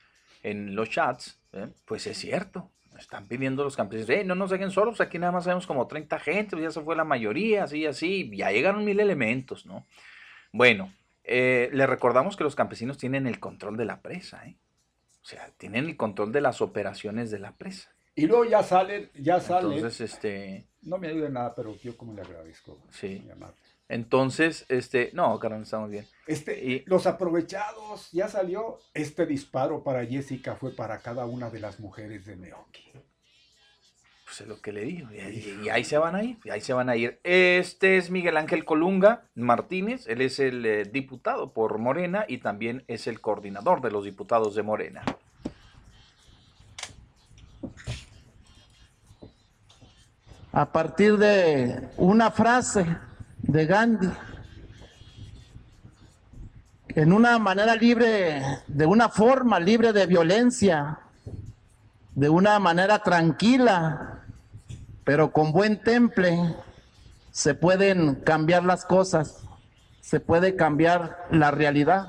en 0.44 0.76
los 0.76 0.90
chats, 0.90 1.40
¿eh? 1.52 1.68
pues 1.84 2.06
es 2.06 2.18
cierto. 2.18 2.70
Están 2.96 3.26
pidiendo 3.26 3.64
los 3.64 3.74
campesinos, 3.74 4.08
"Ey, 4.10 4.24
no 4.24 4.36
nos 4.36 4.50
dejen 4.50 4.70
solos, 4.70 5.00
aquí 5.00 5.18
nada 5.18 5.32
más 5.32 5.44
sabemos 5.44 5.66
como 5.66 5.88
30 5.88 6.20
gente, 6.20 6.60
ya 6.60 6.70
se 6.70 6.80
fue 6.80 6.94
la 6.94 7.02
mayoría, 7.02 7.64
así, 7.64 7.84
así, 7.86 8.30
ya 8.36 8.52
llegaron 8.52 8.84
mil 8.84 9.00
elementos, 9.00 9.66
¿no? 9.66 9.84
Bueno, 10.52 10.92
eh, 11.24 11.70
le 11.72 11.86
recordamos 11.88 12.36
que 12.36 12.44
los 12.44 12.54
campesinos 12.54 12.96
tienen 12.96 13.26
el 13.26 13.40
control 13.40 13.76
de 13.76 13.84
la 13.86 14.00
presa, 14.00 14.46
¿eh? 14.46 14.56
O 15.22 15.26
sea, 15.26 15.50
tienen 15.56 15.86
el 15.86 15.96
control 15.96 16.30
de 16.30 16.42
las 16.42 16.60
operaciones 16.60 17.30
de 17.30 17.38
la 17.40 17.56
presa. 17.56 17.90
Y 18.14 18.26
luego 18.26 18.44
ya 18.44 18.62
salen, 18.62 19.10
ya 19.14 19.40
salen. 19.40 19.72
Entonces, 19.72 20.12
este, 20.12 20.68
no 20.82 20.98
me 20.98 21.08
ayuda 21.08 21.26
en 21.26 21.32
nada, 21.32 21.54
pero 21.56 21.74
yo 21.78 21.96
como 21.96 22.12
le 22.14 22.20
agradezco. 22.22 22.78
sí. 22.90 23.24
llamar. 23.26 23.54
Entonces, 23.89 24.65
este, 24.69 25.11
no, 25.12 25.39
carnal, 25.39 25.62
estamos 25.62 25.90
bien. 25.90 26.06
Este, 26.27 26.85
los 26.86 27.06
aprovechados, 27.06 28.11
ya 28.12 28.28
salió. 28.28 28.78
Este 28.94 29.27
disparo 29.27 29.82
para 29.85 30.05
Jessica 30.06 30.56
fue 30.56 30.74
para 30.74 30.98
cada 31.01 31.27
una 31.27 31.51
de 31.51 31.61
las 31.61 31.81
mujeres 31.81 32.24
de 32.24 32.36
Meoki. 32.36 32.93
Pues 34.24 34.40
es 34.40 34.47
lo 34.48 34.61
que 34.61 34.73
le 34.73 34.81
digo. 34.85 35.12
Y, 35.12 35.20
ahí- 35.20 35.61
y 35.65 35.69
ahí 35.69 35.85
se 35.85 35.98
van 35.98 36.15
a 36.16 36.23
ir. 36.24 36.39
Y 36.44 36.51
ahí 36.51 36.62
se 36.62 36.73
van 36.73 36.89
a 36.89 36.97
ir. 36.97 37.20
Este 37.24 37.98
es 37.98 38.11
Miguel 38.11 38.39
Ángel 38.39 38.65
Colunga 38.65 39.28
Martínez. 39.35 40.06
Él 40.09 40.23
es 40.23 40.39
el 40.40 40.65
eh, 40.65 40.85
diputado 40.85 41.52
por 41.52 41.77
Morena 41.78 42.24
y 42.27 42.39
también 42.39 42.85
es 42.89 43.06
el 43.06 43.20
coordinador 43.20 43.82
de 43.82 43.90
los 43.90 44.05
diputados 44.05 44.55
de 44.55 44.62
Morena. 44.62 45.05
a 50.52 50.66
partir 50.70 51.16
de 51.16 51.89
una 51.97 52.31
frase 52.31 52.86
de 53.46 53.66
Gandhi, 53.66 54.10
en 56.88 57.12
una 57.12 57.38
manera 57.38 57.74
libre, 57.74 58.42
de 58.66 58.86
una 58.86 59.08
forma 59.08 59.60
libre 59.60 59.92
de 59.92 60.06
violencia, 60.06 60.98
de 62.14 62.28
una 62.28 62.58
manera 62.58 63.00
tranquila, 63.00 64.22
pero 65.04 65.32
con 65.32 65.52
buen 65.52 65.82
temple, 65.82 66.54
se 67.30 67.54
pueden 67.54 68.14
cambiar 68.16 68.64
las 68.64 68.84
cosas, 68.84 69.42
se 70.00 70.20
puede 70.20 70.56
cambiar 70.56 71.26
la 71.30 71.50
realidad. 71.50 72.08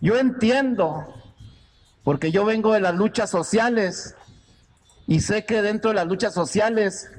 Yo 0.00 0.16
entiendo, 0.16 1.14
porque 2.04 2.30
yo 2.30 2.44
vengo 2.44 2.72
de 2.74 2.80
las 2.80 2.94
luchas 2.94 3.30
sociales, 3.30 4.14
y 5.06 5.20
sé 5.20 5.44
que 5.44 5.62
dentro 5.62 5.90
de 5.90 5.96
las 5.96 6.06
luchas 6.06 6.34
sociales 6.34 7.10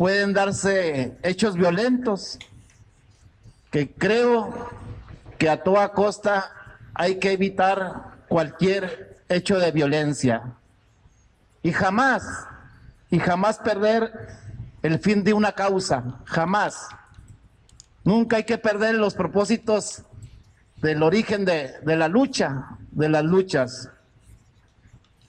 pueden 0.00 0.32
darse 0.32 1.18
hechos 1.22 1.56
violentos, 1.56 2.38
que 3.70 3.92
creo 3.92 4.70
que 5.36 5.50
a 5.50 5.62
toda 5.62 5.92
costa 5.92 6.50
hay 6.94 7.16
que 7.16 7.32
evitar 7.32 8.24
cualquier 8.26 9.18
hecho 9.28 9.58
de 9.58 9.72
violencia. 9.72 10.54
Y 11.62 11.72
jamás, 11.72 12.22
y 13.10 13.18
jamás 13.18 13.58
perder 13.58 14.10
el 14.80 15.00
fin 15.00 15.22
de 15.22 15.34
una 15.34 15.52
causa, 15.52 16.02
jamás. 16.24 16.88
Nunca 18.02 18.36
hay 18.36 18.44
que 18.44 18.56
perder 18.56 18.94
los 18.94 19.12
propósitos 19.12 20.04
del 20.76 21.02
origen 21.02 21.44
de, 21.44 21.74
de 21.82 21.96
la 21.96 22.08
lucha, 22.08 22.78
de 22.90 23.10
las 23.10 23.24
luchas. 23.24 23.90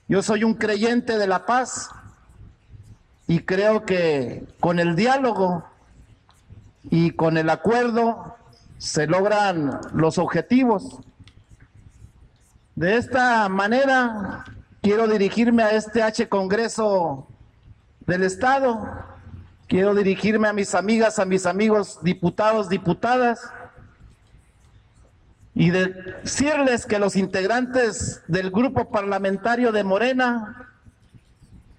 Yo 0.08 0.22
soy 0.22 0.44
un 0.44 0.54
creyente 0.54 1.18
de 1.18 1.26
la 1.26 1.44
paz 1.44 1.90
y 3.26 3.40
creo 3.40 3.84
que 3.84 4.46
con 4.60 4.78
el 4.78 4.96
diálogo 4.96 5.64
y 6.90 7.12
con 7.12 7.36
el 7.36 7.50
acuerdo 7.50 8.36
se 8.78 9.06
logran 9.06 9.80
los 9.92 10.18
objetivos. 10.18 10.98
De 12.74 12.96
esta 12.96 13.48
manera 13.48 14.44
quiero 14.80 15.06
dirigirme 15.06 15.62
a 15.62 15.70
este 15.70 16.02
H 16.02 16.28
Congreso 16.28 17.28
del 18.06 18.24
Estado, 18.24 19.04
quiero 19.68 19.94
dirigirme 19.94 20.48
a 20.48 20.52
mis 20.52 20.74
amigas, 20.74 21.18
a 21.18 21.24
mis 21.24 21.46
amigos 21.46 22.00
diputados, 22.02 22.68
diputadas, 22.68 23.40
y 25.54 25.70
decirles 25.70 26.86
que 26.86 26.98
los 26.98 27.14
integrantes 27.14 28.22
del 28.26 28.50
grupo 28.50 28.90
parlamentario 28.90 29.70
de 29.70 29.84
Morena 29.84 30.70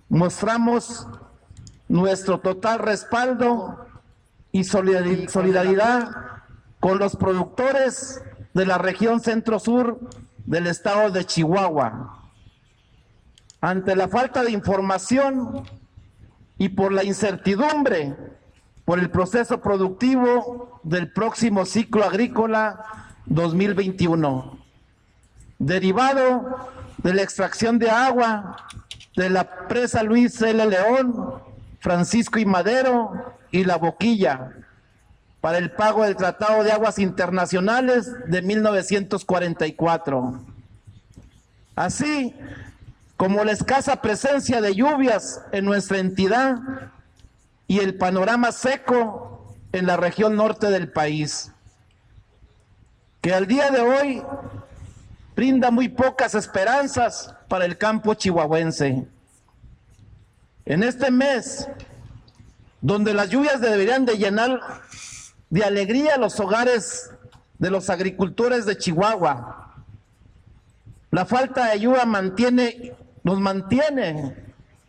mostramos 0.09 1.07
nuestro 1.87 2.39
total 2.39 2.79
respaldo 2.79 3.85
y 4.51 4.63
solidaridad 4.63 6.09
con 6.79 6.99
los 6.99 7.15
productores 7.15 8.21
de 8.53 8.65
la 8.65 8.77
región 8.77 9.19
centro-sur 9.19 9.99
del 10.45 10.67
estado 10.67 11.11
de 11.11 11.25
Chihuahua. 11.25 12.29
Ante 13.61 13.95
la 13.95 14.07
falta 14.07 14.43
de 14.43 14.51
información 14.51 15.63
y 16.57 16.69
por 16.69 16.91
la 16.91 17.03
incertidumbre 17.03 18.15
por 18.85 18.99
el 18.99 19.09
proceso 19.09 19.61
productivo 19.61 20.79
del 20.83 21.11
próximo 21.11 21.65
ciclo 21.65 22.03
agrícola 22.03 23.13
2021, 23.25 24.57
derivado 25.57 26.69
de 26.97 27.13
la 27.13 27.21
extracción 27.21 27.79
de 27.79 27.89
agua 27.89 28.57
de 29.15 29.29
la 29.29 29.67
presa 29.67 30.03
Luis 30.03 30.41
L. 30.41 30.65
León, 30.65 31.41
Francisco 31.83 32.39
y 32.39 32.45
Madero 32.45 33.35
y 33.51 33.65
La 33.65 33.75
Boquilla 33.75 34.53
para 35.41 35.57
el 35.57 35.71
pago 35.71 36.05
del 36.05 36.15
Tratado 36.15 36.63
de 36.63 36.71
Aguas 36.71 36.97
Internacionales 36.97 38.09
de 38.25 38.41
1944. 38.41 40.39
Así 41.75 42.33
como 43.17 43.43
la 43.43 43.51
escasa 43.51 44.01
presencia 44.01 44.61
de 44.61 44.73
lluvias 44.73 45.41
en 45.51 45.65
nuestra 45.65 45.97
entidad 45.97 46.55
y 47.67 47.79
el 47.79 47.97
panorama 47.97 48.53
seco 48.53 49.53
en 49.73 49.85
la 49.85 49.97
región 49.97 50.37
norte 50.37 50.69
del 50.69 50.89
país, 50.89 51.51
que 53.19 53.33
al 53.33 53.45
día 53.45 53.71
de 53.71 53.81
hoy 53.81 54.23
brinda 55.35 55.69
muy 55.69 55.89
pocas 55.89 56.33
esperanzas 56.33 57.35
para 57.49 57.65
el 57.65 57.77
campo 57.77 58.13
chihuahuense. 58.13 59.05
En 60.65 60.81
este 60.81 61.11
mes, 61.11 61.67
donde 62.81 63.13
las 63.13 63.29
lluvias 63.29 63.59
deberían 63.59 64.05
de 64.05 64.17
llenar 64.17 64.61
de 65.49 65.63
alegría 65.63 66.17
los 66.17 66.39
hogares 66.39 67.11
de 67.59 67.69
los 67.69 67.89
agricultores 67.89 68.65
de 68.65 68.77
Chihuahua, 68.77 69.73
la 71.11 71.25
falta 71.25 71.67
de 71.67 71.79
lluvia 71.79 72.05
mantiene, 72.05 72.95
nos 73.23 73.39
mantiene 73.39 74.35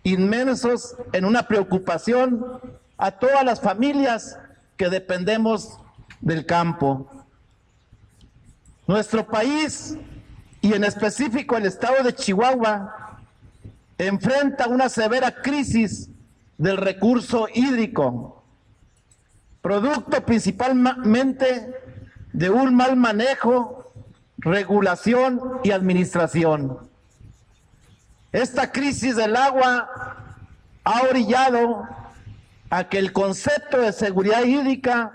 inmensos 0.05 0.97
en 1.13 1.25
una 1.25 1.49
preocupación 1.49 2.61
a 2.97 3.11
todas 3.11 3.45
las 3.45 3.61
familias 3.61 4.39
que 4.77 4.89
dependemos 4.89 5.79
del 6.21 6.47
campo. 6.47 7.11
Nuestro 8.87 9.27
país 9.27 9.97
y 10.61 10.73
en 10.73 10.85
específico 10.85 11.57
el 11.57 11.67
estado 11.67 12.03
de 12.03 12.15
Chihuahua 12.15 13.04
enfrenta 13.99 14.69
una 14.69 14.89
severa 14.89 15.43
crisis 15.43 16.11
del 16.59 16.77
recurso 16.77 17.49
hídrico, 17.53 18.45
producto 19.63 20.25
principalmente 20.25 21.75
de 22.33 22.51
un 22.51 22.75
mal 22.75 22.97
manejo, 22.97 23.93
regulación 24.39 25.41
y 25.63 25.71
administración. 25.71 26.79
Esta 28.33 28.73
crisis 28.73 29.17
del 29.17 29.37
agua 29.37 29.89
ha 30.83 31.03
orillado 31.03 31.89
a 32.71 32.89
que 32.89 32.99
el 32.99 33.13
concepto 33.13 33.81
de 33.81 33.93
seguridad 33.93 34.43
hídrica 34.43 35.13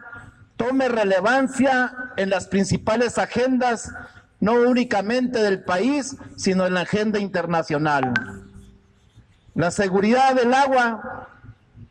tome 0.55 0.87
relevancia 0.87 1.93
en 2.17 2.29
las 2.29 2.47
principales 2.47 3.17
agendas, 3.17 3.91
no 4.39 4.53
únicamente 4.53 5.39
del 5.39 5.63
país, 5.63 6.15
sino 6.37 6.65
en 6.65 6.73
la 6.73 6.81
agenda 6.81 7.19
internacional. 7.19 8.48
La 9.55 9.71
seguridad 9.71 10.35
del 10.35 10.53
agua 10.53 11.27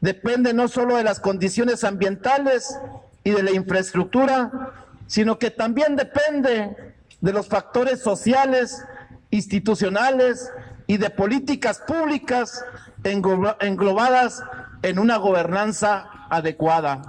depende 0.01 0.55
no 0.55 0.69
solo 0.69 0.97
de 0.97 1.05
las 1.05 1.21
condiciones 1.21 1.85
ambientales 1.85 2.79
y 3.25 3.31
de 3.31 3.43
la 3.43 3.51
infraestructura, 3.53 4.73
sino 5.07 5.39
que 5.39 5.51
también 5.51 5.97
depende 5.97 6.95
de 7.21 7.33
los 7.33 7.49
factores 7.49 8.01
sociales, 8.01 8.85
institucionales 9.31 10.51
y 10.87 10.97
de 10.97 11.11
políticas 11.11 11.83
públicas 11.87 12.65
englobadas 13.05 14.43
en 14.83 14.99
una 14.99 15.17
gobernanza 15.17 16.09
adecuada. 16.31 17.03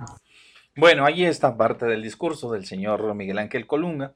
Bueno, 0.76 1.06
ahí 1.06 1.26
está 1.26 1.58
parte 1.58 1.86
del 1.86 2.02
discurso 2.02 2.52
del 2.52 2.66
señor 2.66 3.14
Miguel 3.14 3.38
Ángel 3.38 3.68
Colunga, 3.68 4.14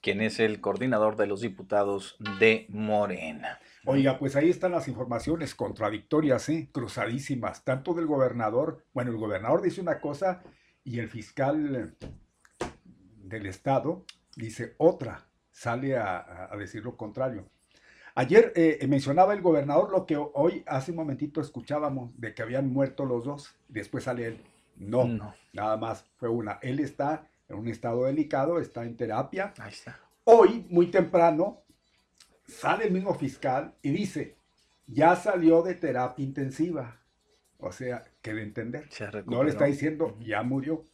quien 0.00 0.20
es 0.22 0.40
el 0.40 0.60
coordinador 0.60 1.16
de 1.16 1.26
los 1.26 1.40
diputados 1.40 2.16
de 2.38 2.66
Morena. 2.70 3.58
Oiga, 3.84 4.18
pues 4.18 4.36
ahí 4.36 4.50
están 4.50 4.72
las 4.72 4.88
informaciones 4.88 5.54
contradictorias, 5.54 6.48
¿eh? 6.48 6.68
cruzadísimas, 6.72 7.64
tanto 7.64 7.94
del 7.94 8.06
gobernador, 8.06 8.84
bueno, 8.92 9.10
el 9.10 9.16
gobernador 9.16 9.62
dice 9.62 9.80
una 9.80 10.00
cosa 10.00 10.42
y 10.84 10.98
el 10.98 11.08
fiscal 11.08 11.96
del 13.22 13.46
estado 13.46 14.04
dice 14.36 14.74
otra, 14.78 15.26
sale 15.50 15.96
a, 15.96 16.48
a 16.50 16.56
decir 16.56 16.84
lo 16.84 16.96
contrario. 16.96 17.48
Ayer 18.18 18.52
eh, 18.56 18.84
mencionaba 18.88 19.32
el 19.32 19.40
gobernador 19.40 19.92
lo 19.92 20.04
que 20.04 20.16
hoy 20.16 20.64
hace 20.66 20.90
un 20.90 20.96
momentito 20.96 21.40
escuchábamos 21.40 22.10
de 22.18 22.34
que 22.34 22.42
habían 22.42 22.68
muerto 22.68 23.04
los 23.04 23.24
dos. 23.24 23.54
Después 23.68 24.02
sale 24.02 24.26
él. 24.26 24.40
No, 24.74 25.04
no, 25.04 25.36
nada 25.52 25.76
más 25.76 26.04
fue 26.16 26.28
una. 26.28 26.58
Él 26.60 26.80
está 26.80 27.28
en 27.48 27.58
un 27.58 27.68
estado 27.68 28.06
delicado, 28.06 28.58
está 28.58 28.82
en 28.82 28.96
terapia. 28.96 29.54
Ahí 29.58 29.70
está. 29.70 30.00
Hoy, 30.24 30.66
muy 30.68 30.88
temprano, 30.88 31.62
sale 32.48 32.86
el 32.86 32.92
mismo 32.92 33.14
fiscal 33.14 33.74
y 33.82 33.90
dice, 33.90 34.36
ya 34.86 35.14
salió 35.14 35.62
de 35.62 35.74
terapia 35.74 36.24
intensiva. 36.24 37.00
O 37.58 37.72
sea, 37.72 38.04
que 38.22 38.34
de 38.34 38.42
entender. 38.42 38.88
no 39.26 39.44
le 39.44 39.50
está 39.50 39.66
diciendo, 39.66 40.16
ya 40.20 40.42
murió. 40.42 40.84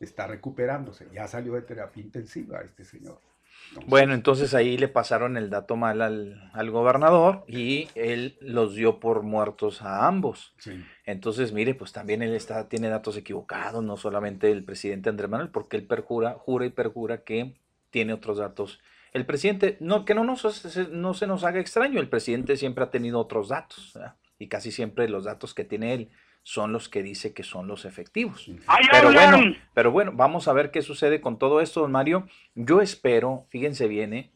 Está 0.00 0.26
recuperándose. 0.26 1.08
Ya 1.12 1.26
salió 1.26 1.54
de 1.54 1.62
terapia 1.62 2.02
intensiva 2.02 2.60
este 2.60 2.84
señor. 2.84 3.20
Bueno, 3.86 4.14
entonces 4.14 4.54
ahí 4.54 4.78
le 4.78 4.88
pasaron 4.88 5.36
el 5.36 5.50
dato 5.50 5.76
mal 5.76 6.00
al, 6.00 6.70
gobernador 6.70 7.44
y 7.46 7.88
él 7.94 8.36
los 8.40 8.74
dio 8.74 8.98
por 9.00 9.22
muertos 9.22 9.82
a 9.82 10.06
ambos. 10.06 10.54
Entonces, 11.04 11.52
mire, 11.52 11.74
pues 11.74 11.92
también 11.92 12.22
él 12.22 12.34
está, 12.34 12.68
tiene 12.68 12.88
datos 12.88 13.16
equivocados, 13.16 13.82
no 13.82 13.96
solamente 13.96 14.50
el 14.50 14.64
presidente 14.64 15.08
Andrés 15.08 15.30
Manuel, 15.30 15.50
porque 15.50 15.76
él 15.76 15.86
perjura, 15.86 16.34
jura 16.34 16.66
y 16.66 16.70
perjura 16.70 17.24
que 17.24 17.56
tiene 17.90 18.12
otros 18.12 18.38
datos. 18.38 18.80
El 19.12 19.26
presidente, 19.26 19.76
no, 19.80 20.04
que 20.04 20.14
no, 20.14 20.24
nos, 20.24 20.88
no 20.90 21.14
se 21.14 21.26
nos 21.26 21.44
haga 21.44 21.60
extraño, 21.60 22.00
el 22.00 22.08
presidente 22.08 22.56
siempre 22.56 22.84
ha 22.84 22.90
tenido 22.90 23.18
otros 23.18 23.48
datos, 23.48 23.98
y 24.38 24.48
casi 24.48 24.70
siempre 24.70 25.08
los 25.08 25.24
datos 25.24 25.54
que 25.54 25.64
tiene 25.64 25.94
él 25.94 26.10
son 26.42 26.72
los 26.72 26.88
que 26.88 27.02
dice 27.02 27.34
que 27.34 27.42
son 27.42 27.66
los 27.66 27.84
efectivos. 27.84 28.50
Pero 28.90 29.12
bueno, 29.12 29.38
pero 29.74 29.90
bueno, 29.90 30.12
vamos 30.14 30.48
a 30.48 30.54
ver 30.54 30.70
qué 30.70 30.80
sucede 30.80 31.20
con 31.20 31.38
todo 31.38 31.60
esto, 31.60 31.82
don 31.82 31.92
Mario. 31.92 32.26
Yo 32.54 32.80
espero, 32.80 33.46
fíjense 33.50 33.86
bien, 33.86 34.14
¿eh? 34.14 34.32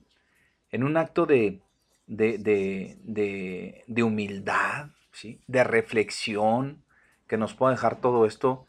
en 0.71 0.85
un 0.85 0.97
acto 0.97 1.27
de, 1.27 1.63
de, 2.07 2.37
de, 3.07 4.03
humildad, 4.03 4.89
¿sí? 5.13 5.41
de 5.47 5.65
reflexión 5.65 6.83
que 7.29 7.37
nos 7.37 7.55
pueda 7.55 7.73
dejar 7.73 8.01
todo 8.01 8.27
esto. 8.27 8.67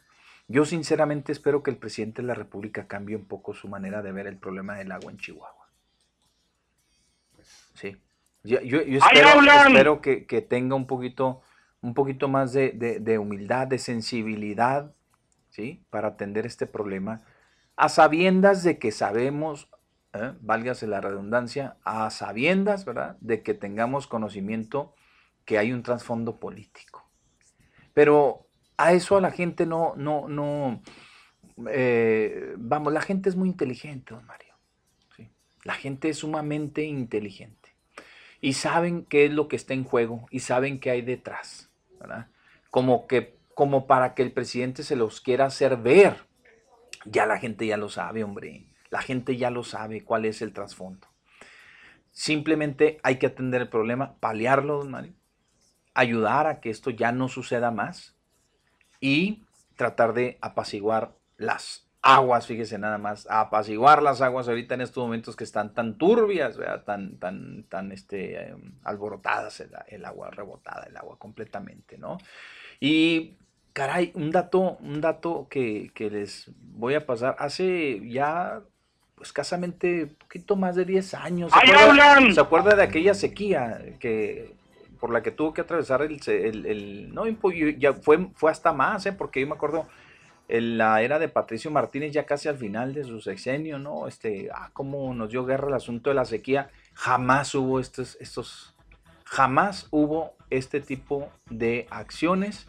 Yo 0.48 0.66
sinceramente 0.66 1.32
espero 1.32 1.64
que 1.64 1.72
el 1.72 1.78
presidente 1.78 2.22
de 2.22 2.28
la 2.28 2.36
República 2.36 2.88
cambie 2.88 3.16
un 3.16 3.26
poco 3.26 3.54
su 3.54 3.68
manera 3.68 4.02
de 4.02 4.12
ver 4.12 4.28
el 4.28 4.38
problema 4.38 4.76
del 4.76 4.92
agua 4.92 5.12
en 5.12 5.18
Chihuahua. 5.18 5.63
Sí. 7.74 7.98
Yo, 8.44 8.60
espero, 8.60 10.02
que, 10.02 10.26
que 10.26 10.42
tenga 10.42 10.76
un 10.76 10.86
poquito 10.86 11.42
un 11.84 11.94
poquito 11.94 12.30
más 12.30 12.54
de, 12.54 13.18
humildad, 13.20 13.68
de 13.68 13.78
sensibilidad, 13.78 14.96
¿sí? 15.50 15.86
Para 15.90 16.08
atender 16.08 16.46
este 16.46 16.66
problema, 16.66 17.22
a 17.76 17.90
sabiendas 17.90 18.64
de 18.64 18.80
que 18.80 18.94
sabemos, 18.94 19.70
¿eh? 20.14 20.32
válgase 20.40 20.88
la 20.88 21.02
redundancia, 21.02 21.76
a 21.84 22.10
sabiendas, 22.10 22.86
¿verdad? 22.86 23.18
De 23.20 23.44
que 23.44 23.54
tengamos 23.54 24.08
conocimiento 24.08 24.96
que 25.44 25.58
hay 25.58 25.74
un 25.74 25.84
trasfondo 25.84 26.40
político. 26.40 27.06
Pero 27.94 28.48
a 28.78 28.94
eso 28.94 29.18
a 29.18 29.22
la 29.22 29.32
gente 29.32 29.66
no, 29.66 29.94
no, 29.98 30.30
no, 30.30 30.82
eh, 31.70 32.54
vamos, 32.58 32.94
la 32.94 33.02
gente 33.02 33.28
es 33.28 33.36
muy 33.36 33.50
inteligente, 33.50 34.14
don 34.14 34.26
Mario. 34.26 34.56
¿sí? 35.18 35.30
La 35.66 35.74
gente 35.74 36.08
es 36.08 36.20
sumamente 36.20 36.82
inteligente. 36.84 37.63
Y 38.44 38.56
saben 38.56 39.06
qué 39.06 39.24
es 39.24 39.32
lo 39.32 39.48
que 39.48 39.56
está 39.56 39.74
en 39.74 39.86
juego 39.86 40.28
y 40.30 40.42
saben 40.42 40.82
qué 40.82 40.92
hay 40.92 41.02
detrás. 41.02 41.72
Como 42.70 43.08
que, 43.08 43.38
como 43.56 43.88
para 43.88 44.16
que 44.16 44.22
el 44.22 44.34
presidente 44.34 44.84
se 44.84 44.98
los 44.98 45.22
quiera 45.22 45.46
hacer 45.46 45.78
ver. 45.78 46.28
Ya 47.06 47.26
la 47.26 47.40
gente 47.40 47.66
ya 47.66 47.78
lo 47.78 47.88
sabe, 47.88 48.22
hombre. 48.22 48.68
La 48.90 49.02
gente 49.02 49.38
ya 49.38 49.50
lo 49.50 49.64
sabe 49.64 50.04
cuál 50.04 50.26
es 50.26 50.42
el 50.42 50.52
trasfondo. 50.52 51.08
Simplemente 52.12 53.00
hay 53.02 53.18
que 53.18 53.28
atender 53.28 53.62
el 53.62 53.70
problema, 53.70 54.18
paliarlo, 54.20 54.84
Mario, 54.84 55.14
ayudar 55.94 56.48
a 56.48 56.60
que 56.60 56.70
esto 56.70 56.90
ya 56.90 57.14
no 57.14 57.30
suceda 57.30 57.72
más 57.72 58.18
y 59.00 59.46
tratar 59.78 60.14
de 60.14 60.38
apaciguar 60.42 61.16
las 61.38 61.88
aguas, 62.04 62.46
fíjese 62.46 62.78
nada 62.78 62.98
más, 62.98 63.26
apaciguar 63.30 64.04
las 64.04 64.22
aguas 64.22 64.48
ahorita 64.50 64.76
en 64.76 64.82
estos 64.82 65.02
momentos 65.02 65.38
que 65.38 65.46
están 65.46 65.74
tan 65.74 65.98
turbias, 65.98 66.60
tan, 66.86 67.18
tan, 67.18 67.64
tan 67.64 67.92
este, 67.94 68.50
em, 68.50 68.74
alborotadas 68.84 69.64
el, 69.88 70.04
agua, 70.06 70.30
rebotada 70.30 70.86
el 70.88 70.98
agua 70.98 71.18
completamente, 71.18 71.98
¿no? 71.98 72.18
Y 72.82 73.38
caray, 73.72 74.12
un 74.16 74.32
dato, 74.32 74.78
un 74.82 75.00
dato 75.00 75.48
que, 75.50 75.92
les 75.98 76.52
voy 76.76 76.96
a 76.96 77.06
pasar, 77.06 77.38
hace 77.40 78.02
ya 78.10 78.60
escasamente, 79.22 80.08
poquito 80.08 80.58
más 80.58 80.76
de 80.76 80.84
10 80.84 81.14
años. 81.14 81.52
¡Ahí 81.56 81.70
acuerda! 81.72 82.34
¿Se 82.34 82.42
acuerda 82.42 82.76
de 82.76 82.84
aquella 82.84 83.14
sequía 83.14 83.82
que 84.00 84.54
por 85.00 85.12
la 85.12 85.22
que 85.24 85.32
tuvo 85.32 85.54
que 85.54 85.62
atravesar 85.62 86.02
el, 86.02 86.22
se- 86.22 86.48
el- 86.48 86.66
el- 86.66 87.14
no, 87.14 87.26
impo- 87.26 87.78
ya 87.78 87.94
fue, 87.94 88.28
fue 88.36 88.52
hasta 88.52 88.74
más, 88.74 89.06
¿eh? 89.06 89.12
porque 89.14 89.40
yo 89.42 89.48
me 89.48 89.54
acuerdo 89.56 89.86
en 90.48 90.78
la 90.78 91.02
era 91.02 91.20
de 91.20 91.30
Patricio 91.30 91.72
Martínez 91.72 92.12
ya 92.12 92.26
casi 92.26 92.50
al 92.50 92.58
final 92.58 92.94
de 92.94 93.04
su 93.04 93.22
sexenio, 93.22 93.80
¿no? 93.80 94.08
Este, 94.08 94.50
ah, 94.54 94.70
cómo 94.74 95.14
nos 95.14 95.30
dio 95.30 95.46
guerra 95.46 95.70
el 95.70 95.74
asunto 95.74 96.10
de 96.10 96.16
la 96.16 96.26
sequía. 96.26 96.70
Jamás 96.94 97.56
hubo 97.56 97.80
estos, 97.80 98.18
estos, 98.20 98.76
jamás 99.26 99.88
hubo 99.90 100.36
este 100.50 100.80
tipo 100.80 101.32
de 101.50 101.88
acciones 101.90 102.68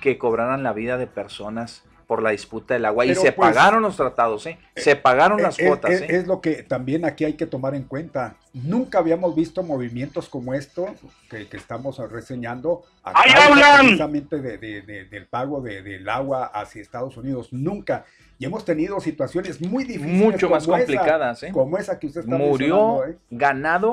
que 0.00 0.18
cobraran 0.18 0.62
la 0.62 0.72
vida 0.72 0.98
de 0.98 1.06
personas 1.06 1.85
por 2.06 2.22
la 2.22 2.30
disputa 2.30 2.74
del 2.74 2.84
agua. 2.84 3.04
y 3.04 3.14
se 3.14 3.32
pues, 3.32 3.48
pagaron 3.54 3.82
los 3.82 3.96
tratados, 3.96 4.46
¿eh? 4.46 4.58
Se 4.76 4.94
pagaron 4.96 5.42
las 5.42 5.58
Es- 5.58 5.66
cuotas, 5.66 5.90
es, 5.90 6.02
¿eh? 6.02 6.06
es 6.10 6.26
lo 6.26 6.40
que 6.40 6.62
también 6.62 7.04
aquí 7.04 7.24
hay 7.24 7.32
que 7.34 7.46
tomar 7.46 7.74
en 7.74 7.82
cuenta. 7.82 8.36
Nunca 8.52 8.98
habíamos 8.98 9.34
visto 9.34 9.62
movimientos 9.62 10.28
como 10.28 10.54
esto 10.54 10.86
que, 11.28 11.48
que 11.48 11.56
estamos 11.56 11.98
reseñando 12.10 12.84
a 13.02 13.10
¡Ahí 13.20 13.32
causa 13.32 13.48
hablan! 13.48 13.80
precisamente 13.86 14.40
de- 14.40 14.58
de- 14.58 14.82
de- 14.82 15.04
del 15.06 15.26
pago 15.26 15.60
de- 15.60 15.82
del 15.82 16.08
agua 16.08 16.46
hacia 16.46 16.80
Estados 16.80 17.16
Unidos. 17.16 17.52
Nunca. 17.52 18.04
Y 18.38 18.44
hemos 18.44 18.64
tenido 18.64 19.00
situaciones 19.00 19.60
muy 19.62 19.84
difíciles. 19.84 20.12
Mucho 20.14 20.48
más 20.50 20.62
esa, 20.62 20.72
complicadas, 20.72 21.42
¿eh? 21.42 21.50
Como 21.52 21.76
esa 21.78 21.98
que 21.98 22.06
usted 22.06 22.20
está 22.20 22.36
Murió 22.36 23.04
¿eh? 23.06 23.16
ganado, 23.30 23.92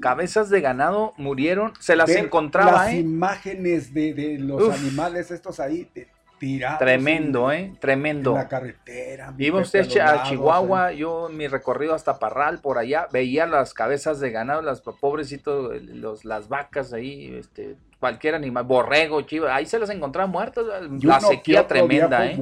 cabezas 0.00 0.48
de 0.50 0.60
ganado 0.60 1.12
murieron, 1.18 1.72
se 1.80 1.94
las 1.94 2.10
encontraba, 2.10 2.72
Las 2.84 2.92
¿eh? 2.94 2.98
imágenes 2.98 3.92
de, 3.94 4.14
de 4.14 4.38
los 4.38 4.62
Uf. 4.62 4.74
animales 4.74 5.30
estos 5.30 5.60
ahí 5.60 5.88
de- 5.94 6.08
tirados. 6.38 6.78
Tremendo, 6.78 7.50
en- 7.52 7.60
¿eh? 7.72 7.76
Tremendo. 7.80 8.30
En 8.32 8.36
la 8.36 8.48
carretera. 8.48 9.34
Iba 9.38 9.60
usted 9.60 9.80
a 10.00 10.04
lados, 10.04 10.28
Chihuahua, 10.28 10.92
yo 10.92 11.28
en 11.30 11.36
mi 11.36 11.46
recorrido 11.48 11.94
hasta 11.94 12.18
Parral, 12.18 12.58
por 12.60 12.78
allá, 12.78 13.08
veía 13.12 13.46
las 13.46 13.72
cabezas 13.74 14.20
de 14.20 14.30
ganado, 14.30 14.62
las 14.62 14.80
pobrecitos, 14.80 15.80
los, 15.82 16.24
las 16.24 16.48
vacas 16.48 16.92
ahí, 16.92 17.34
este, 17.34 17.76
cualquier 18.00 18.34
animal, 18.34 18.64
borrego, 18.64 19.22
chivo, 19.22 19.46
ahí 19.48 19.64
se 19.64 19.78
las 19.78 19.88
encontraba 19.90 20.26
muertas, 20.26 20.64
la 20.66 21.20
sequía 21.28 21.60
tremenda, 21.66 22.26
¿eh? 22.26 22.36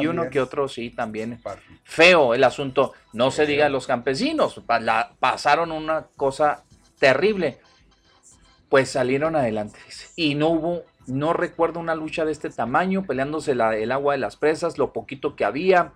Y 0.00 0.06
uno 0.06 0.22
que 0.30 0.40
otro 0.40 0.68
sí 0.68 0.90
también. 0.90 1.40
Feo 1.82 2.34
el 2.34 2.44
asunto, 2.44 2.92
no 3.12 3.30
se 3.32 3.44
diga 3.46 3.68
los 3.68 3.86
campesinos, 3.86 4.62
la- 4.80 5.10
pasaron 5.18 5.72
una 5.72 6.06
cosa 6.16 6.62
terrible, 7.00 7.58
pues 8.68 8.90
salieron 8.90 9.34
adelante, 9.34 9.78
y 10.14 10.34
no 10.34 10.48
hubo, 10.50 10.82
no 11.08 11.32
recuerdo 11.32 11.80
una 11.80 11.94
lucha 11.94 12.24
de 12.24 12.32
este 12.32 12.50
tamaño, 12.50 13.04
peleándose 13.04 13.54
la- 13.54 13.76
el 13.76 13.92
agua 13.92 14.12
de 14.14 14.18
las 14.18 14.36
presas, 14.36 14.78
lo 14.78 14.92
poquito 14.92 15.34
que 15.36 15.44
había, 15.44 15.92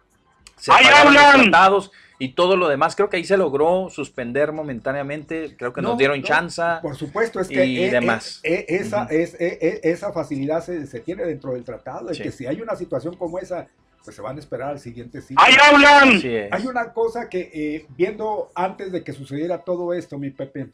se 0.56 0.72
¡Ahí 0.72 0.84
pagaron 0.84 1.14
los 1.14 1.22
hablan! 1.22 1.51
tratados 1.51 1.93
y 2.18 2.34
todo 2.34 2.56
lo 2.56 2.68
demás. 2.68 2.94
Creo 2.94 3.09
que 3.10 3.16
ahí 3.16 3.24
se 3.24 3.36
logró 3.36 3.89
suspender 3.90 4.52
momentáneamente. 4.52 5.56
Creo 5.56 5.72
que 5.72 5.82
No, 5.82 5.90
nos 5.90 5.98
dieron 5.98 6.20
no, 6.20 6.26
chance. 6.26 6.62
Por 6.80 6.94
supuesto, 6.97 7.40
es 7.40 7.48
que 7.48 7.64
y 7.66 7.82
eh, 7.84 7.90
demás. 7.90 8.40
eh, 8.44 8.64
esa, 8.68 9.05
es, 9.10 9.34
eh, 9.40 9.80
esa 9.82 10.12
facilidad 10.12 10.62
se, 10.64 10.86
se 10.86 11.01
tiene 11.01 11.24
dentro 11.24 11.52
del 11.55 11.64
tratado, 11.64 12.06
de 12.09 12.14
Sí. 12.14 12.22
que 12.22 12.30
si 12.30 12.47
hay 12.47 12.60
una 12.60 12.76
situación 12.76 13.16
como 13.16 13.39
esa, 13.39 13.66
pues 14.05 14.14
se 14.14 14.22
van 14.22 14.36
a 14.36 14.40
esperar 14.40 14.70
al 14.70 14.78
siguiente 14.78 15.20
ciclo. 15.20 15.43
¡Ahí 15.44 15.55
hablan! 15.60 16.20
Es. 16.22 16.52
Hay 16.52 16.66
una 16.66 16.93
cosa 16.93 17.28
que, 17.28 17.51
eh, 17.52 17.86
viendo 17.97 18.51
antes 18.55 18.93
de 18.93 19.02
que 19.02 19.12
sucediera 19.12 19.59
todo 19.59 19.93
esto, 19.93 20.16
mi 20.18 20.30
Pepe, 20.30 20.68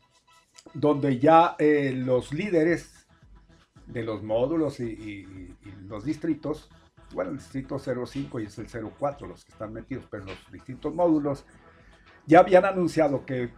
donde 0.74 1.18
ya 1.18 1.54
eh, 1.58 1.92
los 1.94 2.32
líderes 2.32 2.97
de 3.88 4.02
los 4.04 4.22
módulos 4.22 4.80
y, 4.80 5.54
los 5.86 6.04
distritos, 6.04 6.68
bueno, 7.12 7.30
el 7.30 7.38
distrito 7.38 7.78
05 7.78 8.40
y 8.40 8.44
es 8.44 8.58
el 8.58 8.66
04 8.68 9.26
los 9.26 9.44
que 9.44 9.52
están 9.52 9.72
metidos, 9.72 10.04
pero 10.10 10.24
los 10.26 10.36
distintos 10.52 10.94
módulos 10.94 11.44
ya 12.26 12.40
habían 12.40 12.64
anunciado 12.66 13.24
que 13.24 13.50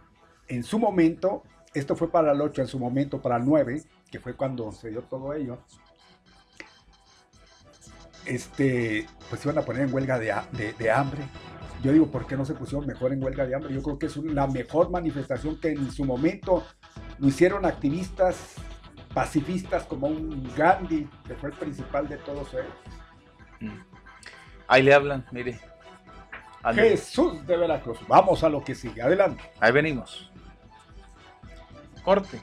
en 0.47 0.63
su 0.63 0.79
momento, 0.79 1.43
esto 1.73 1.95
fue 1.95 2.09
para 2.11 2.31
el 2.31 2.41
8, 2.41 2.61
en 2.61 2.67
su 2.67 2.79
momento 2.79 3.21
para 3.21 3.37
el 3.37 3.45
9, 3.45 3.83
que 4.09 4.19
fue 4.19 4.35
cuando 4.35 4.71
se 4.71 4.89
dio 4.89 5.01
todo 5.03 5.33
ello, 5.33 5.59
este, 8.25 9.07
pues 9.29 9.43
iban 9.45 9.57
a 9.57 9.61
poner 9.61 9.83
en 9.87 9.93
huelga 9.93 10.19
de, 10.19 10.33
de- 10.53 10.73
de 10.73 10.91
hambre. 10.91 11.23
Yo 11.83 11.91
digo, 11.91 12.07
¿por 12.07 12.27
qué 12.27 12.37
no 12.37 12.45
se 12.45 12.53
pusieron 12.53 12.85
mejor 12.85 13.11
en 13.11 13.23
huelga 13.23 13.45
de 13.45 13.55
hambre? 13.55 13.73
Yo 13.73 13.81
creo 13.81 13.97
que 13.97 14.05
es 14.05 14.15
la 14.17 14.45
mejor 14.47 14.91
manifestación 14.91 15.59
que 15.59 15.69
en 15.69 15.91
su 15.91 16.05
momento 16.05 16.63
lo 17.17 17.27
hicieron 17.27 17.65
activistas 17.65 18.53
pacifistas 19.13 19.83
como 19.83 20.07
un 20.07 20.51
Gandhi, 20.55 21.07
que 21.27 21.35
fue 21.35 21.49
el 21.49 21.55
principal 21.55 22.07
de 22.07 22.17
todos 22.17 22.53
ellos. 22.53 23.73
Ahí 24.67 24.83
le 24.83 24.93
hablan, 24.93 25.25
mire. 25.31 25.59
Jesús 26.73 27.45
de 27.45 27.57
Veracruz. 27.57 27.99
Vamos 28.07 28.43
a 28.43 28.49
lo 28.49 28.63
que 28.63 28.75
sigue. 28.75 29.01
Adelante. 29.01 29.43
Ahí 29.59 29.71
venimos. 29.71 30.31
Corte. 32.03 32.39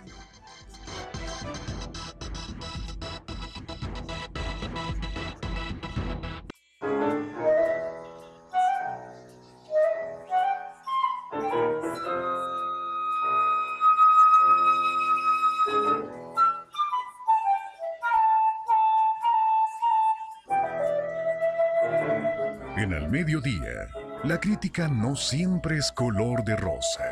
La 24.58 24.60
crítica 24.60 24.88
no 24.88 25.14
siempre 25.14 25.78
es 25.78 25.92
color 25.92 26.42
de 26.42 26.56
rosa. 26.56 27.04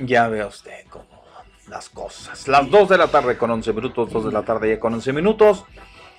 Ya 0.00 0.26
vea 0.26 0.46
usted 0.48 0.86
cómo 0.90 1.04
las 1.68 1.88
cosas. 1.88 2.48
Las 2.48 2.68
2 2.68 2.88
de 2.88 2.98
la 2.98 3.06
tarde 3.06 3.38
con 3.38 3.50
11 3.52 3.72
minutos, 3.72 4.12
2 4.12 4.24
de 4.24 4.32
la 4.32 4.42
tarde 4.42 4.70
ya 4.70 4.80
con 4.80 4.94
11 4.94 5.12
minutos. 5.12 5.64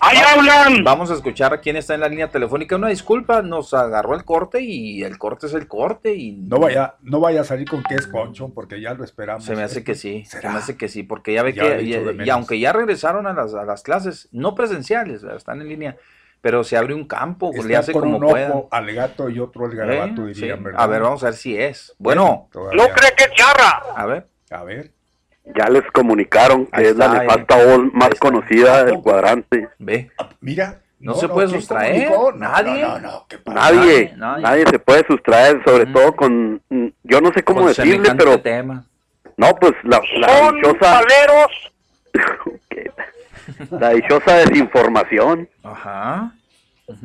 ¡Ahí 0.01 0.17
hablan! 0.17 0.83
Vamos 0.83 1.11
a 1.11 1.13
escuchar 1.15 1.53
a 1.53 1.59
quién 1.59 1.75
está 1.75 1.93
en 1.93 1.99
la 2.01 2.07
línea 2.07 2.29
telefónica. 2.29 2.75
Una 2.75 2.87
disculpa, 2.87 3.41
nos 3.41 3.73
agarró 3.73 4.15
el 4.15 4.23
corte 4.23 4.61
y 4.61 5.03
el 5.03 5.17
corte 5.17 5.47
es 5.47 5.53
el 5.53 5.67
corte 5.67 6.13
y 6.15 6.31
No 6.31 6.57
vaya, 6.59 6.95
no 7.01 7.19
vaya 7.19 7.41
a 7.41 7.43
salir 7.43 7.67
con 7.69 7.83
que 7.83 7.95
es 7.95 8.07
Poncho, 8.07 8.49
porque 8.53 8.79
ya 8.81 8.93
lo 8.93 9.03
esperamos. 9.03 9.43
Se 9.43 9.55
me 9.55 9.63
hace 9.63 9.83
que 9.83 9.95
sí, 9.95 10.23
se 10.25 10.41
me 10.41 10.55
hace 10.57 10.77
que 10.77 10.87
sí, 10.87 11.03
porque 11.03 11.33
ya 11.33 11.43
ve 11.43 11.53
Ya 11.53 11.77
que, 11.77 11.83
y, 12.25 12.29
aunque 12.29 12.59
ya 12.59 12.71
regresaron 12.71 13.27
a 13.27 13.33
las, 13.33 13.53
a 13.53 13.65
las 13.65 13.83
clases, 13.83 14.29
no 14.31 14.55
presenciales, 14.55 15.21
¿verdad? 15.21 15.37
están 15.37 15.59
en 15.61 15.67
línea, 15.67 15.97
pero 16.41 16.63
se 16.63 16.77
abre 16.77 16.93
un 16.93 17.05
campo, 17.05 17.51
le 17.65 17.75
hace 17.75 17.91
con 17.91 18.03
como 18.03 18.17
un 18.19 18.23
pueda. 18.31 18.49
ojo 18.51 18.67
al 18.71 18.93
gato 18.93 19.29
y 19.29 19.39
otro 19.39 19.65
al 19.65 19.75
garabato, 19.75 20.27
¿Eh? 20.27 20.33
dirían, 20.33 20.57
Sí. 20.59 20.63
¿verdad? 20.63 20.81
A 20.81 20.87
ver, 20.87 21.01
vamos 21.01 21.21
a 21.23 21.25
ver 21.27 21.35
si 21.35 21.57
es. 21.57 21.93
Bueno. 21.99 22.49
¿No 22.53 22.87
cree 22.87 23.11
que 23.17 23.23
es 23.25 23.31
charra? 23.33 23.83
a 23.95 24.05
ver. 24.05 24.27
A 24.49 24.63
ver. 24.63 24.93
Ya 25.55 25.67
les 25.69 25.83
comunicaron 25.91 26.65
que 26.67 26.77
Ahí 26.79 26.85
es 26.87 26.95
la 26.95 27.05
está, 27.05 27.19
nefasta 27.19 27.55
ahí. 27.55 27.65
OL 27.67 27.91
más 27.93 28.09
conocida 28.19 28.83
del 28.85 28.99
cuadrante. 29.01 29.67
Ve. 29.79 30.11
Mira. 30.41 30.79
No 30.99 31.13
se 31.15 31.29
puede 31.29 31.47
¿quién 31.47 31.61
sustraer, 31.61 32.09
comunicó? 32.09 32.31
No, 32.33 32.37
nadie. 32.39 32.81
No, 32.81 32.99
no, 32.99 33.11
no, 33.11 33.25
¿qué 33.29 33.37
pasa? 33.37 33.57
Nadie, 33.71 34.13
nadie. 34.17 34.43
nadie 34.43 34.65
se 34.69 34.79
puede 34.79 35.05
sustraer, 35.07 35.63
sobre 35.63 35.85
todo 35.85 36.13
con, 36.13 36.61
mm, 36.67 36.87
yo 37.03 37.21
no 37.21 37.31
sé 37.31 37.41
cómo 37.41 37.59
Con 37.59 37.69
decirle, 37.69 37.93
semejante 37.93 38.23
pero 38.25 38.41
tema. 38.41 38.83
no, 39.37 39.55
pues 39.55 39.71
la, 39.83 40.01
la 40.19 40.27
Son 40.39 40.55
dichosa, 40.55 40.77
paleros. 41.01 41.71
la 43.71 43.89
dichosa 43.91 44.35
desinformación, 44.39 45.47
Ajá. 45.63 46.33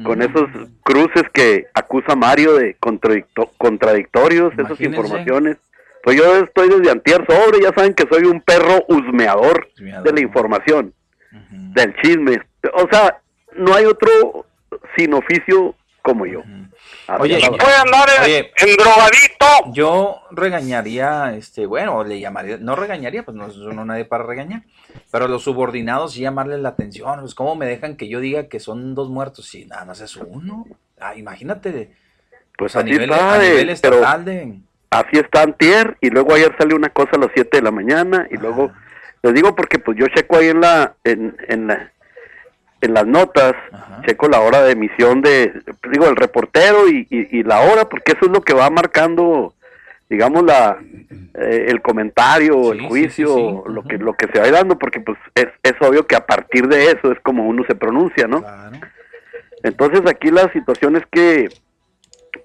con 0.02 0.22
esos 0.22 0.48
cruces 0.82 1.22
que 1.32 1.66
acusa 1.74 2.16
Mario 2.16 2.54
de 2.54 2.76
contradicto- 2.80 3.50
contradictorios, 3.58 4.52
esas 4.54 4.70
Imagínense. 4.70 4.84
informaciones. 4.84 5.56
Pues 6.04 6.18
yo 6.18 6.36
estoy 6.36 6.68
desde 6.68 6.90
antier 6.90 7.24
sobre, 7.26 7.62
ya 7.62 7.72
saben 7.74 7.94
que 7.94 8.06
soy 8.06 8.24
un 8.24 8.42
perro 8.42 8.84
husmeador 8.88 9.68
de 9.76 10.12
la 10.12 10.20
información, 10.20 10.92
del 11.50 11.96
chisme. 12.02 12.42
O 12.74 12.86
sea, 12.90 13.20
no 13.56 13.74
hay 13.74 13.86
otro 13.86 14.46
sin 14.96 15.14
oficio 15.14 15.74
como 16.02 16.26
yo. 16.26 16.42
Oye, 17.18 17.36
es 17.36 17.40
la 17.42 17.48
y 17.48 17.50
verdad. 17.50 17.64
Puede 17.64 17.76
andar 17.76 18.08
en, 18.18 18.22
Oye. 18.24 18.52
en 18.58 18.76
drogadito. 18.76 19.72
Yo 19.72 20.20
regañaría, 20.30 21.34
este, 21.34 21.64
bueno, 21.64 22.04
le 22.04 22.20
llamaría, 22.20 22.58
no 22.58 22.76
regañaría, 22.76 23.24
pues 23.24 23.34
no 23.34 23.46
es 23.46 23.56
uno 23.56 23.86
nadie 23.86 24.04
para 24.04 24.24
regañar, 24.24 24.62
pero 25.10 25.24
a 25.24 25.28
los 25.28 25.42
subordinados 25.42 26.12
sí 26.12 26.20
llamarles 26.20 26.60
la 26.60 26.70
atención, 26.70 27.20
pues 27.20 27.34
cómo 27.34 27.56
me 27.56 27.64
dejan 27.66 27.96
que 27.96 28.08
yo 28.08 28.20
diga 28.20 28.48
que 28.48 28.60
son 28.60 28.94
dos 28.94 29.08
muertos 29.08 29.46
si 29.46 29.64
nada 29.64 29.86
más 29.86 30.02
es 30.02 30.16
uno. 30.16 30.66
Ah, 31.00 31.14
imagínate, 31.16 31.92
Pues 32.58 32.76
a 32.76 32.80
así 32.80 32.90
nivel, 32.90 33.10
está, 33.10 33.34
a 33.34 33.44
eh, 33.44 33.50
nivel 33.50 33.78
pero 33.80 33.96
estatal 33.96 34.24
de... 34.26 34.58
así 34.98 35.18
está 35.18 35.42
antier, 35.42 35.96
y 36.00 36.10
luego 36.10 36.34
ayer 36.34 36.54
salió 36.58 36.76
una 36.76 36.90
cosa 36.90 37.12
a 37.14 37.18
las 37.18 37.30
7 37.34 37.56
de 37.58 37.62
la 37.62 37.70
mañana, 37.70 38.26
y 38.30 38.36
luego, 38.36 38.72
les 39.22 39.34
digo 39.34 39.54
porque 39.54 39.78
pues 39.78 39.96
yo 39.98 40.06
checo 40.08 40.36
ahí 40.36 40.48
en 40.48 40.60
la, 40.60 40.94
en, 41.04 41.36
en 41.48 41.66
la, 41.68 41.90
en 42.80 42.94
las 42.94 43.06
notas, 43.06 43.54
checo 44.06 44.28
la 44.28 44.40
hora 44.40 44.62
de 44.62 44.72
emisión 44.72 45.22
de, 45.22 45.52
digo, 45.90 46.06
el 46.08 46.16
reportero 46.16 46.88
y, 46.88 47.06
y- 47.10 47.38
y 47.38 47.42
la 47.42 47.60
hora, 47.60 47.88
porque 47.88 48.12
eso 48.12 48.26
es 48.26 48.30
lo 48.30 48.42
que 48.42 48.52
va 48.54 48.68
marcando, 48.70 49.54
digamos, 50.10 50.42
la 50.44 50.78
eh, 51.36 51.66
el 51.68 51.80
comentario, 51.82 52.72
el 52.72 52.82
juicio, 52.82 53.64
lo 53.66 53.82
que 53.82 53.96
lo 53.98 54.12
que 54.12 54.26
se 54.28 54.38
va 54.38 54.48
dando, 54.50 54.78
porque 54.78 55.00
pues 55.00 55.18
es, 55.34 55.46
es 55.62 55.72
obvio 55.80 56.06
que 56.06 56.14
a 56.14 56.24
partir 56.26 56.68
de 56.68 56.86
eso 56.92 57.10
es 57.10 57.18
como 57.20 57.48
uno 57.48 57.64
se 57.66 57.74
pronuncia, 57.74 58.26
¿no? 58.28 58.40
Entonces 59.62 60.02
aquí 60.06 60.30
la 60.30 60.52
situación 60.52 60.94
es 60.96 61.02
que, 61.10 61.48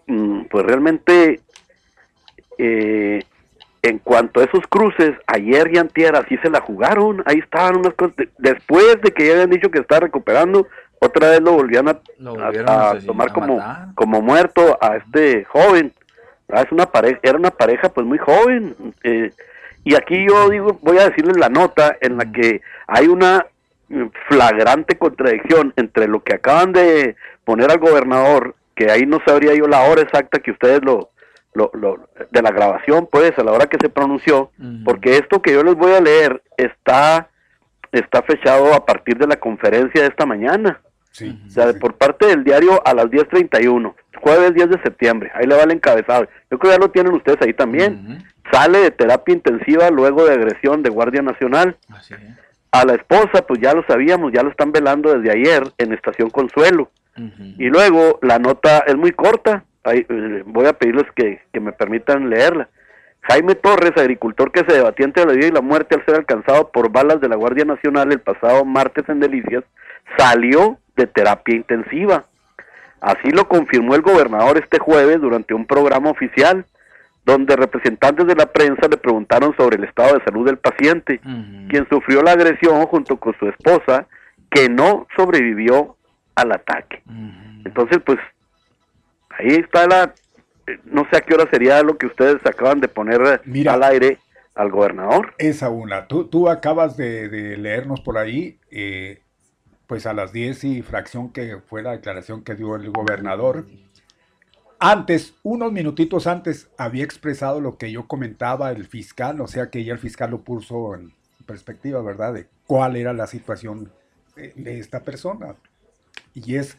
mm, 0.07 0.43
pues 0.49 0.65
realmente, 0.65 1.41
eh, 2.60 3.23
en 3.81 3.98
cuanto 3.99 4.41
a 4.41 4.44
esos 4.44 4.68
cruces, 4.68 5.11
ayer 5.26 5.73
y 5.73 5.77
antier 5.77 6.15
así 6.15 6.38
se 6.38 6.49
la 6.49 6.60
jugaron, 6.61 7.23
ahí 7.26 7.40
estaban 7.40 7.77
unas 7.77 7.94
cosas, 7.94 8.15
de- 8.18 8.30
después 8.38 9.02
de 9.02 9.11
que 9.11 9.26
ya 9.26 9.34
habían 9.34 9.49
dicho 9.49 9.72
que 9.72 9.80
estaba 9.80 10.02
recuperando, 10.02 10.68
otra 10.99 11.30
vez 11.30 11.40
lo 11.41 11.53
volvían 11.53 11.88
a, 11.88 11.98
Lo 12.99 13.06
tomar 13.06 13.30
a 13.30 13.34
como, 13.34 13.56
como 13.95 14.22
muerto 14.22 14.77
a 14.81 14.98
este 14.98 15.45
joven. 15.45 15.94
Ah, 16.52 16.61
Es 16.61 16.72
una 16.73 16.88
pareja, 16.88 17.19
era 17.23 17.38
una 17.38 17.52
pareja 17.52 17.88
pues 17.90 18.06
muy 18.06 18.18
joven. 18.18 18.76
eh, 19.03 19.31
y 19.86 19.95
aquí 19.95 20.26
yo 20.27 20.49
digo, 20.49 20.77
voy 20.81 20.98
a 20.98 21.07
decirles 21.07 21.38
la 21.38 21.48
nota 21.48 21.95
en 22.02 22.18
la 22.18 22.30
que 22.31 22.61
hay 22.86 23.07
una 23.07 23.45
flagrante 24.27 24.98
contradicción 24.98 25.73
entre 25.77 26.07
lo 26.07 26.22
que 26.22 26.36
acaban 26.36 26.73
de 26.73 27.15
poner 27.45 27.72
al 27.72 27.80
gobernador, 27.80 28.56
que 28.76 28.91
ahí 28.91 29.06
no 29.06 29.19
sabría 29.26 29.53
yo 29.56 29.68
la 29.68 29.84
hora 29.84 30.02
exacta 30.02 30.40
que 30.40 30.52
ustedes 30.52 30.81
lo, 30.84 31.10
lo, 31.53 31.71
lo- 31.73 32.09
de 32.31 32.41
la 32.41 32.51
grabación, 32.51 33.07
pues, 33.11 33.38
a 33.38 33.43
la 33.43 33.51
hora 33.51 33.67
que 33.67 33.77
se 33.81 33.89
pronunció, 33.89 34.51
porque 34.85 35.17
esto 35.17 35.41
que 35.41 35.53
yo 35.53 35.63
les 35.63 35.76
voy 35.76 35.93
a 35.93 36.01
leer 36.01 36.41
está, 36.57 37.30
está 37.91 38.21
fechado 38.21 38.73
a 38.73 38.85
partir 38.85 39.17
de 39.17 39.27
la 39.27 39.38
conferencia 39.38 40.01
de 40.01 40.07
esta 40.07 40.26
mañana. 40.26 40.81
O 41.47 41.49
sea, 41.49 41.73
por 41.73 41.95
parte 41.95 42.27
del 42.27 42.43
diario 42.43 42.81
a 42.85 42.93
las 42.93 43.05
10.31, 43.07 43.93
jueves 44.21 44.53
10 44.53 44.69
de 44.69 44.81
septiembre, 44.84 45.31
ahí 45.34 45.45
le 45.47 45.55
va 45.55 45.63
el 45.63 45.71
encabezado. 45.71 46.27
Yo 46.51 46.59
creo 46.59 46.71
que 46.71 46.77
ya 46.77 46.85
lo 46.85 46.91
tienen 46.91 47.13
ustedes 47.13 47.39
ahí 47.41 47.53
también. 47.53 48.23
Sale 48.51 48.80
de 48.80 48.91
terapia 48.91 49.34
intensiva 49.34 49.89
luego 49.89 50.26
de 50.26 50.34
agresión 50.34 50.81
de 50.84 50.89
Guardia 50.89 51.21
Nacional. 51.21 51.77
A 52.71 52.85
la 52.85 52.93
esposa, 52.93 53.41
pues 53.47 53.59
ya 53.59 53.73
lo 53.73 53.84
sabíamos, 53.88 54.31
ya 54.31 54.43
lo 54.43 54.49
están 54.51 54.71
velando 54.71 55.11
desde 55.17 55.31
ayer 55.35 55.63
en 55.80 55.93
Estación 55.93 56.30
Consuelo. 56.30 56.91
Y 57.57 57.65
luego 57.65 58.19
la 58.21 58.39
nota 58.39 58.80
es 58.88 58.95
muy 58.95 59.11
corta, 59.11 59.65
ahí, 59.90 60.06
eh, 60.07 60.44
voy 60.45 60.66
a 60.66 60.74
pedirles 60.74 61.06
que, 61.16 61.41
que 61.52 61.60
me 61.60 61.72
permitan 61.72 62.30
leerla. 62.30 62.70
Jaime 63.22 63.56
Torres, 63.56 63.91
agricultor 63.98 64.52
que 64.52 64.64
se 64.68 64.74
debatía 64.74 65.06
entre 65.06 65.26
la 65.26 65.34
vida 65.34 65.48
y 65.48 65.52
la 65.52 65.61
muerte 65.61 65.95
al 65.95 66.06
ser 66.06 66.16
alcanzado 66.16 66.72
por 66.72 66.91
balas 66.91 67.20
de 67.22 67.30
la 67.30 67.36
Guardia 67.36 67.66
Nacional 67.66 68.11
el 68.11 68.22
pasado 68.22 68.66
martes 68.66 69.07
en 69.10 69.20
Delicias, 69.20 69.64
salió 70.18 70.78
de 70.95 71.07
terapia 71.07 71.56
intensiva. 71.56 72.26
Así 73.02 73.30
lo 73.32 73.48
confirmó 73.48 73.95
el 73.95 74.02
gobernador 74.02 74.57
este 74.57 74.80
jueves 74.80 75.22
durante 75.22 75.53
un 75.53 75.66
programa 75.66 76.10
oficial, 76.10 76.66
donde 77.26 77.56
representantes 77.56 78.26
de 78.28 78.36
la 78.36 78.48
prensa 78.48 78.88
le 78.90 78.98
preguntaron 78.98 79.56
sobre 79.56 79.78
el 79.78 79.84
estado 79.84 80.18
de 80.18 80.24
salud 80.24 80.45
del 80.45 80.57
paciente, 80.57 81.20
quien 81.70 81.88
sufrió 81.90 82.22
la 82.24 82.32
agresión 82.32 82.86
junto 82.88 83.18
con 83.18 83.38
su 83.38 83.48
esposa, 83.48 84.07
que 84.49 84.68
no 84.68 85.07
sobrevivió 85.16 85.95
al 86.36 86.52
ataque. 86.52 87.03
Entonces, 87.64 87.99
pues, 88.06 88.18
ahí 89.40 89.56
está 89.56 89.88
la... 89.88 90.14
eh, 90.68 90.80
No 90.86 91.07
sé 91.10 91.18
a 91.18 91.22
qué 91.22 91.34
hora 91.34 91.49
sería 91.49 91.82
lo 91.84 91.98
que 91.98 92.07
ustedes 92.07 92.45
acaban 92.45 92.80
de 92.82 92.88
poner 92.88 93.22
eh, 93.53 93.70
al 93.70 93.84
aire 93.84 94.20
al 94.56 94.72
gobernador. 94.72 95.34
Esa 95.38 95.70
una. 95.70 96.07
Tú, 96.07 96.26
tú 96.26 96.49
acabas 96.49 96.98
de, 96.98 97.30
de 97.30 97.57
leernos 97.57 98.02
por 98.02 98.18
ahí, 98.18 98.60
eh, 98.72 99.22
pues 99.88 100.06
a 100.06 100.14
las 100.14 100.34
10 100.34 100.64
y 100.66 100.82
fracción 100.82 101.32
que 101.32 101.60
fue 101.68 101.82
la 101.82 101.91
declaración 101.91 102.44
que 102.44 102.56
dio 102.56 102.76
el 102.76 102.91
gobernador. 102.91 103.68
Antes, 104.80 105.36
unos 105.44 105.72
minutitos 105.74 106.28
antes, 106.28 106.70
había 106.78 107.03
expresado 107.03 107.60
lo 107.61 107.78
que 107.78 107.91
yo 107.91 108.07
comentaba 108.07 108.72
el 108.72 108.86
fiscal, 108.86 109.41
o 109.41 109.48
sea 109.48 109.70
que 109.70 109.84
ya 109.84 109.94
el 109.94 109.99
fiscal 109.99 110.32
lo 110.32 110.41
puso 110.44 110.95
en 110.95 111.14
perspectiva, 111.45 112.02
¿verdad? 112.02 112.34
De 112.34 112.48
cuál 112.66 112.95
era 112.95 113.14
la 113.14 113.28
situación 113.28 113.91
de, 114.36 114.53
de 114.56 114.80
esta 114.80 115.02
persona. 115.03 115.56
Y 116.34 116.56
es, 116.57 116.78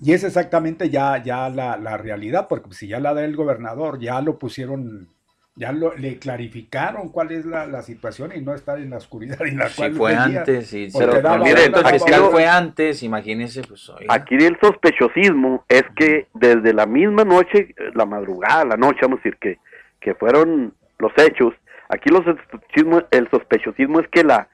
y 0.00 0.12
es 0.12 0.24
exactamente 0.24 0.90
ya, 0.90 1.22
ya 1.22 1.48
la, 1.48 1.76
la 1.76 1.96
realidad, 1.96 2.46
porque 2.48 2.72
si 2.72 2.86
ya 2.88 3.00
la 3.00 3.14
del 3.14 3.34
gobernador, 3.36 3.98
ya 3.98 4.20
lo 4.20 4.38
pusieron, 4.38 5.08
ya 5.56 5.72
lo, 5.72 5.94
le 5.96 6.18
clarificaron 6.18 7.08
cuál 7.10 7.32
es 7.32 7.44
la, 7.44 7.66
la 7.66 7.82
situación 7.82 8.30
y 8.34 8.40
no 8.40 8.54
estar 8.54 8.78
en 8.78 8.90
la 8.90 8.98
oscuridad 8.98 9.42
en 9.46 9.58
la 9.58 9.68
Si 9.68 9.76
cual 9.76 9.92
fue 9.94 10.14
antes, 10.14 10.68
sí, 10.68 10.88
porque 10.92 11.08
pero 11.08 11.22
daba 11.22 11.38
miren, 11.44 11.70
una- 11.70 11.80
el 11.80 11.86
aquí 11.86 11.92
fiscal 11.98 12.20
lo- 12.20 12.30
fue 12.30 12.46
antes, 12.46 13.02
imagínense, 13.02 13.62
pues 13.62 13.88
oiga. 13.90 14.14
Aquí 14.14 14.36
el 14.36 14.56
sospechosismo 14.60 15.64
es 15.68 15.84
que 15.96 16.28
desde 16.34 16.72
la 16.72 16.86
misma 16.86 17.24
noche, 17.24 17.74
la 17.94 18.06
madrugada, 18.06 18.64
la 18.64 18.76
noche, 18.76 19.00
vamos 19.02 19.18
a 19.18 19.22
decir 19.24 19.36
que, 19.40 19.58
que 20.00 20.14
fueron 20.14 20.74
los 20.98 21.12
hechos, 21.16 21.54
aquí 21.88 22.08
los 22.10 22.22
el 23.10 23.28
sospechosismo 23.30 24.00
es 24.00 24.08
que 24.08 24.22
la, 24.22 24.48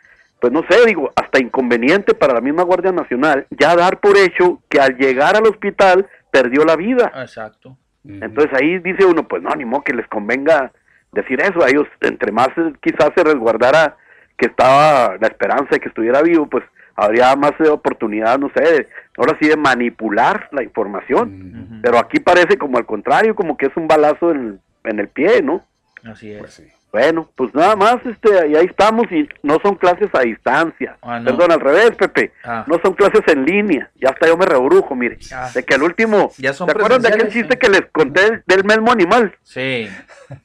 pues 0.45 0.53
no 0.53 0.62
sé, 0.69 0.85
digo, 0.87 1.11
hasta 1.16 1.41
inconveniente 1.41 2.12
para 2.12 2.35
la 2.35 2.43
misma 2.43 2.65
Guardia 2.65 2.93
Nacional 2.93 3.47
ya 3.49 3.75
dar 3.75 3.99
por 3.99 4.15
hecho 4.19 4.61
que 4.69 4.79
al 4.79 4.95
llegar 4.99 5.37
al 5.37 5.47
hospital 5.47 6.07
perdió 6.31 6.65
la 6.66 6.77
vida. 6.77 7.11
Exacto. 7.23 7.79
Entonces 8.07 8.53
ahí 8.53 8.79
dice 8.81 9.07
uno, 9.07 9.27
pues 9.27 9.43
no, 9.43 9.49
ni 9.57 9.65
modo 9.65 9.85
que 9.85 9.95
les 9.95 10.07
convenga 10.09 10.71
decir 11.12 11.41
eso, 11.41 11.65
a 11.65 11.71
ellos 11.71 11.87
entre 12.03 12.31
más 12.31 12.49
eh, 12.59 12.75
quizás 12.83 13.09
se 13.16 13.25
resguardara 13.25 13.97
que 14.37 14.47
estaba 14.47 15.16
la 15.19 15.29
esperanza 15.29 15.69
de 15.71 15.81
que 15.81 15.89
estuviera 15.89 16.21
vivo, 16.21 16.47
pues 16.47 16.62
habría 16.95 17.35
más 17.37 17.53
eh, 17.61 17.69
oportunidad, 17.71 18.39
no 18.39 18.51
sé, 18.55 18.61
de- 18.62 18.89
ahora 19.16 19.39
sí 19.41 19.49
de 19.49 19.57
manipular 19.57 20.49
la 20.53 20.62
información. 20.62 21.79
Pero 21.83 21.97
aquí 21.99 22.21
parece 22.21 22.59
como 22.59 22.77
al 22.77 22.85
contrario, 22.85 23.35
como 23.35 23.57
que 23.57 23.65
es 23.66 23.77
un 23.77 23.89
balazo 23.89 24.31
en, 24.31 24.61
en 24.85 24.99
el 25.01 25.09
pie, 25.09 25.41
¿no? 25.41 25.65
Así 26.05 26.31
es. 26.33 26.75
Bueno, 26.95 27.29
pues 27.35 27.53
nada 27.53 27.75
más, 27.75 27.97
este, 28.07 28.47
y 28.47 28.55
ahí 28.55 28.66
estamos 28.66 29.11
y 29.11 29.29
no 29.43 29.59
son 29.61 29.75
clases 29.75 30.09
a 30.12 30.21
distancia. 30.21 30.97
Ah, 31.03 31.19
no. 31.19 31.25
Perdón, 31.25 31.51
al 31.51 31.59
revés, 31.59 31.91
Pepe. 31.97 32.31
Ah. 32.45 32.65
No 32.69 32.79
son 32.85 32.95
clases 32.95 33.23
en 33.27 33.45
línea. 33.45 33.91
Ya 33.97 34.11
hasta 34.11 34.29
yo 34.29 34.37
me 34.37 34.47
rebrujo, 34.47 34.95
mire. 34.95 35.19
Ah. 35.35 35.51
De 35.53 35.65
que 35.65 35.75
al 35.75 35.83
último, 35.83 36.31
¿se 36.31 36.47
acuerdan 36.47 37.03
de 37.03 37.09
aquel 37.09 37.33
chiste 37.33 37.59
que 37.59 37.69
les 37.69 37.87
conté 37.91 38.45
del, 38.47 38.62
mismo 38.62 38.93
animal? 38.93 39.37
Sí. 39.43 39.91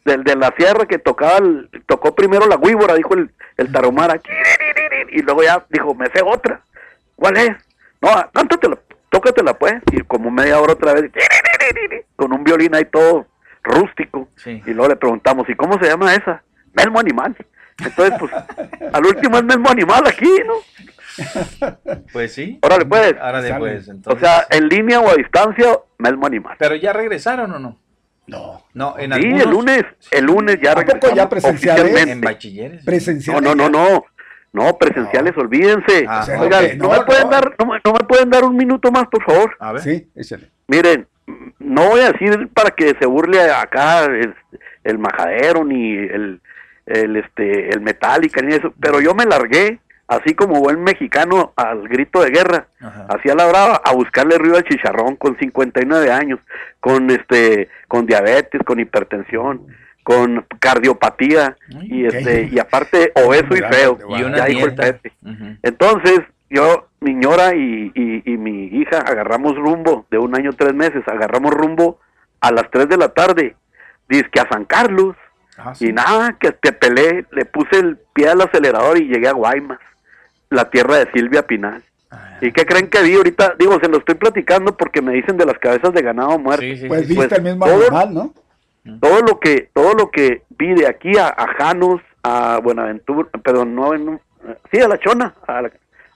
Del 0.06 0.24
de 0.24 0.36
la 0.36 0.52
sierra 0.58 0.88
que 0.88 0.98
tocaba, 0.98 1.38
el- 1.38 1.70
tocó 1.86 2.16
primero 2.16 2.48
la 2.48 2.58
víbora, 2.58 2.96
dijo 2.96 3.14
el, 3.14 3.30
el 3.58 3.72
taromara, 3.72 4.20
y 5.12 5.22
luego 5.22 5.44
ya 5.44 5.64
dijo, 5.70 5.94
me 5.94 6.08
sé 6.08 6.24
otra. 6.26 6.62
¿Cuál 7.16 7.38
es? 7.38 7.52
No, 8.02 8.10
cántatela, 8.34 8.80
tócatela 9.12 9.54
pues. 9.54 9.76
Y 9.92 10.02
como 10.02 10.32
media 10.32 10.60
hora 10.60 10.74
otra 10.74 10.96
vez, 10.96 11.12
con 12.16 12.34
un 12.34 12.44
violín 12.44 12.74
ahí 12.74 12.86
todo 12.86 13.28
rústico. 13.70 14.30
Y 14.46 14.72
luego 14.74 14.90
le 14.90 14.96
preguntamos, 14.96 15.48
¿y 15.50 15.56
cómo 15.56 15.80
se 15.80 15.86
llama 15.88 16.14
esa? 16.16 16.44
Melmo 16.74 17.00
Animal. 17.00 17.36
Entonces, 17.84 18.14
pues, 18.20 18.32
al 18.94 19.06
último 19.06 19.38
es 19.38 19.44
Melmo 19.44 19.70
Animal 19.70 20.04
aquí, 20.08 20.30
¿no? 20.46 20.54
Pues 22.14 22.34
sí. 22.34 22.60
Órale, 22.62 22.86
pues. 22.86 23.14
Órale, 23.22 23.54
pues, 23.56 23.88
O 23.88 23.91
entonces. 23.91 24.22
sea, 24.28 24.48
en 24.50 24.68
línea 24.68 25.00
o 25.00 25.10
a 25.10 25.16
distancia, 25.16 25.78
Melmo 25.98 26.26
Animal. 26.28 26.56
Pero 26.60 26.76
ya 26.76 26.94
regresaron 26.94 27.52
o 27.54 27.60
no? 27.60 27.80
No. 28.28 28.64
No, 28.74 28.96
en 29.00 29.12
Sí, 29.14 29.20
algunos. 29.26 29.44
el 29.44 29.50
lunes, 29.50 29.84
el 30.12 30.26
lunes 30.26 30.60
ya 30.62 30.76
regresamos 30.76 31.16
ya 31.16 31.28
presenciales? 31.30 32.08
En 32.08 32.22
bachilleres. 32.22 32.86
Presenciales. 32.86 33.41
No, 33.41 33.56
no, 33.56 33.70
no, 33.70 33.90
no. 33.90 34.06
No, 34.52 34.78
presenciales, 34.78 35.36
olvídense. 35.38 36.06
Ah, 36.08 36.26
Oigan, 36.40 36.78
no, 36.80 36.86
no, 36.88 36.91
me 37.00 37.06
pueden 37.06 37.30
dar, 37.30 37.56
no, 37.60 37.66
me- 37.68 37.80
no 37.86 37.94
me 37.94 38.00
pueden 38.00 38.30
dar 38.32 38.44
un 38.44 38.56
minuto 38.58 38.91
más, 38.91 39.08
por 39.08 39.24
favor. 39.24 39.56
A 39.60 39.74
ver. 39.74 39.82
Sí, 39.84 40.10
échale. 40.16 40.50
Miren, 40.68 41.08
no 41.60 41.89
voy 41.89 42.01
a 42.01 42.11
decir 42.11 42.49
para 42.53 42.72
que 42.72 42.95
se 42.99 43.06
burle 43.06 43.41
acá 43.41 44.06
el, 44.06 44.34
el 44.84 44.97
majadero 44.97 45.64
ni 45.64 45.93
el, 45.93 46.41
el 46.85 47.15
este 47.15 47.69
el 47.69 47.81
metálica 47.81 48.41
ni 48.41 48.53
eso, 48.53 48.73
pero 48.80 48.99
yo 49.01 49.14
me 49.14 49.26
largué 49.26 49.80
así 50.07 50.34
como 50.34 50.60
buen 50.60 50.84
mexicano 50.84 51.53
al 51.56 51.88
grito 51.88 52.22
de 52.22 52.31
guerra, 52.31 52.68
hacia 53.10 53.35
la 53.35 53.45
brava 53.45 53.81
a 53.85 53.93
buscarle 53.93 54.39
río 54.39 54.57
al 54.57 54.64
chicharrón 54.64 55.15
con 55.15 55.38
59 55.38 56.11
años, 56.11 56.39
con 56.80 57.10
este 57.11 57.69
con 57.88 58.07
diabetes, 58.07 58.61
con 58.65 58.80
hipertensión, 58.80 59.68
con 60.03 60.45
cardiopatía 60.60 61.56
y 61.84 62.06
este 62.06 62.49
y 62.51 62.57
aparte 62.57 63.11
obeso 63.23 63.56
y 63.56 63.61
feo. 63.72 63.99
Y 64.18 64.23
una 64.23 64.38
Ya 64.38 64.45
dijo 64.45 64.65
el. 64.65 64.76
Pepe. 64.76 65.14
Entonces, 65.61 66.22
yo, 66.50 66.88
mi 67.00 67.14
ñora 67.14 67.56
y, 67.56 67.92
y, 67.96 68.24
y 68.34 68.38
mi 68.38 68.66
hija 68.68 69.00
agarramos 69.00 69.56
rumbo 69.56 70.06
de 70.10 70.18
un 70.18 70.36
año, 70.36 70.52
tres 70.54 70.74
meses, 70.74 71.08
agarramos 71.08 71.52
rumbo 71.52 72.00
a 72.42 72.52
las 72.52 72.70
tres 72.72 72.88
de 72.90 72.98
la 72.98 73.10
tarde, 73.10 73.56
que 74.08 74.40
a 74.40 74.48
San 74.50 74.66
Carlos. 74.66 75.16
Y 75.82 75.92
nada, 75.92 76.38
que 76.40 76.52
te 76.54 76.72
peleé, 76.72 77.26
le 77.32 77.44
puse 77.46 77.78
el 77.78 77.98
pie 78.14 78.30
al 78.30 78.42
acelerador 78.42 78.98
y 78.98 79.08
llegué 79.08 79.28
a 79.28 79.34
Guaymas, 79.34 79.80
la 80.50 80.70
tierra 80.70 80.96
de 80.98 81.12
Silvia 81.12 81.46
Pinal. 81.46 81.84
¿Y 82.42 82.52
qué 82.54 82.66
creen 82.66 82.90
que 82.90 83.04
vi 83.04 83.16
ahorita? 83.16 83.56
Digo, 83.60 83.78
se 83.82 83.90
lo 83.90 83.98
estoy 83.98 84.16
platicando 84.16 84.76
porque 84.78 85.02
me 85.02 85.12
dicen 85.14 85.38
de 85.38 85.46
las 85.46 85.60
cabezas 85.60 85.94
de 85.94 86.02
ganado 86.02 86.40
muerto. 86.40 86.64
Pues 86.88 87.08
viste 87.08 87.36
el 87.36 87.42
mismo 87.44 87.66
todo- 87.66 87.82
animal, 87.82 88.14
¿no? 88.14 88.34
todo 89.02 89.20
lo 89.20 89.40
que 89.40 89.70
todo 89.74 89.94
lo 89.94 90.10
que 90.10 90.44
vi 90.58 90.74
de 90.74 90.88
aquí 90.88 91.16
a, 91.18 91.28
a 91.28 91.48
Janos 91.58 92.02
a 92.24 92.60
Buenaventura 92.64 93.28
perdón 93.44 93.76
no 93.76 93.94
en- 93.94 94.20
sí 94.72 94.80
a 94.80 94.88
la 94.88 94.98
Chona 94.98 95.36
a 95.46 95.62
la, 95.62 95.72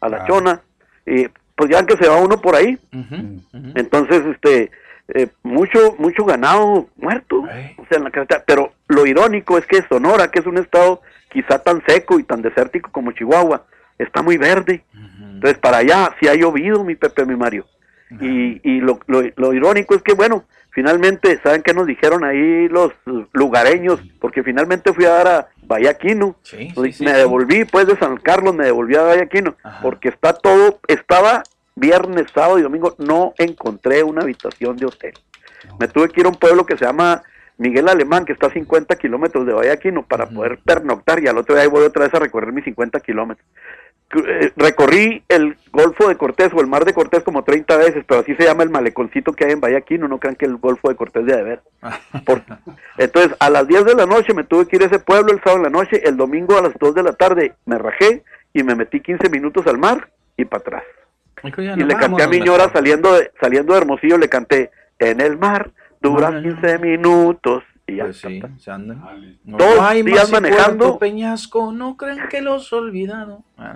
a 0.06 0.10
la 0.10 0.18
Ah. 0.18 0.26
Chona 0.28 0.62
y 1.06 1.28
pues 1.56 1.70
ya 1.70 1.86
que 1.86 1.96
se 1.98 2.08
va 2.08 2.18
uno 2.18 2.42
por 2.42 2.56
ahí. 2.56 2.78
Entonces, 3.76 4.24
este, 4.26 4.72
eh, 5.10 5.28
mucho, 5.44 5.96
mucho 6.00 6.26
ganado 6.26 6.88
muerto, 6.96 7.42
o 7.42 7.86
sea, 7.88 7.98
en 7.98 8.04
la 8.06 8.12
carretera. 8.12 8.44
Pero 8.46 8.74
lo 8.88 9.06
irónico 9.06 9.58
es 9.58 9.66
que 9.66 9.84
Sonora, 9.90 10.30
que 10.32 10.40
es 10.40 10.46
un 10.46 10.58
estado 10.58 11.02
quizá 11.32 11.60
tan 11.60 11.84
seco 11.86 12.20
y 12.20 12.24
tan 12.24 12.42
desértico 12.42 12.92
como 12.92 13.12
Chihuahua, 13.12 13.66
está 14.00 14.22
muy 14.22 14.38
verde. 14.38 14.84
Entonces, 15.36 15.58
para 15.60 15.78
allá 15.78 16.16
sí 16.20 16.28
ha 16.28 16.36
llovido, 16.36 16.84
mi 16.84 16.96
Pepe, 16.96 17.26
mi 17.26 17.36
Mario. 17.36 17.66
Y, 18.22 18.62
y 18.64 18.80
lo, 18.80 19.00
lo, 19.08 19.24
lo 19.36 19.54
irónico 19.54 19.96
es 19.96 20.04
que, 20.04 20.14
bueno, 20.14 20.44
finalmente, 20.72 21.40
¿saben 21.44 21.64
qué 21.64 21.74
nos 21.74 21.88
dijeron 21.88 22.24
ahí 22.24 22.68
los 22.70 22.92
lugareños? 23.34 24.00
Porque 24.20 24.44
finalmente 24.44 24.94
fui 24.94 25.06
a 25.06 25.10
dar 25.10 25.28
a 25.28 25.48
Vallaquino. 25.66 26.36
me 27.00 27.14
devolví, 27.14 27.66
pues, 27.66 27.88
de 27.88 27.98
San 27.98 28.18
Carlos, 28.18 28.54
me 28.54 28.66
devolví 28.66 28.96
a 28.96 29.04
Vallaquino. 29.04 29.56
Porque 29.82 30.10
está 30.10 30.34
todo, 30.34 30.80
estaba 30.88 31.44
viernes, 31.76 32.28
sábado 32.34 32.60
y 32.60 32.62
domingo, 32.62 32.96
no 32.98 33.34
encontré 33.38 34.04
una 34.04 34.22
habitación 34.22 34.78
de 34.78 34.86
hotel. 34.86 35.14
Me 35.80 35.88
tuve 35.88 36.10
que 36.10 36.22
ir 36.22 36.26
a 36.26 36.30
un 36.30 36.36
pueblo 36.36 36.66
que 36.66 36.78
se 36.78 36.86
llama 36.86 37.24
Miguel 37.58 37.88
Alemán, 37.88 38.26
que 38.26 38.34
está 38.34 38.48
a 38.48 38.52
50 38.52 38.96
kilómetros 38.96 39.46
de 39.46 39.54
Vallaquino, 39.54 40.06
para 40.06 40.28
poder 40.28 40.60
pernoctar. 40.64 41.24
Y 41.24 41.28
al 41.28 41.38
otro 41.38 41.56
día 41.56 41.68
voy 41.68 41.84
otra 41.84 42.06
vez 42.06 42.14
a 42.14 42.20
recorrer 42.20 42.52
mis 42.52 42.66
50 42.66 43.00
kilómetros. 43.00 43.48
Eh, 44.16 44.52
recorrí 44.56 45.24
el 45.28 45.58
Golfo 45.72 46.08
de 46.08 46.18
Cortés 46.18 46.52
o 46.54 46.62
el 46.62 46.68
Mar 46.68 46.86
de 46.86 46.94
Cortés 46.94 47.24
como 47.24 47.44
30 47.44 47.78
veces, 47.78 48.06
pero 48.08 48.22
así 48.22 48.36
se 48.36 48.44
llama 48.44 48.62
el 48.64 48.70
maleconcito 48.70 49.34
que 49.34 49.46
hay 49.46 49.54
en 49.54 49.60
Vallaquino, 49.60 50.08
no 50.08 50.20
crean 50.20 50.36
que 50.36 50.46
el 50.46 50.58
Golfo 50.58 50.90
de 50.90 50.96
Cortés 50.96 51.26
de 51.26 51.42
ver. 51.42 51.62
entonces, 52.98 53.36
a 53.40 53.50
las 53.50 53.68
10 53.68 53.86
de 53.86 53.96
la 53.96 54.06
noche 54.06 54.34
me 54.36 54.44
tuve 54.44 54.68
que 54.68 54.76
ir 54.76 54.84
a 54.84 54.86
ese 54.86 55.00
pueblo 55.00 55.34
el 55.34 55.40
sábado 55.40 55.58
en 55.58 55.64
la 55.64 55.70
noche, 55.70 56.08
el 56.08 56.16
domingo 56.16 56.58
a 56.58 56.62
las 56.62 56.74
2 56.78 56.94
de 56.94 57.04
la 57.04 57.14
tarde 57.14 57.54
me 57.66 57.80
rajé 57.80 58.24
y 58.54 58.62
me 58.62 58.76
metí 58.76 59.00
15 59.00 59.30
minutos 59.30 59.66
al 59.66 59.80
mar 59.80 60.10
y 60.38 60.46
para 60.46 60.62
atrás. 60.62 60.84
Y 61.44 61.84
le 61.84 61.96
canté 61.96 62.24
a 62.24 62.28
mi 62.28 62.40
ñora 62.40 62.72
saliendo 62.72 63.14
de, 63.14 63.32
saliendo 63.42 63.74
de 63.74 63.80
Hermosillo, 63.80 64.18
le 64.18 64.30
canté 64.30 64.72
en 65.00 65.20
el 65.20 65.38
mar, 65.38 65.72
dura 66.02 66.42
15 66.42 66.78
minutos. 66.80 67.64
Y 67.86 67.98
ya 67.98 68.06
Pues 68.06 68.22
sí, 68.22 68.42
se 68.60 68.72
andan. 68.72 69.04
Dos 69.44 69.78
Ay, 69.82 70.04
días 70.04 70.32
manejando. 70.32 70.86
Puerto 70.86 71.00
Peñasco, 71.00 71.74
no 71.74 71.98
creen 71.98 72.20
que 72.30 72.42
los 72.42 72.72
olvidado. 72.72 73.44
Ah, 73.58 73.76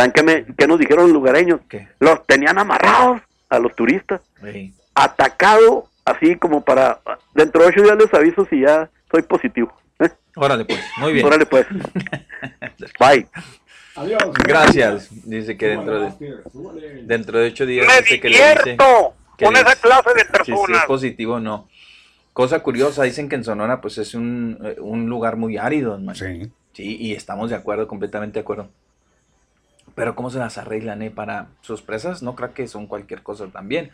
¿Saben 0.00 0.12
qué, 0.12 0.22
me, 0.22 0.46
qué 0.56 0.66
nos 0.66 0.78
dijeron 0.78 1.04
los 1.04 1.12
lugareños? 1.12 1.60
Los 1.98 2.26
tenían 2.26 2.58
amarrados 2.58 3.20
a 3.50 3.58
los 3.58 3.74
turistas. 3.74 4.22
sí. 4.42 4.72
Atacado, 4.94 5.88
así 6.04 6.36
como 6.36 6.62
para... 6.62 7.00
Dentro 7.34 7.62
de 7.62 7.68
ocho 7.68 7.82
días 7.82 7.96
les 7.96 8.12
aviso 8.12 8.46
si 8.50 8.60
ya 8.60 8.90
soy 9.10 9.22
positivo. 9.22 9.72
¿eh? 10.00 10.08
Órale 10.36 10.64
pues, 10.64 10.80
muy 10.98 11.12
bien. 11.12 11.26
Órale 11.26 11.44
pues. 11.46 11.66
Bye. 12.98 13.26
Adiós. 13.94 14.22
Gracias. 14.44 15.08
Dice 15.28 15.56
que 15.56 15.68
dentro 15.68 16.00
de 16.00 16.12
dentro 17.04 17.38
de 17.38 17.48
ocho 17.48 17.66
días 17.66 17.86
Me 17.86 18.00
dice 18.00 18.20
que 18.20 18.28
le 18.30 18.36
dice 18.38 18.76
que 19.36 19.44
con 19.44 19.52
les- 19.54 19.62
esa 19.62 19.76
clase 19.76 20.10
de 20.14 20.20
si- 20.20 20.26
Si, 20.26 20.52
es 20.52 20.58
personas. 20.58 20.84
positivo 20.86 21.34
o 21.34 21.40
no. 21.40 21.68
Cosa 22.32 22.60
curiosa, 22.60 23.02
dicen 23.04 23.28
que 23.28 23.36
en 23.36 23.44
Sonora 23.44 23.80
pues 23.80 23.98
es 23.98 24.14
un, 24.14 24.58
eh, 24.64 24.76
un 24.80 25.08
lugar 25.10 25.36
muy 25.36 25.56
árido, 25.58 25.94
hermano. 25.94 26.14
Sí. 26.14 26.50
Sí, 26.72 26.96
y 27.00 27.12
estamos 27.14 27.50
de 27.50 27.56
acuerdo, 27.56 27.86
completamente 27.88 28.34
de 28.34 28.40
acuerdo. 28.42 28.68
Pero 30.00 30.14
¿cómo 30.14 30.30
se 30.30 30.38
las 30.38 30.56
arreglan 30.56 31.02
eh, 31.02 31.10
para 31.10 31.48
sus 31.60 31.82
presas? 31.82 32.22
No 32.22 32.34
creo 32.34 32.54
que 32.54 32.66
son 32.68 32.86
cualquier 32.86 33.22
cosa 33.22 33.48
también. 33.48 33.90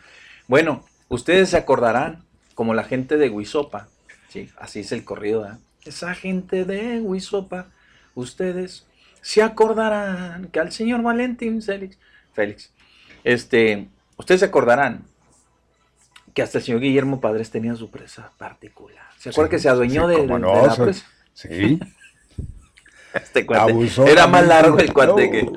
Bueno, 0.47 0.85
ustedes 1.09 1.49
se 1.49 1.57
acordarán, 1.57 2.23
como 2.55 2.73
la 2.73 2.85
gente 2.85 3.17
de 3.17 3.27
Huizopa, 3.27 3.89
sí, 4.29 4.49
así 4.57 4.79
es 4.79 4.93
el 4.93 5.03
corrido, 5.03 5.45
¿eh? 5.45 5.57
Esa 5.83 6.15
gente 6.15 6.63
de 6.63 7.01
Huizopa, 7.01 7.67
ustedes 8.15 8.85
se 9.21 9.43
acordarán 9.43 10.47
que 10.47 10.61
al 10.61 10.71
señor 10.71 11.01
Valentín 11.03 11.61
Félix, 11.61 11.97
Félix, 12.31 12.71
este, 13.25 13.89
ustedes 14.15 14.39
se 14.39 14.45
acordarán 14.45 15.03
que 16.33 16.41
hasta 16.41 16.59
el 16.59 16.63
señor 16.63 16.79
Guillermo 16.79 17.19
Padres 17.19 17.51
tenía 17.51 17.75
su 17.75 17.91
presa 17.91 18.31
particular. 18.37 19.03
¿Se 19.17 19.27
acuerda 19.31 19.49
Sí, 19.49 19.55
que 19.57 19.59
se 19.59 19.67
adueñó 19.67 20.07
sí, 20.07 20.15
de, 20.15 20.21
cómo 20.21 20.35
de- 20.35 20.39
no, 20.39 20.55
de 20.61 20.67
la 20.67 20.75
presa? 20.77 21.05
Sí. 21.33 21.79
Este 23.13 23.45
cuate. 23.47 23.71
Abusó 23.71 24.05
Era 24.05 24.27
más 24.27 24.45
largo 24.45 24.77
el 24.77 24.93
cuate 24.93 25.25
No. 25.25 25.31
que. 25.31 25.49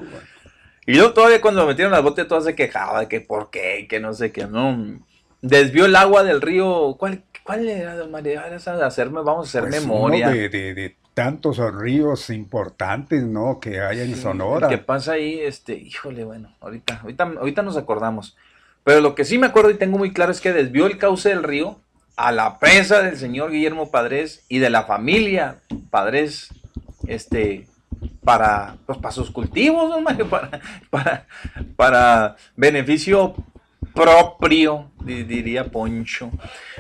Y 0.86 0.97
yo 0.97 1.12
todavía 1.12 1.40
cuando 1.40 1.62
me 1.62 1.69
metieron 1.69 1.93
las 1.93 2.02
botas 2.02 2.27
todo 2.27 2.40
se 2.40 2.55
quejaba 2.55 3.09
que 3.09 3.20
por 3.20 3.51
qué, 3.51 3.86
que 3.89 4.01
no 4.01 4.12
sé 4.15 4.32
qué, 4.32 4.47
no. 4.47 4.98
Desvió 5.43 5.86
el 5.86 5.97
agua 5.97 6.23
del 6.24 6.40
río. 6.40 6.97
¿Cuál, 6.98 7.23
cuál 7.44 7.69
era, 7.69 7.97
don 7.97 8.12
de 8.23 8.36
hacerme, 8.85 9.23
vamos 9.23 9.47
a 9.47 9.48
hacer 9.59 9.70
Pues 9.70 9.82
memoria. 9.82 10.28
uno 10.28 10.36
de, 10.36 10.48
de- 10.48 10.74
de 10.74 10.97
tantos 11.15 11.59
ríos 11.74 12.31
importantes, 12.31 13.23
¿no? 13.24 13.59
Que 13.61 13.81
hay 13.81 14.01
en 14.01 14.16
Sonora. 14.16 14.69
¿Qué 14.69 14.78
pasa 14.78 15.12
ahí? 15.12 15.40
Este, 15.40 15.74
híjole, 15.74 16.24
bueno, 16.24 16.55
ahorita, 16.61 17.01
ahorita, 17.02 17.24
ahorita 17.24 17.62
nos 17.62 17.77
acordamos. 17.77 18.36
Pero 18.85 19.01
lo 19.01 19.15
que 19.15 19.24
sí 19.24 19.36
me 19.36 19.47
acuerdo 19.48 19.70
y 19.70 19.74
tengo 19.74 19.98
muy 19.98 20.12
claro 20.12 20.32
es 20.32 20.40
que 20.40 20.52
desvió 20.52 20.86
el 20.86 20.97
cauce 20.98 21.28
del 21.28 21.43
río 21.43 21.78
a 22.16 22.32
la 22.32 22.59
presa 22.59 23.02
del 23.02 23.16
señor 23.19 23.51
Guillermo 23.51 23.90
Padres 23.90 24.44
y 24.48 24.59
de 24.61 24.70
la 24.70 24.85
familia 24.85 25.57
Padres, 25.90 26.48
este, 27.07 27.66
para, 28.25 28.77
pues, 28.87 28.99
para 28.99 29.13
sus 29.13 29.31
cultivos, 29.31 29.91
don 29.91 30.03
Mario, 30.05 30.29
para, 30.31 30.61
para, 30.91 31.27
para 31.77 32.37
beneficio 32.57 33.35
propio, 33.95 34.91
di- 35.05 35.25
diría 35.25 35.65
Poncho. 35.65 36.31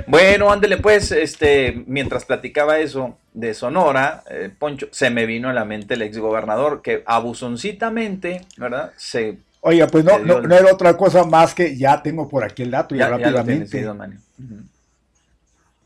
Bueno, 0.06 0.50
ándele 0.52 0.76
pues, 0.76 1.10
este, 1.12 1.82
mientras 1.86 2.24
platicaba 2.24 2.78
eso 2.78 3.16
de 3.32 3.54
Sonora, 3.54 4.22
eh, 4.30 4.50
Poncho, 4.56 4.88
se 4.90 5.10
me 5.10 5.26
vino 5.26 5.48
a 5.48 5.52
la 5.52 5.64
mente 5.64 5.94
el 5.94 6.02
exgobernador 6.02 6.82
que 6.82 7.02
abusoncitamente, 7.06 8.46
¿verdad? 8.56 8.92
Se 8.96 9.38
Oiga, 9.62 9.86
pues 9.88 10.04
no, 10.04 10.18
no, 10.20 10.38
el- 10.38 10.48
no 10.48 10.54
era 10.54 10.72
otra 10.72 10.96
cosa 10.96 11.24
más 11.24 11.54
que 11.54 11.76
ya 11.76 12.02
tengo 12.02 12.28
por 12.28 12.44
aquí 12.44 12.62
el 12.62 12.70
dato 12.70 12.94
y 12.94 12.98
Ya- 12.98 13.04
ya 13.04 13.10
lo 13.10 13.16
tiene, 13.18 13.32
rápidamente. 13.36 13.66
sí, 13.78 13.80
don 13.82 13.98
Mario. 13.98 14.18
Ujú. 14.38 14.62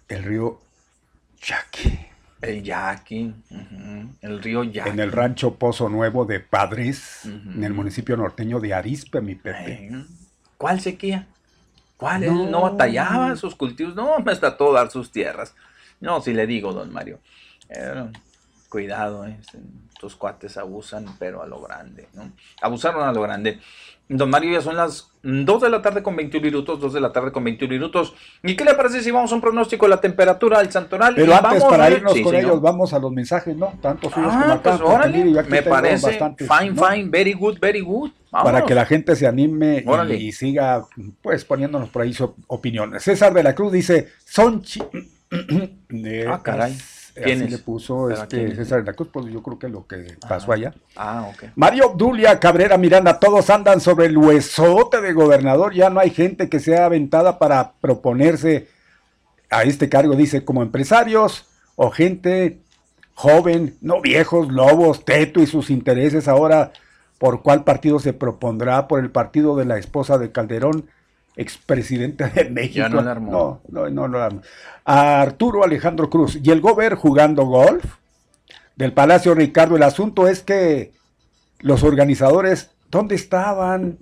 el 0.08 0.22
río 0.22 0.60
El 2.44 2.62
Yaqui, 2.62 3.34
el 4.20 4.42
río 4.42 4.64
Yaqui. 4.64 4.90
en 4.90 5.00
el 5.00 5.12
rancho 5.12 5.54
Pozo 5.54 5.88
Nuevo 5.88 6.24
de 6.24 6.40
Padres, 6.40 7.24
en 7.24 7.64
el 7.64 7.72
municipio 7.72 8.16
norteño 8.16 8.60
de 8.60 8.74
Arispe, 8.74 9.20
mi 9.20 9.34
Pepe. 9.34 9.90
¿Cuál 10.58 10.80
sequía? 10.80 11.26
¿Cuál? 11.96 12.26
No. 12.26 12.46
No 12.50 12.60
batallaba 12.62 13.34
sus 13.36 13.54
cultivos. 13.54 13.94
No, 13.94 14.18
me 14.20 14.32
está 14.32 14.56
todo 14.56 14.72
dar 14.72 14.90
sus 14.90 15.10
tierras. 15.10 15.54
No, 16.00 16.20
si 16.20 16.32
le 16.34 16.46
digo, 16.46 16.72
don 16.72 16.92
Mario. 16.92 17.18
eh, 17.68 18.04
cuidado, 18.78 19.24
eh, 19.24 19.36
tus 20.00 20.16
cuates 20.16 20.56
abusan, 20.56 21.06
pero 21.20 21.44
a 21.44 21.46
lo 21.46 21.60
grande, 21.60 22.08
¿no? 22.12 22.32
Abusaron 22.60 23.04
a 23.08 23.12
lo 23.12 23.22
grande. 23.22 23.60
Don 24.08 24.28
Mario, 24.28 24.50
ya 24.52 24.60
son 24.60 24.76
las 24.76 25.12
2 25.22 25.62
de 25.62 25.70
la 25.70 25.80
tarde 25.80 26.02
con 26.02 26.16
21 26.16 26.44
minutos, 26.44 26.80
2 26.80 26.92
de 26.92 27.00
la 27.00 27.12
tarde 27.12 27.30
con 27.30 27.44
21 27.44 27.72
minutos. 27.72 28.14
¿Y 28.42 28.56
qué 28.56 28.64
le 28.64 28.74
parece 28.74 29.00
si 29.00 29.12
vamos 29.12 29.30
a 29.30 29.36
un 29.36 29.40
pronóstico 29.40 29.86
de 29.86 29.90
la 29.90 30.00
temperatura 30.00 30.58
del 30.58 30.72
Santoral? 30.72 31.14
Pero 31.14 31.30
Y 31.30 31.34
antes, 31.34 31.60
vamos 31.62 31.64
para 31.70 31.88
irnos 31.88 32.12
Sí, 32.14 32.22
con 32.24 32.32
señor. 32.34 32.50
ellos, 32.50 32.60
vamos 32.60 32.92
a 32.92 32.98
los 32.98 33.12
mensajes, 33.12 33.56
¿no? 33.56 33.78
Tanto 33.80 34.10
suyos 34.10 34.32
como 34.32 34.44
Ah, 34.44 34.52
acá. 34.54 34.70
pues 34.76 34.80
órale, 34.80 35.38
aquí 35.38 35.50
me 35.50 35.62
parece 35.62 36.06
bastantes, 36.08 36.48
fine, 36.48 36.72
¿no? 36.72 36.84
fine, 36.84 37.08
very 37.08 37.32
good, 37.32 37.58
very 37.60 37.80
good. 37.80 38.10
Para 38.30 38.64
que 38.64 38.74
la 38.74 38.84
gente 38.86 39.14
se 39.14 39.28
anime 39.28 39.84
y- 40.10 40.12
y, 40.14 40.32
siga, 40.32 40.84
pues, 41.22 41.44
poniéndonos 41.44 41.88
por 41.90 42.02
ahí 42.02 42.12
su 42.12 42.34
opiniones. 42.48 43.04
César 43.04 43.32
de 43.32 43.44
la 43.44 43.54
Cruz 43.54 43.70
dice, 43.72 44.08
son 44.26 44.62
Ah, 46.28 46.40
caray. 46.42 46.76
Es- 47.14 47.22
¿Quién 47.24 47.42
así 47.42 47.50
le 47.50 47.58
puso 47.58 48.06
¿Pero 48.08 48.22
este? 48.22 48.56
César 48.56 48.80
de 48.80 48.86
la 48.86 48.92
Cruz, 48.92 49.08
pues 49.12 49.26
yo 49.26 49.42
creo 49.42 49.58
que 49.58 49.68
lo 49.68 49.86
que 49.86 50.16
pasó 50.28 50.52
allá. 50.52 50.74
Ah, 50.96 51.30
ok. 51.32 51.50
Mario 51.54 51.86
Obdulia, 51.92 52.40
Cabrera 52.40 52.76
Miranda, 52.76 53.18
todos 53.20 53.48
andan 53.50 53.80
sobre 53.80 54.06
el 54.06 54.18
huesote 54.18 55.00
de 55.00 55.12
gobernador. 55.12 55.74
Ya 55.74 55.90
no 55.90 56.00
hay 56.00 56.10
gente 56.10 56.48
que 56.48 56.58
sea 56.60 56.86
aventada 56.86 57.38
para 57.38 57.72
proponerse 57.80 58.68
a 59.50 59.62
este 59.62 59.88
cargo, 59.88 60.16
dice, 60.16 60.44
como 60.44 60.62
empresarios 60.62 61.46
o 61.76 61.90
gente 61.90 62.58
joven, 63.14 63.76
no 63.80 64.00
viejos, 64.00 64.48
lobos, 64.50 65.04
teto 65.04 65.40
y 65.40 65.46
sus 65.46 65.70
intereses. 65.70 66.26
Ahora, 66.26 66.72
¿por 67.18 67.42
cuál 67.42 67.62
partido 67.62 68.00
se 68.00 68.12
propondrá? 68.12 68.88
¿Por 68.88 68.98
el 69.00 69.10
partido 69.10 69.56
de 69.56 69.64
la 69.64 69.78
esposa 69.78 70.18
de 70.18 70.32
Calderón, 70.32 70.86
expresidente 71.36 72.28
de 72.28 72.50
México? 72.50 72.76
Ya 72.76 72.88
no 72.88 73.02
la 73.02 73.12
armó. 73.12 73.60
No, 73.68 73.88
no, 73.88 74.08
no, 74.08 74.30
no. 74.30 74.42
A 74.84 75.20
Arturo 75.22 75.64
Alejandro 75.64 76.10
Cruz. 76.10 76.38
¿Y 76.42 76.50
el 76.50 76.60
gober 76.60 76.94
jugando 76.94 77.44
golf? 77.44 77.84
Del 78.76 78.92
Palacio 78.92 79.34
Ricardo. 79.34 79.76
El 79.76 79.82
asunto 79.82 80.26
es 80.28 80.42
que 80.42 80.92
los 81.60 81.82
organizadores, 81.82 82.72
¿dónde 82.90 83.14
estaban? 83.14 83.98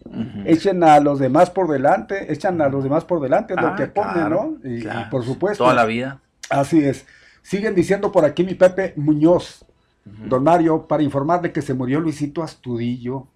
Echen 0.47 0.83
a 0.83 0.99
los 1.01 1.19
demás 1.19 1.51
por 1.51 1.71
delante, 1.71 2.33
echan 2.33 2.61
a 2.61 2.69
los 2.69 2.83
demás 2.83 3.05
por 3.05 3.21
delante, 3.21 3.55
es 3.55 3.61
lo 3.61 3.69
Ah, 3.69 3.77
que 3.77 3.87
ponen, 3.87 4.13
claro, 4.15 4.59
¿no? 4.63 4.71
Y, 4.71 4.85
por 5.11 5.25
supuesto. 5.25 5.65
Toda 5.65 5.75
la 5.75 5.85
vida. 5.85 6.21
Así 6.51 6.83
es. 6.85 7.07
Siguen 7.43 7.75
diciendo 7.75 8.13
por 8.13 8.25
aquí 8.25 8.45
mi 8.45 8.55
Pepe 8.55 8.95
Muñoz, 8.97 9.65
don 10.05 10.43
Mario, 10.45 10.87
para 10.87 11.03
informarle 11.03 11.53
que 11.53 11.63
se 11.63 11.75
murió 11.75 12.01
Luisito 12.01 12.43
Astudillo. 12.43 13.27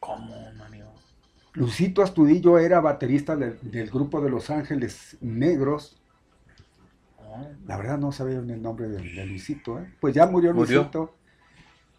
¿Cómo, 0.00 0.45
Luisito 1.56 2.02
Astudillo 2.02 2.58
era 2.58 2.80
baterista 2.80 3.34
del, 3.34 3.58
del 3.62 3.90
grupo 3.90 4.20
de 4.20 4.30
Los 4.30 4.50
Ángeles 4.50 5.16
Negros. 5.20 6.00
La 7.66 7.76
verdad 7.76 7.98
no 7.98 8.12
sabía 8.12 8.40
ni 8.40 8.52
el 8.52 8.62
nombre 8.62 8.88
de, 8.88 8.98
de 8.98 9.26
Luisito, 9.26 9.78
¿eh? 9.78 9.92
Pues 10.00 10.14
ya 10.14 10.26
murió 10.26 10.54
¿Murió? 10.54 10.78
Luisito. 10.80 11.14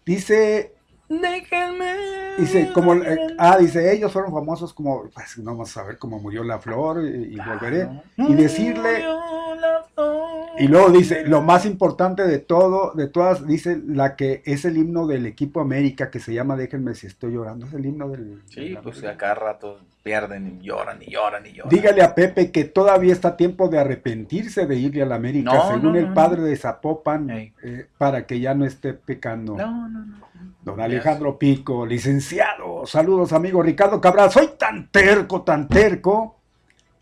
Dice 0.05 0.76
Déjenme. 1.09 1.93
Dice, 2.37 2.71
como, 2.73 2.93
eh, 2.95 3.35
ah, 3.37 3.57
dice, 3.57 3.93
ellos 3.93 4.11
fueron 4.11 4.31
famosos 4.31 4.73
como, 4.73 5.09
pues 5.09 5.37
no 5.39 5.51
vamos 5.51 5.75
a 5.77 5.83
ver 5.83 5.97
cómo 5.97 6.19
murió 6.19 6.43
la 6.43 6.59
flor 6.59 7.03
y, 7.03 7.35
y 7.35 7.37
volveré. 7.37 7.89
Y 8.17 8.33
decirle, 8.35 9.05
y 10.59 10.67
luego 10.67 10.89
dice, 10.89 11.25
lo 11.25 11.41
más 11.41 11.65
importante 11.65 12.27
de 12.27 12.39
todo, 12.39 12.91
de 12.93 13.07
todas, 13.07 13.45
dice 13.45 13.79
la 13.85 14.15
que 14.15 14.41
es 14.45 14.65
el 14.65 14.77
himno 14.77 15.05
del 15.05 15.25
equipo 15.25 15.61
América 15.61 16.09
que 16.09 16.19
se 16.19 16.33
llama 16.33 16.55
Déjenme 16.55 16.95
si 16.95 17.07
estoy 17.07 17.33
llorando, 17.33 17.67
es 17.67 17.73
el 17.73 17.85
himno 17.85 18.09
del... 18.09 18.41
Sí, 18.49 18.75
pues 18.81 19.03
a 19.03 19.15
cada 19.17 19.35
rato 19.35 19.79
pierden 20.01 20.59
y 20.59 20.65
lloran 20.65 21.01
y 21.01 21.11
lloran 21.11 21.45
y 21.45 21.53
lloran. 21.53 21.69
Dígale 21.69 22.01
a 22.01 22.15
Pepe 22.15 22.51
que 22.51 22.63
todavía 22.63 23.13
está 23.13 23.37
tiempo 23.37 23.69
de 23.69 23.77
arrepentirse 23.77 24.65
de 24.65 24.75
irle 24.77 25.03
a 25.03 25.05
la 25.05 25.15
América, 25.15 25.53
No, 25.53 25.67
según 25.67 25.93
no, 25.93 25.99
el 25.99 26.09
no, 26.09 26.13
padre 26.13 26.41
de 26.41 26.55
Zapopan, 26.55 27.29
eh, 27.29 27.87
para 27.97 28.25
que 28.25 28.39
ya 28.39 28.55
no 28.55 28.65
esté 28.65 28.93
pecando. 28.93 29.55
No, 29.55 29.87
no, 29.87 30.05
no. 30.05 30.17
Don 30.67 30.81
Alejandro 30.81 31.39
Pico, 31.39 31.85
licenciado, 31.85 32.85
saludos 32.85 33.31
amigo 33.31 33.63
Ricardo 33.63 34.01
Cabral, 34.01 34.29
soy 34.29 34.49
tan 34.59 34.89
terco, 34.91 35.43
tan 35.43 35.69
terco, 35.69 36.41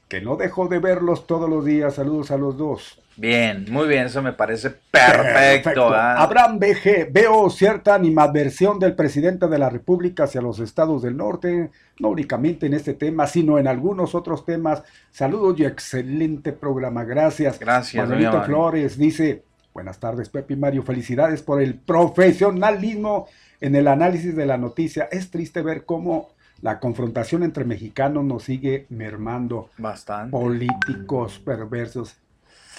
que 0.08 0.22
no 0.22 0.36
dejo 0.36 0.68
de 0.68 0.78
verlos 0.78 1.26
todos 1.26 1.50
los 1.50 1.66
días, 1.66 1.96
saludos 1.96 2.30
a 2.30 2.38
los 2.38 2.60
dos. 2.60 3.02
Bien, 3.18 3.66
muy 3.72 3.88
bien, 3.88 4.06
eso 4.06 4.22
me 4.22 4.34
parece 4.34 4.70
perfecto. 4.70 5.90
¿ah? 5.92 6.22
Abraham 6.22 6.60
BG, 6.60 7.12
veo 7.12 7.50
cierta 7.50 7.96
animadversión 7.96 8.78
del 8.78 8.94
presidente 8.94 9.48
de 9.48 9.58
la 9.58 9.72
República 9.72 10.26
hacia 10.26 10.42
los 10.42 10.60
estados 10.60 11.02
del 11.02 11.18
norte, 11.18 11.72
no 11.98 12.10
únicamente 12.10 12.68
en 12.68 12.76
este 12.76 12.94
tema, 12.94 13.26
sino 13.26 13.58
en 13.58 13.68
algunos 13.68 14.14
otros 14.14 14.46
temas. 14.46 14.84
Saludos 15.10 15.60
y 15.60 15.66
excelente 15.66 16.54
programa, 16.54 17.04
gracias. 17.04 17.58
Gracias, 17.58 18.08
Manuelito. 18.08 18.44
Flores 18.44 18.96
dice, 18.96 19.44
buenas 19.74 20.00
tardes 20.00 20.30
Pepe 20.30 20.54
y 20.54 20.58
Mario, 20.58 20.84
felicidades 20.84 21.42
por 21.42 21.64
el 21.64 21.74
profesionalismo 21.80 23.28
en 23.66 23.76
el 23.76 23.88
análisis 23.88 24.36
de 24.36 24.46
la 24.46 24.58
noticia. 24.58 25.08
Es 25.12 25.32
triste 25.32 25.64
ver 25.64 25.86
cómo 25.86 26.30
la 26.62 26.80
confrontación 26.80 27.42
entre 27.44 27.66
mexicanos 27.66 28.24
nos 28.24 28.44
sigue 28.44 28.86
mermando. 28.90 29.72
Bastante. 29.78 30.32
Políticos 30.32 31.42
perversos 31.44 32.16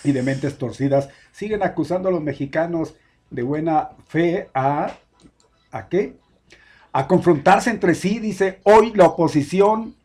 y 0.05 0.13
de 0.13 0.23
mentes 0.23 0.59
torcidas 0.59 1.09
siguen 1.33 1.65
acusando 1.65 2.09
a 2.09 2.13
los 2.13 2.23
mexicanos 2.23 2.95
de 3.31 3.43
buena 3.43 3.91
fe 4.07 4.49
a 4.55 4.97
¿a 5.73 5.89
qué? 5.89 6.17
A 6.93 7.09
confrontarse 7.09 7.71
entre 7.71 7.95
sí, 7.95 8.21
dice, 8.21 8.61
hoy 8.63 8.93
la 8.95 9.07
oposición 9.07 9.97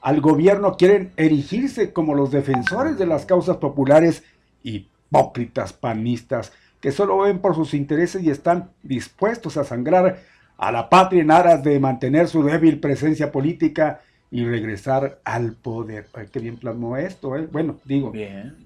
al 0.00 0.20
gobierno 0.20 0.76
quieren 0.76 1.12
erigirse 1.16 1.92
como 1.92 2.14
los 2.14 2.32
defensores 2.32 2.98
de 2.98 3.06
las 3.06 3.24
causas 3.24 3.58
populares 3.58 4.24
hipócritas 4.64 5.72
panistas 5.72 6.52
que 6.84 6.92
solo 6.92 7.16
ven 7.16 7.38
por 7.38 7.54
sus 7.54 7.72
intereses 7.72 8.22
y 8.22 8.28
están 8.28 8.68
dispuestos 8.82 9.56
a 9.56 9.64
sangrar 9.64 10.18
a 10.58 10.70
la 10.70 10.90
patria 10.90 11.22
en 11.22 11.30
aras 11.30 11.64
de 11.64 11.80
mantener 11.80 12.28
su 12.28 12.42
débil 12.42 12.78
presencia 12.78 13.32
política 13.32 14.02
y 14.30 14.44
regresar 14.44 15.18
al 15.24 15.54
poder. 15.54 16.08
Ay, 16.12 16.26
qué 16.30 16.40
bien 16.40 16.58
plasmó 16.58 16.98
esto, 16.98 17.38
¿eh? 17.38 17.48
Bueno, 17.50 17.80
digo, 17.86 18.12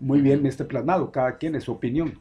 muy 0.01 0.21
bien 0.21 0.45
este 0.47 0.65
plasmado, 0.65 1.13
cada 1.13 1.37
quien 1.37 1.55
es 1.55 1.63
su 1.63 1.71
opinión. 1.71 2.21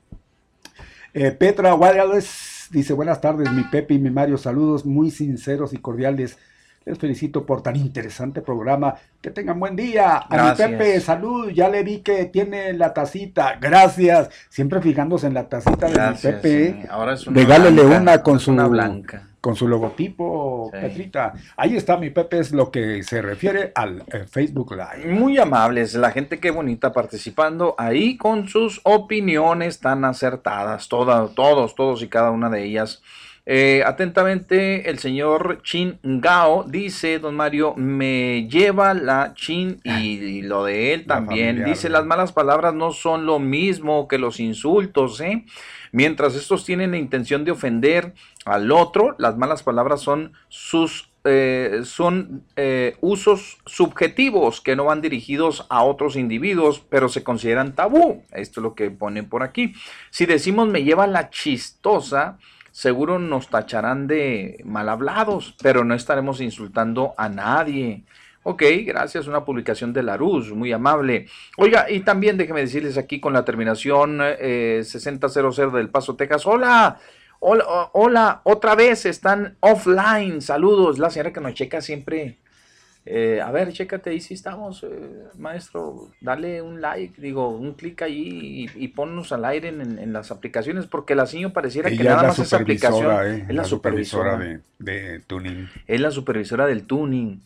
Eh, 1.15 1.32
Petra 1.32 1.74
Wallace 1.74 2.68
dice, 2.69 2.94
buenas 2.94 3.19
tardes, 3.19 3.52
mi 3.52 3.64
Pepe 3.64 3.95
y 3.95 3.98
mi 3.98 4.11
Mario, 4.11 4.38
saludos 4.38 4.86
muy 4.86 5.10
sinceros 5.10 5.74
y 5.74 5.78
cordiales. 5.78 6.38
Les 6.88 6.98
felicito 6.98 7.46
por 7.46 7.62
tan 7.62 7.76
interesante 7.76 8.42
programa. 8.42 8.96
Que 9.22 9.30
tengan 9.30 9.60
buen 9.60 9.76
día. 9.76 10.20
A 10.20 10.52
mi 10.52 10.56
Pepe, 10.56 11.02
salud. 11.02 11.50
Ya 11.50 11.68
le 11.68 11.84
vi 11.84 12.00
que 12.00 12.26
tiene 12.26 12.72
la 12.72 12.94
tacita. 12.94 13.58
Gracias. 13.60 14.30
Siempre 14.50 14.82
fijándose 14.82 15.28
en 15.28 15.34
la 15.34 15.50
tacita 15.50 15.88
de 15.90 16.10
mi 16.12 16.16
Pepe. 16.16 16.76
sí. 16.82 16.88
Ahora 16.90 17.14
es 17.16 17.28
una 17.28 17.42
Regálele 17.42 17.84
blanca, 17.84 18.02
una 18.02 18.24
con 18.24 18.40
su 18.40 18.52
una 18.52 18.68
blanca. 18.68 19.24
con 19.42 19.56
su 19.58 19.68
logotipo, 19.68 20.70
Sí. 20.74 20.80
Petrita. 20.80 21.34
Ahí 21.58 21.76
está 21.76 21.98
mi 21.98 22.10
Pepe, 22.10 22.40
es 22.40 22.54
lo 22.54 22.72
que 22.72 23.04
se 23.04 23.22
refiere 23.22 23.74
al 23.76 24.04
eh, 24.08 24.24
Facebook 24.26 24.72
Live. 24.72 25.14
Muy 25.14 25.38
amables, 25.38 25.94
la 25.94 26.12
gente 26.12 26.40
qué 26.40 26.52
bonita 26.52 26.94
participando 26.94 27.76
ahí 27.78 28.16
con 28.18 28.48
sus 28.48 28.80
opiniones 28.84 29.80
tan 29.82 30.06
acertadas, 30.06 30.88
todas, 30.88 31.34
todos, 31.36 31.76
todos 31.76 32.02
y 32.02 32.08
cada 32.08 32.32
una 32.32 32.50
de 32.50 32.64
ellas. 32.64 33.02
Eh, 33.49 33.82
atentamente, 33.86 34.90
el 34.90 34.99
señor 34.99 35.61
Chin 35.64 35.99
Gao 36.03 36.65
dice, 36.68 37.18
don 37.19 37.34
Mario, 37.34 37.76
me 37.78 38.45
lleva 38.49 38.94
la 38.94 39.34
Chin 39.36 39.80
y, 39.86 40.18
y 40.18 40.41
lo 40.41 40.65
de 40.65 40.94
él 40.94 41.06
La 41.07 41.15
también. 41.15 41.56
familiar, 41.56 41.69
Dice, 41.69 41.88
las 41.88 42.06
malas 42.06 42.34
palabras 42.34 42.74
no 42.74 42.91
son 42.91 43.26
lo 43.26 43.40
mismo 43.40 44.10
que 44.10 44.18
los 44.18 44.41
insultos, 44.41 45.22
¿eh? 45.22 45.45
Mientras 45.94 46.36
estos 46.36 46.65
tienen 46.65 46.91
la 46.91 46.98
intención 46.98 47.45
de 47.45 47.52
ofender 47.52 48.14
al 48.44 48.69
otro, 48.69 49.15
las 49.18 49.38
malas 49.38 49.64
palabras 49.64 50.02
son 50.02 50.34
sus 50.49 51.10
eh, 51.24 51.82
son 51.84 52.44
eh, 52.56 52.95
usos 53.02 53.57
subjetivos 53.65 54.61
que 54.61 54.76
no 54.78 54.86
van 54.86 55.02
dirigidos 55.02 55.65
a 55.69 55.84
otros 55.84 56.15
individuos, 56.15 56.82
pero 56.90 57.10
se 57.10 57.24
consideran 57.24 57.76
tabú. 57.76 58.24
Esto 58.32 58.60
es 58.60 58.64
lo 58.64 58.76
que 58.76 58.91
ponen 58.91 59.28
por 59.28 59.44
aquí. 59.44 59.74
Si 60.10 60.26
decimos 60.26 60.69
me 60.69 60.84
lleva 60.84 61.06
la 61.07 61.30
chistosa, 61.30 62.38
seguro 62.78 63.18
nos 63.18 63.49
tacharán 63.49 64.06
de 64.06 64.62
mal 64.64 64.88
hablados, 64.88 65.56
pero 65.64 65.84
no 65.84 65.95
estaremos 65.95 66.41
insultando 66.41 67.16
a 67.18 67.28
nadie. 67.28 68.04
Ok, 68.44 68.62
gracias, 68.86 69.26
una 69.26 69.44
publicación 69.44 69.94
de 69.94 70.04
Laruz, 70.04 70.52
muy 70.52 70.72
amable. 70.72 71.26
Oiga, 71.58 71.90
y 71.90 72.02
también 72.02 72.38
déjeme 72.38 72.60
decirles 72.60 72.99
aquí 72.99 73.20
con 73.20 73.34
la 73.34 73.44
terminación 73.44 74.20
eh, 74.22 74.84
6000 74.86 75.72
del 75.74 75.90
Paso, 75.90 76.16
Texas. 76.16 76.45
Hola, 76.45 76.99
hola, 77.40 77.66
hola, 77.94 78.41
otra 78.44 78.76
vez 78.76 79.08
están 79.08 79.58
offline. 79.62 80.40
Saludos, 80.40 80.99
la 80.99 81.10
señora 81.10 81.34
que 81.34 81.41
nos 81.41 81.56
checa 81.56 81.82
siempre. 81.82 82.38
Eh, 83.10 83.40
a 83.42 83.52
ver, 83.52 83.72
chécate 83.72 84.10
ahí 84.10 84.20
si 84.20 84.34
estamos, 84.34 84.84
eh, 84.84 84.90
maestro. 85.38 86.10
Dale 86.20 86.62
un 86.62 86.82
like, 86.82 87.22
digo, 87.22 87.48
un 87.50 87.74
clic 87.76 88.02
ahí 88.02 88.68
y, 88.76 88.84
y 88.84 88.88
ponnos 88.90 89.32
al 89.32 89.46
aire 89.46 89.70
en, 89.70 89.80
en- 89.80 90.00
en 90.00 90.12
las 90.12 90.30
aplicaciones, 90.30 90.88
porque 90.88 91.16
la 91.16 91.26
señora 91.26 91.54
pareciera 91.54 91.88
que 91.90 91.96
Ella 91.96 92.04
es 92.04 92.10
nada 92.10 92.22
la 92.24 92.28
más 92.30 92.40
esa 92.40 92.58
aplicación 92.58 93.26
eh, 93.26 93.46
es 93.48 93.56
la 93.56 93.64
supervisora. 93.64 94.38
de, 94.38 94.60
de 94.80 95.20
tuning. 95.22 95.70
Es 95.88 96.02
la 96.02 96.12
supervisora 96.12 96.66
del 96.68 96.84
tuning. 96.84 97.42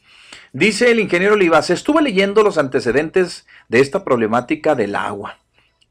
Dice 0.52 0.90
el 0.92 1.00
ingeniero 1.00 1.36
Olivas, 1.36 1.70
estuve 1.70 2.02
leyendo 2.02 2.42
los 2.42 2.58
antecedentes 2.58 3.46
de 3.70 3.82
esta 3.82 4.04
problemática 4.04 4.74
del 4.74 4.96
agua 4.96 5.38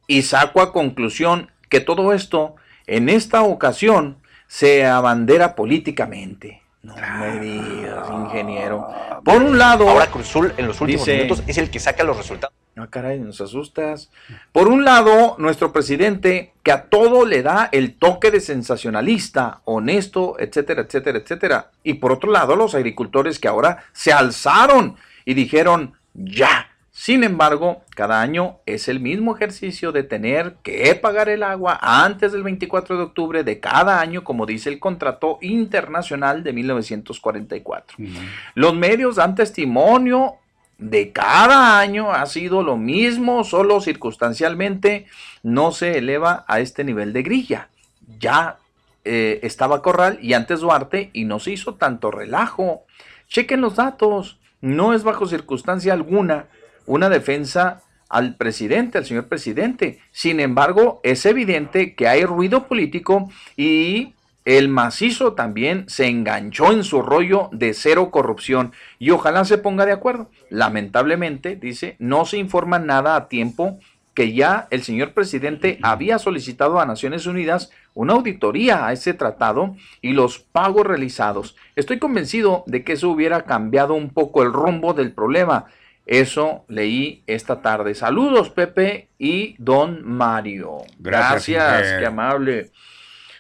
y 0.09 0.23
saco 0.23 0.63
a 0.63 0.73
conclusión 0.73 1.51
que 1.69 1.81
todo 1.81 2.13
esto 2.13 2.57
en 2.89 3.09
esta 3.09 3.43
ocasión 3.43 4.17
se 4.49 4.85
abandera 4.85 5.55
políticamente. 5.55 6.60
No 6.83 6.95
me 6.97 7.39
digas, 7.41 8.09
ingeniero. 8.11 8.89
Por 9.25 9.43
un 9.43 9.59
lado, 9.59 9.89
Ahora 9.89 10.07
Cruzul 10.07 10.55
en 10.57 10.67
los 10.67 10.81
últimos 10.81 11.05
dice- 11.05 11.17
minutos 11.25 11.43
es 11.47 11.59
el 11.59 11.71
que 11.71 11.79
saca 11.79 12.05
los 12.05 12.17
resultados. 12.17 12.55
Ah, 12.77 12.87
caray, 12.89 13.19
nos 13.21 13.41
asustas. 13.43 14.11
Por 14.53 14.69
un 14.69 14.85
lado, 14.87 15.35
nuestro 15.39 15.73
presidente, 15.73 16.55
que 16.63 16.73
a 16.73 16.85
todo 16.85 17.27
le 17.27 17.43
da 17.43 17.69
el 17.73 17.95
toque 17.99 18.31
de 18.31 18.41
sensacionalista, 18.41 19.61
honesto, 19.67 20.37
etcétera, 20.39 20.83
etcétera, 20.83 21.19
etcétera. 21.19 21.71
Y 21.83 21.95
por 21.95 22.13
otro 22.13 22.31
lado, 22.31 22.57
los 22.57 22.75
agricultores 22.75 23.39
que 23.39 23.49
ahora 23.49 23.85
se 23.93 24.13
alzaron 24.15 24.97
y 25.27 25.35
dijeron, 25.35 25.93
ya. 26.15 26.70
Sin 27.01 27.25
embargo, 27.25 27.81
cada 27.97 28.21
año 28.21 28.59
es 28.67 28.87
el 28.87 29.01
mismo 29.01 29.35
ejercicio 29.35 29.91
de 29.91 30.03
tener 30.03 30.57
que 30.63 30.95
pagar 30.97 31.31
el 31.31 31.43
agua 31.43 31.79
antes 31.81 32.31
del 32.31 32.43
24 32.43 32.99
de 32.99 33.03
octubre 33.05 33.43
de 33.43 33.59
cada 33.59 34.03
año, 34.03 34.23
como 34.23 34.45
dice 34.45 34.69
el 34.69 34.79
contrato 34.79 35.39
internacional 35.41 36.45
de 36.45 36.53
1944. 36.53 37.97
Los 38.55 38.75
medios 38.75 39.17
dan 39.17 39.35
testimonio 39.35 40.35
de 40.77 41.11
cada 41.11 41.81
año 41.81 42.13
ha 42.13 42.27
sido 42.27 42.63
lo 42.63 42.77
mismo, 42.77 43.45
solo 43.45 43.81
circunstancialmente 43.81 45.07
no 45.43 45.73
se 45.73 45.97
eleva 45.97 46.45
a 46.49 46.61
este 46.61 46.85
nivel 46.85 47.15
de 47.15 47.23
grilla. 47.23 47.71
Ya 48.19 48.59
eh, 49.07 49.41
estaba 49.43 49.81
Corral 49.81 50.19
y 50.21 50.35
antes 50.35 50.61
Duarte 50.61 51.09
y 51.15 51.25
no 51.25 51.41
se 51.41 51.53
hizo 51.53 51.77
tanto 51.77 52.11
relajo. 52.11 52.85
Chequen 53.27 53.63
los 53.63 53.77
datos, 53.77 54.39
no 54.61 54.93
es 54.93 55.03
bajo 55.03 55.27
circunstancia 55.27 55.95
alguna 55.95 56.45
una 56.91 57.09
defensa 57.09 57.83
al 58.09 58.35
presidente, 58.35 58.99
al 58.99 59.07
señor 59.07 59.29
presidente. 59.29 60.01
Sin 60.11 60.41
embargo, 60.41 61.01
es 61.05 61.25
evidente 61.25 61.95
que 61.95 62.09
hay 62.09 62.25
ruido 62.25 62.67
político 62.67 63.31
y 63.57 64.15
el 64.45 64.69
macizo 64.69 65.35
también 65.35 65.85
se 65.89 66.09
enganchó 66.09 66.73
en 66.73 66.83
su 66.83 67.01
rollo 67.01 67.49
de 67.53 67.75
cero 67.75 68.11
corrupción 68.11 68.73
y 68.99 69.11
ojalá 69.11 69.45
se 69.45 69.59
ponga 69.59 69.87
de 69.87 69.93
acuerdo. 69.93 70.31
Lamentablemente, 70.49 71.55
dice, 71.55 71.95
no 72.01 72.25
se 72.25 72.39
informa 72.39 72.81
nada 72.81 73.15
a 73.15 73.29
tiempo 73.29 73.79
que 74.13 74.33
ya 74.33 74.67
el 74.71 74.83
señor 74.83 75.13
presidente 75.13 75.79
había 75.83 76.19
solicitado 76.19 76.81
a 76.81 76.87
Naciones 76.87 77.27
Unidas 77.27 77.71
una 77.95 78.15
auditoría 78.15 78.87
a 78.87 78.93
ese 78.93 79.15
tratado 79.15 79.77
y 80.03 80.13
los 80.13 80.41
pagos 80.41 80.87
realizados. 80.87 81.57
Estoy 81.77 82.01
convencido 82.01 82.65
de 82.67 82.83
que 82.83 82.95
eso 82.95 83.09
hubiera 83.11 83.43
cambiado 83.43 83.95
un 83.95 84.11
poco 84.11 84.43
el 84.43 84.53
rumbo 84.53 84.95
del 84.95 85.13
problema. 85.13 85.67
Eso 86.07 86.65
leí 86.69 87.23
esta 87.27 87.63
tarde. 87.63 87.95
Saludos, 87.95 88.51
Pepe 88.51 89.09
y 89.19 89.55
Don 89.59 90.05
Mario. 90.05 90.79
Gracias, 90.99 91.93
qué 91.99 92.07
amable. 92.07 92.71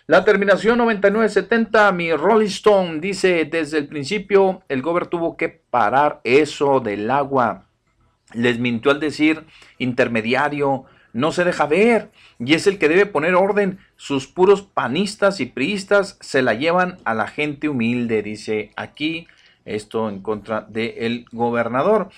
La 0.06 0.24
terminación 0.24 0.78
9970, 0.78 1.92
mi 1.92 2.12
Rolling 2.12 2.46
Stone, 2.46 2.98
dice, 2.98 3.44
desde 3.44 3.78
el 3.78 3.86
principio 3.86 4.62
el 4.68 4.82
gobierno 4.82 5.08
tuvo 5.08 5.36
que 5.36 5.48
parar 5.48 6.20
eso 6.24 6.80
del 6.80 7.08
agua. 7.10 7.66
Les 8.34 8.58
mintió 8.58 8.90
al 8.90 8.98
decir 8.98 9.44
intermediario, 9.78 10.86
no 11.12 11.30
se 11.30 11.44
deja 11.44 11.66
ver, 11.66 12.10
y 12.40 12.54
es 12.54 12.66
el 12.66 12.78
que 12.78 12.88
debe 12.88 13.06
poner 13.06 13.36
orden. 13.36 13.78
Sus 13.94 14.26
puros 14.26 14.62
panistas 14.62 15.38
y 15.38 15.46
priistas 15.46 16.18
se 16.20 16.42
la 16.42 16.54
llevan 16.54 16.98
a 17.04 17.14
la 17.14 17.28
gente 17.28 17.68
humilde, 17.68 18.22
dice 18.22 18.72
aquí, 18.74 19.28
esto 19.64 20.08
en 20.08 20.22
contra 20.22 20.62
del 20.62 21.26
gobernador. 21.30 22.10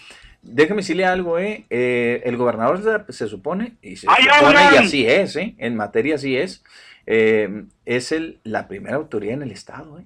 Déjeme 0.42 0.78
decirle 0.82 1.04
algo, 1.04 1.38
¿eh? 1.38 1.64
Eh, 1.70 2.20
el 2.24 2.36
gobernador 2.36 2.82
se, 3.06 3.12
se 3.12 3.28
supone, 3.28 3.74
y 3.80 3.96
se 3.96 4.08
¡Ay, 4.10 4.24
supone, 4.24 4.60
y 4.74 4.76
así 4.76 5.06
es, 5.06 5.36
¿eh? 5.36 5.54
en 5.58 5.76
materia 5.76 6.16
así 6.16 6.36
es, 6.36 6.62
eh, 7.06 7.64
es 7.86 8.10
el, 8.12 8.38
la 8.42 8.66
primera 8.66 8.96
autoridad 8.96 9.34
en 9.34 9.42
el 9.42 9.52
Estado. 9.52 10.00
¿eh? 10.00 10.04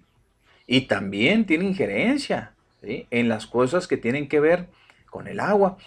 Y 0.67 0.83
también 0.83 1.47
tiene 1.47 1.65
injerencia 1.65 2.53
¿sí? 2.83 3.07
en 3.11 3.29
las 3.31 3.47
cosas 3.47 3.87
que 3.89 3.97
tienen 3.97 4.29
que 4.29 4.41
ver 4.41 4.67
con 5.11 5.27
el 5.27 5.41
agua. 5.41 5.79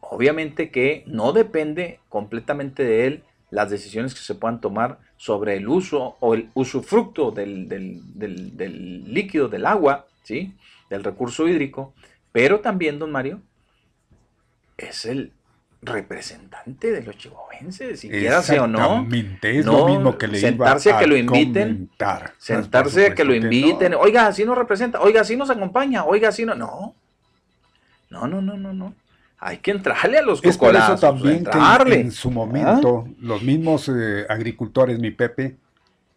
Obviamente 0.00 0.70
que 0.70 1.04
no 1.06 1.32
depende 1.32 2.00
completamente 2.08 2.82
de 2.84 3.06
él 3.06 3.22
las 3.50 3.70
decisiones 3.70 4.12
que 4.14 4.20
se 4.20 4.34
puedan 4.34 4.60
tomar 4.60 4.98
sobre 5.16 5.56
el 5.56 5.68
uso 5.68 6.16
o 6.18 6.34
el 6.34 6.48
usufructo 6.54 7.30
del, 7.30 7.68
del- 7.68 8.00
del- 8.18 8.56
del 8.56 9.14
líquido, 9.14 9.48
del 9.48 9.64
agua, 9.66 10.06
¿sí? 10.24 10.52
del 10.90 11.04
recurso 11.04 11.46
hídrico, 11.46 11.94
pero 12.32 12.58
también, 12.60 12.98
don 12.98 13.12
Mario, 13.12 13.40
es 14.76 15.04
el 15.04 15.32
representante 15.84 16.90
de 16.90 17.02
los 17.02 17.16
chihuahuenses, 17.16 18.00
si 18.00 18.08
quiera 18.08 18.42
sea 18.42 18.64
o 18.64 18.66
no. 18.66 19.06
Es 19.42 19.66
No, 19.66 19.80
lo 19.80 19.88
mismo 19.88 20.18
que 20.18 20.28
le 20.28 20.38
sentarse 20.38 20.88
iba 20.88 20.98
a 20.98 21.00
que 21.00 21.06
lo 21.06 21.16
inviten, 21.16 21.90
sentarse 22.38 23.06
a 23.06 23.14
que 23.14 23.24
lo 23.24 23.34
inviten, 23.34 23.92
no. 23.92 24.00
oiga, 24.00 24.26
así 24.26 24.44
nos 24.44 24.56
representa, 24.56 25.00
oiga, 25.00 25.20
así 25.20 25.36
nos 25.36 25.50
acompaña, 25.50 26.04
oiga, 26.04 26.30
así 26.30 26.44
no, 26.44 26.54
no, 26.54 26.94
no, 28.10 28.26
no, 28.26 28.40
no, 28.40 28.56
no, 28.56 28.72
no. 28.72 28.94
Hay 29.38 29.58
que 29.58 29.72
entrarle 29.72 30.18
a 30.18 30.22
los 30.22 30.42
Es 30.42 30.56
por 30.56 30.74
eso 30.74 30.96
también 30.96 31.44
que 31.44 32.00
en 32.00 32.12
su 32.12 32.30
momento 32.30 33.06
los 33.20 33.42
mismos 33.42 33.90
eh, 33.94 34.24
agricultores, 34.28 34.98
mi 34.98 35.10
Pepe, 35.10 35.56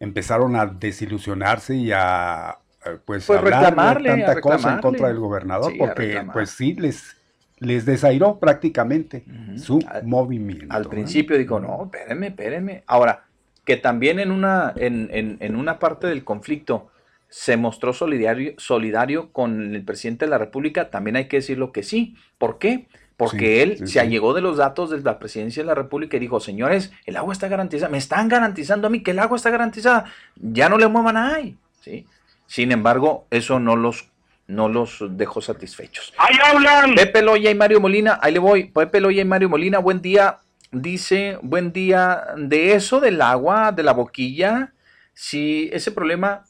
empezaron 0.00 0.56
a 0.56 0.64
desilusionarse 0.64 1.74
y 1.74 1.92
a 1.92 2.56
eh, 2.86 2.98
pues, 3.04 3.26
Pues 3.26 3.38
hablar 3.38 3.60
reclamarle, 3.64 4.10
a 4.10 4.16
tanta 4.16 4.40
cosa 4.40 4.74
en 4.74 4.80
contra 4.80 5.08
del 5.08 5.18
gobernador, 5.18 5.72
Sí, 5.72 5.82
a 5.82 5.86
porque 5.86 6.26
pues 6.32 6.50
sí 6.50 6.72
les 6.74 7.17
les 7.60 7.84
desairó 7.86 8.38
prácticamente 8.38 9.24
su 9.56 9.80
movimiento. 10.04 10.66
Al 10.74 10.86
principio 10.88 11.36
dijo, 11.38 11.60
no, 11.60 11.84
espérenme, 11.84 12.28
espérenme. 12.28 12.82
Ahora, 12.86 13.24
que 13.64 13.76
también 13.76 14.18
en 14.18 14.30
una, 14.30 14.72
en, 14.76 15.08
en- 15.12 15.36
en 15.40 15.56
una 15.56 15.78
parte 15.78 16.06
del 16.06 16.24
conflicto 16.24 16.90
se 17.28 17.56
mostró 17.58 17.92
solidario, 17.92 18.54
solidario 18.56 19.30
con 19.32 19.74
el 19.74 19.82
presidente 19.84 20.24
de 20.24 20.30
la 20.30 20.38
República, 20.38 20.88
también 20.90 21.16
hay 21.16 21.28
que 21.28 21.36
decirlo 21.38 21.72
que 21.72 21.82
sí. 21.82 22.16
¿Por 22.38 22.58
qué? 22.58 22.86
Porque 23.18 23.38
Sí, 23.56 23.60
él 23.60 23.70
sí, 23.78 23.86
se 23.86 23.92
sí. 23.94 23.98
allegó 23.98 24.32
de 24.32 24.40
los 24.40 24.56
datos 24.56 24.88
de 24.90 25.00
la 25.00 25.18
presidencia 25.18 25.62
de 25.62 25.66
la 25.66 25.74
República 25.74 26.16
y 26.16 26.20
dijo, 26.20 26.40
señores, 26.40 26.92
el 27.04 27.16
agua 27.16 27.32
está 27.34 27.48
garantizada, 27.48 27.90
me 27.90 27.98
están 27.98 28.28
garantizando 28.28 28.86
a 28.86 28.90
mí 28.90 29.02
que 29.02 29.10
el 29.10 29.18
agua 29.18 29.36
está 29.36 29.50
garantizada, 29.50 30.04
ya 30.36 30.68
no 30.68 30.78
le 30.78 30.88
muevan 30.88 31.16
ahí. 31.16 31.56
¿sí? 31.82 32.06
Sin 32.46 32.72
embargo, 32.72 33.26
eso 33.30 33.58
no 33.60 33.76
los, 33.76 34.08
no 34.48 34.68
los 34.68 34.98
dejó 35.10 35.40
satisfechos. 35.40 36.12
¡Ahí 36.18 36.34
hablan! 36.44 36.94
Pepe 36.94 37.22
Loya 37.22 37.50
y 37.50 37.54
Mario 37.54 37.80
Molina, 37.80 38.18
ahí 38.20 38.32
le 38.32 38.38
voy. 38.40 38.64
Pepe 38.64 39.00
Loya 39.00 39.22
y 39.22 39.26
Mario 39.26 39.48
Molina, 39.48 39.78
buen 39.78 40.02
día. 40.02 40.38
Dice, 40.72 41.38
buen 41.42 41.72
día 41.72 42.24
de 42.36 42.72
eso 42.74 43.00
del 43.00 43.22
agua, 43.22 43.72
de 43.72 43.82
la 43.82 43.92
boquilla. 43.92 44.72
Si 45.14 45.70
ese 45.72 45.92
problema 45.92 46.44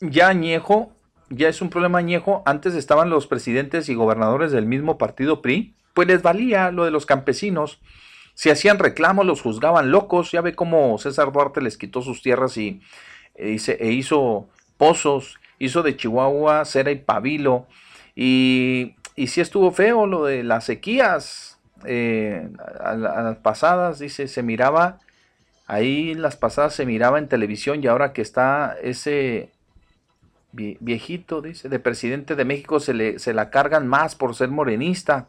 ya 0.00 0.28
añejo, 0.28 0.92
ya 1.30 1.48
es 1.48 1.60
un 1.60 1.70
problema 1.70 1.98
añejo. 1.98 2.42
Antes 2.46 2.74
estaban 2.74 3.10
los 3.10 3.26
presidentes 3.26 3.88
y 3.88 3.94
gobernadores 3.94 4.52
del 4.52 4.66
mismo 4.66 4.98
partido 4.98 5.42
PRI, 5.42 5.74
pues 5.94 6.08
les 6.08 6.22
valía 6.22 6.70
lo 6.70 6.84
de 6.84 6.90
los 6.90 7.06
campesinos. 7.06 7.80
Si 8.34 8.50
hacían 8.50 8.78
reclamos, 8.78 9.26
los 9.26 9.42
juzgaban 9.42 9.90
locos. 9.90 10.30
Ya 10.30 10.40
ve 10.42 10.54
cómo 10.54 10.96
César 10.98 11.32
Duarte 11.32 11.60
les 11.60 11.76
quitó 11.76 12.02
sus 12.02 12.22
tierras 12.22 12.56
y 12.56 12.80
e 13.34 13.50
hice- 13.50 13.78
e 13.80 13.90
hizo 13.90 14.48
pozos, 14.76 15.37
hizo 15.58 15.82
de 15.82 15.96
Chihuahua 15.96 16.64
cera 16.64 16.90
y 16.90 16.96
pabilo. 16.96 17.66
Y, 18.14 18.94
y 19.16 19.28
sí 19.28 19.40
estuvo 19.40 19.70
feo 19.72 20.06
lo 20.06 20.24
de 20.24 20.42
las 20.44 20.64
sequías. 20.64 21.58
eh, 21.84 22.48
a, 22.80 22.94
la- 22.94 23.10
a 23.12 23.22
las 23.22 23.36
pasadas, 23.36 24.00
dice, 24.00 24.26
se 24.28 24.42
miraba, 24.42 24.98
ahí 25.66 26.14
las 26.14 26.36
pasadas 26.36 26.74
se 26.74 26.86
miraba 26.86 27.18
en 27.20 27.28
televisión 27.28 27.82
y 27.84 27.86
ahora 27.88 28.12
que 28.12 28.22
está 28.22 28.76
ese 28.82 29.52
vie- 30.52 30.76
viejito, 30.80 31.40
dice, 31.42 31.68
de 31.68 31.78
presidente 31.78 32.34
de 32.36 32.44
México, 32.44 32.80
se, 32.80 32.94
le, 32.94 33.18
se 33.18 33.34
la 33.34 33.50
cargan 33.50 33.86
más 33.86 34.14
por 34.14 34.34
ser 34.34 34.48
morenista. 34.50 35.28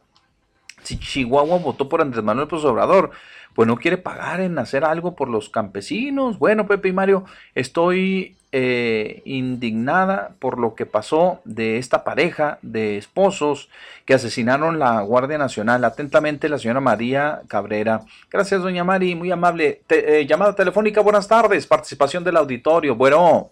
Si 0.83 0.97
Chihuahua 0.99 1.59
votó 1.59 1.89
por 1.89 2.01
Andrés 2.01 2.23
Manuel 2.23 2.47
López 2.49 2.65
Obrador, 2.65 3.11
pues 3.53 3.67
no 3.67 3.77
quiere 3.77 3.97
pagar 3.97 4.39
en 4.41 4.57
hacer 4.59 4.85
algo 4.85 5.15
por 5.15 5.29
los 5.29 5.49
campesinos. 5.49 6.39
Bueno, 6.39 6.67
Pepe 6.67 6.89
y 6.89 6.93
Mario, 6.93 7.25
estoy 7.55 8.37
eh, 8.51 9.21
indignada 9.25 10.31
por 10.39 10.57
lo 10.57 10.73
que 10.75 10.85
pasó 10.85 11.39
de 11.45 11.77
esta 11.77 12.03
pareja 12.03 12.57
de 12.61 12.97
esposos 12.97 13.69
que 14.05 14.15
asesinaron 14.15 14.79
la 14.79 15.01
Guardia 15.01 15.37
Nacional. 15.37 15.83
Atentamente, 15.85 16.49
la 16.49 16.57
señora 16.57 16.79
María 16.79 17.41
Cabrera. 17.47 18.01
Gracias, 18.31 18.61
doña 18.61 18.83
Mari, 18.83 19.13
muy 19.15 19.31
amable. 19.31 19.81
Te- 19.87 20.19
eh, 20.21 20.25
llamada 20.25 20.55
telefónica, 20.55 21.01
buenas 21.01 21.27
tardes. 21.27 21.67
Participación 21.67 22.23
del 22.23 22.37
auditorio. 22.37 22.95
Bueno, 22.95 23.51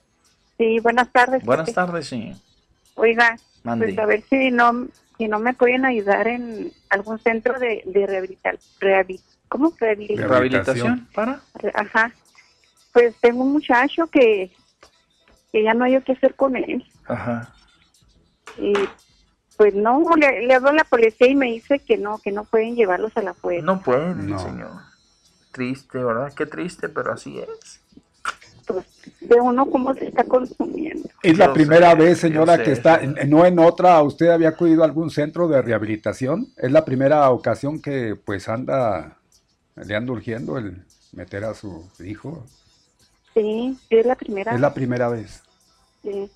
Sí, 0.58 0.80
buenas 0.80 1.12
tardes. 1.12 1.44
buenas 1.46 1.72
tardes, 1.72 2.08
sí. 2.08 2.34
Oiga, 2.96 3.38
pues 3.62 3.98
a 4.00 4.06
ver 4.08 4.24
si 4.28 4.50
no, 4.50 4.88
si 5.20 5.28
no 5.28 5.38
me 5.38 5.54
pueden 5.54 5.86
ayudar 5.86 6.28
en 6.28 6.72
algún 6.90 7.20
centro 7.20 7.60
de, 7.60 7.84
de 7.86 8.08
rehabilitación. 8.08 9.22
¿Cómo? 9.50 9.72
Rehabilitación. 9.80 10.30
Rehabilitación, 10.30 11.08
¿para? 11.14 11.40
Ajá. 11.76 12.12
Pues 12.92 13.14
tengo 13.22 13.44
un 13.44 13.54
muchacho 13.54 14.08
que, 14.08 14.52
que 15.52 15.64
ya 15.64 15.74
no 15.74 15.86
hay 15.86 16.02
qué 16.02 16.14
hacer 16.14 16.36
con 16.36 16.56
él. 16.56 16.86
Ajá. 17.06 17.54
Y 18.58 18.74
pues 19.58 19.74
no, 19.74 20.04
le, 20.16 20.46
le 20.46 20.54
habló 20.54 20.70
a 20.70 20.74
la 20.74 20.84
policía 20.84 21.28
y 21.28 21.36
me 21.36 21.48
dice 21.48 21.80
que 21.80 21.98
no, 21.98 22.20
que 22.20 22.32
no 22.32 22.44
pueden 22.46 22.76
llevarlos 22.76 23.16
a 23.18 23.22
la 23.22 23.34
fuerza. 23.34 23.66
No 23.66 23.82
pueden, 23.82 24.38
señor. 24.40 24.72
Triste, 25.52 26.04
¿verdad? 26.04 26.32
Qué 26.34 26.46
triste, 26.46 26.90
pero 26.90 27.14
así 27.14 27.40
es. 27.40 27.82
De 29.22 29.40
uno 29.42 29.66
cómo 29.66 29.94
se 29.94 30.08
está 30.08 30.24
consumiendo. 30.26 31.10
Es 31.24 31.38
la 31.38 31.48
Yo 31.48 31.54
primera 31.54 31.92
sé, 31.92 31.98
vez, 31.98 32.20
señora, 32.20 32.58
sé, 32.58 32.64
que 32.64 32.72
está, 32.74 33.02
no 33.26 33.46
en 33.46 33.58
otra, 33.60 34.02
¿usted 34.04 34.30
había 34.30 34.50
acudido 34.50 34.84
a 34.84 34.86
algún 34.86 35.10
centro 35.10 35.48
de 35.48 35.62
rehabilitación? 35.62 36.48
Es 36.58 36.72
la 36.72 36.86
primera 36.86 37.30
ocasión 37.32 37.82
que 37.82 38.16
pues 38.16 38.50
anda, 38.50 39.18
le 39.76 39.96
anda 39.96 40.12
urgiendo 40.12 40.58
el 40.58 40.84
meter 41.14 41.46
a 41.46 41.54
su 41.54 41.90
hijo. 42.04 42.46
Sí, 43.42 43.78
sí, 43.90 43.96
es 43.98 44.06
la 44.06 44.16
primera. 44.16 44.54
Es 44.56 44.60
la 44.60 44.74
primera 44.74 45.10
vez. 45.10 45.44
Sí. 46.02 46.30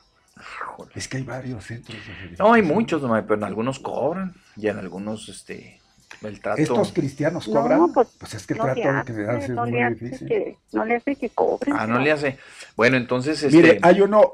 Es 0.95 1.07
que 1.07 1.18
hay 1.18 1.23
varios 1.23 1.65
centros 1.65 1.98
de. 1.98 2.38
No, 2.38 2.53
hay 2.53 2.61
muchos, 2.61 3.02
pero 3.02 3.36
en 3.36 3.44
algunos 3.44 3.80
cobran 3.80 4.34
y 4.56 4.68
en 4.68 4.78
algunos, 4.78 5.30
este, 5.30 5.80
el 6.22 6.40
trato. 6.40 6.61
¿Estos 6.61 6.91
cristianos 6.91 7.48
No, 7.48 7.61
cobran? 7.61 7.94
pues, 7.94 8.07
pues 8.19 8.34
es 8.36 8.45
que 8.48 8.53
el 8.53 8.60
no 8.60 8.65
trato 8.65 8.90
hace, 8.90 9.06
que 9.06 9.14
le 9.14 9.23
das 9.23 9.44
es 9.44 9.49
muy 9.49 9.82
hace 9.82 9.94
difícil. 9.95 10.28
que, 10.28 10.57
no 10.73 10.86
le 10.86 10.95
hace 10.95 11.15
que 11.15 11.30
cobren. 11.30 11.76
Ah, 11.78 11.88
no 11.88 11.99
le 11.99 12.11
hace. 12.11 12.38
Bueno, 12.76 12.98
entonces, 12.98 13.41
este. 13.44 13.56
Mire, 13.56 13.80
hay 13.82 14.02
uno, 14.02 14.32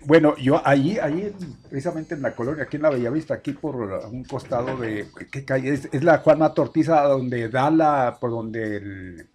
bueno, 0.00 0.36
yo 0.36 0.60
ahí, 0.64 0.98
ahí 0.98 1.22
en- 1.22 1.52
precisamente 1.68 2.14
en 2.14 2.22
la 2.22 2.34
colonia, 2.34 2.64
aquí 2.64 2.76
en 2.76 2.82
la 2.82 2.90
Bellavista, 2.90 3.34
aquí 3.34 3.52
por 3.52 3.76
un 3.76 4.24
costado 4.24 4.76
de, 4.76 5.06
¿qué 5.30 5.44
calle? 5.44 5.72
Es, 5.74 5.88
es 5.92 6.02
la 6.04 6.18
Juana 6.18 6.54
Tortiza, 6.54 7.02
donde 7.02 7.48
da 7.48 7.70
la, 7.70 8.18
por 8.20 8.30
donde 8.30 8.76
el, 8.76 9.28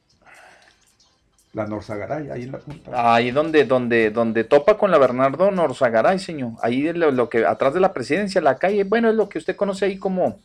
la 1.53 1.67
Norzagaray, 1.67 2.29
ahí 2.31 2.43
en 2.43 2.51
la 2.51 2.57
punta. 2.59 3.13
Ahí 3.15 3.31
donde, 3.31 3.63
donde, 3.63 4.09
donde 4.09 4.43
topa 4.43 4.77
con 4.77 4.89
la 4.91 4.97
Bernardo 4.97 5.51
Norzagaray, 5.51 6.19
señor. 6.19 6.53
Ahí 6.61 6.91
lo, 6.93 7.11
lo 7.11 7.29
que, 7.29 7.45
atrás 7.45 7.73
de 7.73 7.79
la 7.79 7.93
presidencia, 7.93 8.41
la 8.41 8.57
calle, 8.57 8.83
bueno, 8.83 9.09
es 9.09 9.15
lo 9.15 9.29
que 9.29 9.37
usted 9.37 9.55
conoce 9.55 9.85
ahí 9.85 9.97
como, 9.97 10.39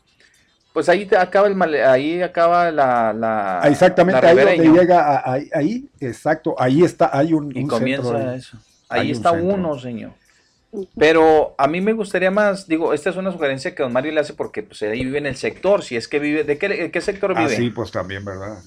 pues 0.75 0.89
ahí 0.89 1.07
te 1.07 1.17
acaba 1.17 1.49
el 1.49 1.55
male- 1.55 1.85
ahí 1.85 2.21
acaba 2.23 2.71
la, 2.71 3.13
la 3.15 3.61
Ah, 3.63 3.69
Exactamente, 3.69 4.21
la 4.23 4.29
ahí 4.29 4.37
donde 4.37 4.79
llega, 4.81 5.23
ahí, 5.33 5.49
ahí, 5.55 5.89
exacto, 6.01 6.55
ahí 6.59 6.85
está, 6.85 7.11
hay 7.13 7.33
un, 7.33 7.51
Y 7.57 7.63
un 7.63 7.69
comienza 7.69 8.03
centro 8.09 8.31
ahí. 8.33 8.39
eso. 8.39 8.59
Ahí 8.91 9.11
un 9.11 9.17
está 9.17 9.33
uno, 9.33 9.79
señor. 9.79 10.13
Pero 10.99 11.55
a 11.57 11.67
mí 11.67 11.81
me 11.81 11.95
gustaría 11.95 12.31
más, 12.31 12.69
digo, 12.69 12.93
esta 12.93 13.09
es 13.09 13.17
una 13.17 13.33
sugerencia 13.33 13.75
que 13.75 13.83
don 13.83 13.93
Mario 13.93 14.13
le 14.13 14.21
hace 14.21 14.35
porque 14.35 14.63
pues 14.63 14.83
ahí 14.83 15.03
vive 15.05 15.17
en 15.19 15.27
el 15.27 15.37
sector, 15.37 15.83
si 15.83 15.97
es 15.97 16.09
que 16.09 16.19
vive, 16.19 16.45
¿de 16.45 16.59
qué, 16.59 16.69
de 16.69 16.91
qué 16.91 17.01
sector 17.01 17.33
Ah, 17.35 17.49
vive? 17.49 17.57
sí, 17.57 17.71
pues 17.71 17.91
también, 17.91 18.25
¿verdad? 18.25 18.59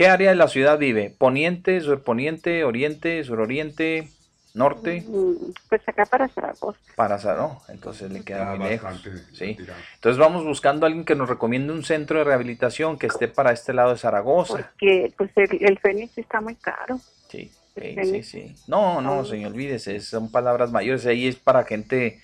¿Qué 0.00 0.08
área 0.08 0.30
de 0.30 0.36
la 0.36 0.48
ciudad 0.48 0.78
vive? 0.78 1.14
¿Poniente, 1.18 1.78
surponiente, 1.82 2.64
oriente, 2.64 3.22
suroriente, 3.22 4.08
norte? 4.54 5.04
Mm, 5.06 5.52
Pues 5.68 5.86
acá 5.86 6.06
para 6.06 6.26
Zaragoza. 6.26 6.78
Para 6.96 7.18
no, 7.36 7.60
entonces 7.68 8.10
le 8.10 8.24
queda 8.24 8.52
Ah, 8.52 8.56
muy 8.56 8.70
lejos. 8.70 9.06
Sí. 9.34 9.58
Entonces 9.96 10.16
vamos 10.16 10.42
buscando 10.42 10.86
a 10.86 10.88
alguien 10.88 11.04
que 11.04 11.14
nos 11.14 11.28
recomiende 11.28 11.74
un 11.74 11.84
centro 11.84 12.16
de 12.16 12.24
rehabilitación 12.24 12.98
que 12.98 13.08
esté 13.08 13.28
para 13.28 13.52
este 13.52 13.74
lado 13.74 13.90
de 13.90 13.98
Zaragoza. 13.98 14.70
Porque 14.72 15.12
pues 15.18 15.32
el, 15.36 15.62
el 15.62 15.78
Fénix 15.78 16.16
está 16.16 16.40
muy 16.40 16.54
caro. 16.54 16.98
Sí. 17.28 17.52
Sí, 17.76 17.96
sí, 18.02 18.22
sí. 18.22 18.54
No, 18.68 19.02
no, 19.02 19.26
señor, 19.26 19.52
olvídese, 19.52 20.00
son 20.00 20.32
palabras 20.32 20.72
mayores. 20.72 21.04
Ahí 21.04 21.26
es 21.26 21.36
para 21.36 21.64
gente, 21.64 22.22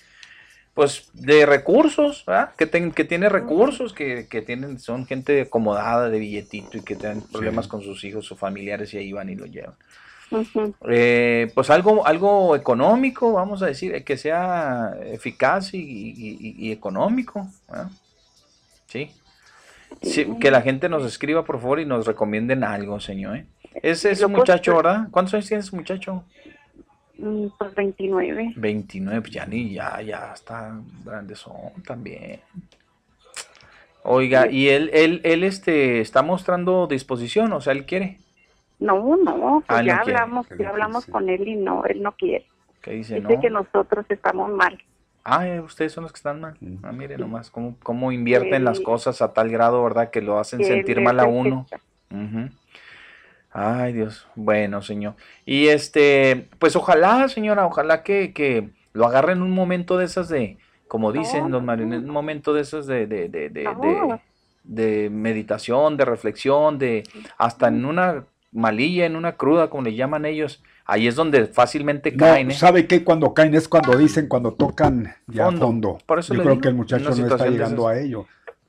pues, 0.77 1.09
de 1.15 1.47
recursos, 1.47 2.23
¿verdad? 2.27 2.51
Que, 2.57 2.67
ten- 2.67 2.93
que 2.93 3.05
tiene 3.05 3.29
recursos, 3.31 3.93
que, 3.95 4.29
que 4.29 4.43
tienen, 4.43 4.79
son 4.79 5.07
gente 5.07 5.41
acomodada 5.41 6.11
de 6.11 6.19
billetito 6.19 6.77
y 6.77 6.83
que 6.83 6.95
tienen 6.97 7.23
problemas 7.23 7.67
con 7.67 7.81
sus 7.83 8.05
hijos 8.05 8.31
o 8.31 8.37
familiares 8.37 8.93
y 8.93 8.99
ahí 8.99 9.11
van 9.11 9.31
y 9.31 9.35
lo 9.37 9.47
llevan. 9.47 9.75
Eh, 10.89 11.51
pues 11.55 11.71
algo, 11.71 12.07
algo 12.07 12.55
económico, 12.55 13.33
vamos 13.33 13.63
a 13.63 13.67
decir, 13.67 13.95
eh, 13.95 14.05
que 14.05 14.19
sea 14.19 14.95
eficaz 15.07 15.73
y, 15.73 15.79
y- 15.79 16.37
y- 16.41 16.69
y 16.69 16.73
económico. 16.73 17.49
¿verdad? 17.69 17.89
Sí. 18.87 19.11
Sí, 20.03 20.27
Que 20.41 20.51
la 20.51 20.61
gente 20.61 20.89
nos 20.91 21.07
escriba, 21.07 21.45
por 21.45 21.59
favor, 21.59 21.81
y 21.81 21.87
nos 21.87 22.07
recomienden 22.07 22.65
algo, 22.65 23.01
señor. 23.01 23.37
¿eh? 23.39 23.47
Ese 23.83 24.11
es 24.11 24.21
un 24.23 24.33
muchacho, 24.33 24.77
¿verdad? 24.77 25.09
¿Cuántos 25.11 25.33
años 25.35 25.47
tiene 25.49 25.63
ese 25.63 25.75
muchacho? 25.75 26.23
Mm, 27.19 27.47
Pues 27.59 27.75
29. 27.75 28.53
29, 28.57 29.21
pues 29.23 29.33
ya 29.33 29.47
ni, 29.47 29.73
ya, 29.73 30.01
ya 30.03 30.33
está 30.35 30.79
grandezón 31.05 31.83
también. 31.87 32.41
Oiga, 34.03 34.49
y 34.49 34.69
él, 34.69 34.91
él, 34.93 35.21
él, 35.25 35.43
este, 35.43 36.01
está 36.01 36.23
mostrando 36.23 36.87
disposición, 36.87 37.53
o 37.53 37.61
sea, 37.61 37.73
él 37.73 37.85
quiere. 37.87 38.19
No, 38.79 39.17
no, 39.17 39.63
pues 39.67 39.79
Ah, 39.81 39.83
ya 39.83 39.97
no 39.97 40.01
hablamos, 40.03 40.47
ya 40.59 40.69
hablamos 40.69 41.07
con 41.07 41.29
él 41.29 41.49
y 41.49 41.57
no, 41.57 41.85
él 41.87 42.03
no 42.03 42.13
quiere. 42.13 42.47
¿Qué 42.83 42.93
dice? 42.93 43.17
Dice 43.17 43.35
No. 43.35 43.41
que 43.41 43.51
nosotros 43.51 44.07
estamos 44.09 44.51
mal. 44.53 44.81
Ah, 45.25 45.49
eh, 45.49 45.59
ustedes 45.61 45.93
son 45.93 46.05
los 46.05 46.13
que 46.13 46.19
están 46.19 46.41
mal. 46.41 46.57
Ah, 46.85 46.93
mire 46.93 47.19
nomás, 47.19 47.51
cómo, 47.51 47.77
cómo 47.83 48.13
invierten 48.13 48.63
las 48.65 48.79
cosas 48.79 49.21
a 49.23 49.33
tal 49.33 49.51
grado, 49.51 49.83
¿verdad? 49.83 50.11
Que 50.11 50.21
lo 50.23 50.39
hacen 50.39 50.61
Que 50.61 50.67
sentir 50.67 51.01
mal 51.01 51.19
a 51.19 51.25
uno. 51.25 51.67
Ujú. 52.13 52.51
Ay, 53.59 53.95
Dios. 53.95 54.27
Bueno, 54.35 54.83
señor. 54.83 55.15
Y 55.47 55.69
este, 55.69 56.47
pues 56.59 56.77
ojalá, 56.77 57.27
señora, 57.29 57.65
ojalá 57.67 58.03
que, 58.03 58.35
que 58.35 58.69
lo 58.93 59.07
agarre 59.07 59.33
en 59.33 59.41
un 59.41 59.53
momento 59.53 59.97
de 59.97 60.05
esas 60.05 60.29
de, 60.29 60.59
como 60.89 61.11
dicen 61.11 61.51
don 61.51 61.65
Mario, 61.65 61.87
en 61.87 61.95
un 61.95 62.11
momento 62.11 62.53
de 62.53 62.61
esas 62.61 62.87
de, 62.87 63.07
de, 63.07 63.29
de, 63.29 63.49
de, 63.49 63.65
de- 63.65 64.21
de 64.65 65.09
meditación, 65.11 65.97
de 65.97 66.05
reflexión, 66.05 66.77
de 66.79 67.05
hasta 67.39 67.69
en 67.69 67.85
una 67.85 68.25
malilla, 68.53 69.07
en 69.07 69.15
una 69.17 69.37
cruda, 69.37 69.71
como 69.71 69.85
le 69.85 69.95
llaman 69.95 70.27
ellos. 70.27 70.63
Ahí 70.85 71.07
es 71.07 71.15
donde 71.15 71.47
fácilmente 71.47 72.13
No, 72.13 72.19
caen, 72.19 72.51
¿eh? 72.51 72.55
¿sabe 72.55 72.87
qué? 72.87 73.05
Cuando 73.05 73.33
caen 73.33 73.55
es 73.55 73.69
cuando 73.69 73.97
dicen, 73.97 74.29
cuando 74.29 74.53
tocan 74.53 75.15
ya 75.29 75.45
a 75.45 75.47
Fondo. 75.47 75.67
fondo. 75.67 75.99
Por 76.05 76.19
eso 76.19 76.35
Yo 76.35 76.41
creo 76.43 76.53
digo, 76.55 76.63
que 76.63 76.69
el 76.69 76.75
muchacho 76.75 77.11
no 77.11 77.27
está 77.27 77.49
llegando 77.49 77.89
a 77.89 77.99
ello. 77.99 78.27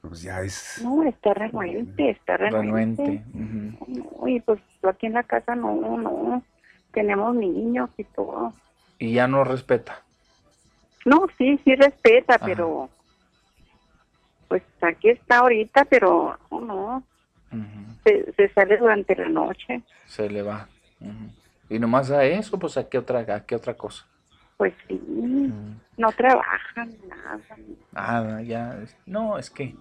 Pues 0.08 0.22
ya 0.22 0.42
es... 0.42 0.82
No, 0.84 1.04
está 1.04 1.34
renuente, 1.34 2.10
está 2.12 2.38
renuente. 2.38 3.04
Renuente. 3.04 3.24
ujú. 3.34 4.20
No, 4.22 4.28
y 4.28 4.40
pues 4.40 4.60
aquí 4.84 5.08
en 5.08 5.14
la 5.14 5.24
casa 5.24 5.56
no, 5.56 5.76
no, 5.98 6.44
tenemos 6.94 7.36
niños 7.36 7.90
y 7.98 8.04
todo. 8.06 8.54
Y 9.00 9.14
ya 9.14 9.28
no 9.28 9.44
respeta. 9.44 10.04
No, 11.06 11.28
sí, 11.38 11.60
sí 11.64 11.76
respeta, 11.76 12.38
pero 12.40 12.90
pues 14.48 14.64
aquí 14.82 15.10
está 15.10 15.40
ahorita, 15.40 15.86
pero 15.86 16.38
no, 16.52 16.60
no, 16.62 17.04
se, 18.04 18.34
se 18.34 18.50
sale 18.54 18.78
durante 18.78 19.16
la 19.16 19.30
noche. 19.30 19.82
Se 20.06 20.30
le 20.30 20.42
va. 20.42 20.68
Y 21.70 21.80
nomás 21.80 22.12
a 22.12 22.24
eso, 22.24 22.58
pues 22.58 22.78
a 22.78 22.90
qué 22.90 22.98
otra, 22.98 23.20
a 23.20 23.46
qué 23.46 23.56
otra 23.56 23.76
cosa. 23.76 24.06
Pues 24.58 24.74
sí, 24.88 25.00
no 25.98 26.12
trabajan 26.14 26.92
nada. 27.08 27.40
Nada, 27.92 28.42
ya. 28.42 28.80
No, 29.06 29.38
es 29.38 29.50
que 29.52 29.76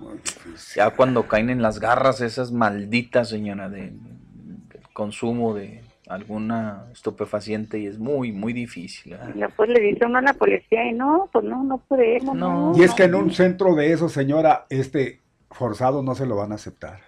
ya 0.75 0.91
cuando 0.91 1.27
caen 1.27 1.49
en 1.51 1.63
las 1.63 1.81
garras 1.81 2.21
esas 2.21 2.53
malditas, 2.53 3.31
señora, 3.31 3.71
de, 3.71 3.93
del 3.93 4.89
consumo 4.93 5.55
de 5.55 5.83
alguna 6.09 6.85
estupefaciente 6.93 7.79
y 7.79 7.87
es 7.87 7.99
muy, 7.99 8.33
muy 8.33 8.53
difícil. 8.53 9.13
¿verdad? 9.13 9.35
Ya 9.35 9.49
pues 9.49 9.71
le 9.71 9.81
dice 9.81 10.05
uno 10.05 10.19
a 10.19 10.23
la 10.23 10.35
policía 10.35 10.85
y 10.89 10.93
no, 10.93 11.29
pues 11.33 11.45
no, 11.45 11.65
no 11.65 11.79
podemos. 11.79 12.37
No, 12.37 12.73
Y 12.77 12.83
es 12.83 12.93
que 12.93 13.05
en 13.05 13.15
un 13.15 13.33
centro 13.33 13.75
de 13.75 13.93
eso, 13.93 14.09
señora, 14.11 14.67
este 14.69 15.21
forzado 15.51 16.03
no 16.03 16.15
se 16.15 16.27
lo 16.27 16.37
van 16.37 16.53
a 16.53 16.57
aceptar. 16.57 17.01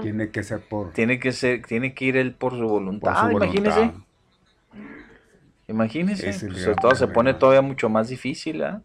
Tiene 0.00 0.30
que 0.30 0.42
ser 0.42 0.60
por... 0.60 0.92
Tiene 0.92 1.18
que 1.18 1.32
ser, 1.32 1.62
tiene 1.62 1.94
que 1.94 2.04
ir 2.06 2.16
él 2.16 2.34
por 2.34 2.52
su 2.52 2.66
voluntad, 2.66 3.12
Por 3.12 3.30
su 3.30 3.36
imagínese. 3.36 3.78
voluntad. 3.80 4.00
Imagínese, 4.74 5.07
El 5.68 5.76
pues, 5.76 6.76
todo 6.80 6.94
se 6.94 7.06
pone 7.08 7.34
todavía 7.34 7.60
mucho 7.60 7.88
más 7.90 8.08
difícil, 8.08 8.62
¿ah? 8.64 8.80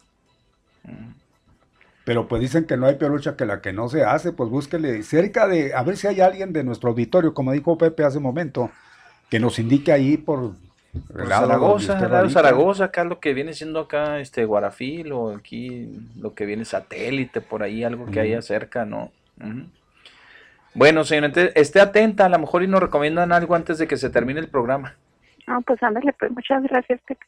Pero 2.04 2.28
pues 2.28 2.42
dicen 2.42 2.66
que 2.66 2.76
no 2.76 2.86
hay 2.86 2.96
peor 2.96 3.12
lucha 3.12 3.38
que 3.38 3.46
la 3.46 3.62
que 3.62 3.72
no 3.72 3.88
se 3.88 4.04
hace, 4.04 4.34
pues 4.34 4.50
búsquele 4.50 5.02
cerca 5.04 5.48
de, 5.48 5.74
a 5.74 5.84
ver 5.84 5.96
si 5.96 6.08
hay 6.08 6.20
alguien 6.20 6.52
de 6.52 6.66
nuestro 6.66 6.90
auditorio, 6.90 7.34
como 7.34 7.54
dijo 7.54 7.78
Pepe 7.78 8.04
hace 8.04 8.18
un 8.18 8.24
momento, 8.24 8.70
que 9.30 9.40
nos 9.40 9.58
indique 9.60 9.94
ahí 9.94 10.18
por 10.18 10.52
Zaragoza, 11.28 11.98
radica. 12.00 12.34
Zaragoza, 12.34 12.84
acá 12.86 13.06
lo 13.06 13.22
que 13.22 13.34
viene 13.34 13.54
siendo 13.54 13.80
acá 13.80 14.20
este 14.20 14.44
Guarafil 14.44 15.14
o 15.14 15.34
aquí 15.34 15.90
lo 16.20 16.34
que 16.34 16.46
viene 16.46 16.66
satélite, 16.66 17.40
por 17.40 17.64
ahí 17.64 17.86
algo 17.86 18.06
que 18.08 18.20
haya 18.20 18.42
cerca, 18.42 18.86
¿no? 18.86 19.12
Bueno, 20.74 21.06
señor, 21.06 21.32
esté 21.56 21.80
atenta, 21.80 22.26
a 22.26 22.30
lo 22.30 22.40
mejor 22.40 22.64
y 22.64 22.68
nos 22.68 22.82
recomiendan 22.82 23.32
algo 23.32 23.56
antes 23.56 23.78
de 23.78 23.88
que 23.88 23.96
se 23.96 24.10
termine 24.10 24.42
el 24.42 24.50
programa. 24.50 24.98
Ah, 25.48 25.60
pues 25.66 25.82
ándale, 25.84 26.14
pues 26.14 26.32
muchas 26.32 26.64
gracias. 26.64 27.00
Pepe. 27.08 27.26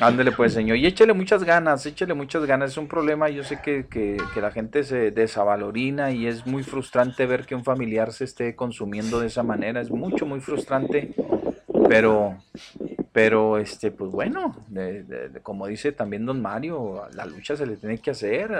Ándele 0.00 0.30
pues, 0.30 0.52
señor. 0.52 0.76
Y 0.76 0.86
échele 0.86 1.12
muchas 1.12 1.42
ganas, 1.42 1.84
échele 1.84 2.14
muchas 2.14 2.44
ganas. 2.44 2.70
Es 2.70 2.78
un 2.78 2.86
problema, 2.86 3.28
yo 3.30 3.42
sé 3.42 3.60
que, 3.60 3.86
que, 3.86 4.16
la 4.40 4.52
gente 4.52 4.84
se 4.84 5.10
desavalorina 5.10 6.12
y 6.12 6.28
es 6.28 6.46
muy 6.46 6.62
frustrante 6.62 7.26
ver 7.26 7.46
que 7.46 7.56
un 7.56 7.64
familiar 7.64 8.12
se 8.12 8.24
esté 8.24 8.54
consumiendo 8.54 9.18
de 9.18 9.26
esa 9.26 9.42
manera. 9.42 9.80
Es 9.80 9.90
mucho, 9.90 10.24
muy 10.24 10.40
frustrante. 10.40 11.14
Pero, 11.88 12.36
pero, 13.12 13.58
este, 13.58 13.90
pues 13.90 14.12
bueno, 14.12 14.54
como 15.42 15.66
dice 15.66 15.90
también 15.90 16.26
don 16.26 16.40
Mario, 16.40 17.08
la 17.14 17.24
lucha 17.24 17.56
se 17.56 17.66
le 17.66 17.76
tiene 17.76 17.98
que 17.98 18.12
hacer, 18.12 18.56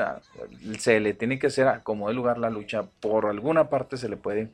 se 0.79 0.99
le 0.99 1.15
tiene 1.15 1.39
que 1.39 1.49
hacer 1.49 1.83
como 1.85 2.09
de 2.09 2.15
lugar 2.15 2.39
la 2.39 2.51
lucha. 2.51 2.83
Por 3.01 3.27
alguna 3.27 3.69
parte 3.69 3.97
se 3.97 4.09
le 4.09 4.17
puede 4.17 4.49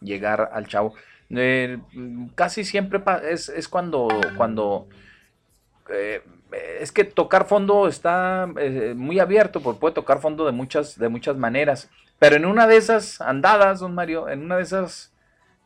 llegar 0.00 0.50
al 0.52 0.66
chavo. 0.66 0.94
Eh, 1.30 1.78
casi 2.34 2.64
siempre 2.64 3.02
es, 3.30 3.48
es 3.48 3.68
cuando, 3.68 4.08
cuando 4.36 4.88
eh, 5.90 6.22
es 6.80 6.92
que 6.92 7.04
tocar 7.04 7.46
fondo 7.46 7.88
está 7.88 8.48
eh, 8.58 8.94
muy 8.96 9.18
abierto, 9.18 9.60
porque 9.60 9.80
puede 9.80 9.94
tocar 9.94 10.20
fondo 10.20 10.46
de 10.46 10.52
muchas, 10.52 10.98
de 10.98 11.08
muchas 11.08 11.36
maneras. 11.36 11.90
Pero 12.18 12.36
en 12.36 12.46
una 12.46 12.66
de 12.66 12.76
esas 12.76 13.20
andadas, 13.20 13.80
don 13.80 13.94
Mario, 13.94 14.28
en 14.28 14.42
una 14.42 14.56
de 14.56 14.62
esas 14.62 15.12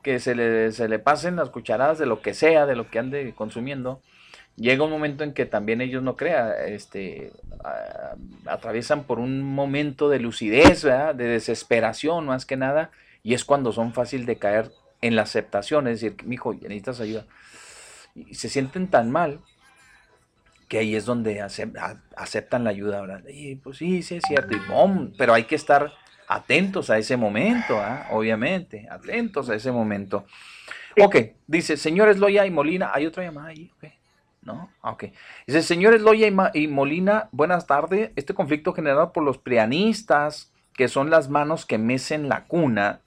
que 0.02 0.18
se 0.20 0.34
le, 0.34 0.72
se 0.72 0.88
le 0.88 0.98
pasen 0.98 1.36
las 1.36 1.50
cucharadas 1.50 1.98
de 1.98 2.06
lo 2.06 2.22
que 2.22 2.34
sea, 2.34 2.66
de 2.66 2.76
lo 2.76 2.90
que 2.90 2.98
ande 2.98 3.34
consumiendo, 3.34 4.00
llega 4.56 4.84
un 4.84 4.90
momento 4.90 5.24
en 5.24 5.34
que 5.34 5.46
también 5.46 5.80
ellos 5.80 6.02
no 6.02 6.16
crean, 6.16 6.52
este, 6.66 7.32
atraviesan 8.46 9.04
por 9.04 9.18
un 9.18 9.42
momento 9.42 10.08
de 10.08 10.20
lucidez, 10.20 10.82
de 10.82 11.14
desesperación 11.14 12.26
más 12.26 12.46
que 12.46 12.56
nada, 12.56 12.90
y 13.22 13.34
es 13.34 13.44
cuando 13.44 13.72
son 13.72 13.92
fácil 13.92 14.26
de 14.26 14.36
caer 14.36 14.70
en 15.00 15.16
la 15.16 15.22
aceptación, 15.22 15.86
es 15.88 16.00
decir, 16.00 16.16
mijo, 16.24 16.54
necesitas 16.54 17.00
ayuda. 17.00 17.24
Y 18.14 18.34
se 18.34 18.48
sienten 18.48 18.88
tan 18.88 19.10
mal 19.10 19.40
que 20.68 20.78
ahí 20.78 20.94
es 20.94 21.06
donde 21.06 21.40
aceptan 21.40 22.64
la 22.64 22.70
ayuda, 22.70 23.00
¿verdad? 23.00 23.22
Y 23.28 23.56
pues 23.56 23.78
sí, 23.78 24.02
sí 24.02 24.16
es 24.16 24.24
cierto, 24.26 24.54
y 24.54 24.60
bom, 24.68 25.12
pero 25.16 25.32
hay 25.32 25.44
que 25.44 25.54
estar 25.54 25.92
atentos 26.28 26.90
a 26.90 26.98
ese 26.98 27.16
momento, 27.16 27.78
¿ah? 27.80 28.06
obviamente, 28.10 28.86
atentos 28.90 29.48
a 29.48 29.54
ese 29.54 29.72
momento. 29.72 30.26
Ok, 31.00 31.16
dice, 31.46 31.76
señores 31.76 32.18
Loya 32.18 32.44
y 32.44 32.50
Molina, 32.50 32.90
hay 32.92 33.06
otra 33.06 33.22
llamada 33.22 33.48
ahí, 33.48 33.70
ok, 33.76 33.90
¿no? 34.42 34.70
Ah, 34.82 34.90
Ok. 34.90 35.04
Dice, 35.46 35.62
señores 35.62 36.02
Loya 36.02 36.26
y, 36.26 36.30
Ma- 36.32 36.50
y 36.52 36.66
Molina, 36.68 37.28
buenas 37.32 37.66
tardes. 37.66 38.10
Este 38.16 38.34
conflicto 38.34 38.72
generado 38.74 39.12
por 39.12 39.22
los 39.22 39.38
prianistas, 39.38 40.52
que 40.74 40.88
son 40.88 41.08
las 41.08 41.28
manos 41.30 41.64
que 41.66 41.78
mecen 41.78 42.28
la 42.28 42.44
cuna, 42.44 43.00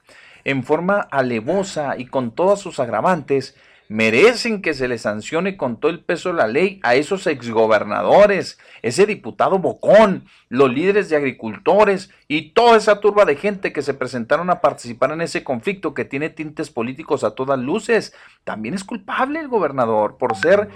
en 0.44 0.64
forma 0.64 1.00
alevosa 1.10 1.96
y 1.98 2.06
con 2.06 2.32
todas 2.32 2.60
sus 2.60 2.80
agravantes, 2.80 3.56
merecen 3.92 4.62
que 4.62 4.72
se 4.72 4.88
les 4.88 5.02
sancione 5.02 5.58
con 5.58 5.78
todo 5.78 5.90
el 5.90 6.00
peso 6.00 6.30
de 6.30 6.36
la 6.36 6.46
ley 6.46 6.80
a 6.82 6.94
esos 6.94 7.26
exgobernadores, 7.26 8.58
ese 8.80 9.04
diputado 9.04 9.58
Bocón, 9.58 10.24
los 10.48 10.72
líderes 10.72 11.10
de 11.10 11.16
agricultores 11.16 12.10
y 12.26 12.52
toda 12.52 12.78
esa 12.78 13.00
turba 13.00 13.26
de 13.26 13.36
gente 13.36 13.72
que 13.72 13.82
se 13.82 13.92
presentaron 13.92 14.48
a 14.48 14.62
participar 14.62 15.12
en 15.12 15.20
ese 15.20 15.44
conflicto 15.44 15.92
que 15.92 16.06
tiene 16.06 16.30
tintes 16.30 16.70
políticos 16.70 17.22
a 17.22 17.34
todas 17.34 17.58
luces. 17.58 18.14
También 18.44 18.74
es 18.74 18.82
culpable 18.82 19.40
el 19.40 19.48
gobernador 19.48 20.16
por 20.16 20.36
ser 20.36 20.70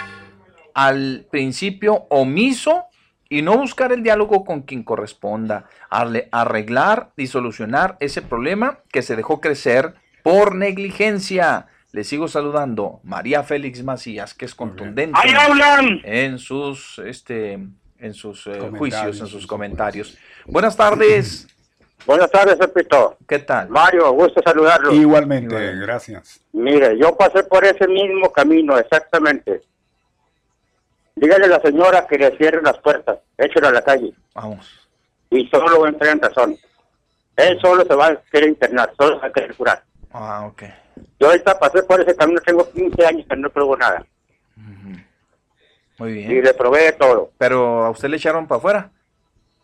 al 0.75 1.27
principio 1.31 2.07
omiso 2.11 2.85
y 3.29 3.43
no 3.43 3.57
buscar 3.59 3.93
el 3.93 4.03
diálogo 4.03 4.45
con 4.45 4.63
quien 4.63 4.83
corresponda, 4.83 5.67
arreglar 5.91 7.11
y 7.17 7.27
solucionar 7.27 7.97
ese 8.01 8.23
problema 8.23 8.79
que 8.91 9.03
se 9.03 9.17
dejó 9.17 9.41
crecer 9.41 9.95
por 10.23 10.55
negligencia. 10.55 11.67
Le 11.93 12.05
sigo 12.05 12.29
saludando, 12.29 13.01
María 13.05 13.43
Félix 13.43 13.83
Macías, 13.83 14.35
que 14.35 14.45
es 14.45 14.55
contundente 14.55 15.19
¡Ahí 15.23 15.33
hablan! 15.35 16.01
en 16.05 16.39
sus, 16.39 16.99
este, 16.99 17.59
en 17.99 18.15
sus 18.15 18.47
eh, 18.47 18.59
juicios, 18.77 19.21
en 19.21 19.27
sus 19.27 19.47
comentarios. 19.47 20.19
Buenas 20.45 20.77
tardes. 20.77 21.49
Buenas 22.05 22.31
tardes, 22.31 22.57
Pepito. 22.57 23.17
¿Qué 23.27 23.41
tal? 23.41 23.69
Mario, 23.69 24.13
gusto 24.13 24.41
saludarlo. 24.45 24.93
Igualmente, 24.93 25.75
gracias. 25.77 26.41
Mire, 26.53 26.97
yo 26.99 27.17
pasé 27.17 27.43
por 27.43 27.65
ese 27.65 27.89
mismo 27.89 28.31
camino, 28.31 28.79
exactamente. 28.79 29.63
Dígale 31.17 31.47
a 31.47 31.49
la 31.49 31.61
señora 31.61 32.07
que 32.07 32.19
le 32.19 32.37
cierre 32.37 32.61
las 32.63 32.79
puertas, 32.79 33.19
échelo 33.39 33.69
a 33.69 33.73
la 33.73 33.83
calle. 33.83 34.13
Vamos. 34.35 34.89
Y 35.31 35.49
solo 35.49 35.81
va 35.81 35.87
a 35.87 35.91
entrar 35.91 36.13
en 36.13 36.21
razón. 36.21 36.57
Él 37.37 37.59
solo 37.61 37.85
se 37.85 37.95
va 37.95 38.09
a 38.09 38.17
querer 38.31 38.51
internar, 38.51 38.93
solo 38.99 39.17
se 39.17 39.23
va 39.23 39.29
a 39.29 39.33
querer 39.33 39.55
curar. 39.57 39.83
Ah, 40.13 40.47
ok. 40.47 40.63
Yo 41.19 41.29
ahorita 41.29 41.59
pasé 41.59 41.83
por 41.83 42.01
ese 42.01 42.15
camino, 42.15 42.41
tengo 42.41 42.71
15 42.71 43.07
años 43.07 43.27
que 43.29 43.37
no 43.37 43.51
pruebo 43.51 43.77
nada. 43.77 44.05
Muy 45.99 46.13
bien. 46.13 46.31
Y 46.31 46.43
le 46.43 46.53
probé 46.53 46.93
todo. 46.93 47.31
¿Pero 47.39 47.85
a 47.85 47.91
usted 47.91 48.09
le 48.09 48.19
echaron 48.19 48.47
para 48.47 48.59
afuera? 48.59 48.91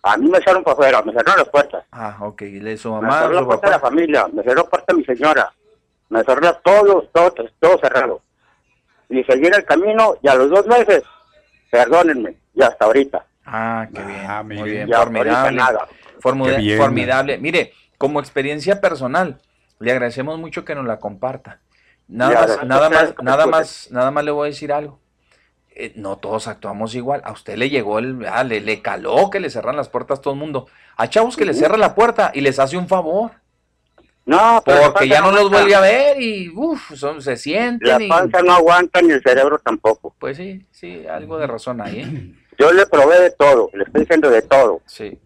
A 0.02 0.16
mí 0.16 0.28
me 0.28 0.38
echaron 0.38 0.64
para 0.64 0.72
afuera, 0.72 1.02
me 1.02 1.12
cerraron 1.12 1.38
las 1.38 1.48
puertas. 1.48 1.84
Ah, 1.92 2.16
ok. 2.20 2.42
¿Y 2.42 2.60
le 2.60 2.76
su 2.76 2.92
Me 2.94 3.02
mamá, 3.02 3.20
cerró 3.20 3.34
la 3.34 3.44
puerta 3.44 3.66
de 3.66 3.72
la 3.72 3.80
familia, 3.80 4.26
me 4.32 4.42
cerró 4.42 4.68
puerta 4.68 4.94
mi 4.94 5.04
señora. 5.04 5.52
Me 6.08 6.24
cerró 6.24 6.54
todo, 6.64 7.02
todo, 7.12 7.34
todo 7.60 7.78
cerrado. 7.78 8.22
Y 9.10 9.22
seguí 9.24 9.46
en 9.46 9.54
el 9.54 9.64
camino 9.64 10.16
y 10.22 10.28
a 10.28 10.34
los 10.34 10.48
dos 10.48 10.66
meses, 10.66 11.02
perdónenme, 11.73 12.36
y 12.55 12.62
hasta 12.62 12.85
ahorita. 12.85 13.27
Ah, 13.47 13.89
qué 13.93 14.03
bien. 14.03 14.61
Muy 14.61 14.70
bien, 14.70 14.89
formidable. 14.93 15.57
nada. 15.57 15.89
Bien. 16.59 16.78
Formidable. 16.78 17.39
Mire, 17.39 17.73
como 17.97 18.20
experiencia 18.20 18.81
personal, 18.81 19.40
le 19.81 19.90
agradecemos 19.90 20.39
mucho 20.39 20.65
que 20.65 20.74
nos 20.74 20.85
la 20.85 20.99
comparta. 21.01 21.61
Nada 22.09 22.32
Ya, 22.32 22.40
más, 22.40 22.66
nada 22.66 22.90
más, 22.90 23.15
nada 23.23 23.47
más, 23.47 23.89
nada 23.90 24.11
más 24.11 24.23
le 24.24 24.31
voy 24.31 24.47
a 24.49 24.51
decir 24.51 24.70
algo. 24.73 25.01
Eh, 25.74 25.94
no 25.97 26.19
todos 26.19 26.47
actuamos 26.47 26.94
igual. 26.94 27.23
A 27.24 27.32
usted 27.32 27.57
le 27.57 27.70
llegó 27.70 27.99
el, 27.99 28.27
ah, 28.31 28.44
le, 28.44 28.61
le 28.61 28.82
caló 28.82 29.31
que 29.31 29.40
le 29.40 29.49
cerran 29.49 29.74
las 29.74 29.89
puertas 29.89 30.19
a 30.19 30.23
todo 30.23 30.35
el 30.35 30.40
mundo. 30.40 30.69
A 30.97 31.09
chavos 31.09 31.36
que 31.36 31.47
le 31.47 31.55
cierra 31.55 31.78
la 31.78 31.94
puerta 31.94 32.31
y 32.35 32.43
les 32.43 32.59
hace 32.59 32.77
un 32.77 32.86
favor. 32.86 33.32
No, 34.24 34.62
Porque 34.65 35.09
ya 35.09 35.20
no 35.20 35.32
los 35.32 35.51
vuelve 35.51 35.74
a 35.74 35.81
ver 35.81 36.20
y 36.23 36.49
uf, 36.55 36.94
son, 36.94 37.20
se 37.20 37.36
sienten. 37.36 37.89
La 37.89 38.01
y- 38.03 38.09
panza 38.09 38.40
no 38.43 38.53
aguanta 38.53 39.03
ni 39.03 39.11
el 39.11 39.20
cerebro 39.23 39.59
tampoco. 39.59 40.15
Pues 40.19 40.36
sí, 40.36 40.65
sí, 40.70 41.05
algo 41.11 41.39
de 41.39 41.47
razón 41.49 41.81
hay, 41.81 42.01
¿eh? 42.01 42.35
Yo 42.59 42.73
le 42.73 42.86
probé 42.86 43.19
de 43.20 43.31
todo, 43.31 43.69
le 43.73 43.82
estoy 43.85 44.03
diciendo 44.03 44.31
de 44.31 44.43
todo. 44.43 44.81
Sí. 44.86 45.19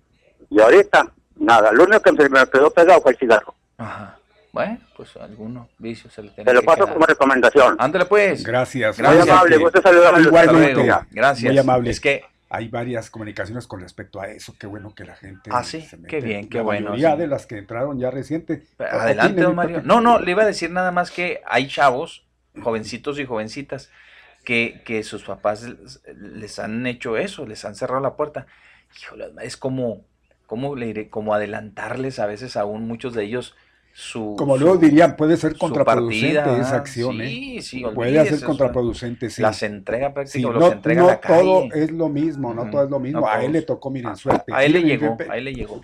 Y 0.48 0.60
ahorita, 0.60 1.12
nada, 1.36 1.72
lo 1.72 1.84
único 1.84 2.00
que 2.00 2.22
se 2.22 2.28
me 2.30 2.46
quedó 2.46 2.70
pegado 2.70 3.00
fue 3.02 3.12
el 3.12 3.18
cigarro. 3.18 3.54
Ajá. 3.76 4.16
Bueno, 4.52 4.78
pues 4.96 5.14
algunos 5.18 5.68
vicios 5.76 6.14
se 6.14 6.22
le 6.22 6.28
tienen 6.30 6.46
Te 6.46 6.54
lo 6.54 6.60
que 6.60 6.66
paso 6.66 6.84
quedar. 6.84 6.94
como 6.94 7.04
recomendación. 7.04 7.76
Ándale 7.78 8.06
pues. 8.06 8.42
Gracias. 8.42 8.96
Gracias. 8.96 9.26
Muy 9.26 9.30
amable, 9.34 9.56
gusto 9.58 9.82
saludarlo. 9.82 10.20
Igualmente. 10.20 10.90
Gracias. 11.10 11.52
Muy 11.52 11.58
amable. 11.58 11.90
Es 11.90 12.00
que- 12.00 12.24
hay 12.48 12.68
varias 12.68 13.10
comunicaciones 13.10 13.66
con 13.66 13.80
respecto 13.80 14.20
a 14.20 14.28
eso. 14.28 14.54
Qué 14.58 14.66
bueno 14.66 14.94
que 14.94 15.04
la 15.04 15.16
gente. 15.16 15.50
Ah, 15.52 15.64
sí, 15.64 15.82
se 15.82 16.00
qué 16.02 16.20
bien, 16.20 16.48
qué 16.48 16.58
la 16.58 16.64
bueno, 16.64 16.90
mayoría 16.90 17.12
sí. 17.12 17.18
de 17.18 17.26
las 17.26 17.46
que 17.46 17.58
entraron 17.58 17.98
ya 17.98 18.10
reciente. 18.10 18.64
Adelante, 18.78 19.40
don 19.42 19.54
Mario. 19.54 19.82
No, 19.84 20.00
no, 20.00 20.20
le 20.20 20.30
iba 20.30 20.42
a 20.42 20.46
decir 20.46 20.70
nada 20.70 20.92
más 20.92 21.10
que 21.10 21.42
hay 21.46 21.66
chavos, 21.66 22.26
jovencitos 22.62 23.18
y 23.18 23.26
jovencitas, 23.26 23.90
que, 24.44 24.82
que 24.84 25.02
sus 25.02 25.24
papás 25.24 25.64
les, 25.64 26.00
les 26.14 26.58
han 26.58 26.86
hecho 26.86 27.16
eso, 27.16 27.46
les 27.46 27.64
han 27.64 27.74
cerrado 27.74 28.00
la 28.00 28.14
puerta. 28.14 28.46
Híjole, 29.02 29.26
es 29.42 29.56
como, 29.56 30.04
¿cómo 30.46 30.76
le 30.76 30.86
diré? 30.86 31.10
Como 31.10 31.34
adelantarles 31.34 32.20
a 32.20 32.26
veces 32.26 32.56
aún 32.56 32.86
muchos 32.86 33.14
de 33.14 33.24
ellos 33.24 33.56
su. 33.98 34.34
Como 34.36 34.58
su- 34.58 34.64
luego 34.64 34.76
dirían, 34.76 35.16
puede 35.16 35.38
ser 35.38 35.56
contraproducente 35.56 36.34
partida, 36.34 36.60
esa 36.60 36.74
ah, 36.74 36.78
acción. 36.78 37.16
Sí, 37.16 37.56
¿eh? 37.56 37.62
sí, 37.62 37.84
Puede 37.94 38.26
ser 38.26 38.44
contraproducente, 38.44 39.30
sí. 39.30 39.40
Las 39.40 39.62
entrega 39.62 40.12
prácticamente, 40.12 40.52
no 40.52 40.66
los 40.66 40.72
entrega 40.74 41.02
a 41.02 41.06
la 41.06 41.20
calle. 41.20 41.42
todo 41.42 41.72
es 41.72 41.90
lo 41.90 42.10
mismo, 42.10 42.52
no 42.52 42.68
todo 42.68 42.84
es 42.84 42.90
lo 42.90 43.00
mismo. 43.00 43.20
no 43.20 43.26
a 43.26 43.42
él 43.42 43.52
le 43.52 43.62
tocó, 43.62 43.90
miren, 43.90 44.14
suerte. 44.16 44.52
A 44.52 44.64
él 44.64 44.72
le 44.72 44.82
llegó, 44.82 45.16
a 45.30 45.38
él 45.38 45.44
le 45.44 45.54
llegó. 45.54 45.80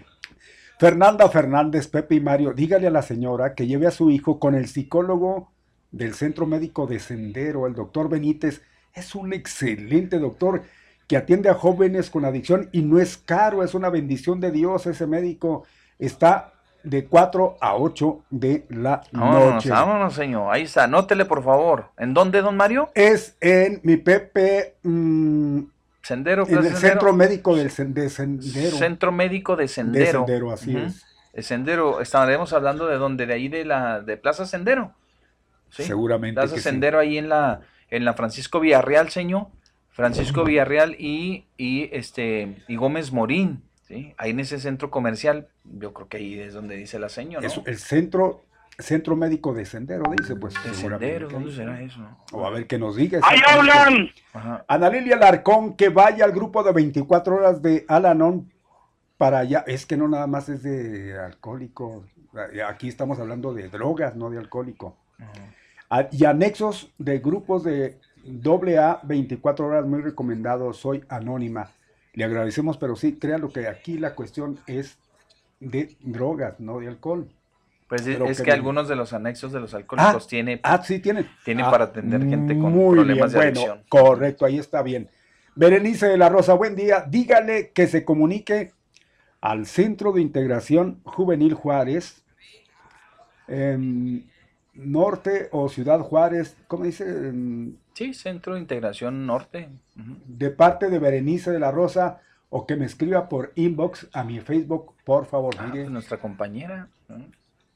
Fernanda 0.79 1.27
Fernández, 1.31 1.89
Pepe 1.89 2.17
y 2.17 2.21
Mario, 2.21 2.53
dígale 2.53 2.87
a 2.87 2.91
la 2.91 3.01
señora 3.01 3.55
que 3.55 3.67
lleve 3.67 3.87
a 3.87 3.91
su 3.91 4.11
hijo 4.11 4.39
con 4.39 4.55
el 4.55 4.69
psicólogo 4.69 5.51
del 5.91 6.13
Centro 6.13 6.45
Médico 6.45 6.87
de 6.87 6.99
Sendero, 6.99 7.67
el 7.67 7.75
doctor 7.75 8.11
Benítez. 8.11 8.61
Es 8.93 9.15
un 9.15 9.33
excelente 9.33 10.19
doctor 10.19 10.65
que 11.07 11.17
atiende 11.17 11.49
a 11.49 11.55
jóvenes 11.55 12.11
con 12.11 12.27
adicción 12.27 12.69
y 12.73 12.83
no 12.83 12.99
es 12.99 13.17
caro, 13.17 13.63
es 13.63 13.73
una 13.73 13.89
bendición 13.89 14.39
de 14.39 14.51
Dios 14.51 14.87
ese 14.87 15.07
médico. 15.07 15.65
Está 15.99 16.52
de 16.85 17.07
4 17.07 17.57
a 17.61 17.77
8 17.77 18.25
de 18.31 18.67
la 18.71 19.03
Vámonos, 19.13 19.55
noche. 19.55 19.71
vámonos, 19.71 20.15
señor. 20.15 20.53
Ahí 20.53 20.63
está, 20.63 20.85
anótele, 20.85 21.25
por 21.25 21.43
favor. 21.45 21.91
¿En 21.99 22.15
dónde, 22.15 22.43
don 22.43 22.57
Mario? 22.57 22.91
Es 22.95 23.37
en 23.41 23.81
mi 23.85 23.97
Pepe, 23.97 24.77
mm, 24.83 25.61
Sendero, 26.03 26.43
en 26.49 26.57
el 26.57 26.63
Sendero. 26.65 26.79
Centro 26.81 27.13
Médico 27.13 27.55
del 27.57 27.71
Sen- 27.71 27.93
de 27.93 28.11
Sendero. 28.11 28.77
Centro 28.77 29.13
Médico 29.13 29.57
de 29.57 29.69
Sendero. 29.69 30.27
Sendero, 30.27 30.51
así 30.53 30.77
es. 30.77 31.05
El 31.33 31.45
Sendero, 31.45 32.01
estaremos 32.01 32.53
hablando 32.53 32.87
de 32.89 32.97
dónde, 32.97 33.27
de 33.27 33.35
ahí 33.35 33.49
de 33.49 33.65
la 33.65 34.01
de 34.01 34.17
Plaza 34.17 34.45
Sendero. 34.47 34.93
¿sí? 35.71 35.85
Seguramente 35.85 36.41
Plaza 36.41 36.55
que 36.55 36.61
sí. 36.61 36.65
Sendero 36.69 36.99
ahí 36.99 37.17
en 37.19 37.29
la 37.29 37.61
en 37.91 38.05
la 38.05 38.15
Francisco 38.15 38.59
Villarreal, 38.61 39.11
señor. 39.11 39.47
Francisco 39.91 40.45
Villarreal 40.45 40.97
y, 40.99 41.45
y 41.59 41.91
este 41.93 42.57
y 42.67 42.77
Gómez 42.77 43.13
Morín, 43.13 43.63
¿sí? 43.93 44.14
Ahí 44.16 44.31
en 44.31 44.40
ese 44.40 44.59
centro 44.59 44.90
comercial, 44.90 45.48
yo 45.64 45.93
creo 45.93 46.09
que 46.09 46.16
ahí 46.16 46.39
es 46.40 46.55
donde 46.55 46.77
dice 46.77 46.98
la 46.98 47.09
señora, 47.09 47.47
¿no? 47.47 47.52
Es 47.52 47.60
el 47.66 47.78
centro, 47.78 48.43
centro 48.78 49.16
médico 49.16 49.52
de 49.52 49.64
Sendero, 49.66 50.05
dice, 50.19 50.35
pues. 50.36 50.55
De. 50.64 50.73
Sendero, 50.74 51.28
¿dónde 51.28 51.52
será 51.52 51.81
eso? 51.82 52.01
O 52.32 52.47
a 52.47 52.51
ver 52.51 52.66
que 52.66 52.78
nos 52.78 52.97
diga. 52.97 53.20
¡Ahí 53.23 53.39
hablan! 53.47 54.09
Ana 54.66 54.89
Lilia 54.89 55.16
Larcón, 55.16 55.74
que 55.77 55.89
vaya 55.90 56.24
al 56.24 56.32
grupo 56.32 56.62
de 56.62 56.73
24 56.73 57.35
horas 57.36 57.60
de 57.62 57.85
Alanon 57.89 58.51
para 59.19 59.39
allá. 59.40 59.62
Es 59.66 59.85
que 59.86 59.97
no 59.97 60.09
nada 60.09 60.27
más 60.27 60.48
es 60.48 60.62
de 60.62 61.19
alcohólico. 61.19 62.05
Aquí 62.66 62.89
estamos 62.89 63.19
hablando 63.20 63.52
de 63.52 63.69
drogas, 63.69 64.16
no 64.16 64.31
de 64.31 64.39
alcohólico. 64.39 64.97
A- 65.90 66.09
Y 66.10 66.24
anexos 66.24 66.90
de 66.97 67.19
grupos 67.19 67.64
de 67.64 67.98
AA 68.24 69.01
24 69.02 69.66
horas 69.66 69.85
muy 69.85 70.01
recomendados. 70.01 70.78
Soy 70.78 71.05
anónima. 71.10 71.70
Le 72.15 72.25
agradecemos, 72.25 72.77
pero 72.79 72.95
sí, 72.97 73.17
créanlo 73.17 73.51
que 73.51 73.69
aquí 73.69 73.99
la 73.99 74.15
cuestión 74.15 74.59
es 74.67 74.99
de 75.61 75.97
drogas, 76.01 76.61
no 76.61 76.79
de 76.81 76.89
alcohol. 76.89 77.29
Pues 77.89 78.07
es, 78.07 78.17
Pero 78.17 78.27
es 78.27 78.39
que 78.39 78.45
que 78.45 78.51
no- 78.51 78.55
algunos 78.57 78.89
de 78.89 78.97
los 78.97 79.13
anexos 79.13 79.53
de 79.53 79.61
los 79.61 79.75
alcohólicos 79.75 80.25
Ah, 80.25 80.29
tiene, 80.29 80.61
Ah, 80.63 80.83
sí, 80.83 80.99
tienen. 80.99 81.29
tiene 81.45 81.63
Ah, 81.63 81.71
para 81.71 81.85
atender 81.85 82.21
gente 82.27 82.59
con 82.59 82.73
muy 82.73 82.97
problemas 82.97 83.33
bien, 83.33 83.43
de 83.45 83.51
bueno, 83.53 83.61
adicción. 83.61 83.85
correcto, 83.89 84.45
ahí 84.47 84.59
está 84.59 84.83
bien. 84.83 85.09
Berenice 85.55 86.07
de 86.07 86.17
la 86.17 86.29
Rosa, 86.31 86.55
buen 86.55 86.75
día. 86.75 87.05
Dígale 87.09 87.71
que 87.73 87.87
se 87.87 88.05
comunique 88.05 88.73
al 89.43 89.67
Centro 89.67 90.13
de 90.13 90.23
Integración 90.23 91.01
Juvenil 91.05 91.53
Juárez, 91.55 92.23
en 93.49 94.31
Norte 94.75 95.49
o 95.53 95.69
Ciudad 95.69 96.01
Juárez, 96.01 96.57
¿cómo 96.69 96.85
dice? 96.85 97.05
En- 97.05 97.79
Sí, 97.94 98.14
Centro 98.14 98.55
de 98.55 98.60
Integración 98.60 99.27
Norte. 99.27 99.69
De 100.27 100.51
parte 100.51 100.89
de 100.89 100.98
Berenice 100.98 101.51
de 101.51 101.59
la 101.60 101.70
Rosa, 101.70 102.20
o 102.48 102.66
que 102.66 102.77
me 102.77 102.85
escriba 102.86 103.28
por 103.28 103.52
inbox 103.55 104.09
a 104.12 104.24
mi 104.24 104.40
Facebook, 104.40 104.94
por 105.05 105.27
favor. 105.27 105.55
Ah, 105.59 105.64
mire. 105.66 105.82
pues 105.82 105.90
nuestra 105.90 106.19
compañera. 106.19 106.89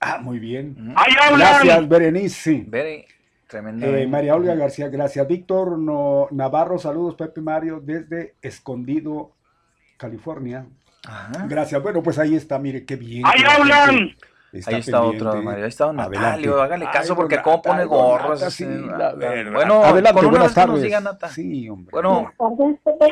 Ah, 0.00 0.18
muy 0.20 0.38
bien. 0.38 0.94
¡Ahí 0.96 1.12
hablan! 1.22 1.38
Gracias, 1.40 1.88
Berenice. 1.88 2.64
Bere, 2.66 3.06
tremenda. 3.46 3.86
Eh, 3.86 4.06
María 4.06 4.34
Olga 4.34 4.54
García, 4.54 4.88
gracias. 4.88 5.26
Víctor 5.26 5.78
no- 5.78 6.28
Navarro, 6.30 6.78
saludos, 6.78 7.14
Pepe 7.14 7.40
Mario, 7.40 7.80
desde 7.82 8.34
Escondido, 8.42 9.32
California. 9.96 10.66
Ajá. 11.06 11.46
Gracias. 11.48 11.82
Bueno, 11.82 12.02
pues 12.02 12.18
ahí 12.18 12.34
está, 12.34 12.58
mire 12.58 12.84
qué 12.84 12.96
bien. 12.96 13.22
¡Ahí 13.26 13.42
hablan! 13.48 13.96
gente 13.96 14.16
Ahí 14.52 14.60
está 14.60 15.00
pendiente. 15.00 15.26
otro, 15.26 15.42
Mario. 15.42 15.64
Ahí 15.64 15.68
está 15.68 15.84
don 15.86 16.00
Adelante. 16.00 16.26
Natalio. 16.28 16.62
Hágale 16.62 16.84
caso 16.86 17.12
Ay, 17.12 17.16
porque 17.16 17.42
cómo 17.42 17.62
pone 17.62 17.84
gorros. 17.84 18.40
Sí. 18.54 18.64
Bueno, 18.64 19.82
Adelante, 19.84 20.12
con 20.20 20.26
una 20.26 20.38
buenas 20.38 20.54
vez 20.54 20.54
que 20.54 20.60
nos 20.60 20.66
tardes. 20.68 20.82
diga 20.82 21.00
Nata. 21.00 21.28
Sí, 21.28 21.68
hombre. 21.68 21.90
Bueno, 21.92 22.32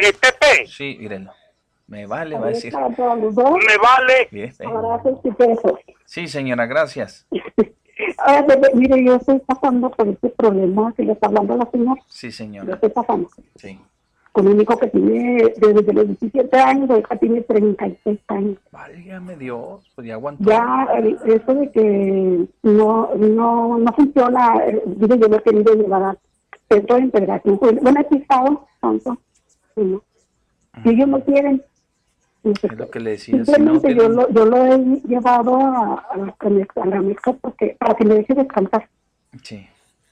¿Qué, 0.01 0.13
Pepe? 0.13 0.67
sí, 0.67 0.97
mírenlo. 1.01 1.33
Me 1.87 2.07
vale, 2.07 2.39
va 2.39 2.47
a 2.47 2.49
decir. 2.49 2.73
Me 2.75 2.97
vale. 2.97 4.29
Bien. 4.31 4.53
Sí, 6.07 6.29
señora, 6.29 6.67
gracias. 6.67 7.27
Ah, 8.19 8.43
bebé, 8.43 8.71
mire, 8.75 9.05
yo 9.05 9.15
estoy 9.15 9.39
pasando 9.41 9.89
por 9.91 10.09
este 10.09 10.29
problema 10.31 10.93
que 10.97 11.05
le 11.05 11.13
está 11.13 11.29
hablando 11.29 11.57
la 11.57 11.71
señora. 11.71 12.01
Sí, 12.09 12.27
Yo 12.29 12.33
señora. 12.33 12.75
estoy 12.75 12.91
pasando 12.91 13.29
Sí. 13.55 13.81
Con 14.35 14.49
un 14.49 14.61
hijo 14.61 14.77
que 14.77 14.89
tiene 14.89 15.55
desde 15.59 15.93
los 15.93 16.09
17 16.09 16.59
años, 16.59 16.91
ahorita 16.91 17.17
tiene 17.19 17.43
36 17.43 18.19
años. 18.27 18.59
Válgame 18.73 19.37
Dios, 19.37 19.89
pues 19.95 20.09
ya 20.09 20.15
aguantó. 20.15 20.51
Ya, 20.51 20.89
eh, 20.99 21.17
eso 21.25 21.55
de 21.55 21.71
que 21.71 22.45
no 22.65 23.15
no 23.15 23.79
no 23.79 23.93
funciona, 23.93 24.57
eh, 24.67 24.83
digo, 24.87 25.15
yo 25.15 25.29
lo 25.29 25.37
he 25.37 25.43
querido 25.43 25.75
llevar 25.75 26.03
a 26.03 26.17
centro 26.69 26.97
de 26.97 27.03
integración. 27.03 27.61
Bueno, 27.81 28.01
aquí 28.01 28.17
estado, 28.17 28.67
tanto, 28.81 29.17
no. 29.77 30.03
Si 30.83 30.89
ellos 30.89 31.09
no 31.09 31.21
quieren, 31.21 31.63
Es 32.43 32.77
lo 32.77 32.91
que 32.91 32.99
le 32.99 33.11
decía. 33.11 33.35
Si 33.35 33.39
no 33.39 33.45
simplemente 33.45 33.95
yo, 33.95 34.09
lo, 34.09 34.29
yo 34.31 34.47
lo 34.47 34.67
he 34.67 34.79
llevado 35.07 35.57
a, 35.61 36.07
a, 36.11 36.17
la, 36.17 36.35
a 36.83 36.87
la 36.87 37.01
mezcla 37.03 37.35
porque, 37.35 37.77
para 37.79 37.95
que 37.95 38.05
me 38.05 38.15
deje 38.17 38.35
descansar. 38.35 38.89
Sí. 39.45 39.65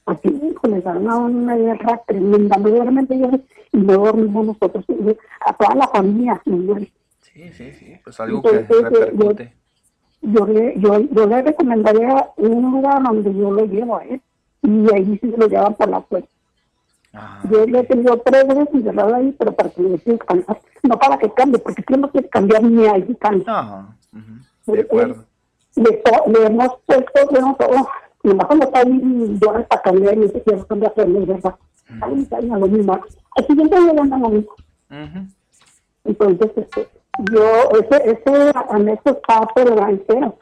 Aquí, 0.05 0.29
hijo, 0.29 0.67
les 0.67 0.83
dan 0.83 1.07
a 1.09 1.15
una 1.17 1.55
guerra 1.55 2.01
tremenda. 2.05 2.57
No 2.57 2.69
duermen 2.69 3.07
ellos 3.09 3.39
y 3.71 3.77
no 3.77 3.93
dormimos 3.93 4.45
nosotros. 4.47 4.85
A 5.45 5.53
toda 5.53 5.75
la 5.75 5.87
familia, 5.87 6.41
muere. 6.45 6.91
Sí, 7.21 7.51
sí, 7.53 7.71
sí. 7.71 7.95
Pues 8.03 8.19
algo 8.19 8.41
que 8.41 8.49
Entonces, 8.57 8.91
eh, 8.91 9.05
repercute. 9.05 9.53
yo 10.21 10.45
le, 10.45 10.79
yo, 10.79 10.99
yo 10.99 11.25
le 11.25 11.41
recomendaría 11.41 12.29
un 12.37 12.71
lugar 12.71 13.01
donde 13.01 13.33
yo 13.33 13.51
lo 13.51 13.65
llevo 13.65 13.97
a 13.97 14.03
él 14.03 14.21
y 14.61 14.93
ahí 14.93 15.17
sí 15.21 15.33
lo 15.37 15.47
llevan 15.47 15.73
por 15.75 15.89
la 15.89 16.01
fuerza. 16.01 16.29
Yo 17.49 17.65
le 17.67 17.79
he 17.79 17.83
tenido 17.83 18.17
tres 18.17 18.47
veces 18.47 18.67
encerrado 18.73 19.13
ahí, 19.13 19.35
pero 19.37 19.51
para 19.51 19.69
que 19.69 19.81
me 19.81 19.89
descansar, 19.97 20.59
no 20.81 20.97
para 20.97 21.17
que 21.17 21.31
cambie, 21.31 21.59
porque 21.59 21.83
si 21.87 21.93
no 21.93 22.09
quiere 22.09 22.27
cambiar 22.27 22.63
ni 22.63 22.87
ahí 22.87 23.15
cambia. 23.19 23.45
Ajá. 23.47 23.95
De 24.65 24.81
acuerdo. 24.81 25.25
Le, 25.75 26.45
hemos 26.45 26.79
puesto, 26.85 27.31
le 27.31 27.39
hemos 27.39 27.57
todo, 27.57 27.87
nomás 28.23 28.45
cuando 28.47 28.65
está 28.65 28.79
ahí, 28.79 29.01
yo 29.41 30.11
y 30.11 30.15
dice 30.15 30.41
que 30.43 30.51
yo 30.55 30.67
cambio 30.67 30.87
a 30.87 30.91
aprender, 30.91 31.25
¿verdad? 31.25 31.55
Ahí 32.01 32.21
está 32.21 32.41
lo 32.41 32.67
mismo. 32.67 32.93
Al 33.35 33.47
siguiente 33.47 33.79
día 33.79 33.93
anda 34.01 34.17
lo 34.17 34.29
mismo. 34.29 34.51
Entonces, 36.05 36.51
este, 36.55 36.87
yo, 37.31 37.43
ese, 37.79 38.11
ese 38.11 38.51
anexo 38.69 39.09
está 39.11 39.41
por 39.41 39.67
el 39.67 39.75
granjero. 39.75 40.37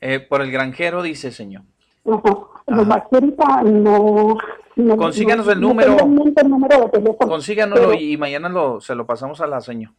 Eh, 0.00 0.20
por 0.20 0.42
el 0.42 0.50
granjero, 0.50 1.02
dice 1.02 1.30
señor. 1.30 1.62
Ajá. 2.06 2.38
Nomás 2.66 3.02
que 3.10 3.16
ahorita 3.16 3.62
no, 3.62 4.36
no. 4.76 4.96
Consíganos 4.96 5.46
no- 5.46 5.52
el 5.52 5.60
no 5.60 5.68
número. 5.68 5.96
tengo 5.96 6.08
en 6.10 6.14
mente 6.24 6.42
el 6.42 6.48
número 6.50 6.80
de 6.82 6.88
teléfono. 6.88 7.30
Consíganoslo 7.30 7.88
Pero- 7.90 8.00
y 8.00 8.16
mañana 8.16 8.48
lo, 8.48 8.80
se 8.80 8.94
lo 8.94 9.06
pasamos 9.06 9.40
a 9.40 9.46
la 9.46 9.60
señor. 9.60 9.92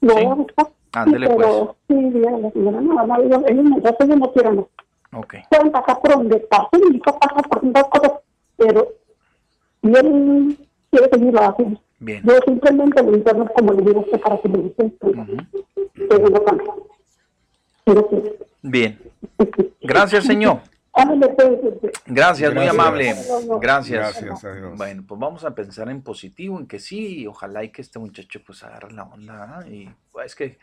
Lo 0.00 0.14
voy 0.14 0.24
a 0.24 0.34
buscar. 0.34 0.68
Ándele, 0.92 1.26
sí, 1.28 1.32
pues. 1.34 1.48
Sí, 1.88 1.94
dígale 1.94 2.50
señora, 2.52 2.80
no, 2.80 3.06
no, 3.06 3.22
ellos, 3.22 3.42
ellos 3.46 3.64
ellos 4.00 4.18
no 4.18 4.32
quieren. 4.32 4.66
Ok. 5.12 5.34
Pueden 5.50 5.72
pasar 5.72 6.00
por 6.00 6.10
donde 6.12 6.38
pasen 6.40 6.80
y 6.92 6.96
no 6.98 7.18
pasar 7.18 7.48
por 7.48 7.60
dos 7.62 7.88
cosas, 7.88 8.12
pero 8.56 8.88
si 9.82 9.88
él 9.88 10.68
quiere 10.90 11.08
seguirlo 11.10 11.42
haciendo. 11.42 11.80
Bien. 12.00 12.22
Yo 12.24 12.34
simplemente 12.44 13.02
lo 13.02 13.16
interno 13.16 13.48
como 13.54 13.72
le 13.72 13.82
digo 13.82 14.00
usted 14.00 14.20
para 14.20 14.40
que 14.40 14.48
me 14.48 14.58
dice, 14.58 14.92
pero 16.08 16.28
no 16.28 16.44
cambia. 16.44 16.72
Pero 17.84 18.08
sí. 18.10 18.22
Bien. 18.62 18.98
Gracias, 19.80 20.24
señor. 20.24 20.60
Pues, 20.92 21.60
este, 21.62 21.92
Gracias, 22.06 22.54
muy 22.54 22.66
amable. 22.66 23.14
Gracias. 23.60 24.20
Gracias 24.20 24.44
a 24.44 24.52
Dios. 24.52 24.76
Bueno, 24.76 25.04
pues 25.06 25.20
vamos 25.20 25.44
a 25.44 25.54
pensar 25.54 25.88
en 25.90 26.02
positivo, 26.02 26.58
en 26.58 26.66
que 26.66 26.80
sí, 26.80 27.26
ojalá 27.26 27.62
y 27.62 27.70
que 27.70 27.82
este 27.82 27.98
muchacho 27.98 28.40
pues 28.44 28.62
agarre 28.64 28.92
la 28.92 29.04
onda. 29.04 29.58
¿ah? 29.58 29.68
Y 29.68 29.88
pues, 30.10 30.26
es 30.26 30.34
que, 30.34 30.58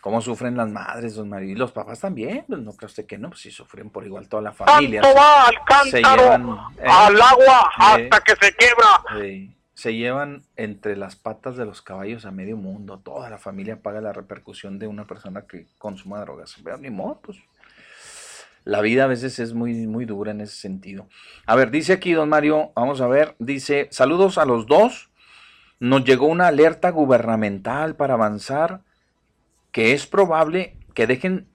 ¿cómo 0.00 0.20
sufren 0.20 0.56
las 0.56 0.70
madres, 0.70 1.14
don 1.14 1.28
Mario? 1.28 1.50
Y 1.50 1.54
los 1.54 1.72
papás 1.72 2.00
también, 2.00 2.44
pues 2.46 2.60
no 2.60 2.72
cree 2.72 2.86
usted 2.86 3.06
que 3.06 3.18
no, 3.18 3.30
pues 3.30 3.40
sí 3.40 3.50
sufren 3.50 3.90
por 3.90 4.06
igual 4.06 4.28
toda 4.28 4.42
la 4.42 4.52
familia. 4.52 5.02
Tanto 5.02 5.18
va 5.18 5.46
al 5.46 5.56
cántaro, 5.64 6.22
llevan, 6.22 6.48
eh, 6.78 6.86
al 6.86 7.20
agua, 7.20 7.70
eh, 7.98 8.08
hasta 8.08 8.20
que 8.20 8.36
se 8.36 8.54
quiebra. 8.54 9.46
Se 9.74 9.94
llevan 9.94 10.42
entre 10.56 10.96
las 10.96 11.16
patas 11.16 11.56
de 11.56 11.66
los 11.66 11.82
caballos 11.82 12.24
a 12.24 12.30
medio 12.30 12.56
mundo. 12.56 12.98
Toda 12.98 13.28
la 13.28 13.36
familia 13.36 13.82
paga 13.82 14.00
la 14.00 14.12
repercusión 14.12 14.78
de 14.78 14.86
una 14.86 15.04
persona 15.04 15.42
que 15.42 15.66
consuma 15.76 16.20
drogas. 16.20 16.56
Pero 16.64 16.78
ni 16.78 16.88
modo, 16.88 17.20
pues. 17.22 17.38
La 18.64 18.80
vida 18.80 19.04
a 19.04 19.06
veces 19.06 19.38
es 19.38 19.54
muy, 19.54 19.86
muy 19.86 20.06
dura 20.06 20.32
en 20.32 20.40
ese 20.40 20.56
sentido. 20.56 21.08
A 21.46 21.54
ver, 21.54 21.70
dice 21.70 21.92
aquí 21.92 22.12
don 22.14 22.28
Mario, 22.28 22.72
vamos 22.74 23.00
a 23.00 23.06
ver, 23.06 23.36
dice, 23.38 23.86
saludos 23.92 24.38
a 24.38 24.44
los 24.44 24.66
dos. 24.66 25.08
Nos 25.78 26.04
llegó 26.04 26.26
una 26.26 26.48
alerta 26.48 26.90
gubernamental 26.90 27.94
para 27.94 28.14
avanzar 28.14 28.80
que 29.76 29.92
es 29.92 30.06
probable 30.06 30.74
que 30.94 31.06
dejen 31.06 31.48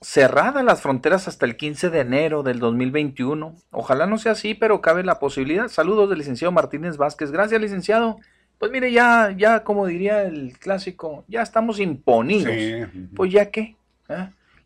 cerradas 0.00 0.64
las 0.64 0.80
fronteras 0.80 1.28
hasta 1.28 1.44
el 1.44 1.58
15 1.58 1.90
de 1.90 2.00
enero 2.00 2.42
del 2.42 2.58
2021. 2.58 3.54
Ojalá 3.70 4.06
no 4.06 4.16
sea 4.16 4.32
así, 4.32 4.54
pero 4.54 4.80
cabe 4.80 5.04
la 5.04 5.18
posibilidad. 5.18 5.68
Saludos 5.68 6.08
del 6.08 6.20
licenciado 6.20 6.52
Martínez 6.52 6.96
Vázquez. 6.96 7.30
Gracias, 7.30 7.60
licenciado. 7.60 8.16
Pues 8.56 8.72
mire, 8.72 8.92
ya, 8.92 9.34
ya, 9.36 9.62
como 9.62 9.86
diría 9.86 10.22
el 10.22 10.58
clásico, 10.58 11.26
ya 11.28 11.42
estamos 11.42 11.78
imponidos. 11.78 12.50
Sí. 12.50 13.08
Pues 13.14 13.30
ya 13.30 13.50
que, 13.50 13.76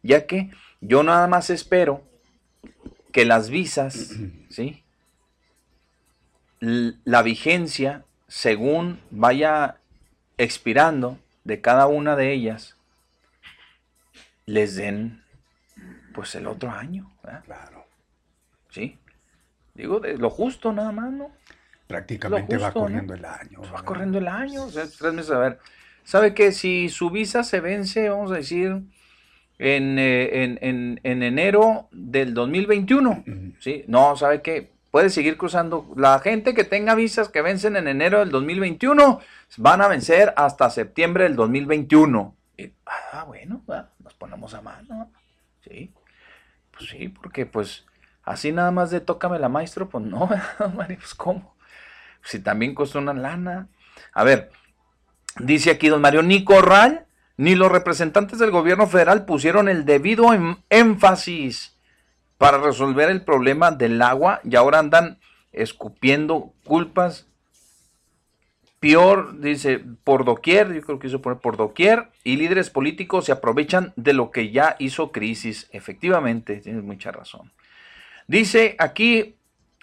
ya 0.04 0.26
que 0.26 0.50
yo 0.80 1.02
nada 1.02 1.26
más 1.26 1.50
espero 1.50 2.04
que 3.10 3.24
las 3.24 3.50
visas, 3.50 4.14
¿sí? 4.50 4.84
La 6.60 7.22
vigencia, 7.22 8.04
según 8.28 9.00
vaya 9.10 9.78
expirando 10.38 11.18
de 11.42 11.60
cada 11.60 11.88
una 11.88 12.14
de 12.14 12.32
ellas, 12.32 12.76
les 14.50 14.76
den 14.76 15.22
pues 16.12 16.34
el 16.34 16.46
otro 16.46 16.70
año. 16.70 17.10
Claro. 17.44 17.84
¿Sí? 18.70 18.98
Digo, 19.74 20.00
de 20.00 20.16
lo 20.18 20.30
justo 20.30 20.72
nada 20.72 20.92
más, 20.92 21.12
¿no? 21.12 21.30
Prácticamente 21.86 22.56
va 22.56 22.72
corriendo 22.72 23.14
el 23.14 23.24
año. 23.24 23.58
Pues 23.58 23.72
va 23.72 23.82
corriendo 23.84 24.18
el 24.18 24.28
año, 24.28 24.64
o 24.64 24.70
sea, 24.70 24.84
tres 24.98 25.12
meses. 25.12 25.30
A 25.32 25.38
ver, 25.38 25.58
¿sabe 26.04 26.34
que 26.34 26.52
si 26.52 26.88
su 26.88 27.10
visa 27.10 27.42
se 27.42 27.60
vence, 27.60 28.08
vamos 28.08 28.30
a 28.32 28.36
decir, 28.36 28.82
en, 29.58 29.98
eh, 29.98 30.44
en, 30.44 30.58
en- 30.62 31.00
en 31.02 31.22
enero 31.22 31.88
del 31.92 32.34
2021? 32.34 33.24
¿Sí? 33.58 33.84
No, 33.88 34.16
¿sabe 34.16 34.42
qué? 34.42 34.70
Puede 34.90 35.10
seguir 35.10 35.36
cruzando. 35.36 35.92
La 35.96 36.18
gente 36.18 36.54
que 36.54 36.64
tenga 36.64 36.94
visas 36.96 37.28
que 37.28 37.42
vencen 37.42 37.76
en 37.76 37.86
enero 37.88 38.18
del 38.20 38.30
2021 38.30 39.20
van 39.58 39.80
a 39.82 39.88
vencer 39.88 40.32
hasta 40.36 40.70
septiembre 40.70 41.24
del 41.24 41.36
2021. 41.36 42.34
Y, 42.56 42.72
ah, 42.86 43.24
bueno, 43.26 43.62
nos 43.68 43.86
ponemos 44.30 44.54
a 44.54 44.62
mano. 44.62 45.10
Sí. 45.64 45.92
Pues 46.70 46.90
sí, 46.90 47.08
porque 47.08 47.46
pues 47.46 47.84
así 48.22 48.52
nada 48.52 48.70
más 48.70 48.90
de 48.90 49.00
tócame 49.00 49.38
la 49.38 49.48
maestro, 49.48 49.88
pues 49.88 50.04
no, 50.04 50.28
Mario, 50.76 50.98
pues 50.98 51.14
cómo. 51.14 51.54
Si 52.22 52.38
también 52.38 52.74
cuesta 52.74 52.98
una 52.98 53.12
lana. 53.12 53.68
A 54.12 54.24
ver, 54.24 54.50
dice 55.38 55.70
aquí 55.70 55.88
don 55.88 56.00
Mario, 56.00 56.22
ni 56.22 56.44
Corral 56.44 57.06
ni 57.36 57.54
los 57.54 57.72
representantes 57.72 58.38
del 58.38 58.50
gobierno 58.50 58.86
federal 58.86 59.24
pusieron 59.24 59.68
el 59.68 59.86
debido 59.86 60.34
em- 60.34 60.58
énfasis 60.68 61.74
para 62.36 62.58
resolver 62.58 63.08
el 63.08 63.24
problema 63.24 63.70
del 63.70 64.00
agua 64.02 64.40
y 64.44 64.56
ahora 64.56 64.78
andan 64.78 65.18
escupiendo 65.52 66.52
culpas. 66.64 67.26
Peor, 68.80 69.38
dice, 69.40 69.84
por 70.04 70.24
doquier, 70.24 70.72
yo 70.72 70.80
creo 70.80 70.98
que 70.98 71.08
hizo 71.08 71.20
poner 71.20 71.38
por 71.38 71.58
doquier, 71.58 72.08
y 72.24 72.36
líderes 72.36 72.70
políticos 72.70 73.26
se 73.26 73.32
aprovechan 73.32 73.92
de 73.96 74.14
lo 74.14 74.30
que 74.30 74.50
ya 74.50 74.76
hizo 74.78 75.12
crisis. 75.12 75.68
Efectivamente, 75.72 76.56
tienes 76.56 76.82
mucha 76.82 77.12
razón. 77.12 77.52
Dice 78.26 78.76
aquí, 78.78 79.36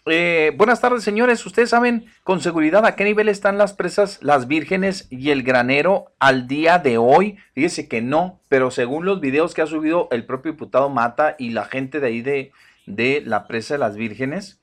eh, 0.08 0.52
buenas 0.56 0.82
tardes 0.82 1.04
señores, 1.04 1.46
ustedes 1.46 1.70
saben 1.70 2.06
con 2.24 2.42
seguridad 2.42 2.86
a 2.88 2.96
qué 2.96 3.04
nivel 3.04 3.30
están 3.30 3.60
las 3.60 3.74
presas 3.74 4.18
Las 4.24 4.48
Vírgenes 4.48 5.06
y 5.12 5.30
el 5.30 5.44
granero 5.44 6.14
al 6.18 6.48
día 6.48 6.80
de 6.80 6.98
hoy. 6.98 7.38
Fíjese 7.54 7.88
que 7.88 8.02
no, 8.02 8.40
pero 8.48 8.72
según 8.72 9.06
los 9.06 9.22
videos 9.22 9.54
que 9.54 9.62
ha 9.62 9.68
subido 9.68 10.08
el 10.12 10.26
propio 10.26 10.54
diputado 10.54 10.90
Mata 10.90 11.36
y 11.38 11.52
la 11.52 11.66
gente 11.66 12.00
de 12.00 12.08
ahí 12.08 12.22
de, 12.22 12.52
de 12.88 13.22
la 13.24 13.48
presa 13.48 13.76
de 13.76 13.80
Las 13.80 13.96
Vírgenes, 13.96 14.60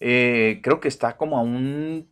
eh, 0.00 0.60
creo 0.62 0.80
que 0.80 0.88
está 0.88 1.16
como 1.16 1.38
a 1.38 1.42
un 1.42 2.11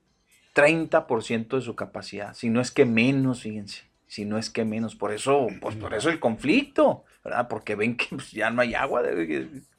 30% 0.61 1.57
de 1.57 1.63
su 1.63 1.75
capacidad, 1.75 2.35
si 2.35 2.51
no 2.51 2.61
es 2.61 2.71
que 2.71 2.85
menos, 2.85 3.43
fíjense, 3.43 3.85
si 4.07 4.25
no 4.25 4.39
es 4.39 4.51
que 4.51 4.65
menos, 4.65 4.97
por 4.97 5.13
eso, 5.13 5.47
pues 5.61 5.77
por 5.77 5.95
eso 5.95 6.11
el 6.11 6.21
conflicto, 6.21 7.05
¿verdad? 7.25 7.49
Porque 7.49 7.75
ven 7.77 7.97
que 7.97 8.07
pues, 8.11 8.33
ya 8.33 8.51
no 8.51 8.63
hay 8.63 8.75
agua, 8.75 9.03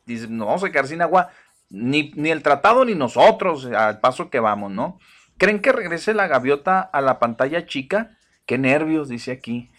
dicen, 0.05 0.37
no 0.37 0.45
vamos 0.45 0.63
a 0.63 0.71
quedar 0.71 0.87
sin 0.87 1.01
agua, 1.01 1.29
ni, 1.69 2.11
ni 2.15 2.29
el 2.29 2.43
tratado 2.43 2.85
ni 2.85 2.95
nosotros, 2.95 3.65
al 3.65 3.99
paso 3.99 4.29
que 4.29 4.39
vamos, 4.39 4.71
¿no? 4.71 4.99
¿Creen 5.37 5.59
que 5.59 5.71
regrese 5.71 6.13
la 6.13 6.27
gaviota 6.27 6.81
a 6.81 7.01
la 7.01 7.19
pantalla 7.19 7.65
chica? 7.65 8.17
Qué 8.45 8.57
nervios, 8.57 9.09
dice 9.09 9.31
aquí. 9.31 9.71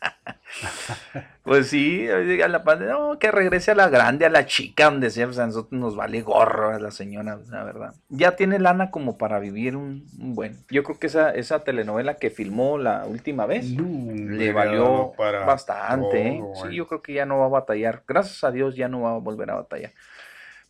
Pues 1.42 1.68
sí, 1.68 2.06
a 2.08 2.48
la 2.48 2.58
no, 2.76 3.18
que 3.18 3.30
regrese 3.30 3.70
a 3.72 3.74
la 3.74 3.88
grande, 3.88 4.26
a 4.26 4.30
la 4.30 4.46
chica, 4.46 4.84
donde 4.84 5.10
sea, 5.10 5.26
pues 5.26 5.38
a 5.38 5.46
nosotros 5.46 5.80
nos 5.80 5.96
vale 5.96 6.20
gorro 6.22 6.70
a 6.70 6.78
la 6.78 6.90
señora, 6.90 7.40
la 7.48 7.64
verdad. 7.64 7.94
Ya 8.08 8.36
tiene 8.36 8.58
lana 8.58 8.90
como 8.90 9.18
para 9.18 9.40
vivir 9.40 9.74
un, 9.74 10.06
un 10.20 10.34
buen. 10.34 10.58
Yo 10.70 10.84
creo 10.84 10.98
que 10.98 11.08
esa, 11.08 11.30
esa 11.34 11.64
telenovela 11.64 12.18
que 12.18 12.30
filmó 12.30 12.78
la 12.78 13.04
última 13.06 13.46
vez 13.46 13.68
le 13.70 14.36
le 14.36 14.52
valió 14.52 15.12
para 15.16 15.44
bastante. 15.44 16.28
¿eh? 16.28 16.42
Sí, 16.54 16.68
eh. 16.68 16.74
yo 16.74 16.86
creo 16.86 17.02
que 17.02 17.14
ya 17.14 17.26
no 17.26 17.38
va 17.38 17.46
a 17.46 17.48
batallar. 17.48 18.04
Gracias 18.06 18.44
a 18.44 18.52
Dios 18.52 18.76
ya 18.76 18.88
no 18.88 19.00
va 19.00 19.14
a 19.14 19.18
volver 19.18 19.50
a 19.50 19.54
batallar. 19.54 19.90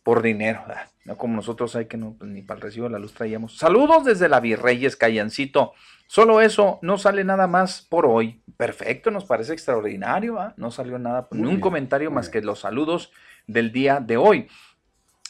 Por 0.03 0.21
dinero, 0.23 0.63
no 1.05 1.17
como 1.17 1.35
nosotros 1.35 1.75
hay 1.75 1.85
que 1.85 1.97
no, 1.97 2.15
pues, 2.17 2.29
ni 2.29 2.41
para 2.41 2.57
el 2.57 2.61
recibo 2.63 2.87
de 2.87 2.93
la 2.93 2.99
luz 2.99 3.13
traíamos. 3.13 3.57
Saludos 3.57 4.03
desde 4.03 4.29
la 4.29 4.39
Virreyes, 4.39 4.95
Callancito. 4.95 5.73
Solo 6.07 6.41
eso, 6.41 6.79
no 6.81 6.97
sale 6.97 7.23
nada 7.23 7.47
más 7.47 7.81
por 7.81 8.05
hoy. 8.05 8.41
Perfecto, 8.57 9.11
nos 9.11 9.25
parece 9.25 9.53
extraordinario. 9.53 10.53
No 10.57 10.71
salió 10.71 10.99
nada, 10.99 11.27
ni 11.31 11.47
un 11.47 11.59
comentario 11.59 12.11
más 12.11 12.29
que 12.29 12.41
los 12.41 12.59
saludos 12.59 13.11
del 13.47 13.71
día 13.71 13.99
de 13.99 14.17
hoy. 14.17 14.47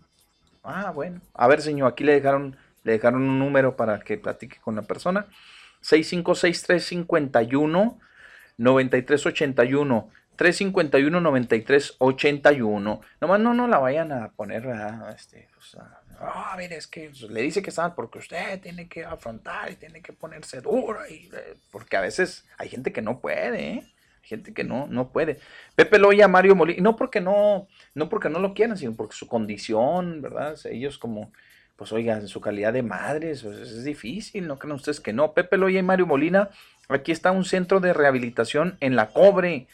Ah, 0.62 0.91
bueno. 0.91 1.23
A 1.33 1.47
ver, 1.47 1.62
señor, 1.62 1.93
aquí 1.93 2.05
le 2.05 2.12
dejaron, 2.12 2.57
le 2.83 2.93
dejaron 2.93 3.23
un 3.23 3.39
número 3.39 3.77
para 3.77 4.01
que 4.01 4.19
platique 4.19 4.59
con 4.60 4.77
la 4.77 4.83
persona. 4.83 5.27
656351 5.81 7.99
9381 8.60 10.10
351 10.36 11.20
9381. 11.20 13.00
Nomás 13.20 13.40
no, 13.40 13.55
no 13.55 13.66
la 13.66 13.78
vayan 13.78 14.12
a 14.12 14.30
poner, 14.32 14.66
¿verdad? 14.66 15.14
Este, 15.14 15.48
pues, 15.55 15.76
ah, 16.18 16.55
mire, 16.56 16.76
es 16.76 16.86
que 16.86 17.10
le 17.28 17.42
dice 17.42 17.62
que 17.62 17.70
está 17.70 17.94
porque 17.94 18.18
usted 18.18 18.60
tiene 18.60 18.89
que 18.89 19.05
afrontar 19.05 19.70
y 19.70 19.76
tiene 19.76 20.02
que 20.02 20.12
ponerse 20.12 20.60
duro. 20.60 21.00
Y, 21.08 21.30
eh, 21.32 21.56
porque 21.70 21.97
a 21.97 22.00
veces 22.00 22.47
hay 22.58 22.68
gente 22.68 22.92
que 22.92 23.02
no 23.02 23.20
puede, 23.20 23.70
¿eh? 23.70 23.82
Hay 24.22 24.28
gente 24.28 24.52
que 24.52 24.64
no, 24.64 24.86
no 24.86 25.10
puede. 25.10 25.40
Pepe 25.74 25.98
Loya, 25.98 26.28
Mario 26.28 26.55
Molina, 26.55 26.82
no 26.82 26.97
porque 26.97 27.20
no, 27.20 27.66
no 27.94 28.08
porque 28.08 28.28
no 28.28 28.39
lo 28.40 28.52
quieran, 28.52 28.76
sino 28.76 28.94
porque 28.94 29.16
su 29.16 29.26
condición, 29.26 30.20
¿verdad? 30.20 30.58
Ellos 30.66 30.98
como, 30.98 31.32
pues 31.76 31.92
oigan, 31.92 32.28
su 32.28 32.40
calidad 32.40 32.74
de 32.74 32.82
madres, 32.82 33.42
pues, 33.42 33.58
es 33.58 33.84
difícil, 33.84 34.47
no 34.47 34.58
crean 34.58 34.76
ustedes 34.76 35.00
que 35.00 35.14
no. 35.14 35.32
Pepe 35.32 35.56
Loya 35.56 35.80
y 35.80 35.82
Mario 35.82 36.06
Molina, 36.06 36.50
aquí 36.94 37.12
está 37.12 37.31
un 37.31 37.44
centro 37.44 37.81
de 37.81 37.93
rehabilitación 37.93 38.77
en 38.81 38.97
La 38.97 39.09
Cobre, 39.09 39.67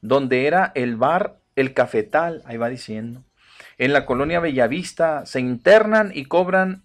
donde 0.00 0.46
era 0.46 0.72
el 0.74 0.96
bar 0.96 1.36
El 1.56 1.74
Cafetal, 1.74 2.42
ahí 2.46 2.56
va 2.56 2.68
diciendo. 2.68 3.22
En 3.78 3.92
la 3.92 4.06
colonia 4.06 4.40
Bellavista 4.40 5.26
se 5.26 5.40
internan 5.40 6.12
y 6.14 6.26
cobran, 6.26 6.82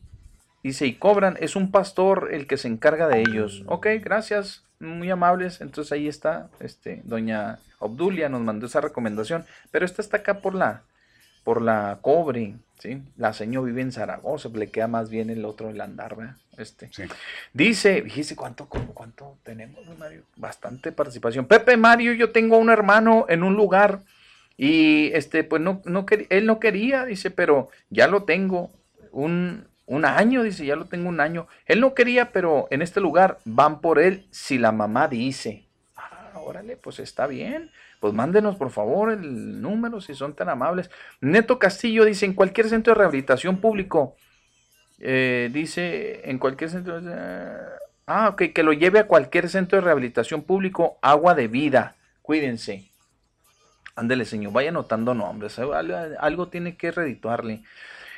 dice, 0.64 0.86
y 0.88 0.94
cobran, 0.96 1.38
es 1.40 1.56
un 1.56 1.72
pastor 1.72 2.30
el 2.32 2.48
que 2.48 2.58
se 2.58 2.68
encarga 2.68 3.08
de 3.08 3.22
ellos. 3.22 3.64
Ok, 3.68 3.88
gracias, 4.02 4.64
muy 4.80 5.10
amables. 5.10 5.62
Entonces 5.62 5.92
ahí 5.92 6.08
está, 6.08 6.50
este, 6.60 7.02
doña 7.04 7.60
Obdulia 7.80 8.30
nos 8.30 8.42
mandó 8.42 8.66
esa 8.66 8.82
recomendación, 8.82 9.46
pero 9.72 9.86
esta 9.86 10.02
está 10.02 10.18
acá 10.18 10.42
por 10.42 10.56
la, 10.56 10.84
por 11.44 11.62
la 11.62 12.00
cobre, 12.02 12.56
¿sí? 12.80 13.02
La 13.18 13.34
señora 13.34 13.68
vive 13.68 13.82
en 13.82 13.92
Zaragoza, 13.92 14.50
le 14.50 14.70
queda 14.70 14.88
más 14.88 15.10
bien 15.10 15.30
el 15.30 15.46
otro, 15.46 15.70
el 15.70 15.82
andar, 15.82 16.16
¿verdad? 16.16 16.36
Este. 16.60 16.90
Dice, 17.54 18.02
dijiste, 18.02 18.36
¿cuánto, 18.36 18.68
cuánto 18.68 19.38
tenemos, 19.44 19.82
Mario? 19.98 20.24
Bastante 20.36 20.92
participación. 20.92 21.46
Pepe 21.46 21.78
Mario, 21.78 22.14
yo 22.14 22.32
tengo 22.32 22.58
un 22.58 22.70
hermano 22.70 23.26
en 23.30 23.44
un 23.44 23.56
lugar 23.56 24.02
y 24.58 25.12
este, 25.14 25.46
pues 25.46 25.62
no, 25.62 25.82
no 25.86 26.06
él 26.30 26.46
no 26.46 26.60
quería, 26.60 27.06
dice, 27.06 27.32
pero 27.32 27.70
ya 27.90 28.08
lo 28.08 28.24
tengo. 28.24 28.72
Un, 29.12 29.66
un 29.86 30.06
año, 30.06 30.44
dice, 30.44 30.66
ya 30.66 30.76
lo 30.76 30.86
tengo 30.86 31.08
un 31.08 31.22
año. 31.22 31.48
Él 31.66 31.80
no 31.80 31.94
quería, 31.94 32.32
pero 32.34 32.68
en 32.70 32.82
este 32.82 33.00
lugar 33.00 33.40
van 33.46 33.80
por 33.80 33.98
él 33.98 34.28
si 34.30 34.58
la 34.58 34.74
mamá 34.74 35.08
dice. 35.08 35.66
Ah, 35.96 36.34
órale, 36.36 36.76
pues 36.76 37.00
está 37.00 37.26
bien. 37.26 37.72
Pues 38.02 38.14
mándenos 38.14 38.58
por 38.58 38.70
favor 38.70 39.12
el 39.12 39.62
número 39.62 40.02
si 40.02 40.14
son 40.14 40.34
tan 40.34 40.50
amables. 40.50 40.92
Neto 41.22 41.58
Castillo 41.58 42.04
dice, 42.04 42.26
en 42.26 42.34
cualquier 42.34 42.68
centro 42.70 42.94
de 42.94 43.00
rehabilitación 43.00 43.62
público, 43.62 44.16
eh, 45.00 45.50
dice, 45.52 46.30
en 46.30 46.38
cualquier 46.38 46.70
centro... 46.70 47.02
ah, 48.06 48.30
ok, 48.30 48.44
que 48.54 48.64
lo 48.64 48.74
lleve 48.74 49.00
a 49.00 49.08
cualquier 49.08 49.50
centro 49.50 49.78
de 49.78 49.86
rehabilitación 49.86 50.44
público, 50.44 50.98
agua 51.02 51.36
de 51.36 51.48
vida. 51.48 51.96
Cuídense. 52.22 52.90
Ándele, 53.96 54.26
señor, 54.26 54.54
vaya 54.54 54.70
anotando 54.70 55.14
nombres. 55.14 55.60
Algo, 55.60 55.96
algo 56.20 56.48
tiene 56.48 56.78
que 56.78 56.92
redituarle. 56.92 57.64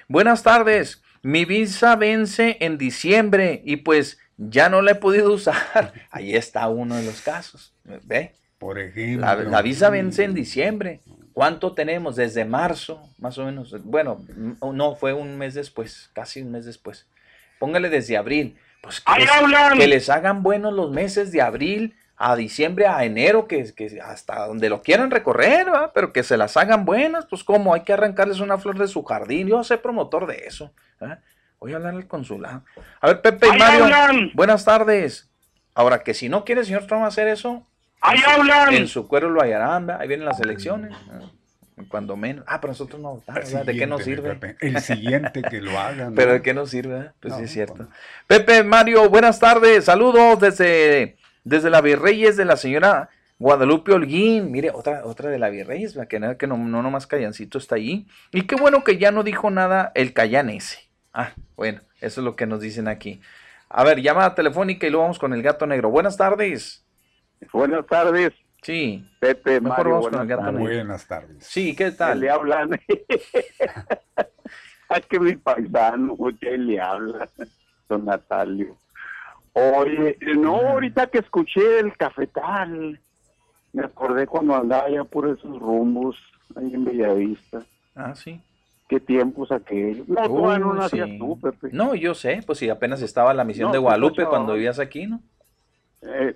Buenas 0.07 0.43
tardes. 0.43 1.01
Mi 1.23 1.45
visa 1.45 1.95
vence 1.95 2.57
en 2.59 2.77
diciembre 2.77 3.61
y 3.63 3.77
pues 3.77 4.19
ya 4.37 4.69
no 4.69 4.81
la 4.81 4.91
he 4.91 4.95
podido 4.95 5.31
usar. 5.33 5.93
Ahí 6.09 6.35
está 6.35 6.67
uno 6.67 6.95
de 6.95 7.03
los 7.03 7.21
casos. 7.21 7.73
¿Ve? 8.03 8.33
Por 8.57 8.79
ejemplo. 8.79 9.25
La, 9.25 9.35
la, 9.35 9.61
visa 9.61 9.89
vence 9.89 10.23
en 10.23 10.33
diciembre. 10.33 11.01
¿Cuánto 11.33 11.73
tenemos? 11.73 12.15
Desde 12.15 12.45
marzo, 12.45 13.01
más 13.17 13.37
o 13.37 13.45
menos. 13.45 13.75
Bueno, 13.83 14.21
no, 14.61 14.95
fue 14.95 15.13
un 15.13 15.37
mes 15.37 15.53
después, 15.53 16.09
casi 16.13 16.41
un 16.41 16.51
mes 16.51 16.65
después. 16.65 17.07
Póngale 17.59 17.89
desde 17.89 18.17
abril. 18.17 18.57
Pues 18.81 18.99
que, 18.99 19.19
les, 19.19 19.79
que 19.79 19.87
les, 19.87 20.09
hagan 20.09 20.41
buenos 20.41 20.73
los 20.73 20.91
meses 20.91 21.31
de 21.31 21.41
abril 21.41 21.95
a 22.17 22.35
diciembre, 22.35 22.87
a 22.87 23.03
enero, 23.03 23.47
que, 23.47 23.73
que 23.73 23.99
hasta 24.01 24.47
donde 24.47 24.69
lo 24.69 24.81
quieran 24.81 25.11
recorrer, 25.11 25.71
¿va? 25.71 25.93
pero 25.93 26.11
que 26.11 26.23
se 26.23 26.37
las 26.37 26.57
hagan 26.57 26.85
buenas. 26.85 27.25
Pues 27.25 27.43
como 27.43 27.73
hay 27.73 27.81
que 27.81 27.93
arrancarles 27.93 28.39
una 28.39 28.57
flor 28.57 28.77
de 28.77 28.87
su 28.87 29.03
jardín. 29.03 29.47
Yo 29.47 29.63
soy 29.63 29.77
promotor 29.77 30.27
de 30.27 30.43
eso. 30.45 30.71
Voy 31.59 31.73
a 31.73 31.75
hablar 31.75 31.93
al 31.93 32.07
consulado. 32.07 32.63
A 32.99 33.07
ver, 33.07 33.21
Pepe 33.21 33.47
y 33.47 33.57
Mario, 33.57 34.31
buenas 34.33 34.65
tardes. 34.65 35.29
Ahora, 35.73 36.03
que 36.03 36.13
si 36.13 36.27
no 36.27 36.43
quiere, 36.43 36.65
señor 36.65 36.85
Trump, 36.87 37.05
hacer 37.05 37.27
eso, 37.27 37.65
¡Ahí 38.01 38.17
en 38.17 38.23
su, 38.23 38.29
hablan! 38.29 38.73
En 38.73 38.87
su 38.87 39.07
cuero 39.07 39.29
lo 39.29 39.41
hallarán, 39.41 39.87
¿verdad? 39.87 40.01
ahí 40.01 40.07
vienen 40.07 40.25
las 40.25 40.39
elecciones. 40.39 40.93
Cuando 41.87 42.15
menos. 42.15 42.45
Ah, 42.47 42.61
pero 42.61 42.71
nosotros 42.71 43.01
no 43.01 43.15
votamos, 43.15 43.65
¿De 43.65 43.75
qué 43.75 43.87
nos 43.87 44.03
sirve? 44.03 44.35
Pepe, 44.35 44.67
el 44.67 44.79
siguiente 44.81 45.41
que 45.41 45.61
lo 45.61 45.79
hagan. 45.79 46.13
Pero 46.13 46.33
¿de 46.33 46.41
qué 46.41 46.53
nos 46.53 46.69
sirve? 46.69 47.11
Pues 47.19 47.31
no, 47.33 47.37
sí 47.39 47.45
es 47.45 47.51
cierto. 47.51 47.87
Pepe, 48.27 48.63
Mario, 48.63 49.09
buenas 49.09 49.39
tardes. 49.39 49.85
Saludos 49.85 50.39
desde, 50.39 51.17
desde 51.43 51.69
la 51.69 51.81
Virreyes 51.81 52.37
de 52.37 52.45
la 52.45 52.55
señora 52.55 53.09
Guadalupe 53.39 53.93
Holguín. 53.93 54.51
Mire, 54.51 54.69
otra, 54.71 55.05
otra 55.05 55.29
de 55.31 55.39
la 55.39 55.49
Virreyes, 55.49 55.97
que, 56.07 56.19
no, 56.19 56.37
que 56.37 56.45
no, 56.45 56.57
no 56.57 56.83
nomás 56.83 57.07
Callancito 57.07 57.57
está 57.57 57.75
ahí. 57.75 58.07
Y 58.31 58.43
qué 58.43 58.55
bueno 58.55 58.83
que 58.83 58.97
ya 58.97 59.11
no 59.11 59.23
dijo 59.23 59.49
nada 59.49 59.91
el 59.95 60.13
Callan 60.13 60.49
ese. 60.51 60.91
Ah, 61.13 61.31
bueno, 61.55 61.81
eso 61.99 62.21
es 62.21 62.25
lo 62.25 62.35
que 62.35 62.45
nos 62.45 62.61
dicen 62.61 62.87
aquí. 62.87 63.21
A 63.69 63.83
ver, 63.83 64.01
llamada 64.01 64.35
telefónica 64.35 64.85
y 64.85 64.91
luego 64.91 65.03
vamos 65.03 65.19
con 65.19 65.33
el 65.33 65.41
gato 65.41 65.65
negro. 65.65 65.89
Buenas 65.89 66.17
tardes. 66.17 66.85
Buenas 67.53 67.85
tardes. 67.87 68.33
Sí. 68.61 69.03
Pepe, 69.19 69.59
Mejor 69.59 69.77
Mario, 69.77 69.99
buenas 70.01 70.27
tardes. 70.27 70.59
Buenas 70.59 71.07
tardes. 71.07 71.45
Sí, 71.45 71.75
¿qué 71.75 71.91
tal? 71.91 72.19
Le 72.19 72.29
hablan. 72.29 72.79
es 74.89 75.05
que 75.09 75.19
mi 75.19 75.35
paisano, 75.35 76.15
¿qué 76.39 76.57
le 76.57 76.79
habla? 76.79 77.27
Don 77.89 78.05
Natalio. 78.05 78.77
Oye, 79.53 80.17
no, 80.37 80.55
ahorita 80.55 81.07
que 81.07 81.17
escuché 81.19 81.79
el 81.79 81.97
cafetal, 81.97 82.99
me 83.73 83.83
acordé 83.83 84.27
cuando 84.27 84.55
andaba 84.55 84.89
ya 84.89 85.03
por 85.03 85.27
esos 85.27 85.59
rumbos, 85.59 86.15
ahí 86.55 86.73
en 86.73 86.85
Bellavista. 86.85 87.61
Ah, 87.95 88.15
sí. 88.15 88.39
Qué 88.87 88.99
tiempos 88.99 89.51
aquellos. 89.51 90.07
No, 90.07 90.21
Uy, 90.21 90.27
todavía 90.27 90.59
no 90.59 90.73
nacías 90.73 91.09
sí. 91.09 91.17
tú, 91.17 91.39
Pepe. 91.39 91.69
No, 91.73 91.95
yo 91.95 92.13
sé, 92.13 92.41
pues 92.45 92.59
si 92.59 92.69
apenas 92.69 93.01
estaba 93.01 93.33
la 93.33 93.43
misión 93.43 93.67
No, 93.67 93.73
de 93.73 93.79
tú 93.79 93.83
Guadalupe 93.83 94.21
estás 94.21 94.27
cuando 94.29 94.53
vivías 94.53 94.79
aquí, 94.79 95.07
¿no? 95.07 95.21
Eh, 96.01 96.35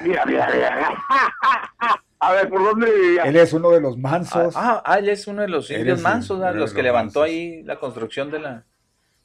mira, 0.00 0.24
mira, 0.26 0.48
mira. 0.52 1.04
A 2.22 2.32
ver, 2.32 2.50
¿por 2.50 2.62
dónde 2.62 2.90
vivía? 2.90 3.22
Él 3.24 3.36
es 3.36 3.52
uno 3.54 3.70
de 3.70 3.80
los 3.80 3.96
mansos. 3.96 4.54
Ah, 4.54 4.82
ah, 4.84 4.98
él 4.98 5.08
es 5.08 5.26
uno 5.26 5.40
de 5.40 5.48
los 5.48 5.70
indios 5.70 6.02
mansos, 6.02 6.38
los 6.38 6.54
los 6.54 6.74
que 6.74 6.82
levantó 6.82 7.20
mansos. 7.20 7.34
ahí 7.34 7.62
la 7.62 7.78
construcción 7.78 8.30
de 8.30 8.40
la 8.40 8.64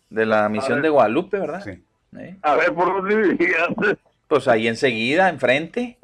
de 0.10 0.26
la 0.26 0.48
misión 0.48 0.82
de 0.82 0.90
Guadalupe, 0.90 1.38
¿verdad? 1.38 1.62
Sí. 1.62 1.84
¿Eh? 2.18 2.38
A 2.42 2.56
ver, 2.56 2.74
¿por 2.74 2.86
dónde 2.88 3.16
vivías? 3.16 3.68
Pues 4.28 4.48
ahí 4.48 4.68
enseguida, 4.68 5.30
enfrente. 5.30 6.00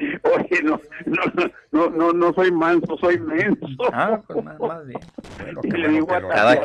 Oye, 0.00 0.62
no, 0.62 0.80
no, 1.06 1.22
no, 1.70 1.90
no, 1.90 2.12
no 2.12 2.32
soy 2.34 2.52
manso, 2.52 2.96
soy 2.98 3.18
menso. 3.18 3.66
Ah, 3.92 4.20
pues 4.26 4.44
más, 4.44 4.58
más 4.58 4.86
bien. 4.86 5.00
Bueno, 5.38 5.60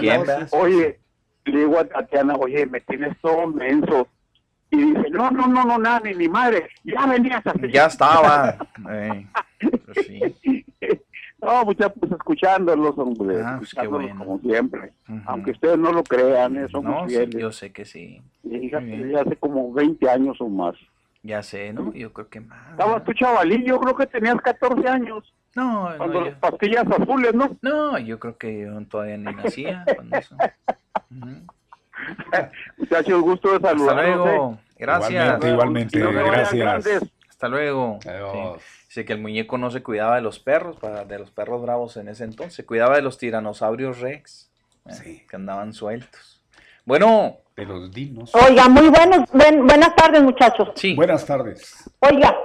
Y. 0.02 0.10
Oye, 0.56 1.00
le 1.46 1.60
digo 1.60 1.80
a 1.80 1.86
Tatiana, 1.86 2.36
oye, 2.36 2.66
me 2.66 2.82
tienes 2.82 3.16
todo 3.22 3.48
menso. 3.48 4.08
Y 4.74 4.78
dice, 4.92 5.10
no, 5.12 5.30
no, 5.30 5.46
no, 5.48 5.64
no, 5.66 5.78
nada, 5.78 6.00
ni 6.04 6.16
mi 6.16 6.28
madre. 6.28 6.68
Ya 6.84 7.06
venías 7.06 7.46
así. 7.46 7.72
Ya 7.72 7.86
estaba. 7.86 8.58
Eh, 8.90 9.26
pues 9.86 10.06
sí. 10.08 10.66
No, 11.42 11.64
pues 11.66 11.78
ya 11.78 11.90
pues 11.90 12.12
escuchándolos, 12.12 12.98
hombre, 12.98 13.42
Ah, 13.42 13.56
pues, 13.60 13.70
escuchándolos 13.70 14.08
bueno. 14.08 14.26
como 14.26 14.40
siempre. 14.40 14.92
Ujú. 15.08 15.22
Aunque 15.26 15.52
ustedes 15.52 15.78
no 15.78 15.92
lo 15.94 16.04
crean, 16.04 16.58
eh, 16.58 16.68
somos 16.72 16.92
No, 17.04 17.08
sí, 17.08 17.16
fieles. 17.16 17.36
yo 17.42 17.52
sé 17.52 17.72
que 17.72 17.86
sí. 17.86 18.22
Fíjate, 18.42 19.20
hace 19.20 19.36
como 19.38 19.72
20 19.74 20.10
años 20.10 20.38
o 20.42 20.50
más. 20.50 20.76
Ya 21.22 21.42
sé, 21.44 21.72
¿no? 21.72 21.94
Yo 21.94 22.12
creo 22.12 22.28
que 22.30 22.42
más. 22.42 22.72
Estabas 22.72 23.04
tú 23.06 23.14
chavalín, 23.14 23.64
yo 23.64 23.80
creo 23.80 23.96
que 23.96 24.08
tenías 24.08 24.36
14 24.42 24.88
años. 24.88 25.34
No, 25.56 25.90
Cuando 25.98 26.20
no, 26.20 26.26
las 26.26 26.34
yo, 26.34 26.40
pastillas 26.40 26.86
azules, 26.88 27.34
¿no? 27.36 27.56
no, 27.62 28.00
yo 28.00 28.20
creo 28.20 28.38
que 28.38 28.62
yo 28.62 28.82
todavía 28.88 29.18
ni 29.18 29.34
nacía 29.34 29.86
cuando 29.96 30.18
eso. 30.18 30.36
Ujú. 31.12 31.30
Muchachos, 32.78 33.22
gusto 33.22 33.54
de 33.54 33.60
saludarlos. 33.60 34.58
Gracias. 34.78 35.44
Igualmente, 35.44 36.00
gracias. 36.00 37.04
Hasta 37.30 37.48
luego. 37.48 38.00
Sí. 38.02 38.10
Dice 38.88 39.06
que 39.06 39.14
el 39.14 39.22
muñeco 39.22 39.58
no 39.58 39.72
se 39.72 39.82
cuidaba 39.84 40.16
de 40.16 40.22
los 40.22 40.40
perros, 40.40 40.78
de 41.08 41.20
los 41.20 41.32
perros 41.32 41.62
bravos 41.62 41.98
en 41.98 42.08
ese 42.08 42.24
entonces. 42.24 42.54
Se 42.54 42.66
cuidaba 42.66 42.96
de 42.96 43.02
los 43.02 43.18
tiranosaurios 43.18 44.00
rex. 44.00 44.52
eh, 45.06 45.26
Que 45.30 45.36
andaban 45.36 45.74
sueltos. 45.74 46.42
Bueno. 46.86 47.38
De 47.56 47.66
los 47.66 47.92
dinos. 47.92 48.34
Oiga, 48.36 48.68
muy 48.68 48.90
buenos, 48.90 49.30
buen- 49.32 49.66
buenas 49.68 49.96
tardes, 49.96 50.22
muchachos. 50.24 50.70
Sí. 50.76 50.96
Buenas 50.96 51.26
tardes. 51.26 51.90
Oiga, 52.00 52.36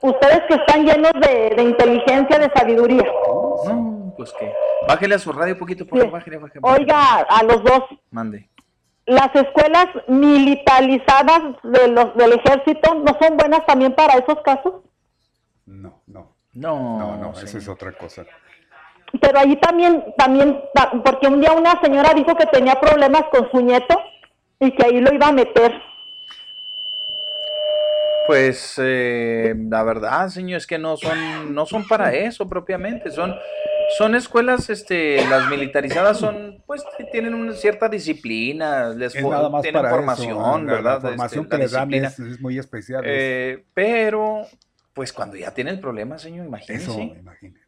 ustedes 0.00 0.40
que 0.48 0.54
están 0.54 0.84
llenos 0.84 1.12
de, 1.14 1.50
de 1.56 1.62
inteligencia, 1.62 2.38
de 2.38 2.50
sabiduría. 2.54 3.04
No, 3.66 4.12
pues 4.16 4.32
que. 4.38 4.52
Bájele 4.86 5.14
a 5.14 5.18
su 5.18 5.32
radio 5.32 5.54
un 5.54 5.58
poquito, 5.60 5.86
por 5.86 5.98
favor. 5.98 6.12
Bájele, 6.12 6.36
bájele. 6.38 6.60
Oiga, 6.62 7.20
a 7.28 7.42
los 7.44 7.62
dos, 7.62 7.84
Mande. 8.10 8.48
Las 9.14 9.34
escuelas 9.34 9.86
militarizadas 10.08 11.42
de 11.62 11.88
los, 11.88 12.16
del 12.16 12.32
ejército 12.32 12.94
no 12.94 13.16
son 13.20 13.36
buenas 13.36 13.64
también 13.66 13.94
para 13.94 14.14
esos 14.14 14.40
casos. 14.42 14.74
No, 15.66 16.02
no. 16.06 16.32
No, 16.54 16.98
No, 16.98 17.16
no, 17.16 17.32
esa 17.32 17.56
es 17.58 17.66
otra 17.68 17.92
cosa. 17.92 18.24
Pero 19.20 19.38
ahí 19.38 19.56
también, 19.56 20.04
también, 20.18 20.60
ta- 20.74 20.90
porque 21.04 21.26
un 21.28 21.40
día 21.40 21.52
una 21.52 21.80
señora 21.82 22.12
dijo 22.14 22.34
que 22.36 22.46
tenía 22.46 22.78
problemas 22.80 23.24
con 23.30 23.50
su 23.50 23.60
nieto 23.60 23.94
y 24.60 24.70
que 24.72 24.84
ahí 24.86 25.00
lo 25.00 25.12
iba 25.14 25.28
a 25.28 25.32
meter. 25.32 25.72
Pues 28.26 28.78
eh, 28.82 29.54
la 29.68 29.82
verdad, 29.82 30.28
señor, 30.28 30.58
es 30.58 30.66
que 30.66 30.78
no 30.78 30.96
son, 30.96 31.54
no 31.54 31.66
son 31.66 31.86
para 31.88 32.12
eso 32.14 32.48
propiamente, 32.48 33.10
son, 33.10 33.34
son 33.96 34.14
escuelas, 34.14 34.70
este, 34.70 35.24
las 35.28 35.48
militarizadas 35.48 36.18
son, 36.18 36.62
pues 36.66 36.82
tienen 37.10 37.34
una 37.34 37.52
cierta 37.52 37.88
disciplina, 37.88 38.88
les 38.90 39.14
Es 39.14 39.22
fo- 39.24 39.30
nada 39.30 39.48
más 39.48 39.62
tienen 39.62 39.80
para 39.82 39.94
formación, 39.94 40.30
eso. 40.30 40.58
La- 40.58 40.72
¿verdad? 40.72 40.94
La 41.02 41.08
formación 41.10 41.44
Este, 41.44 41.58
que 41.58 41.68
dan 41.68 41.94
es, 41.94 42.18
es 42.18 42.40
muy 42.40 42.58
especial. 42.58 43.04
es- 43.04 43.10
Eh, 43.12 43.64
pero, 43.74 44.46
pues 44.94 45.12
cuando 45.12 45.36
ya 45.36 45.52
tiene 45.52 45.70
el 45.70 45.80
problema, 45.80 46.18
señor, 46.18 46.46
imagínese. 46.46 46.84
Eso, 46.90 47.00
imagínese. 47.00 47.62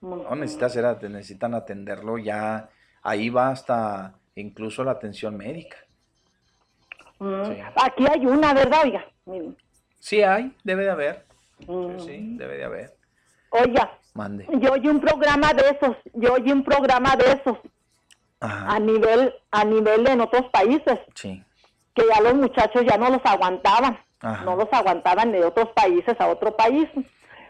No, 0.00 0.34
necesita 0.36 0.66
hacer- 0.66 1.10
necesitan 1.10 1.54
atenderlo 1.54 2.18
ya, 2.18 2.68
ahí 3.02 3.30
va 3.30 3.50
hasta 3.50 4.14
incluso 4.36 4.84
la 4.84 4.92
atención 4.92 5.36
médica. 5.36 5.76
Mm, 7.18 7.44
Sí. 7.46 7.58
Aquí 7.84 8.06
hay 8.08 8.24
una, 8.26 8.54
¿verdad? 8.54 8.82
Oiga, 8.84 9.04
miren. 9.26 9.56
Sí 9.98 10.22
hay, 10.22 10.54
debe 10.62 10.84
de 10.84 10.90
haber. 10.90 11.24
Mm. 11.66 11.98
Sí, 11.98 12.36
debe 12.36 12.58
de 12.58 12.64
haber. 12.64 12.94
Oiga, 13.50 13.90
Mande. 14.18 14.46
yo 14.60 14.72
oí 14.72 14.88
un 14.88 15.00
programa 15.00 15.52
de 15.54 15.62
esos, 15.70 15.96
yo 16.14 16.34
oí 16.34 16.50
un 16.50 16.64
programa 16.64 17.14
de 17.16 17.26
esos 17.36 17.56
a 18.40 18.78
nivel, 18.80 19.32
a 19.52 19.64
nivel 19.64 20.06
en 20.08 20.20
otros 20.20 20.46
países, 20.50 20.98
Sí. 21.14 21.42
que 21.94 22.02
ya 22.12 22.20
los 22.20 22.34
muchachos 22.34 22.82
ya 22.88 22.96
no 22.98 23.10
los 23.10 23.20
aguantaban, 23.24 23.98
Ajá. 24.20 24.44
no 24.44 24.56
los 24.56 24.68
aguantaban 24.72 25.30
de 25.32 25.44
otros 25.44 25.68
países 25.70 26.16
a 26.20 26.26
otro 26.28 26.56
país. 26.56 26.88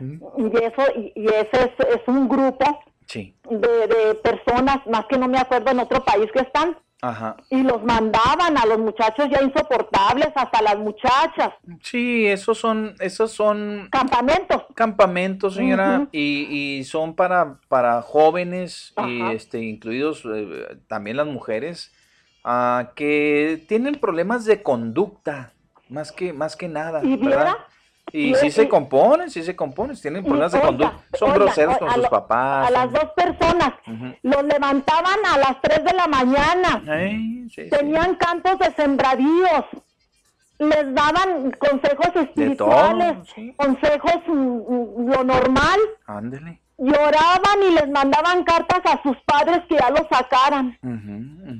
Y 0.01 0.47
eso, 0.63 0.83
y, 0.95 1.13
y 1.17 1.27
ese 1.27 1.59
es, 1.65 1.87
es 1.97 2.03
un 2.07 2.29
grupo 2.29 2.67
Sí. 3.07 3.35
de, 3.51 3.87
de 3.95 4.15
personas, 4.17 4.79
más 4.87 5.07
que 5.07 5.19
no 5.19 5.27
me 5.27 5.39
acuerdo 5.39 5.71
en 5.71 5.81
otro 5.81 6.05
país 6.05 6.31
que 6.33 6.41
están, 6.41 6.77
Ajá. 7.01 7.37
y 7.49 7.63
los 7.63 7.83
mandaban 7.85 8.59
a 8.59 8.67
los 8.67 8.79
muchachos 8.79 9.29
ya 9.31 9.41
insoportables, 9.41 10.29
hasta 10.35 10.63
las 10.63 10.77
muchachas. 10.79 11.53
Sí, 11.81 12.27
esos 12.27 12.59
son, 12.59 12.97
esos 12.99 13.31
son 13.31 13.89
campamentos. 13.93 14.65
Campamentos, 14.75 15.55
señora, 15.55 16.09
y, 16.11 16.79
y 16.79 16.85
son 16.85 17.15
para, 17.15 17.59
para 17.69 18.03
jóvenes 18.03 18.95
y 19.07 19.23
este, 19.31 19.61
incluidos 19.63 20.25
eh, 20.25 20.79
también 20.89 21.17
las 21.19 21.27
mujeres, 21.29 21.93
ah, 22.43 22.91
que 22.97 23.65
tienen 23.69 23.95
problemas 24.01 24.45
de 24.45 24.63
conducta, 24.65 25.53
más 25.89 26.11
que, 26.11 26.33
más 26.33 26.57
que 26.57 26.67
nada, 26.69 27.01
¿Y 27.05 27.17
¿verdad? 27.17 27.27
viera? 27.27 27.67
Y 28.13 28.35
sí 28.35 28.47
y- 28.47 28.51
se 28.51 28.69
componen, 28.69 29.31
sí 29.31 29.43
se 29.43 29.55
componen, 29.55 29.97
tienen 30.01 30.25
problemas 30.25 30.53
de 30.53 30.61
conducta, 30.61 30.99
son 31.19 31.31
oiga, 31.33 31.45
groseros 31.45 31.79
con 31.79 31.91
sus 31.91 32.03
lo- 32.05 32.09
papás. 32.11 32.69
A 32.69 32.71
las 32.71 32.93
dos 32.93 33.07
personas. 33.17 33.73
Los 34.23 34.43
levantaban 34.45 35.19
a 35.33 35.39
las 35.39 35.61
3 35.63 35.85
de 35.85 35.93
la 35.95 36.07
mañana. 36.07 36.83
Ay, 36.89 37.49
sí, 37.51 37.65
sí. 37.65 37.71
Tenían 37.71 38.15
campos 38.17 38.59
de 38.59 38.71
sembradíos. 38.73 39.65
Les 40.59 40.93
daban 40.93 41.53
consejos 41.53 42.09
espirituales, 42.17 43.17
consejos 43.57 44.17
mm, 44.27 44.33
mm, 44.33 45.09
lo 45.13 45.25
normal. 45.25 45.79
Ándele. 46.07 46.61
Lloraban 46.79 47.63
y 47.69 47.75
les 47.75 47.89
mandaban 47.91 48.43
cartas 48.45 48.81
a 48.85 49.03
sus 49.03 49.17
padres 49.25 49.61
que 49.69 49.77
ya 49.77 49.91
los 49.91 50.03
sacaran. 50.11 50.77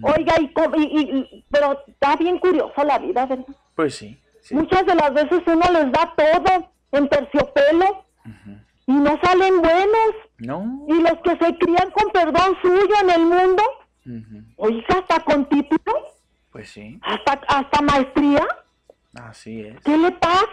Oiga, 0.03 0.35
y- 0.41 0.53
y- 0.81 1.19
y- 1.19 1.45
pero 1.51 1.79
está 1.87 2.17
bien 2.17 2.39
curioso 2.39 2.83
la 2.85 2.99
vida, 2.99 3.27
¿verdad? 3.27 3.45
Pues 3.75 3.95
sí. 3.97 4.19
Muchas 4.51 4.87
de 4.87 4.95
las 4.95 5.13
veces 5.15 5.43
uno 5.47 5.65
les 5.73 5.93
da 5.93 6.15
todo 6.17 6.71
en 6.93 7.09
terciopelo 7.09 8.05
y 8.87 8.93
no 8.93 9.19
salen 9.23 9.61
buenos. 9.61 10.15
No. 10.39 10.85
Y 10.89 11.01
los 11.01 11.19
que 11.23 11.31
se 11.45 11.59
crían 11.59 11.91
con 11.91 12.11
perdón 12.13 12.57
suyo 12.63 12.95
en 13.03 13.11
el 13.11 13.27
mundo, 13.27 13.63
oiga, 14.57 14.87
hasta 14.89 15.21
con 15.25 15.47
título, 15.47 15.93
Pues 16.51 16.71
sí, 16.71 16.99
hasta, 17.03 17.41
hasta 17.49 17.83
maestría, 17.83 18.47
así 19.15 19.63
es. 19.63 19.81
¿qué 19.83 19.97
le 19.97 20.11
pasa? 20.13 20.47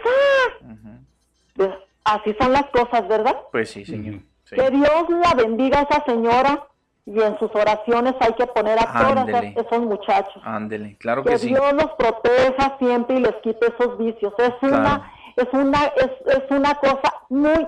Pues, 1.54 1.70
Así 2.06 2.36
son 2.40 2.52
las 2.52 2.66
cosas, 2.66 3.08
¿verdad? 3.08 3.36
Pues 3.50 3.70
sí, 3.70 3.84
señor. 3.84 4.20
Sí. 4.44 4.54
Que 4.54 4.70
Dios 4.70 5.04
la 5.08 5.34
bendiga 5.34 5.80
a 5.80 5.82
esa 5.82 6.04
señora 6.04 6.68
y 7.06 7.20
en 7.22 7.38
sus 7.38 7.54
oraciones 7.54 8.14
hay 8.20 8.32
que 8.34 8.46
poner 8.48 8.78
a 8.80 8.92
todos 8.92 9.28
esos 9.54 9.80
muchachos. 9.80 10.42
Ándele, 10.44 10.96
claro 10.98 11.22
que 11.22 11.30
que 11.30 11.38
sí. 11.38 11.48
Dios 11.48 11.72
los 11.72 11.92
proteja 11.92 12.76
siempre 12.78 13.16
y 13.16 13.20
les 13.20 13.34
quite 13.36 13.66
esos 13.68 13.96
vicios. 13.96 14.34
Es 14.38 14.52
Claro. 14.60 14.76
una, 14.76 15.12
es 15.36 15.48
una, 15.52 15.84
es, 15.84 16.10
es 16.36 16.50
una 16.50 16.74
cosa 16.74 17.14
muy 17.28 17.66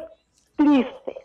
triste. 0.56 1.16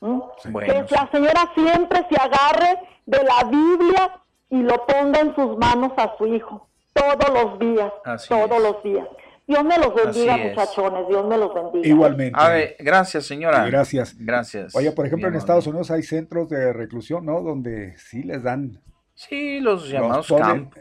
¿Mm? 0.00 0.20
Bueno, 0.50 0.86
que 0.86 0.94
la 0.94 1.08
señora 1.12 1.50
siempre 1.54 2.06
se 2.10 2.16
agarre 2.20 2.80
de 3.06 3.22
la 3.22 3.44
Biblia 3.44 4.20
y 4.50 4.62
lo 4.62 4.86
ponga 4.86 5.20
en 5.20 5.34
sus 5.34 5.58
manos 5.58 5.92
a 5.98 6.16
su 6.16 6.26
hijo 6.26 6.66
todos 6.94 7.28
los 7.42 7.58
días, 7.58 7.92
Así 8.04 8.28
todos 8.28 8.62
los 8.62 8.82
días. 8.82 9.06
Dios 9.46 9.62
me 9.62 9.78
los 9.78 9.94
bendiga, 9.94 10.36
muchachones. 10.36 11.08
Dios 11.08 11.26
me 11.26 11.36
los 11.36 11.54
bendiga. 11.54 11.86
Igualmente. 11.86 12.38
A 12.40 12.48
ver, 12.48 12.76
gracias, 12.78 13.26
señora. 13.26 13.66
Gracias. 13.66 14.16
Gracias. 14.18 14.74
Oye, 14.74 14.90
por 14.92 15.06
ejemplo, 15.06 15.28
en 15.28 15.34
Estados 15.34 15.66
Unidos 15.66 15.90
hay 15.90 16.02
centros 16.02 16.48
de 16.48 16.72
reclusión, 16.72 17.26
¿no? 17.26 17.42
Donde 17.42 17.96
sí 17.98 18.22
les 18.22 18.42
dan. 18.42 18.80
Sí, 19.14 19.60
los 19.60 19.88
llamados 19.88 20.26
camp, 20.26 20.74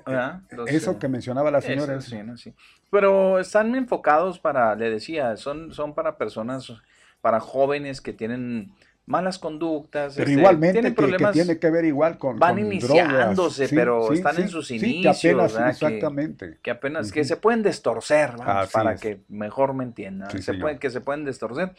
eso 0.68 0.92
eh, 0.92 0.98
que 1.00 1.08
mencionaba 1.08 1.52
la 1.52 1.62
señora. 1.62 1.96
Eso, 1.96 2.10
sí, 2.10 2.18
no, 2.24 2.36
sí. 2.36 2.54
Pero 2.90 3.38
están 3.38 3.76
enfocados 3.76 4.40
para, 4.40 4.76
le 4.76 4.90
decía, 4.90 5.38
son, 5.38 5.72
son 5.72 5.94
para 5.94 6.18
personas, 6.18 6.74
para 7.22 7.40
jóvenes 7.40 8.02
que 8.02 8.12
tienen 8.12 8.74
malas 9.06 9.38
conductas. 9.40 10.14
Pero 10.16 10.28
este, 10.30 10.40
igualmente 10.40 10.74
tienen 10.74 10.92
que, 10.94 10.96
que 10.96 11.08
problemas, 11.10 11.34
tiene 11.34 11.60
que 11.60 11.70
ver 11.70 11.86
igual 11.86 12.18
con 12.18 12.40
van 12.40 12.56
con 12.56 12.66
iniciándose. 12.66 13.68
Sí, 13.68 13.76
pero 13.76 14.08
sí, 14.08 14.14
están 14.16 14.36
sí, 14.36 14.42
en 14.44 14.50
sus 14.50 14.72
inicios. 14.72 15.20
que 15.22 15.30
apenas, 15.30 15.54
¿verdad? 15.54 15.66
Que- 15.66 15.72
exactamente. 15.88 16.58
Que, 16.62 16.72
apenas, 16.72 17.12
que 17.12 17.22
Ujú. 17.22 17.28
se 17.28 17.38
pueden 17.38 17.64
destorcer, 17.64 18.32
vamos, 18.38 18.72
para 18.72 18.94
es. 18.94 19.02
que 19.02 19.22
mejor 19.30 19.74
me 19.74 19.84
entiendan. 19.84 20.30
Se 20.42 20.54
pueden, 20.54 20.80
que 20.80 20.90
se 20.90 21.02
pueden 21.02 21.26
destorcer. 21.26 21.72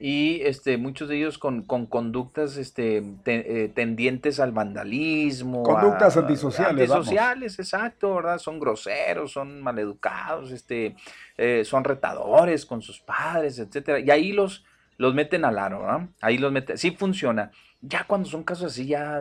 Y 0.00 0.40
este, 0.42 0.76
muchos 0.76 1.08
de 1.08 1.16
ellos 1.16 1.38
con, 1.38 1.62
con 1.62 1.86
conductas 1.86 2.56
este, 2.56 3.04
te- 3.22 3.64
eh, 3.64 3.68
tendientes 3.68 4.40
al 4.40 4.50
vandalismo. 4.50 5.62
Conductas 5.62 6.16
a- 6.16 6.20
antisociales, 6.20 6.88
vamos. 6.88 7.06
Antisociales, 7.06 7.58
exacto, 7.60 8.12
¿verdad? 8.16 8.38
Son 8.38 8.58
groseros, 8.58 9.30
son 9.32 9.62
maleducados, 9.62 10.50
este, 10.50 10.96
eh, 11.38 11.62
son 11.64 11.84
retadores 11.84 12.66
con 12.66 12.82
sus 12.82 12.98
padres, 13.00 13.60
etcétera. 13.60 14.00
Y 14.00 14.10
ahí 14.10 14.32
los, 14.32 14.64
los 14.96 15.14
meten 15.14 15.44
al 15.44 15.58
aro, 15.58 15.80
¿verdad? 15.80 16.08
Ahí 16.20 16.38
los 16.38 16.52
meten, 16.52 16.78
sí 16.78 16.90
funciona. 16.92 17.50
Ya 17.80 18.04
cuando 18.04 18.28
son 18.28 18.44
casos 18.44 18.72
así, 18.72 18.86
ya, 18.86 19.20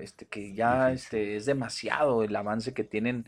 este, 0.00 0.26
que 0.26 0.54
ya 0.54 0.92
este, 0.92 1.36
es 1.36 1.46
demasiado 1.46 2.22
el 2.22 2.34
avance 2.36 2.72
que 2.72 2.84
tienen, 2.84 3.26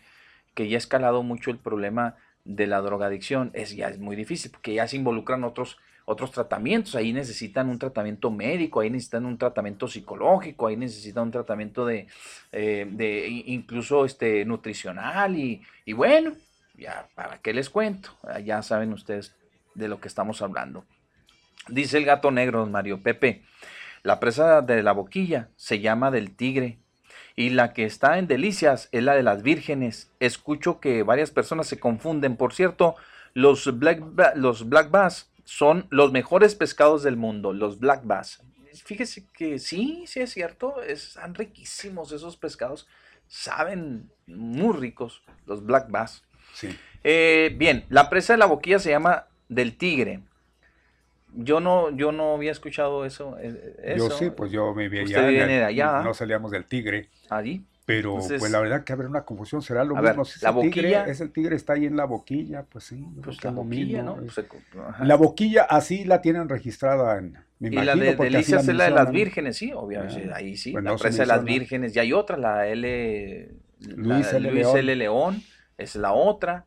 que 0.54 0.68
ya 0.68 0.76
ha 0.76 0.78
escalado 0.78 1.22
mucho 1.22 1.50
el 1.50 1.58
problema 1.58 2.16
de 2.44 2.66
la 2.66 2.80
drogadicción, 2.80 3.50
es 3.54 3.74
ya 3.74 3.88
es 3.88 3.98
muy 3.98 4.16
difícil, 4.16 4.50
porque 4.50 4.74
ya 4.74 4.86
se 4.86 4.96
involucran 4.96 5.44
otros, 5.44 5.78
otros 6.04 6.30
tratamientos, 6.30 6.94
ahí 6.94 7.12
necesitan 7.12 7.68
un 7.70 7.78
tratamiento 7.78 8.30
médico, 8.30 8.80
ahí 8.80 8.90
necesitan 8.90 9.24
un 9.24 9.38
tratamiento 9.38 9.88
psicológico, 9.88 10.66
ahí 10.66 10.76
necesitan 10.76 11.24
un 11.24 11.30
tratamiento 11.32 11.86
de, 11.86 12.06
eh, 12.52 12.86
de 12.90 13.28
incluso 13.46 14.04
este 14.04 14.44
nutricional 14.44 15.36
y, 15.36 15.62
y 15.86 15.94
bueno, 15.94 16.34
ya 16.76 17.08
para 17.14 17.38
qué 17.38 17.52
les 17.52 17.70
cuento, 17.70 18.10
Ah, 18.22 18.40
ya 18.40 18.62
saben 18.62 18.92
ustedes 18.92 19.34
de 19.74 19.88
lo 19.88 20.00
que 20.00 20.08
estamos 20.08 20.42
hablando. 20.42 20.84
Dice 21.68 21.99
el 21.99 22.05
gato 22.05 22.31
negro, 22.31 22.67
Mario 22.67 23.02
Pepe, 23.02 23.43
la 24.02 24.20
presa 24.20 24.60
de 24.62 24.83
la 24.83 24.93
boquilla 24.93 25.49
se 25.57 25.81
llama 25.81 26.10
del 26.10 26.36
tigre 26.36 26.78
y 27.36 27.51
la 27.51 27.73
que 27.73 27.84
está 27.84 28.18
en 28.18 28.26
Delicias 28.26 28.89
es 28.93 29.02
la 29.02 29.15
de 29.15 29.23
las 29.23 29.43
vírgenes. 29.43 30.10
Escucho 30.20 30.78
que 30.78 31.02
varias 31.02 31.31
personas 31.31 31.67
se 31.67 31.81
confunden. 31.81 32.36
Por 32.36 32.52
cierto, 32.52 32.97
los 33.33 33.78
black, 33.78 34.02
los 34.36 34.68
black 34.68 34.91
bass 34.91 35.31
son 35.44 35.86
los 35.91 36.12
mejores 36.12 36.55
pescados 36.55 37.02
del 37.02 37.17
mundo, 37.17 37.52
los 37.52 37.78
black 37.78 38.02
bass. 38.05 38.43
Fíjese 38.84 39.26
que 39.33 39.59
sí, 39.59 40.05
sí 40.07 40.20
es 40.20 40.33
cierto, 40.33 40.83
están 40.83 41.34
riquísimos 41.34 42.10
esos 42.12 42.36
pescados, 42.36 42.89
saben 43.28 44.10
muy 44.26 44.76
ricos 44.76 45.23
los 45.47 45.65
black 45.65 45.91
bass. 45.91 46.25
Sí. 46.55 46.76
Eh, 47.05 47.55
bien, 47.57 47.84
la 47.89 48.10
presa 48.10 48.33
de 48.33 48.39
la 48.39 48.47
boquilla 48.47 48.78
se 48.78 48.91
llama 48.91 49.26
del 49.49 49.76
Tigre. 49.76 50.20
Yo 51.36 51.60
no, 51.60 51.90
yo 51.96 52.12
no 52.12 52.34
había 52.34 52.52
escuchado 52.52 53.04
eso. 53.04 53.36
eh, 53.40 53.94
Yo 53.96 54.06
eso. 54.06 54.18
sí, 54.18 54.30
pues 54.30 54.50
yo 54.52 54.74
me 54.74 54.88
vi 54.88 55.02
Usted 55.02 55.16
allá. 55.18 55.28
viene 55.28 55.58
de 55.58 55.64
allá. 55.64 56.00
No 56.02 56.14
salíamos 56.14 56.50
del 56.50 56.64
tigre. 56.64 57.08
Allí. 57.28 57.64
Pero 57.86 58.12
Entonces- 58.14 58.38
pues 58.38 58.50
la 58.50 58.60
verdad 58.60 58.82
que 58.84 58.92
habrá 58.94 59.08
una 59.08 59.24
confusión, 59.24 59.60
será 59.60 59.84
lo 59.84 59.94
ver, 59.96 60.04
mismo. 60.12 60.24
Si 60.24 60.36
es 60.36 60.42
la 60.42 60.50
el 60.50 60.60
tigre, 60.70 60.88
boquilla- 60.88 61.06
es 61.06 61.20
el 61.20 61.30
tigre, 61.32 61.56
está 61.56 61.74
ahí 61.74 61.84
en 61.84 61.96
la 61.96 62.04
boquilla, 62.06 62.62
pues 62.62 62.84
sí. 62.84 63.04
yo 63.16 63.20
Pues 63.22 63.44
la 63.44 63.50
boquilla, 63.50 64.02
¿no? 64.02 64.16
Pues. 64.16 64.40
La 65.00 65.16
boquilla 65.16 65.64
así 65.64 66.04
la 66.04 66.22
tienen 66.22 66.48
registrada 66.48 67.18
en. 67.18 67.32
Me 67.58 67.68
y 67.68 67.72
imagino, 67.72 67.94
la 67.94 68.02
de 68.04 68.16
Delicias 68.16 68.66
es 68.68 68.74
la 68.74 68.84
de 68.84 68.90
las 68.90 69.10
vírgenes, 69.10 69.56
sí, 69.56 69.72
obviamente. 69.74 70.30
Ah, 70.32 70.36
ahí 70.36 70.56
sí. 70.56 70.72
pues 70.72 70.82
la 70.84 70.90
no 70.92 70.96
presa 70.96 71.22
de 71.22 71.26
las 71.26 71.44
vírgenes. 71.44 71.94
Y 71.94 71.98
hay 71.98 72.12
otra, 72.14 72.36
la 72.38 72.66
L. 72.68 73.48
Luis 73.96 74.32
la 74.32 74.38
L. 74.38 74.50
Luis 74.50 74.62
León. 74.64 74.78
L. 74.78 74.96
León, 74.96 75.42
es 75.76 75.96
la 75.96 76.12
otra. 76.12 76.64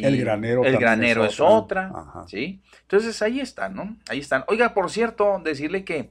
Y 0.00 0.04
El 0.04 0.16
granero 0.18 0.64
El 0.64 0.76
granero 0.78 1.24
es 1.24 1.34
es 1.34 1.40
otra. 1.40 1.90
¿sí? 2.28 2.60
Entonces 2.82 3.20
ahí 3.22 3.40
están, 3.40 3.74
¿no? 3.74 3.96
Ahí 4.08 4.18
están. 4.20 4.44
Oiga, 4.48 4.74
por 4.74 4.90
cierto, 4.90 5.40
decirle 5.44 5.84
que. 5.84 6.10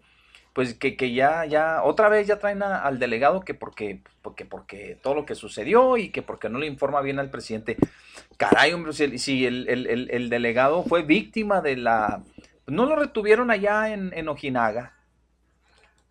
Pues 0.54 0.74
que, 0.74 0.98
que 0.98 1.14
ya, 1.14 1.46
ya, 1.46 1.84
otra 1.84 2.10
vez 2.10 2.26
ya 2.26 2.40
traen 2.40 2.64
a- 2.64 2.82
al 2.82 2.98
delegado 2.98 3.42
que 3.42 3.54
porque, 3.54 4.02
porque, 4.24 4.44
porque 4.44 4.98
todo 5.04 5.14
lo 5.14 5.24
que 5.24 5.36
sucedió 5.36 5.98
y 5.98 6.10
que 6.10 6.24
porque 6.24 6.50
no 6.50 6.58
le 6.58 6.66
informa 6.66 7.02
bien 7.02 7.20
al 7.20 7.30
presidente. 7.30 7.78
Caray, 8.38 8.74
hombre, 8.74 8.92
si, 8.94 9.04
el- 9.04 9.20
si 9.20 9.46
el, 9.46 9.70
el- 9.70 9.86
el- 9.86 10.10
el 10.10 10.30
delegado 10.30 10.84
fue 10.84 11.04
víctima 11.04 11.62
de 11.62 11.78
la... 11.78 12.24
No 12.66 12.88
lo 12.88 12.96
retuvieron 12.96 13.52
allá 13.52 13.94
en, 13.94 14.12
en 14.16 14.28
Ojinaga. 14.30 14.94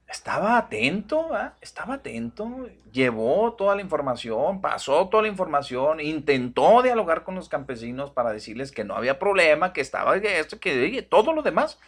Estaba 0.09 0.57
atento, 0.57 1.35
¿ah? 1.35 1.55
estaba 1.61 1.95
atento, 1.95 2.69
llevó 2.93 3.55
toda 3.55 3.75
la 3.75 3.83
información, 3.83 4.61
pasó 4.61 5.09
toda 5.09 5.25
la 5.25 5.29
información, 5.29 5.99
intentó 6.01 6.81
dialogar 6.83 7.25
con 7.25 7.35
los 7.35 7.49
campesinos 7.49 8.13
para 8.13 8.33
decirles 8.33 8.71
que 8.71 8.85
no 8.85 8.95
había 8.95 9.19
problema, 9.19 9.73
que 9.73 9.81
estaba 9.81 10.17
esto, 10.17 10.61
que 10.61 11.03
todo 11.11 11.33
lo 11.33 11.43
demás. 11.43 11.81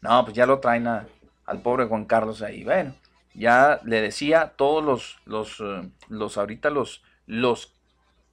No, 0.00 0.24
pues 0.24 0.34
ya 0.34 0.46
lo 0.46 0.60
traen 0.60 0.86
a- 0.86 1.06
al 1.44 1.60
pobre 1.60 1.84
Juan 1.86 2.06
Carlos 2.06 2.40
ahí. 2.40 2.64
Bueno, 2.64 2.94
ya 3.34 3.80
le 3.84 4.00
decía 4.00 4.54
todos 4.56 4.82
los, 4.82 5.18
los, 5.26 5.60
eh, 5.60 5.88
los 6.08 6.38
ahorita 6.38 6.70
los, 6.70 7.02
los 7.26 7.74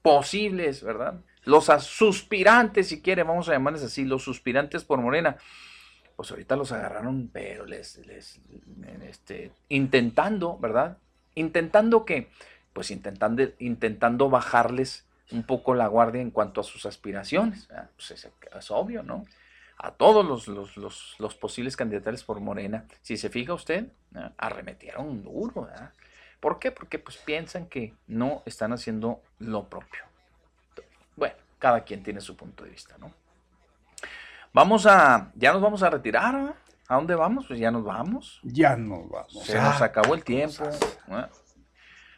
posibles, 0.02 0.82
¿verdad? 0.84 1.16
Los 1.44 1.66
suspirantes, 1.66 2.88
si 2.88 3.02
quiere, 3.02 3.24
vamos 3.24 3.50
a 3.50 3.54
llamarles 3.54 3.84
así, 3.84 4.06
los 4.06 4.24
suspirantes 4.24 4.84
por 4.84 5.00
Morena. 5.02 5.38
Pues 6.16 6.32
ahorita 6.32 6.56
los 6.56 6.72
agarraron, 6.72 7.30
pero 7.32 7.66
les, 7.66 7.98
les 8.06 8.40
este, 9.04 9.52
intentando, 9.70 10.58
¿verdad? 10.58 10.98
Intentando 11.36 12.06
que, 12.06 12.30
pues 12.74 12.92
intentando, 12.92 13.44
intentando 13.60 14.30
bajarles 14.30 15.06
un 15.32 15.44
poco 15.44 15.74
la 15.74 15.88
guardia 15.88 16.22
en 16.22 16.32
cuanto 16.32 16.62
a 16.62 16.64
sus 16.64 16.86
aspiraciones. 16.86 17.68
¿verdad? 17.68 17.90
Pues 17.96 18.12
es, 18.12 18.72
obvio, 18.72 19.04
¿no? 19.04 19.26
A 19.78 19.92
todos 19.92 20.26
los, 20.26 20.48
los, 20.48 20.78
los, 20.78 21.16
los 21.20 21.36
posibles 21.36 21.76
candidatos 21.76 22.24
por 22.24 22.40
Morena, 22.40 22.86
si 23.02 23.18
se 23.18 23.30
fija 23.30 23.54
usted, 23.54 23.88
¿verdad? 24.12 24.34
arremetieron 24.38 25.22
duro, 25.22 25.64
¿verdad? 25.64 25.92
¿Por 26.40 26.60
qué? 26.60 26.72
Porque 26.72 27.00
pues 27.00 27.18
piensan 27.18 27.68
que 27.68 27.94
no 28.08 28.42
están 28.46 28.72
haciendo 28.72 29.22
lo 29.40 29.68
propio. 29.68 30.04
Bueno, 31.16 31.36
cada 31.60 31.84
quien 31.84 32.04
tiene 32.04 32.22
su 32.22 32.38
punto 32.38 32.64
de 32.64 32.70
vista, 32.70 32.98
¿no? 33.00 33.12
Vamos 34.56 34.86
a, 34.86 35.34
ya 35.36 35.52
nos 35.52 35.62
vamos 35.62 35.84
a 35.84 35.90
retirar, 35.90 36.34
¿verdad? 36.34 36.56
¿A 36.88 36.96
dónde 36.96 37.14
vamos? 37.14 37.46
Pues 37.46 37.60
ya 37.60 37.72
nos 37.72 37.84
vamos. 37.84 38.40
Ya 38.42 38.78
nos 38.78 39.10
vamos. 39.10 39.44
Se 39.46 39.60
nos 39.60 39.82
acabó 39.82 40.16
el 40.16 40.24
tiempo. 40.24 40.64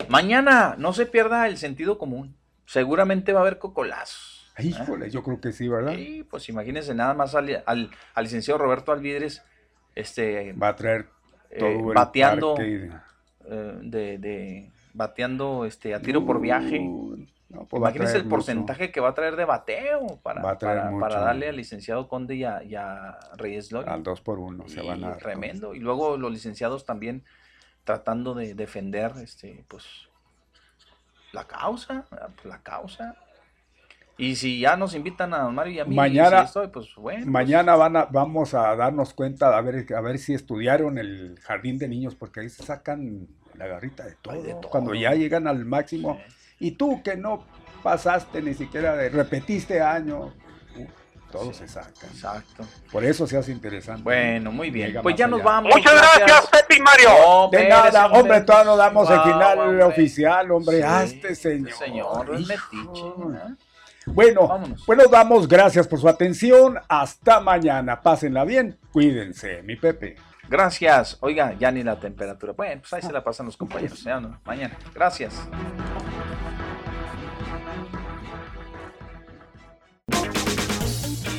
Mañana 0.08 0.76
no 0.78 0.94
se 0.94 1.08
pierda 1.08 1.48
el 1.48 1.58
sentido 1.58 1.98
común. 1.98 2.38
Seguramente 2.66 3.34
va 3.34 3.40
a 3.40 3.42
haber 3.42 3.58
cocolazos. 3.58 4.54
¿eh? 4.56 4.68
Híjole, 4.68 5.10
yo 5.10 5.24
creo 5.24 5.42
que 5.42 5.52
sí, 5.52 5.68
¿verdad? 5.68 5.94
Sí, 5.96 6.24
pues 6.30 6.48
imagínense 6.50 6.94
nada 6.94 7.16
más 7.16 7.34
al, 7.34 7.64
al- 7.66 7.90
al 8.14 8.24
licenciado 8.24 8.60
Roberto 8.60 8.92
Alvidres, 8.92 9.42
este, 9.96 10.54
Va 10.54 10.68
a 10.70 10.76
traer 10.76 11.10
eh, 11.50 11.58
todo 11.60 11.70
el 11.90 11.96
bateando, 11.96 12.54
parque 12.56 12.92
eh, 13.50 13.80
de, 13.82 14.18
de- 14.20 14.72
bateando 14.94 15.66
este, 15.66 15.96
a 15.96 16.02
tiro 16.04 16.24
por 16.24 16.40
viaje. 16.40 16.88
No, 17.50 17.66
pues 17.66 17.80
Imagínense 17.80 18.18
el 18.18 18.28
porcentaje 18.28 18.92
que 18.92 19.00
va 19.00 19.10
a 19.10 19.14
traer 19.14 19.38
de 19.38 19.46
bateo 19.46 20.20
para, 20.22 20.58
traer 20.58 21.00
para, 21.00 21.20
darle 21.22 21.48
al 21.48 21.56
licenciado 21.56 22.10
Conde 22.10 22.36
y 22.36 22.44
a, 22.44 22.62
y 22.62 22.76
a 22.76 23.18
Reyes 23.38 23.72
Loyo. 23.72 23.90
Al 23.90 24.04
2 24.04 24.22
por 24.22 24.40
1 24.40 24.68
se 24.68 24.82
van 24.82 25.04
a 25.04 25.10
dar. 25.10 25.18
tremendo. 25.18 25.74
Y 25.74 25.80
luego 25.80 26.18
los 26.18 26.32
licenciados 26.32 26.86
también 26.86 27.24
tratando 27.86 28.34
de 28.34 28.54
defender 28.54 29.14
este, 29.24 29.64
pues, 29.70 29.86
la 31.32 31.46
causa. 31.46 32.06
Pues, 32.10 32.46
la 32.46 32.62
causa. 32.62 33.16
Y 34.18 34.36
si 34.36 34.60
ya 34.60 34.76
nos 34.76 34.94
invitan 34.94 35.34
a 35.34 35.48
Mario 35.48 35.74
y 35.74 35.80
a 35.80 35.86
mí, 35.86 35.96
Mañana, 35.96 36.40
si 36.40 36.46
estoy, 36.48 36.68
pues 36.68 36.96
bueno. 36.96 37.20
pues, 37.20 37.32
mañana 37.32 37.76
van 37.78 37.96
a, 37.96 38.06
vamos 38.06 38.54
a 38.56 38.76
darnos 38.76 39.14
cuenta 39.14 39.56
a 39.56 39.62
ver, 39.62 39.86
a 39.94 40.02
ver 40.02 40.18
si 40.18 40.34
estudiaron 40.34 40.98
el 40.98 41.40
jardín 41.42 41.78
de 41.78 41.88
niños, 41.88 42.16
porque 42.16 42.42
ahí 42.42 42.50
se 42.50 42.64
sacan 42.64 43.28
la 43.54 43.68
garrita 43.68 44.04
de 44.04 44.16
todo. 44.16 44.62
Cuando 44.70 44.94
ya 44.94 45.14
llegan 45.14 45.48
al 45.48 45.64
máximo. 45.64 46.20
Y 46.60 46.72
tú 46.72 47.02
que 47.04 47.16
no 47.16 47.46
pasaste 47.84 48.42
ni 48.42 48.54
siquiera, 48.54 48.96
de, 48.96 49.10
repetiste 49.10 49.82
año, 49.82 50.34
uh, 50.76 50.86
todo 51.32 51.54
se 51.54 51.68
saca. 51.68 52.08
Exacto. 52.08 52.66
Por 52.92 53.04
eso 53.06 53.28
se 53.28 53.38
hace 53.38 53.52
interesante. 53.52 54.04
Bueno, 54.04 54.52
muy 54.52 54.72
bien. 54.72 54.88
Llega 54.88 55.02
Pues 55.02 55.16
ya 55.16 55.28
nos 55.28 55.44
vamos. 55.44 55.74
Muchas 55.76 55.94
gracias, 55.94 56.48
Pepe 56.48 56.78
y 56.78 56.82
Mario. 56.82 57.10
No, 57.20 57.50
De 57.50 57.68
nada, 57.68 58.08
hombre, 58.08 58.42
todavía 58.42 58.72
no 58.72 58.78
damos 58.78 59.10
el 59.10 59.22
final 59.22 59.60
hombre. 59.60 59.84
oficial, 59.84 60.52
hombre. 60.52 60.78
Sí, 60.78 60.84
Hazte, 60.84 61.36
señor. 61.36 61.74
Señor, 61.74 62.36
es 62.36 62.42
Hijo. 62.42 62.50
metiche. 62.50 63.48
¿eh? 63.50 63.56
Bueno, 64.08 64.62
pues 64.86 64.98
nos 64.98 65.12
damos 65.12 65.48
gracias 65.48 65.86
por 65.88 66.00
su 66.00 66.08
atención. 66.08 66.80
Hasta 66.88 67.40
mañana. 67.42 68.02
Pásenla 68.02 68.46
bien. 68.46 68.80
Cuídense, 68.92 69.62
mi 69.64 69.76
Pepe. 69.76 70.16
Gracias. 70.50 71.18
Oiga, 71.20 71.54
ya 71.60 71.72
ni 71.72 71.84
la 71.84 72.00
temperatura. 72.00 72.54
Bueno, 72.54 72.82
pues 72.82 72.94
ahí 72.94 73.02
se 73.02 73.12
la 73.12 73.24
pasan 73.24 73.48
los 73.48 73.58
compañeros. 73.58 74.02
Ya 74.04 74.20
no, 74.20 74.40
mañana. 74.46 74.78
Gracias. 74.94 75.34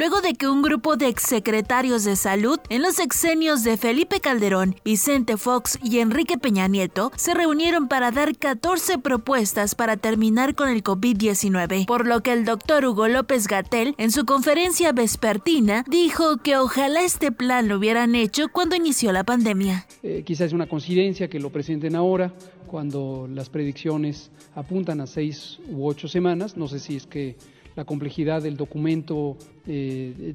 Luego 0.00 0.22
de 0.22 0.32
que 0.32 0.48
un 0.48 0.62
grupo 0.62 0.96
de 0.96 1.08
exsecretarios 1.08 2.04
de 2.04 2.16
salud 2.16 2.58
en 2.70 2.80
los 2.80 2.94
sexenios 2.94 3.64
de 3.64 3.76
Felipe 3.76 4.18
Calderón, 4.18 4.74
Vicente 4.82 5.36
Fox 5.36 5.78
y 5.84 5.98
Enrique 5.98 6.38
Peña 6.38 6.68
Nieto 6.68 7.12
se 7.16 7.34
reunieron 7.34 7.86
para 7.86 8.10
dar 8.10 8.34
14 8.34 8.96
propuestas 8.96 9.74
para 9.74 9.98
terminar 9.98 10.54
con 10.54 10.70
el 10.70 10.82
COVID-19, 10.82 11.84
por 11.84 12.06
lo 12.06 12.22
que 12.22 12.32
el 12.32 12.46
doctor 12.46 12.86
Hugo 12.86 13.08
López 13.08 13.46
Gatel 13.46 13.94
en 13.98 14.10
su 14.10 14.24
conferencia 14.24 14.92
vespertina 14.92 15.84
dijo 15.86 16.38
que 16.38 16.56
ojalá 16.56 17.02
este 17.02 17.30
plan 17.30 17.68
lo 17.68 17.76
hubieran 17.76 18.14
hecho 18.14 18.48
cuando 18.50 18.76
inició 18.76 19.12
la 19.12 19.24
pandemia. 19.24 19.86
Eh, 20.02 20.22
quizás 20.24 20.46
es 20.46 20.52
una 20.54 20.66
coincidencia 20.66 21.28
que 21.28 21.38
lo 21.38 21.52
presenten 21.52 21.94
ahora, 21.94 22.32
cuando 22.66 23.28
las 23.30 23.50
predicciones 23.50 24.30
apuntan 24.54 25.02
a 25.02 25.06
seis 25.06 25.58
u 25.68 25.86
ocho 25.86 26.08
semanas. 26.08 26.56
No 26.56 26.68
sé 26.68 26.78
si 26.78 26.96
es 26.96 27.06
que 27.06 27.36
la 27.76 27.84
complejidad 27.84 28.42
del 28.42 28.56
documento 28.56 29.36
eh, 29.66 30.34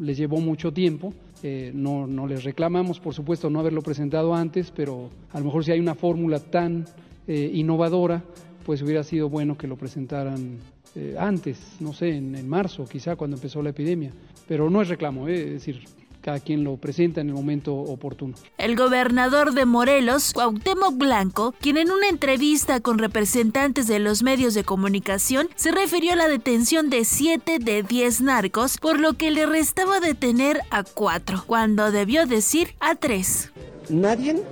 les 0.00 0.16
llevó 0.16 0.40
mucho 0.40 0.72
tiempo. 0.72 1.12
Eh, 1.42 1.70
no, 1.74 2.06
no 2.06 2.26
les 2.26 2.44
reclamamos, 2.44 2.98
por 2.98 3.14
supuesto, 3.14 3.50
no 3.50 3.60
haberlo 3.60 3.82
presentado 3.82 4.34
antes, 4.34 4.72
pero 4.74 5.10
a 5.32 5.38
lo 5.38 5.46
mejor 5.46 5.64
si 5.64 5.72
hay 5.72 5.80
una 5.80 5.94
fórmula 5.94 6.40
tan 6.40 6.86
eh, 7.28 7.50
innovadora, 7.52 8.24
pues 8.64 8.82
hubiera 8.82 9.02
sido 9.02 9.28
bueno 9.28 9.56
que 9.56 9.66
lo 9.66 9.76
presentaran 9.76 10.58
eh, 10.94 11.14
antes, 11.18 11.76
no 11.78 11.92
sé, 11.92 12.16
en, 12.16 12.34
en 12.34 12.48
marzo, 12.48 12.84
quizá 12.86 13.16
cuando 13.16 13.36
empezó 13.36 13.62
la 13.62 13.70
epidemia. 13.70 14.12
Pero 14.48 14.70
no 14.70 14.80
es 14.80 14.88
reclamo, 14.88 15.28
eh, 15.28 15.40
es 15.40 15.52
decir, 15.52 15.82
cada 16.26 16.40
quien 16.40 16.64
lo 16.64 16.76
presenta 16.76 17.20
en 17.20 17.28
el 17.28 17.34
momento 17.34 17.72
oportuno. 17.72 18.34
El 18.58 18.74
gobernador 18.74 19.52
de 19.54 19.64
Morelos, 19.64 20.32
Cuauhtémoc 20.32 20.96
Blanco, 20.98 21.54
quien 21.60 21.76
en 21.76 21.92
una 21.92 22.08
entrevista 22.08 22.80
con 22.80 22.98
representantes 22.98 23.86
de 23.86 24.00
los 24.00 24.24
medios 24.24 24.52
de 24.54 24.64
comunicación 24.64 25.48
se 25.54 25.70
refirió 25.70 26.14
a 26.14 26.16
la 26.16 26.26
detención 26.26 26.90
de 26.90 27.04
7 27.04 27.60
de 27.60 27.84
10 27.84 28.22
narcos, 28.22 28.78
por 28.78 28.98
lo 28.98 29.12
que 29.12 29.30
le 29.30 29.46
restaba 29.46 30.00
detener 30.00 30.62
a 30.70 30.82
4, 30.82 31.44
cuando 31.46 31.92
debió 31.92 32.26
decir 32.26 32.74
a 32.80 32.96
3. 32.96 33.52
Nadie 33.90 34.42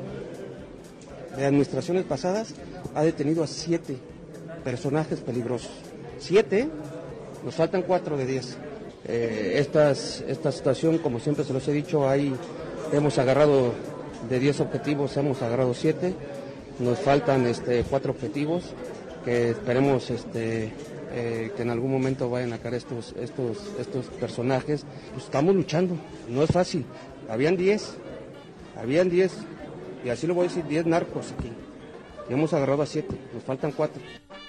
de 1.37 1.45
administraciones 1.45 2.05
pasadas 2.05 2.55
ha 2.95 3.03
detenido 3.03 3.43
a 3.43 3.49
siete 3.49 3.97
personajes 4.63 5.19
peligrosos. 5.19 5.73
Siete, 6.21 6.69
nos 7.45 7.57
faltan 7.57 7.83
cuatro 7.83 8.17
de 8.17 8.27
diez. 8.27 8.57
Eh, 9.07 9.57
esta 9.57 9.95
situación, 9.95 10.99
como 10.99 11.21
siempre 11.21 11.45
se 11.45 11.53
los 11.53 11.67
he 11.69 11.73
dicho, 11.73 12.09
hay, 12.09 12.35
hemos 12.93 13.19
agarrado 13.19 13.73
de 14.29 14.39
10 14.39 14.61
objetivos, 14.61 15.17
hemos 15.17 15.43
agarrado 15.43 15.75
7 15.75 16.15
nos 16.79 16.99
faltan 16.99 17.47
este, 17.47 17.85
cuatro 17.85 18.13
objetivos 18.13 18.65
que 19.25 19.51
esperemos 19.51 20.11
este, 20.11 20.73
eh, 21.13 21.53
que 21.57 21.63
en 21.63 21.71
algún 21.71 21.93
momento 21.93 22.29
vayan 22.29 22.53
a 22.53 22.59
caer 22.59 22.75
estos, 22.75 23.15
estos, 23.21 23.59
estos 23.79 24.07
personajes. 24.07 24.85
Pues 25.13 25.25
estamos 25.25 25.55
luchando, 25.55 25.97
no 26.29 26.43
es 26.43 26.51
fácil. 26.51 26.85
Habían 27.29 27.57
10, 27.57 27.95
habían 28.81 29.09
10, 29.09 29.33
y 30.05 30.09
así 30.11 30.27
lo 30.27 30.35
voy 30.35 30.47
a 30.47 30.49
decir, 30.49 30.65
10 30.67 30.87
narcos 30.87 31.33
aquí. 31.39 31.51
Y 32.29 32.33
hemos 32.33 32.53
agarrado 32.53 32.83
a 32.83 32.87
7, 32.87 33.15
nos 33.35 33.43
faltan 33.45 33.73
4. 33.73 34.01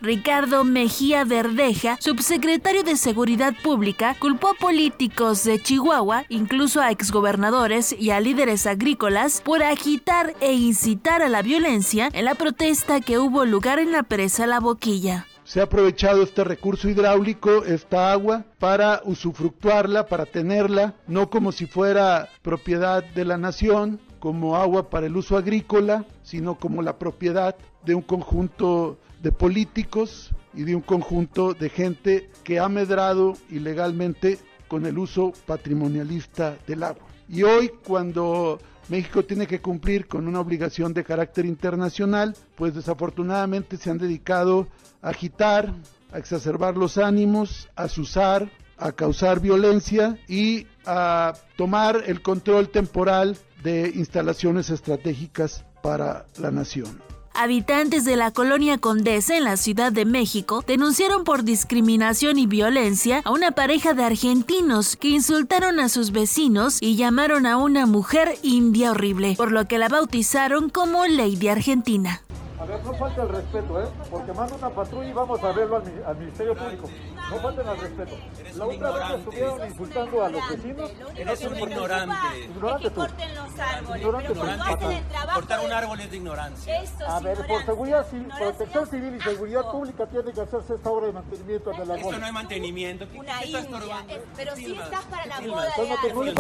Ricardo 0.02 0.64
Mejía 0.64 1.24
Verdeja, 1.26 1.98
subsecretario 2.00 2.84
de 2.84 2.96
Seguridad 2.96 3.54
Pública, 3.64 4.16
culpó 4.20 4.50
a 4.50 4.54
políticos 4.54 5.44
de 5.44 5.62
Chihuahua, 5.62 6.26
incluso 6.30 6.82
a 6.82 6.92
exgobernadores 6.92 7.96
y 7.98 8.12
a 8.12 8.20
líderes 8.20 8.68
agrícolas, 8.68 9.42
por 9.42 9.64
agitar 9.64 10.34
e 10.42 10.54
incitar 10.54 11.22
a 11.22 11.30
la 11.30 11.42
violencia 11.42 12.10
en 12.14 12.26
la 12.26 12.36
protesta 12.36 13.02
que 13.02 13.20
hubo 13.20 13.46
lugar 13.46 13.80
en 13.80 13.92
la 13.92 14.04
presa 14.04 14.48
La 14.48 14.60
Boquilla. 14.60 15.28
Se 15.44 15.60
ha 15.60 15.66
aprovechado 15.66 16.24
este 16.24 16.44
recurso 16.44 16.90
hidráulico, 16.90 17.64
esta 17.66 18.12
agua, 18.12 18.46
para 18.58 19.02
usufructuarla, 19.06 20.08
para 20.08 20.26
tenerla, 20.26 20.96
no 21.08 21.30
como 21.30 21.52
si 21.52 21.68
fuera 21.68 22.30
propiedad 22.42 23.04
de 23.04 23.26
la 23.26 23.38
nación, 23.38 24.00
como 24.26 24.56
agua 24.56 24.90
para 24.90 25.06
el 25.06 25.16
uso 25.16 25.38
agrícola, 25.38 26.04
sino 26.24 26.56
como 26.56 26.82
la 26.82 26.98
propiedad 26.98 27.56
de 27.86 27.94
un 27.94 28.02
conjunto 28.02 28.98
de 29.22 29.32
políticos 29.32 30.32
y 30.56 30.64
de 30.64 30.74
un 30.74 30.82
conjunto 30.82 31.54
de 31.54 31.70
gente 31.70 32.32
que 32.44 32.58
ha 32.58 32.68
medrado 32.68 33.34
ilegalmente 33.52 34.40
con 34.68 34.88
el 34.88 34.98
uso 34.98 35.32
patrimonialista 35.46 36.58
del 36.66 36.82
agua. 36.82 37.06
Y 37.30 37.44
hoy 37.44 37.70
cuando 37.86 38.58
México 38.90 39.24
tiene 39.24 39.46
que 39.46 39.62
cumplir 39.62 40.08
con 40.08 40.28
una 40.28 40.40
obligación 40.40 40.92
de 40.92 41.04
carácter 41.04 41.46
internacional, 41.46 42.36
pues 42.56 42.74
desafortunadamente 42.74 43.78
se 43.78 43.92
han 43.92 44.00
dedicado 44.00 44.68
a 45.04 45.10
agitar, 45.10 45.72
a 46.12 46.18
exacerbar 46.18 46.78
los 46.78 46.98
ánimos, 46.98 47.70
a 47.76 47.88
susar, 47.88 48.50
a 48.78 48.92
causar 48.92 49.40
violencia 49.40 50.18
y 50.28 50.66
a 50.84 51.34
tomar 51.58 52.06
el 52.08 52.24
control 52.24 52.70
temporal 52.70 53.38
de 53.66 53.92
instalaciones 53.96 54.70
estratégicas 54.70 55.66
para 55.82 56.26
la 56.38 56.52
nación. 56.52 57.02
Habitantes 57.34 58.06
de 58.06 58.16
la 58.16 58.32
colonia 58.32 58.78
Condesa 58.78 59.36
en 59.36 59.44
la 59.44 59.58
Ciudad 59.58 59.92
de 59.92 60.06
México 60.06 60.64
denunciaron 60.66 61.26
por 61.26 61.44
discriminación 61.44 62.38
y 62.38 62.48
violencia 62.48 63.22
a 63.26 63.32
una 63.32 63.52
pareja 63.52 63.94
de 63.94 64.06
argentinos 64.06 64.96
que 64.96 65.10
insultaron 65.10 65.82
a 65.82 65.90
sus 65.90 66.12
vecinos 66.12 66.78
y 66.80 66.96
llamaron 66.96 67.46
a 67.46 67.58
una 67.58 67.88
mujer 67.88 68.38
india 68.42 68.92
horrible, 68.92 69.34
por 69.36 69.52
lo 69.52 69.66
que 69.66 69.80
la 69.80 69.90
bautizaron 69.90 70.70
como 70.70 71.06
Lady 71.08 71.50
Argentina. 71.50 72.22
A 72.58 72.66
ver, 72.66 72.84
no 72.86 72.94
falta 72.94 73.24
el 73.24 73.30
respeto, 73.30 73.82
¿eh? 73.82 73.88
Porque 74.10 74.32
manda 74.32 74.56
una 74.56 74.70
patrulla 74.70 75.10
y 75.10 75.14
vamos 75.14 75.44
a 75.44 75.52
verlo 75.52 75.84
al, 76.08 76.18
Ministerio 76.18 76.56
Público. 76.56 76.90
No 77.30 77.40
falten 77.40 77.68
al 77.68 77.78
respeto. 77.80 78.18
La 78.56 78.66
otra 78.66 78.92
vez 78.92 79.20
estuvieron 79.20 79.68
insultando 79.68 80.24
a 80.24 80.30
los 80.30 80.50
vecinos. 80.50 80.92
Eres 81.16 81.42
un 81.42 81.58
ignorante. 81.58 82.40
Ignorante 82.44 82.90
tú. 82.90 82.96
corten 82.96 83.36
los 83.36 83.60
árboles. 83.60 84.02
Ignorante 84.02 84.76
tú. 84.78 85.34
Cortar 85.34 85.60
un 85.66 85.72
árbol 85.72 86.00
es 86.00 86.12
de 86.12 86.18
ignorancia. 86.18 86.84
A 87.08 87.20
ver, 87.20 87.48
por 87.48 87.66
seguridad 87.66 88.08
civil, 88.10 88.28
protección 88.38 88.88
civil 88.88 89.16
y 89.16 89.22
seguridad 89.22 89.72
pública 89.72 90.06
tiene 90.08 90.32
que 90.32 90.42
hacerse 90.42 90.76
esta 90.76 90.90
obra 90.90 91.08
de 91.08 91.14
mantenimiento 91.14 91.72
de 91.72 91.86
la 91.86 91.96
Esto 91.96 92.20
no 92.20 92.26
es 92.26 92.34
mantenimiento. 92.34 93.10
¿Qué 93.10 93.20
Una 93.20 93.42
estás 93.42 93.66
india. 93.66 94.06
Pero 94.36 94.56
sí 94.56 94.78
estás 94.82 95.06
para 95.06 95.26
la 95.26 95.40
boda 95.42 95.66
de. 96.04 96.36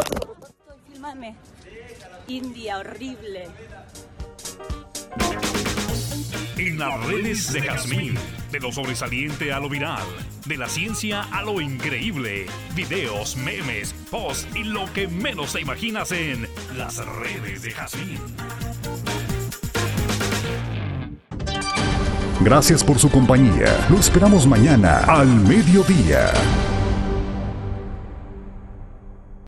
Fílmame. 0.91 1.35
India 2.27 2.80
horrible. 2.80 3.49
En 6.58 6.80
las 6.80 7.06
redes 7.06 7.51
de 7.51 7.61
Jazmín, 7.64 8.16
de 8.50 8.59
lo 8.61 8.72
sobresaliente 8.72 9.51
a 9.51 9.59
lo 9.59 9.67
viral, 9.67 10.06
de 10.45 10.56
la 10.56 10.69
ciencia 10.69 11.24
a 11.24 11.42
lo 11.42 11.59
increíble, 11.59 12.45
videos, 12.74 13.35
memes, 13.35 13.93
posts 14.09 14.48
y 14.56 14.64
lo 14.64 14.92
que 14.93 15.09
menos 15.09 15.51
te 15.51 15.61
imaginas 15.61 16.14
en 16.14 16.48
las 16.77 17.06
redes 17.06 17.61
de 17.61 17.72
Jazmín. 17.72 18.19
Gracias 22.40 22.85
por 22.85 23.00
su 23.00 23.09
compañía. 23.09 23.88
Lo 23.90 23.98
esperamos 24.00 24.48
mañana 24.48 25.00
al 25.00 25.27
mediodía. 25.27 26.32